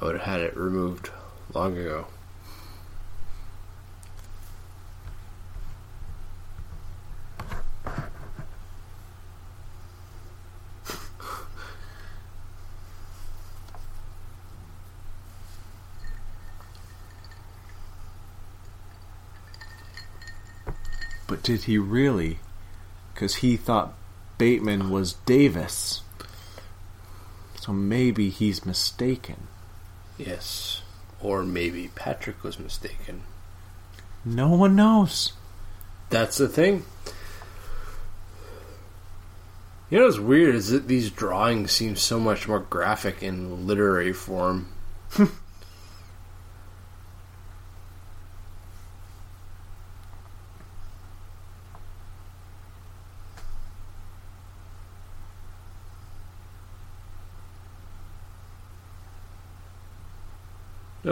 I 0.00 0.04
would 0.04 0.14
have 0.16 0.24
had 0.24 0.40
it 0.40 0.56
removed 0.56 1.10
long 1.52 1.76
ago. 1.76 2.06
But 21.26 21.42
did 21.42 21.64
he 21.64 21.78
really? 21.78 22.38
Because 23.12 23.36
he 23.36 23.56
thought 23.56 23.94
Bateman 24.42 24.90
was 24.90 25.12
Davis. 25.24 26.00
So 27.60 27.72
maybe 27.72 28.28
he's 28.28 28.66
mistaken. 28.66 29.46
Yes. 30.18 30.82
Or 31.20 31.44
maybe 31.44 31.92
Patrick 31.94 32.42
was 32.42 32.58
mistaken. 32.58 33.22
No 34.24 34.48
one 34.48 34.74
knows. 34.74 35.34
That's 36.10 36.38
the 36.38 36.48
thing. 36.48 36.82
You 39.88 40.00
know 40.00 40.06
what's 40.06 40.18
weird 40.18 40.56
is 40.56 40.70
that 40.70 40.88
these 40.88 41.12
drawings 41.12 41.70
seem 41.70 41.94
so 41.94 42.18
much 42.18 42.48
more 42.48 42.58
graphic 42.58 43.22
in 43.22 43.68
literary 43.68 44.12
form. 44.12 44.72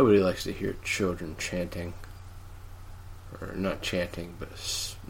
Nobody 0.00 0.20
likes 0.20 0.44
to 0.44 0.52
hear 0.54 0.76
children 0.82 1.36
chanting. 1.38 1.92
Or 3.38 3.52
not 3.54 3.82
chanting, 3.82 4.34
but 4.38 4.48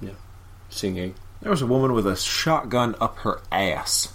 you 0.03 0.09
know, 0.09 0.17
singing. 0.69 1.15
There 1.41 1.53
was 1.53 1.63
a 1.63 1.67
woman 1.69 1.93
with 1.93 2.09
a 2.09 2.17
shotgun 2.17 2.97
up 3.01 3.19
her 3.19 3.41
ass. 3.53 4.13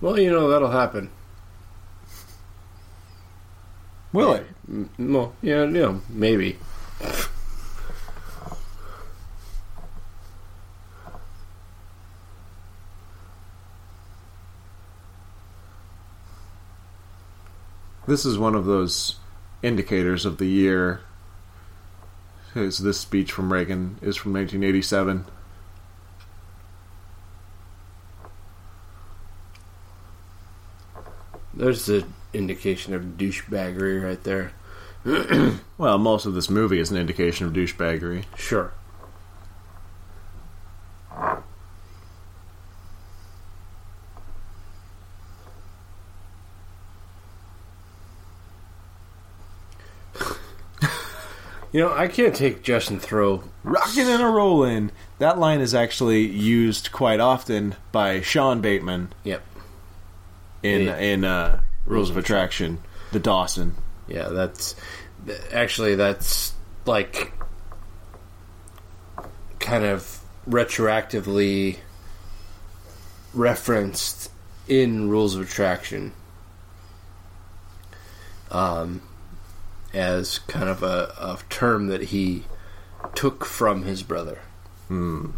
Well, 0.00 0.16
you 0.16 0.30
know, 0.30 0.48
that'll 0.48 0.70
happen. 0.70 1.10
Will 4.12 4.34
it? 4.34 4.46
Well, 4.96 5.34
yeah, 5.42 5.64
you 5.64 5.66
know, 5.66 6.02
maybe. 6.08 6.56
This 18.06 18.24
is 18.24 18.38
one 18.38 18.54
of 18.54 18.66
those 18.66 19.16
indicators 19.62 20.24
of 20.24 20.38
the 20.38 20.46
year. 20.46 21.00
Is 22.54 22.78
this 22.78 22.98
speech 22.98 23.30
from 23.30 23.52
Reagan 23.52 23.98
is 24.02 24.16
from 24.16 24.32
1987. 24.32 25.24
There's 31.54 31.86
the 31.86 32.04
indication 32.32 32.94
of 32.94 33.02
douchebaggery 33.18 34.02
right 34.02 34.22
there. 34.24 34.52
Well, 35.78 35.96
most 35.96 36.26
of 36.26 36.34
this 36.34 36.50
movie 36.50 36.80
is 36.80 36.90
an 36.90 36.96
indication 36.96 37.46
of 37.46 37.52
douchebaggery. 37.52 38.24
Sure. 38.36 38.72
You 51.72 51.80
know, 51.80 51.92
I 51.92 52.08
can't 52.08 52.34
take 52.34 52.62
Justin 52.62 52.98
Theroux. 52.98 53.42
Rocking 53.62 54.08
and 54.08 54.22
a 54.22 54.26
rollin'. 54.26 54.90
That 55.18 55.38
line 55.38 55.60
is 55.60 55.74
actually 55.74 56.22
used 56.26 56.92
quite 56.92 57.20
often 57.20 57.74
by 57.92 58.20
Sean 58.22 58.60
Bateman 58.60 59.12
Yep. 59.24 59.42
in 60.62 60.82
Yeah. 60.82 60.96
in 60.98 61.24
uh, 61.24 61.60
Rules 61.84 62.08
of 62.10 62.16
Attraction, 62.16 62.78
the 63.12 63.18
Dawson. 63.20 63.74
Yeah, 64.06 64.28
that's 64.28 64.74
actually 65.52 65.94
that's 65.96 66.54
like 66.86 67.32
kind 69.60 69.84
of 69.84 70.20
retroactively 70.48 71.78
referenced 73.34 74.30
in 74.66 75.08
Rules 75.10 75.34
of 75.34 75.42
Attraction 75.42 76.12
um, 78.50 79.02
as 79.92 80.38
kind 80.40 80.68
of 80.68 80.82
a, 80.82 81.14
a 81.18 81.38
term 81.48 81.86
that 81.88 82.04
he 82.04 82.44
took 83.14 83.44
from 83.44 83.84
his 83.84 84.02
brother. 84.02 84.40
Hmm. 84.88 85.30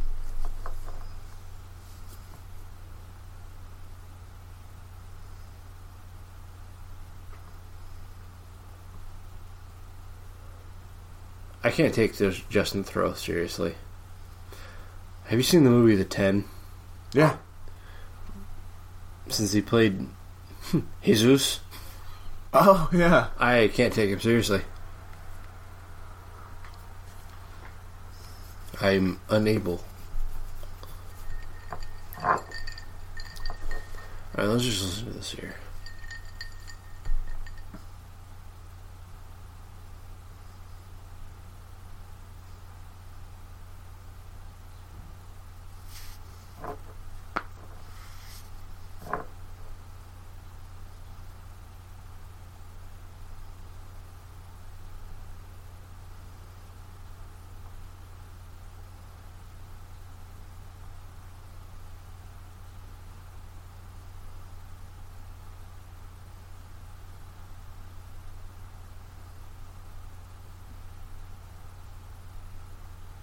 I 11.63 11.71
can't 11.71 11.95
take 11.95 12.17
this 12.17 12.41
Justin 12.49 12.85
Theroux 12.85 13.17
seriously. 13.17 13.75
Have 15.25 15.39
you 15.39 15.43
seen 15.43 15.65
the 15.65 15.71
movie 15.71 15.95
The 15.95 16.05
Ten? 16.05 16.45
Yeah. 17.13 17.37
Since 19.29 19.53
he 19.53 19.61
played 19.61 20.09
Jesus, 21.05 21.61
Oh 22.53 22.91
yeah. 22.93 23.29
I 23.39 23.71
can't 23.73 23.93
take 23.93 24.11
him 24.11 24.21
seriously. 24.21 24.63
I'm 28.81 29.21
unable. 29.29 29.85
Alright, 32.23 32.39
let's 34.37 34.65
just 34.65 34.83
listen 34.83 35.07
to 35.07 35.13
this 35.13 35.33
here. 35.33 35.55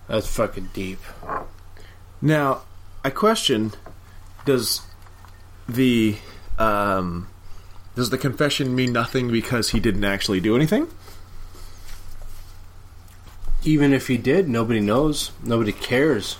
That's 0.07 0.27
fucking 0.27 0.69
deep. 0.73 0.99
Now, 2.21 2.61
I 3.03 3.09
question: 3.09 3.73
Does 4.45 4.81
the 5.67 6.17
um, 6.57 7.27
does 7.95 8.09
the 8.09 8.17
confession 8.17 8.75
mean 8.75 8.93
nothing 8.93 9.31
because 9.31 9.71
he 9.71 9.79
didn't 9.79 10.03
actually 10.03 10.39
do 10.39 10.55
anything? 10.55 10.87
Even 13.63 13.91
if 13.91 14.07
he 14.07 14.17
did, 14.17 14.47
nobody 14.47 14.79
knows. 14.79 15.31
Nobody 15.43 15.71
cares. 15.71 16.37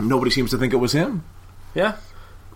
Nobody 0.00 0.30
seems 0.30 0.50
to 0.50 0.58
think 0.58 0.72
it 0.72 0.76
was 0.76 0.92
him. 0.92 1.24
Yeah. 1.74 1.96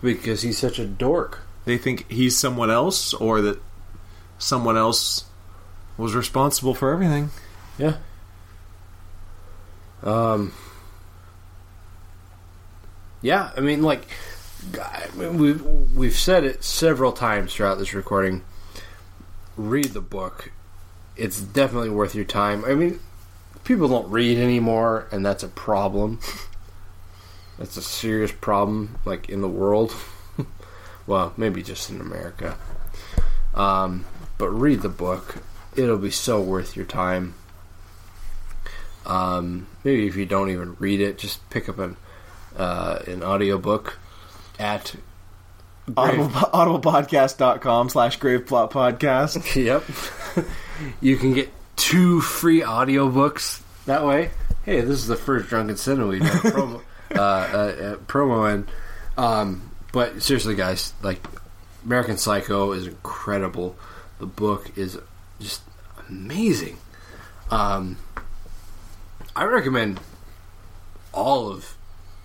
Because 0.01 0.41
he's 0.41 0.57
such 0.57 0.79
a 0.79 0.85
dork. 0.85 1.41
They 1.65 1.77
think 1.77 2.09
he's 2.09 2.37
someone 2.37 2.71
else, 2.71 3.13
or 3.13 3.41
that 3.41 3.61
someone 4.37 4.77
else 4.77 5.25
was 5.97 6.15
responsible 6.15 6.73
for 6.73 6.93
everything. 6.93 7.29
Yeah. 7.77 7.97
Um. 10.03 10.53
Yeah, 13.21 13.51
I 13.57 13.59
mean, 13.59 13.81
like, 13.81 14.07
I 14.81 15.07
mean, 15.15 15.37
we've 15.37 15.63
we've 15.95 16.15
said 16.15 16.43
it 16.45 16.63
several 16.63 17.11
times 17.11 17.53
throughout 17.53 17.77
this 17.77 17.93
recording. 17.93 18.43
Read 19.57 19.87
the 19.87 20.01
book; 20.01 20.51
it's 21.17 21.41
definitely 21.41 21.89
worth 21.89 22.15
your 22.15 22.25
time. 22.25 22.63
I 22.63 22.75
mean, 22.75 22.99
people 23.65 23.89
don't 23.89 24.09
read 24.09 24.37
anymore, 24.37 25.07
and 25.11 25.25
that's 25.25 25.43
a 25.43 25.49
problem. 25.49 26.19
that's 27.59 27.75
a 27.75 27.81
serious 27.81 28.31
problem, 28.31 28.99
like 29.03 29.27
in 29.27 29.41
the 29.41 29.49
world. 29.49 29.93
well, 31.07 31.33
maybe 31.35 31.61
just 31.61 31.89
in 31.89 31.99
America. 31.99 32.57
Um, 33.53 34.05
but 34.37 34.49
read 34.49 34.81
the 34.81 34.89
book; 34.89 35.43
it'll 35.75 35.97
be 35.97 36.11
so 36.11 36.41
worth 36.41 36.77
your 36.77 36.85
time. 36.85 37.33
Um, 39.09 39.67
maybe 39.83 40.07
if 40.07 40.15
you 40.15 40.25
don't 40.25 40.51
even 40.51 40.75
read 40.79 41.01
it, 41.01 41.17
just 41.17 41.47
pick 41.49 41.67
up 41.67 41.79
an 41.79 41.97
uh, 42.55 42.99
an 43.07 43.23
audiobook 43.23 43.97
at 44.59 44.95
Audible, 45.97 46.27
audiblepodcast.com 46.29 47.89
slash 47.89 48.19
graveplot 48.19 48.71
podcast. 48.71 49.39
Yep. 50.45 50.45
you 51.01 51.17
can 51.17 51.33
get 51.33 51.49
two 51.75 52.21
free 52.21 52.61
audiobooks 52.61 53.61
that 53.85 54.05
way. 54.05 54.29
Hey, 54.63 54.81
this 54.81 54.99
is 54.99 55.07
the 55.07 55.15
first 55.15 55.49
Drunken 55.49 55.77
Cinema 55.77 56.07
we've 56.07 56.21
done 56.21 56.29
a 56.29 56.39
promo, 56.51 56.81
uh, 57.15 57.95
promo 58.05 58.53
in. 58.53 58.67
Um, 59.17 59.71
but 59.91 60.21
seriously, 60.21 60.55
guys, 60.55 60.93
like 61.01 61.25
American 61.83 62.17
Psycho 62.17 62.73
is 62.73 62.85
incredible. 62.87 63.75
The 64.19 64.27
book 64.27 64.77
is 64.77 64.99
just 65.39 65.61
amazing. 66.07 66.77
Um, 67.49 67.97
I 69.39 69.45
recommend 69.45 70.01
all 71.13 71.47
of 71.47 71.77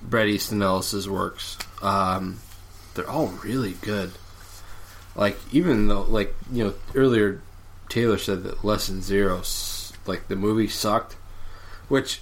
Bret 0.02 0.26
Easton 0.26 0.60
Ellis's 0.60 1.08
works. 1.08 1.56
Um, 1.80 2.40
they're 2.94 3.08
all 3.08 3.28
really 3.28 3.74
good. 3.82 4.10
Like 5.14 5.38
even 5.52 5.86
though, 5.86 6.02
like 6.02 6.34
you 6.50 6.64
know, 6.64 6.74
earlier 6.92 7.40
Taylor 7.88 8.18
said 8.18 8.42
that 8.42 8.64
Less 8.64 8.88
Than 8.88 9.00
Zero, 9.00 9.42
like 10.06 10.26
the 10.26 10.34
movie 10.34 10.66
sucked, 10.66 11.12
which 11.86 12.20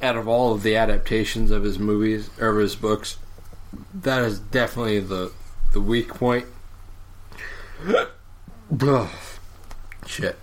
out 0.00 0.16
of 0.16 0.26
all 0.26 0.54
of 0.54 0.62
the 0.62 0.74
adaptations 0.74 1.50
of 1.50 1.62
his 1.62 1.78
movies 1.78 2.30
or 2.40 2.48
of 2.48 2.56
his 2.56 2.76
books, 2.76 3.18
that 3.92 4.22
is 4.22 4.38
definitely 4.38 5.00
the 5.00 5.32
the 5.74 5.82
weak 5.82 6.08
point. 6.08 6.46
Ugh. 8.80 9.10
Shit. 10.06 10.38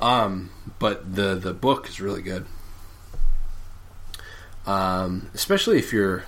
Um, 0.00 0.48
but 0.78 1.14
the 1.14 1.34
the 1.34 1.52
book 1.52 1.86
is 1.86 2.00
really 2.00 2.22
good. 2.22 2.46
Um, 4.68 5.30
especially 5.32 5.78
if 5.78 5.94
you're 5.94 6.24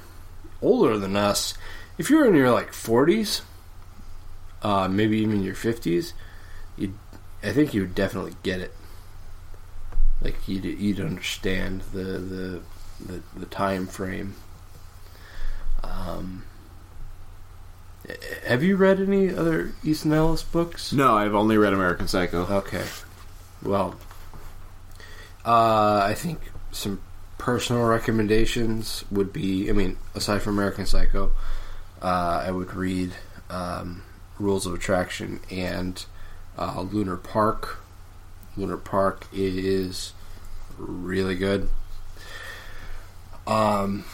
older 0.63 0.97
than 0.99 1.15
us. 1.15 1.55
If 1.99 2.09
you're 2.09 2.27
in 2.27 2.35
your 2.35 2.51
like 2.51 2.73
40s, 2.73 3.43
uh, 4.63 4.89
maybe 4.89 5.19
even 5.19 5.43
your 5.43 5.55
50s, 5.55 6.15
you 6.77 6.95
I 7.43 7.53
think 7.53 7.75
you 7.75 7.83
would 7.83 7.95
definitely 7.95 8.35
get 8.43 8.61
it. 8.61 8.75
Like 10.23 10.49
you'd 10.49 10.65
you'd 10.65 11.01
understand 11.01 11.83
the 11.93 12.03
the 12.03 12.63
the, 13.05 13.23
the 13.37 13.47
time 13.47 13.87
frame. 13.87 14.35
Um, 15.83 16.45
have 18.47 18.63
you 18.63 18.77
read 18.77 19.01
any 19.01 19.35
other 19.35 19.73
Easton 19.85 20.13
Ellis 20.13 20.43
books? 20.43 20.93
No, 20.93 21.15
I've 21.15 21.35
only 21.35 21.57
read 21.59 21.73
American 21.73 22.09
Psycho. 22.09 22.47
Okay. 22.47 22.85
Well, 23.63 23.97
uh, 25.45 26.03
I 26.05 26.15
think 26.15 26.41
some 26.73 27.01
personal 27.41 27.83
recommendations 27.85 29.03
would 29.11 29.33
be. 29.33 29.71
I 29.71 29.73
mean, 29.73 29.97
aside 30.15 30.43
from 30.43 30.59
American 30.59 30.85
Psycho, 30.85 31.33
uh, 32.03 32.45
I 32.47 32.51
would 32.51 32.75
read 32.75 33.13
um, 33.49 34.03
Rules 34.39 34.67
of 34.67 34.75
Attraction 34.75 35.41
and 35.51 36.05
uh, 36.59 36.83
Lunar 36.83 37.17
Park. 37.17 37.79
Lunar 38.59 38.77
Park 38.77 39.27
is 39.33 40.13
really 40.77 41.35
good. 41.35 41.71
Um, 43.47 44.05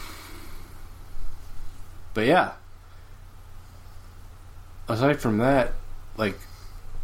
but 2.13 2.27
yeah. 2.27 2.53
Aside 4.87 5.19
from 5.19 5.39
that, 5.39 5.73
like 6.15 6.39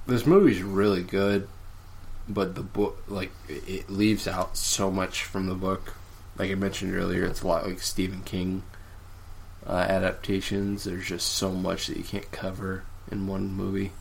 this 0.08 0.26
movie's 0.26 0.64
really 0.64 1.04
good, 1.04 1.50
but 2.30 2.56
the 2.56 2.64
book, 2.64 3.04
like, 3.10 3.34
it 3.50 3.68
it 3.68 3.90
leaves 3.90 4.26
out 4.26 4.56
so 4.56 4.90
much 4.90 5.26
from 5.26 5.48
the 5.48 5.56
book. 5.56 5.96
Like 6.38 6.52
I 6.52 6.56
mentioned 6.56 6.96
earlier, 6.96 7.26
it's 7.26 7.44
a 7.44 7.48
lot 7.48 7.68
like 7.68 7.80
Stephen 7.80 8.22
King 8.24 8.64
uh, 9.68 9.74
adaptations. 9.74 10.84
There's 10.84 11.08
just 11.08 11.30
so 11.30 11.52
much 11.52 11.88
that 11.88 11.98
you 11.98 12.04
can't 12.04 12.32
cover 12.32 12.84
in 13.12 13.28
one 13.28 13.52
movie. 13.52 13.92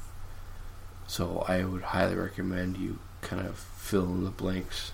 So 1.07 1.45
I 1.47 1.65
would 1.65 1.83
highly 1.83 2.15
recommend 2.15 2.79
you 2.79 2.99
kind 3.21 3.47
of 3.47 3.59
fill 3.59 4.05
in 4.05 4.25
the 4.25 4.31
blanks. 4.31 4.93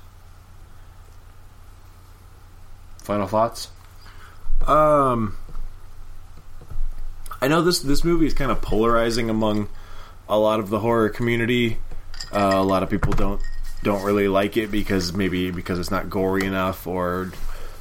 Final 2.98 3.26
thoughts? 3.26 3.68
Um, 4.66 5.36
I 7.40 7.48
know 7.48 7.62
this 7.62 7.78
this 7.78 8.04
movie 8.04 8.26
is 8.26 8.34
kind 8.34 8.50
of 8.50 8.60
polarizing 8.60 9.30
among 9.30 9.68
a 10.28 10.38
lot 10.38 10.60
of 10.60 10.68
the 10.68 10.80
horror 10.80 11.08
community. 11.08 11.78
Uh, 12.32 12.52
a 12.54 12.64
lot 12.64 12.82
of 12.82 12.90
people 12.90 13.12
don't 13.12 13.40
don't 13.82 14.02
really 14.02 14.28
like 14.28 14.56
it 14.56 14.70
because 14.70 15.12
maybe 15.12 15.50
because 15.50 15.78
it's 15.78 15.90
not 15.90 16.10
gory 16.10 16.44
enough 16.44 16.86
or 16.86 17.32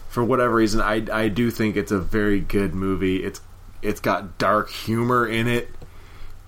for 0.10 0.24
whatever 0.24 0.56
reason. 0.56 0.82
I 0.82 1.06
I 1.11 1.28
do 1.28 1.52
think 1.52 1.76
it's 1.76 1.91
a 1.91 1.99
very 1.99 2.40
good 2.40 2.74
movie. 2.74 3.24
It's 3.24 3.41
it's 3.82 3.99
got 3.99 4.38
dark 4.38 4.69
humor 4.69 5.28
in 5.28 5.48
it, 5.48 5.69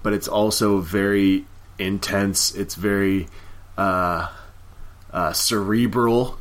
but 0.03 0.13
it's 0.13 0.27
also 0.27 0.79
very 0.79 1.45
intense. 1.77 2.53
It's 2.53 2.75
very 2.75 3.27
uh, 3.77 4.27
uh, 5.11 5.33
cerebral, 5.33 6.37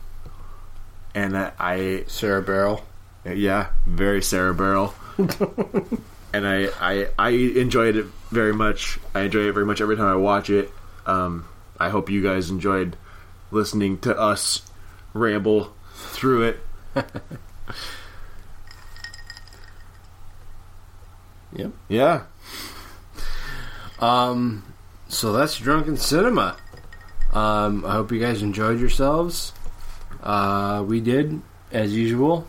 and 1.15 1.37
I, 1.37 1.53
I 1.59 2.41
Barrel. 2.41 2.85
yeah, 3.25 3.69
very 3.87 4.23
cerebral. 4.23 4.95
and 5.19 6.47
I, 6.47 6.69
I 6.81 7.09
I 7.19 7.31
enjoyed 7.31 7.97
it 7.97 8.07
very 8.31 8.53
much. 8.53 8.99
I 9.15 9.21
enjoy 9.23 9.49
it 9.49 9.53
very 9.53 9.67
much 9.67 9.81
every 9.81 9.97
time 9.97 10.07
I 10.07 10.17
watch 10.17 10.51
it. 10.51 10.71
Um, 11.07 11.47
I 11.79 11.89
hope 11.91 12.11
you 12.11 12.23
guys 12.23 12.51
enjoyed 12.51 12.97
listening 13.51 13.99
to 14.01 14.19
us 14.19 14.63
ramble 15.15 15.75
through 15.95 16.43
it. 16.43 16.61
Yep. 21.53 21.73
Yeah. 21.89 22.23
Um, 24.01 24.65
so 25.09 25.33
that's 25.33 25.59
Drunken 25.59 25.97
Cinema. 25.97 26.57
Um, 27.33 27.85
I 27.85 27.93
hope 27.93 28.13
you 28.13 28.21
guys 28.21 28.43
enjoyed 28.43 28.79
yourselves. 28.79 29.53
Uh, 30.23 30.85
we 30.87 31.01
did, 31.01 31.41
as 31.73 31.95
usual. 31.95 32.47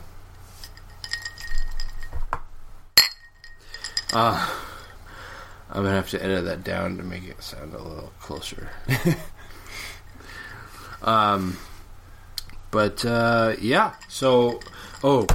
Uh, 4.11 4.49
I'm 5.69 5.83
gonna 5.83 5.95
have 5.95 6.09
to 6.09 6.23
edit 6.23 6.45
that 6.45 6.63
down 6.63 6.97
to 6.97 7.03
make 7.03 7.27
it 7.27 7.41
sound 7.43 7.73
a 7.73 7.81
little 7.81 8.11
closer. 8.19 8.69
um, 11.03 11.57
but 12.71 13.05
uh, 13.05 13.55
yeah. 13.61 13.93
So, 14.07 14.61
oh, 15.03 15.27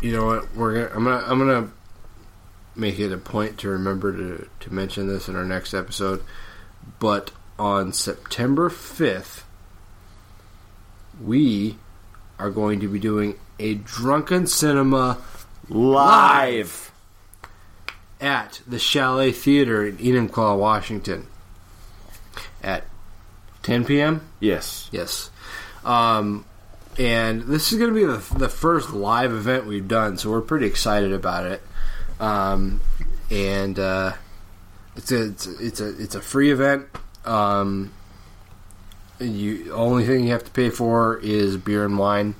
you 0.00 0.12
know 0.12 0.26
what? 0.26 0.54
We're 0.54 0.88
gonna. 0.88 0.94
I'm 0.94 1.04
gonna. 1.04 1.24
I'm 1.26 1.38
gonna 1.38 1.70
make 2.76 2.98
it 2.98 3.12
a 3.12 3.18
point 3.18 3.58
to 3.58 3.68
remember 3.70 4.12
to, 4.12 4.48
to 4.60 4.72
mention 4.72 5.08
this 5.08 5.28
in 5.28 5.36
our 5.36 5.44
next 5.44 5.74
episode. 5.74 6.22
But 6.98 7.32
on 7.58 7.92
September 7.92 8.68
5th, 8.68 9.42
we 11.22 11.78
are 12.38 12.50
going 12.50 12.80
to 12.80 12.88
be 12.88 12.98
doing 12.98 13.38
a 13.58 13.74
drunken 13.74 14.46
cinema 14.46 15.18
Live. 15.68 16.85
At 18.20 18.60
the 18.66 18.78
Chalet 18.78 19.32
Theater 19.32 19.86
in 19.86 19.96
Enumclaw, 19.98 20.58
Washington 20.58 21.26
at 22.62 22.84
10 23.62 23.84
p.m. 23.84 24.22
Yes. 24.40 24.88
Yes. 24.92 25.30
Um, 25.84 26.44
and 26.98 27.42
this 27.42 27.72
is 27.72 27.78
going 27.78 27.92
to 27.92 27.94
be 27.94 28.04
the, 28.06 28.38
the 28.38 28.48
first 28.48 28.92
live 28.92 29.32
event 29.32 29.66
we've 29.66 29.86
done, 29.88 30.16
so 30.16 30.30
we're 30.30 30.40
pretty 30.40 30.66
excited 30.66 31.12
about 31.12 31.46
it. 31.46 31.62
Um, 32.18 32.80
and 33.30 33.78
uh, 33.78 34.12
it's 34.96 35.12
a 35.12 35.24
it's 35.26 35.46
a, 35.46 35.66
it's 35.66 35.80
a 35.80 36.02
it's 36.02 36.14
a 36.14 36.22
free 36.22 36.50
event. 36.50 36.86
Um, 37.26 37.92
you 39.20 39.72
only 39.72 40.06
thing 40.06 40.24
you 40.24 40.30
have 40.32 40.44
to 40.44 40.50
pay 40.50 40.70
for 40.70 41.18
is 41.18 41.56
beer 41.58 41.84
and 41.84 41.98
wine. 41.98 42.34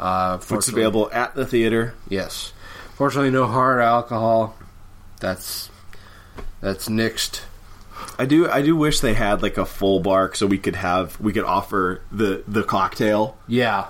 Uh, 0.00 0.34
It's 0.38 0.46
fortunately- 0.46 0.82
available 0.82 1.10
at 1.12 1.34
the 1.34 1.46
theater. 1.46 1.94
Yes. 2.08 2.52
Fortunately, 2.96 3.30
no 3.30 3.46
hard 3.46 3.80
alcohol. 3.80 4.56
That's 5.18 5.70
that's 6.60 6.88
nixed. 6.88 7.42
I 8.18 8.26
do 8.26 8.48
I 8.48 8.62
do 8.62 8.76
wish 8.76 9.00
they 9.00 9.14
had 9.14 9.42
like 9.42 9.58
a 9.58 9.64
full 9.66 10.00
bar 10.00 10.32
so 10.34 10.46
we 10.46 10.58
could 10.58 10.76
have 10.76 11.20
we 11.20 11.32
could 11.32 11.44
offer 11.44 12.00
the 12.12 12.44
the 12.46 12.62
cocktail. 12.62 13.36
Yeah. 13.46 13.88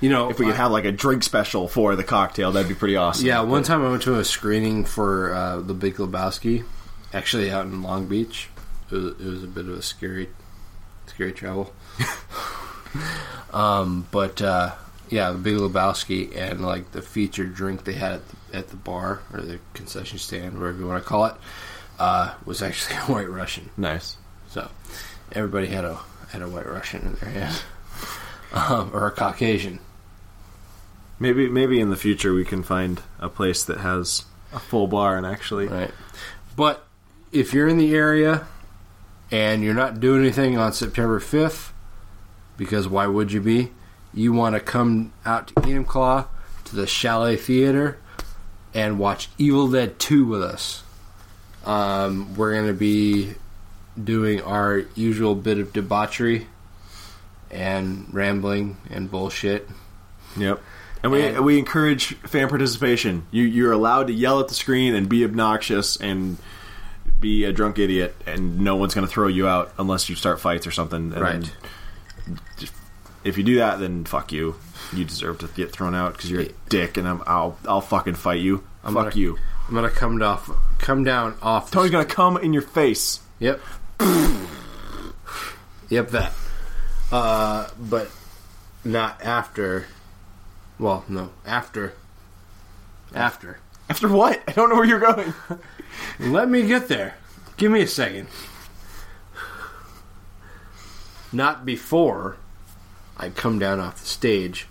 You 0.00 0.08
know, 0.10 0.30
If 0.30 0.40
we 0.40 0.46
could 0.46 0.54
I- 0.54 0.58
have 0.58 0.72
like 0.72 0.84
a 0.84 0.90
drink 0.90 1.22
special 1.22 1.68
for 1.68 1.94
the 1.94 2.02
cocktail, 2.02 2.50
that'd 2.50 2.68
be 2.68 2.74
pretty 2.74 2.96
awesome. 2.96 3.24
Yeah, 3.24 3.42
one 3.42 3.62
time 3.62 3.84
I 3.84 3.90
went 3.90 4.02
to 4.02 4.18
a 4.18 4.24
screening 4.24 4.84
for 4.84 5.32
uh, 5.32 5.60
The 5.60 5.74
Big 5.74 5.94
Lebowski, 5.94 6.64
actually 7.12 7.52
out 7.52 7.66
in 7.66 7.82
Long 7.82 8.06
Beach. 8.06 8.48
It 8.90 8.96
was, 8.96 9.04
it 9.20 9.24
was 9.24 9.44
a 9.44 9.46
bit 9.46 9.66
of 9.68 9.74
a 9.78 9.82
scary, 9.82 10.28
scary 11.06 11.30
travel. 11.30 11.72
um, 13.52 14.06
but 14.10 14.40
uh, 14.42 14.72
yeah, 15.08 15.30
The 15.30 15.38
Big 15.38 15.54
Lebowski 15.56 16.36
and 16.36 16.62
like 16.62 16.90
the 16.92 17.02
featured 17.02 17.54
drink 17.54 17.84
they 17.84 17.92
had 17.94 18.14
at 18.14 18.28
the, 18.28 18.36
at 18.52 18.68
the 18.68 18.76
bar 18.76 19.22
or 19.32 19.40
the 19.40 19.58
concession 19.74 20.18
stand, 20.18 20.58
whatever 20.58 20.78
you 20.78 20.86
want 20.86 21.02
to 21.02 21.08
call 21.08 21.26
it, 21.26 21.34
uh, 21.98 22.34
was 22.44 22.62
actually 22.62 22.96
a 23.00 23.00
White 23.02 23.30
Russian. 23.30 23.70
Nice. 23.76 24.16
So 24.48 24.70
everybody 25.32 25.68
had 25.68 25.84
a 25.84 25.98
had 26.30 26.42
a 26.42 26.48
White 26.48 26.66
Russian 26.66 27.02
in 27.02 27.14
their 27.14 27.30
hand, 27.30 27.62
um, 28.52 28.90
or 28.92 29.06
a 29.06 29.10
Caucasian. 29.10 29.80
Maybe 31.18 31.48
maybe 31.48 31.80
in 31.80 31.90
the 31.90 31.96
future 31.96 32.34
we 32.34 32.44
can 32.44 32.62
find 32.62 33.00
a 33.18 33.28
place 33.28 33.64
that 33.64 33.78
has 33.78 34.24
a 34.52 34.58
full 34.58 34.86
bar 34.86 35.16
and 35.16 35.24
actually 35.24 35.66
Right. 35.68 35.92
But 36.56 36.86
if 37.30 37.54
you're 37.54 37.68
in 37.68 37.78
the 37.78 37.94
area 37.94 38.46
and 39.30 39.62
you're 39.62 39.74
not 39.74 40.00
doing 40.00 40.20
anything 40.20 40.58
on 40.58 40.72
September 40.74 41.18
5th, 41.18 41.70
because 42.58 42.86
why 42.86 43.06
would 43.06 43.32
you 43.32 43.40
be? 43.40 43.70
You 44.12 44.34
want 44.34 44.54
to 44.54 44.60
come 44.60 45.14
out 45.24 45.48
to 45.48 45.84
Claw 45.84 46.26
to 46.64 46.76
the 46.76 46.86
Chalet 46.86 47.36
Theater 47.36 47.98
and 48.74 48.98
watch 48.98 49.28
Evil 49.38 49.68
Dead 49.68 49.98
2 49.98 50.24
with 50.26 50.42
us. 50.42 50.82
Um, 51.64 52.34
we're 52.34 52.52
going 52.54 52.66
to 52.66 52.72
be 52.72 53.34
doing 54.02 54.40
our 54.42 54.82
usual 54.94 55.34
bit 55.34 55.58
of 55.58 55.72
debauchery 55.72 56.46
and 57.50 58.06
rambling 58.12 58.78
and 58.90 59.10
bullshit. 59.10 59.68
Yep. 60.36 60.60
And 61.02 61.12
we 61.12 61.22
And- 61.26 61.44
we 61.44 61.58
encourage 61.58 62.14
fan 62.20 62.48
participation. 62.48 63.26
You 63.30 63.44
you're 63.44 63.72
allowed 63.72 64.06
to 64.06 64.12
yell 64.12 64.40
at 64.40 64.48
the 64.48 64.54
screen 64.54 64.94
and 64.94 65.08
be 65.08 65.24
obnoxious 65.24 65.96
and 65.96 66.38
be 67.20 67.44
a 67.44 67.52
drunk 67.52 67.78
idiot, 67.78 68.14
and 68.26 68.60
no 68.60 68.76
one's 68.76 68.94
going 68.94 69.06
to 69.06 69.12
throw 69.12 69.28
you 69.28 69.46
out 69.46 69.72
unless 69.78 70.08
you 70.08 70.16
start 70.16 70.40
fights 70.40 70.66
or 70.66 70.70
something. 70.70 71.12
And 71.12 71.20
Right. 71.20 71.52
then 72.26 72.38
if 73.24 73.36
you 73.36 73.44
do 73.44 73.56
that, 73.56 73.78
then 73.80 74.04
fuck 74.04 74.32
you. 74.32 74.56
You 74.92 75.04
deserve 75.04 75.38
to 75.38 75.48
get 75.48 75.72
thrown 75.72 75.94
out 75.94 76.12
because 76.14 76.30
you're 76.30 76.42
a 76.42 76.48
dick, 76.68 76.96
and 76.96 77.08
I'm, 77.08 77.22
I'll 77.26 77.58
I'll 77.66 77.80
fucking 77.80 78.14
fight 78.14 78.40
you. 78.40 78.64
I'm 78.84 78.94
fuck 78.94 79.04
gonna- 79.10 79.16
you. 79.16 79.38
I'm 79.68 79.74
to 79.74 79.90
come 79.90 80.20
off 80.22 80.50
come 80.78 81.04
down 81.04 81.36
off 81.40 81.70
the 81.70 81.76
Tony's 81.76 81.90
gonna 81.92 82.04
come 82.04 82.36
in 82.36 82.52
your 82.52 82.62
face. 82.62 83.20
Yep. 83.38 83.60
yep, 85.88 86.10
that. 86.10 86.32
Uh, 87.10 87.68
but 87.78 88.10
not 88.84 89.22
after. 89.22 89.86
Well, 90.78 91.04
no, 91.08 91.30
after. 91.46 91.94
After. 93.14 93.58
After 93.88 94.08
what? 94.08 94.42
I 94.48 94.52
don't 94.52 94.68
know 94.68 94.76
where 94.76 94.84
you're 94.84 94.98
going. 95.00 95.32
Let 96.20 96.48
me 96.48 96.66
get 96.66 96.88
there. 96.88 97.14
Give 97.56 97.70
me 97.70 97.82
a 97.82 97.86
second. 97.86 98.26
not 101.32 101.64
before 101.64 102.36
I 103.16 103.28
come 103.30 103.58
down 103.58 103.80
off 103.80 104.00
the 104.00 104.06
stage 104.06 104.66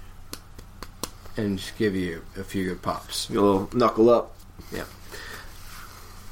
and 1.37 1.57
just 1.59 1.77
give 1.77 1.95
you 1.95 2.23
a 2.37 2.43
few 2.43 2.65
good 2.65 2.81
pops. 2.81 3.29
a 3.29 3.33
little 3.33 3.69
knuckle 3.73 4.09
up. 4.09 4.35
Yeah. 4.71 4.83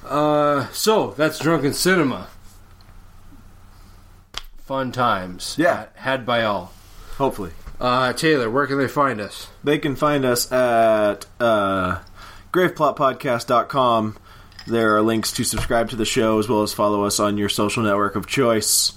Uh, 0.05 0.67
so 0.71 1.11
that's 1.17 1.39
Drunken 1.39 1.73
Cinema. 1.73 2.27
Fun 4.65 4.91
times. 4.91 5.55
Yeah. 5.57 5.75
had- 5.75 5.89
had 5.95 6.25
by 6.25 6.43
all. 6.43 6.71
Hopefully, 7.17 7.51
Uh, 7.81 8.13
Taylor, 8.13 8.49
where 8.49 8.67
can 8.67 8.77
they 8.77 8.87
find 8.87 9.19
us? 9.21 9.47
they 9.63 9.77
can 9.77 9.95
find 9.95 10.25
us 10.25 10.51
at 10.51 11.25
uh, 11.39 11.99
graveplotpodcast.com. 12.53 14.17
There 14.67 14.95
are 14.95 15.01
links 15.01 15.31
to 15.33 15.43
subscribe 15.43 15.89
to 15.89 15.95
the 15.95 16.05
show 16.05 16.37
as 16.39 16.47
well 16.47 16.61
as 16.61 16.73
follow 16.73 17.03
us 17.05 17.19
on 17.19 17.37
your 17.37 17.49
social 17.49 17.81
network 17.83 18.15
of 18.15 18.27
choice. 18.27 18.93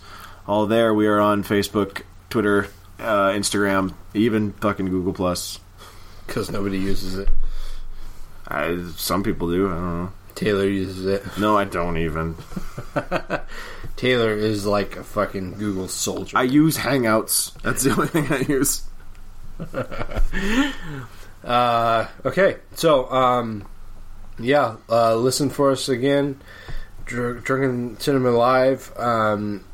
All 0.47 0.67
there. 0.67 0.93
We 0.93 1.07
are 1.07 1.21
on 1.21 1.43
Facebook, 1.45 2.03
Twitter, 2.29 2.69
uh, 2.99 3.31
Instagram, 3.31 3.95
even 4.15 4.53
fucking 4.55 4.87
Google 4.87 5.13
Plus. 5.13 5.59
Because 6.33 6.51
nobody 6.51 6.79
uses 6.79 7.19
it. 7.19 7.29
I, 8.49 8.83
some 8.97 9.23
people 9.23 9.51
do. 9.51 9.69
I 9.69 9.75
don't 9.75 10.05
know. 10.05 10.13
Taylor 10.35 10.67
uses 10.67 11.05
it. 11.05 11.23
No, 11.39 11.59
I 11.59 11.65
don't 11.65 11.99
even. 11.99 12.37
Taylor 13.97 14.33
is 14.33 14.65
like 14.65 14.97
a 14.97 15.05
fucking 15.05 15.59
Google 15.59 15.89
soldier. 15.89 16.39
I 16.39 16.45
use 16.45 16.79
Hangouts. 16.79 17.53
That's 17.61 17.83
the 17.83 17.91
only 17.91 18.07
thing 18.07 18.33
I 18.33 18.39
use. 18.51 18.83
Uh, 21.45 22.07
okay, 22.25 22.59
so 22.77 23.11
um, 23.11 23.67
yeah, 24.39 24.77
uh, 24.89 25.17
listen 25.17 25.51
for 25.51 25.73
us 25.73 25.89
again. 25.89 26.41
Dr- 27.05 27.43
Drunken 27.43 27.99
Cinema 27.99 28.31
Live. 28.31 28.97
Um, 28.97 29.65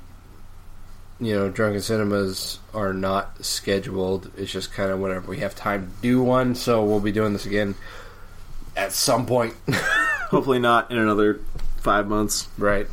you 1.20 1.35
know, 1.35 1.49
Drunken 1.49 1.81
Cinemas 1.81 2.59
are 2.73 2.93
not 2.93 3.45
scheduled. 3.45 4.31
It's 4.36 4.53
just 4.53 4.73
kind 4.73 4.90
of 4.90 5.01
whenever 5.01 5.28
we 5.28 5.39
have 5.39 5.55
time 5.55 5.89
to 5.89 6.03
do 6.03 6.23
one. 6.23 6.55
So 6.55 6.85
we'll 6.85 7.01
be 7.01 7.12
doing 7.12 7.32
this 7.32 7.47
again 7.47 7.74
at 8.77 8.93
some 8.93 9.27
point, 9.27 9.55
Hopefully 10.31 10.59
not 10.61 10.90
in 10.90 10.99
another 10.99 11.40
five 11.78 12.07
months. 12.07 12.49
right? 12.57 12.86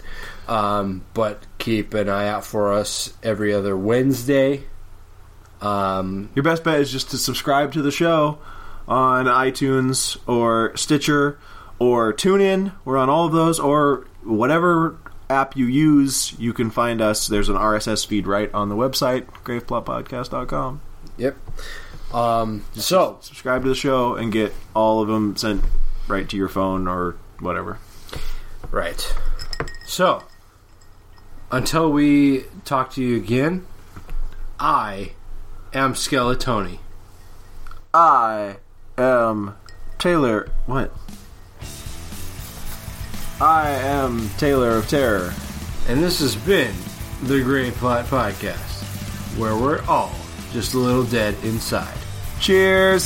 Um, 0.47 1.03
but 1.14 1.43
keep 1.60 1.93
an 1.93 2.10
eye 2.10 2.27
out 2.27 2.45
for 2.45 2.73
us 2.73 3.14
every 3.22 3.53
other 3.53 3.76
Wednesday. 3.77 4.64
Um, 5.61 6.30
Your 6.35 6.43
best 6.43 6.64
bet 6.64 6.80
is 6.80 6.91
just 6.91 7.11
to 7.11 7.18
subscribe 7.18 7.73
to 7.73 7.81
the 7.81 7.91
show 7.91 8.39
on 8.88 9.26
iTunes 9.26 10.18
or 10.27 10.76
Stitcher 10.76 11.39
or 11.80 12.14
TuneIn. 12.14 12.72
We're 12.84 12.97
on 12.97 13.10
all 13.10 13.26
of 13.26 13.31
those, 13.31 13.60
or 13.60 14.06
whatever 14.23 14.97
app 15.30 15.56
you 15.56 15.65
use, 15.65 16.34
you 16.38 16.53
can 16.53 16.69
find 16.69 17.02
us. 17.02 17.27
There's 17.27 17.49
an 17.49 17.56
RSS 17.56 18.06
feed 18.06 18.27
right 18.27 18.53
on 18.53 18.69
the 18.69 18.76
website, 18.76 19.26
graveplotpodcast.com. 19.43 20.81
yep. 21.18 21.38
Um, 22.14 22.64
so 22.73 23.18
Subscribe 23.22 23.64
to 23.64 23.69
the 23.69 23.76
show 23.76 24.15
and 24.15 24.31
get 24.31 24.53
all 24.76 25.02
of 25.02 25.07
them 25.07 25.35
sent 25.35 25.64
right 26.07 26.30
to 26.30 26.38
your 26.38 26.47
phone 26.47 26.88
or 26.88 27.18
whatever. 27.39 27.80
Right. 28.72 29.15
So, 29.85 30.23
until 31.52 31.91
we 31.91 32.45
talk 32.64 32.91
to 32.93 33.02
you 33.02 33.18
again, 33.18 33.65
I 34.60 35.11
am 35.73 35.93
Skeletoni. 35.93 36.80
I 37.93 38.57
am 38.97 39.56
Taylor. 39.97 40.49
What? 40.65 40.93
I 43.41 43.71
am 43.71 44.29
Taylor 44.37 44.77
of 44.77 44.87
Terror. 44.87 45.33
And 45.89 46.01
this 46.01 46.19
has 46.21 46.37
been 46.37 46.73
the 47.23 47.43
Grave 47.43 47.73
Plot 47.75 48.05
Podcast, 48.05 48.83
where 49.37 49.57
we're 49.57 49.83
all 49.89 50.15
just 50.53 50.73
a 50.73 50.77
little 50.77 51.03
dead 51.03 51.35
inside. 51.43 51.97
Cheers! 52.39 53.03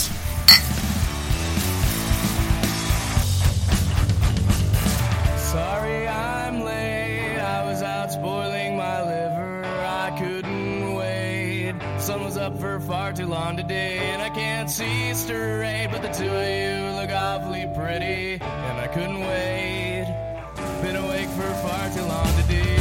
Sorry 5.36 6.08
I'm 6.08 6.62
late. 6.62 7.40
I 7.40 7.66
was 7.66 7.82
out 7.82 8.12
spoiling 8.12 8.78
my 8.78 9.02
liver. 9.02 9.64
I 9.66 10.16
couldn't 10.20 10.94
wait. 10.94 11.74
Sun 11.98 12.24
was 12.24 12.38
up 12.38 12.60
for 12.60 12.80
far 12.82 13.14
too 13.14 13.26
long 13.26 13.58
today, 13.58 13.98
and 13.98 14.22
I 14.22 14.30
can't 14.30 14.70
see 14.70 15.12
straight. 15.16 15.88
But 15.92 16.04
the 16.04 16.10
two 16.10 16.30
of 16.30 16.48
you 16.48 17.02
look 17.02 17.10
awfully 17.10 17.68
pretty, 17.76 18.40
and 18.40 18.80
I 18.80 18.88
couldn't 18.94 19.22
wait. 19.22 19.89
Been 20.82 20.96
awake 20.96 21.28
for 21.30 21.42
far 21.62 21.90
too 21.90 22.04
long 22.04 22.34
today. 22.42 22.79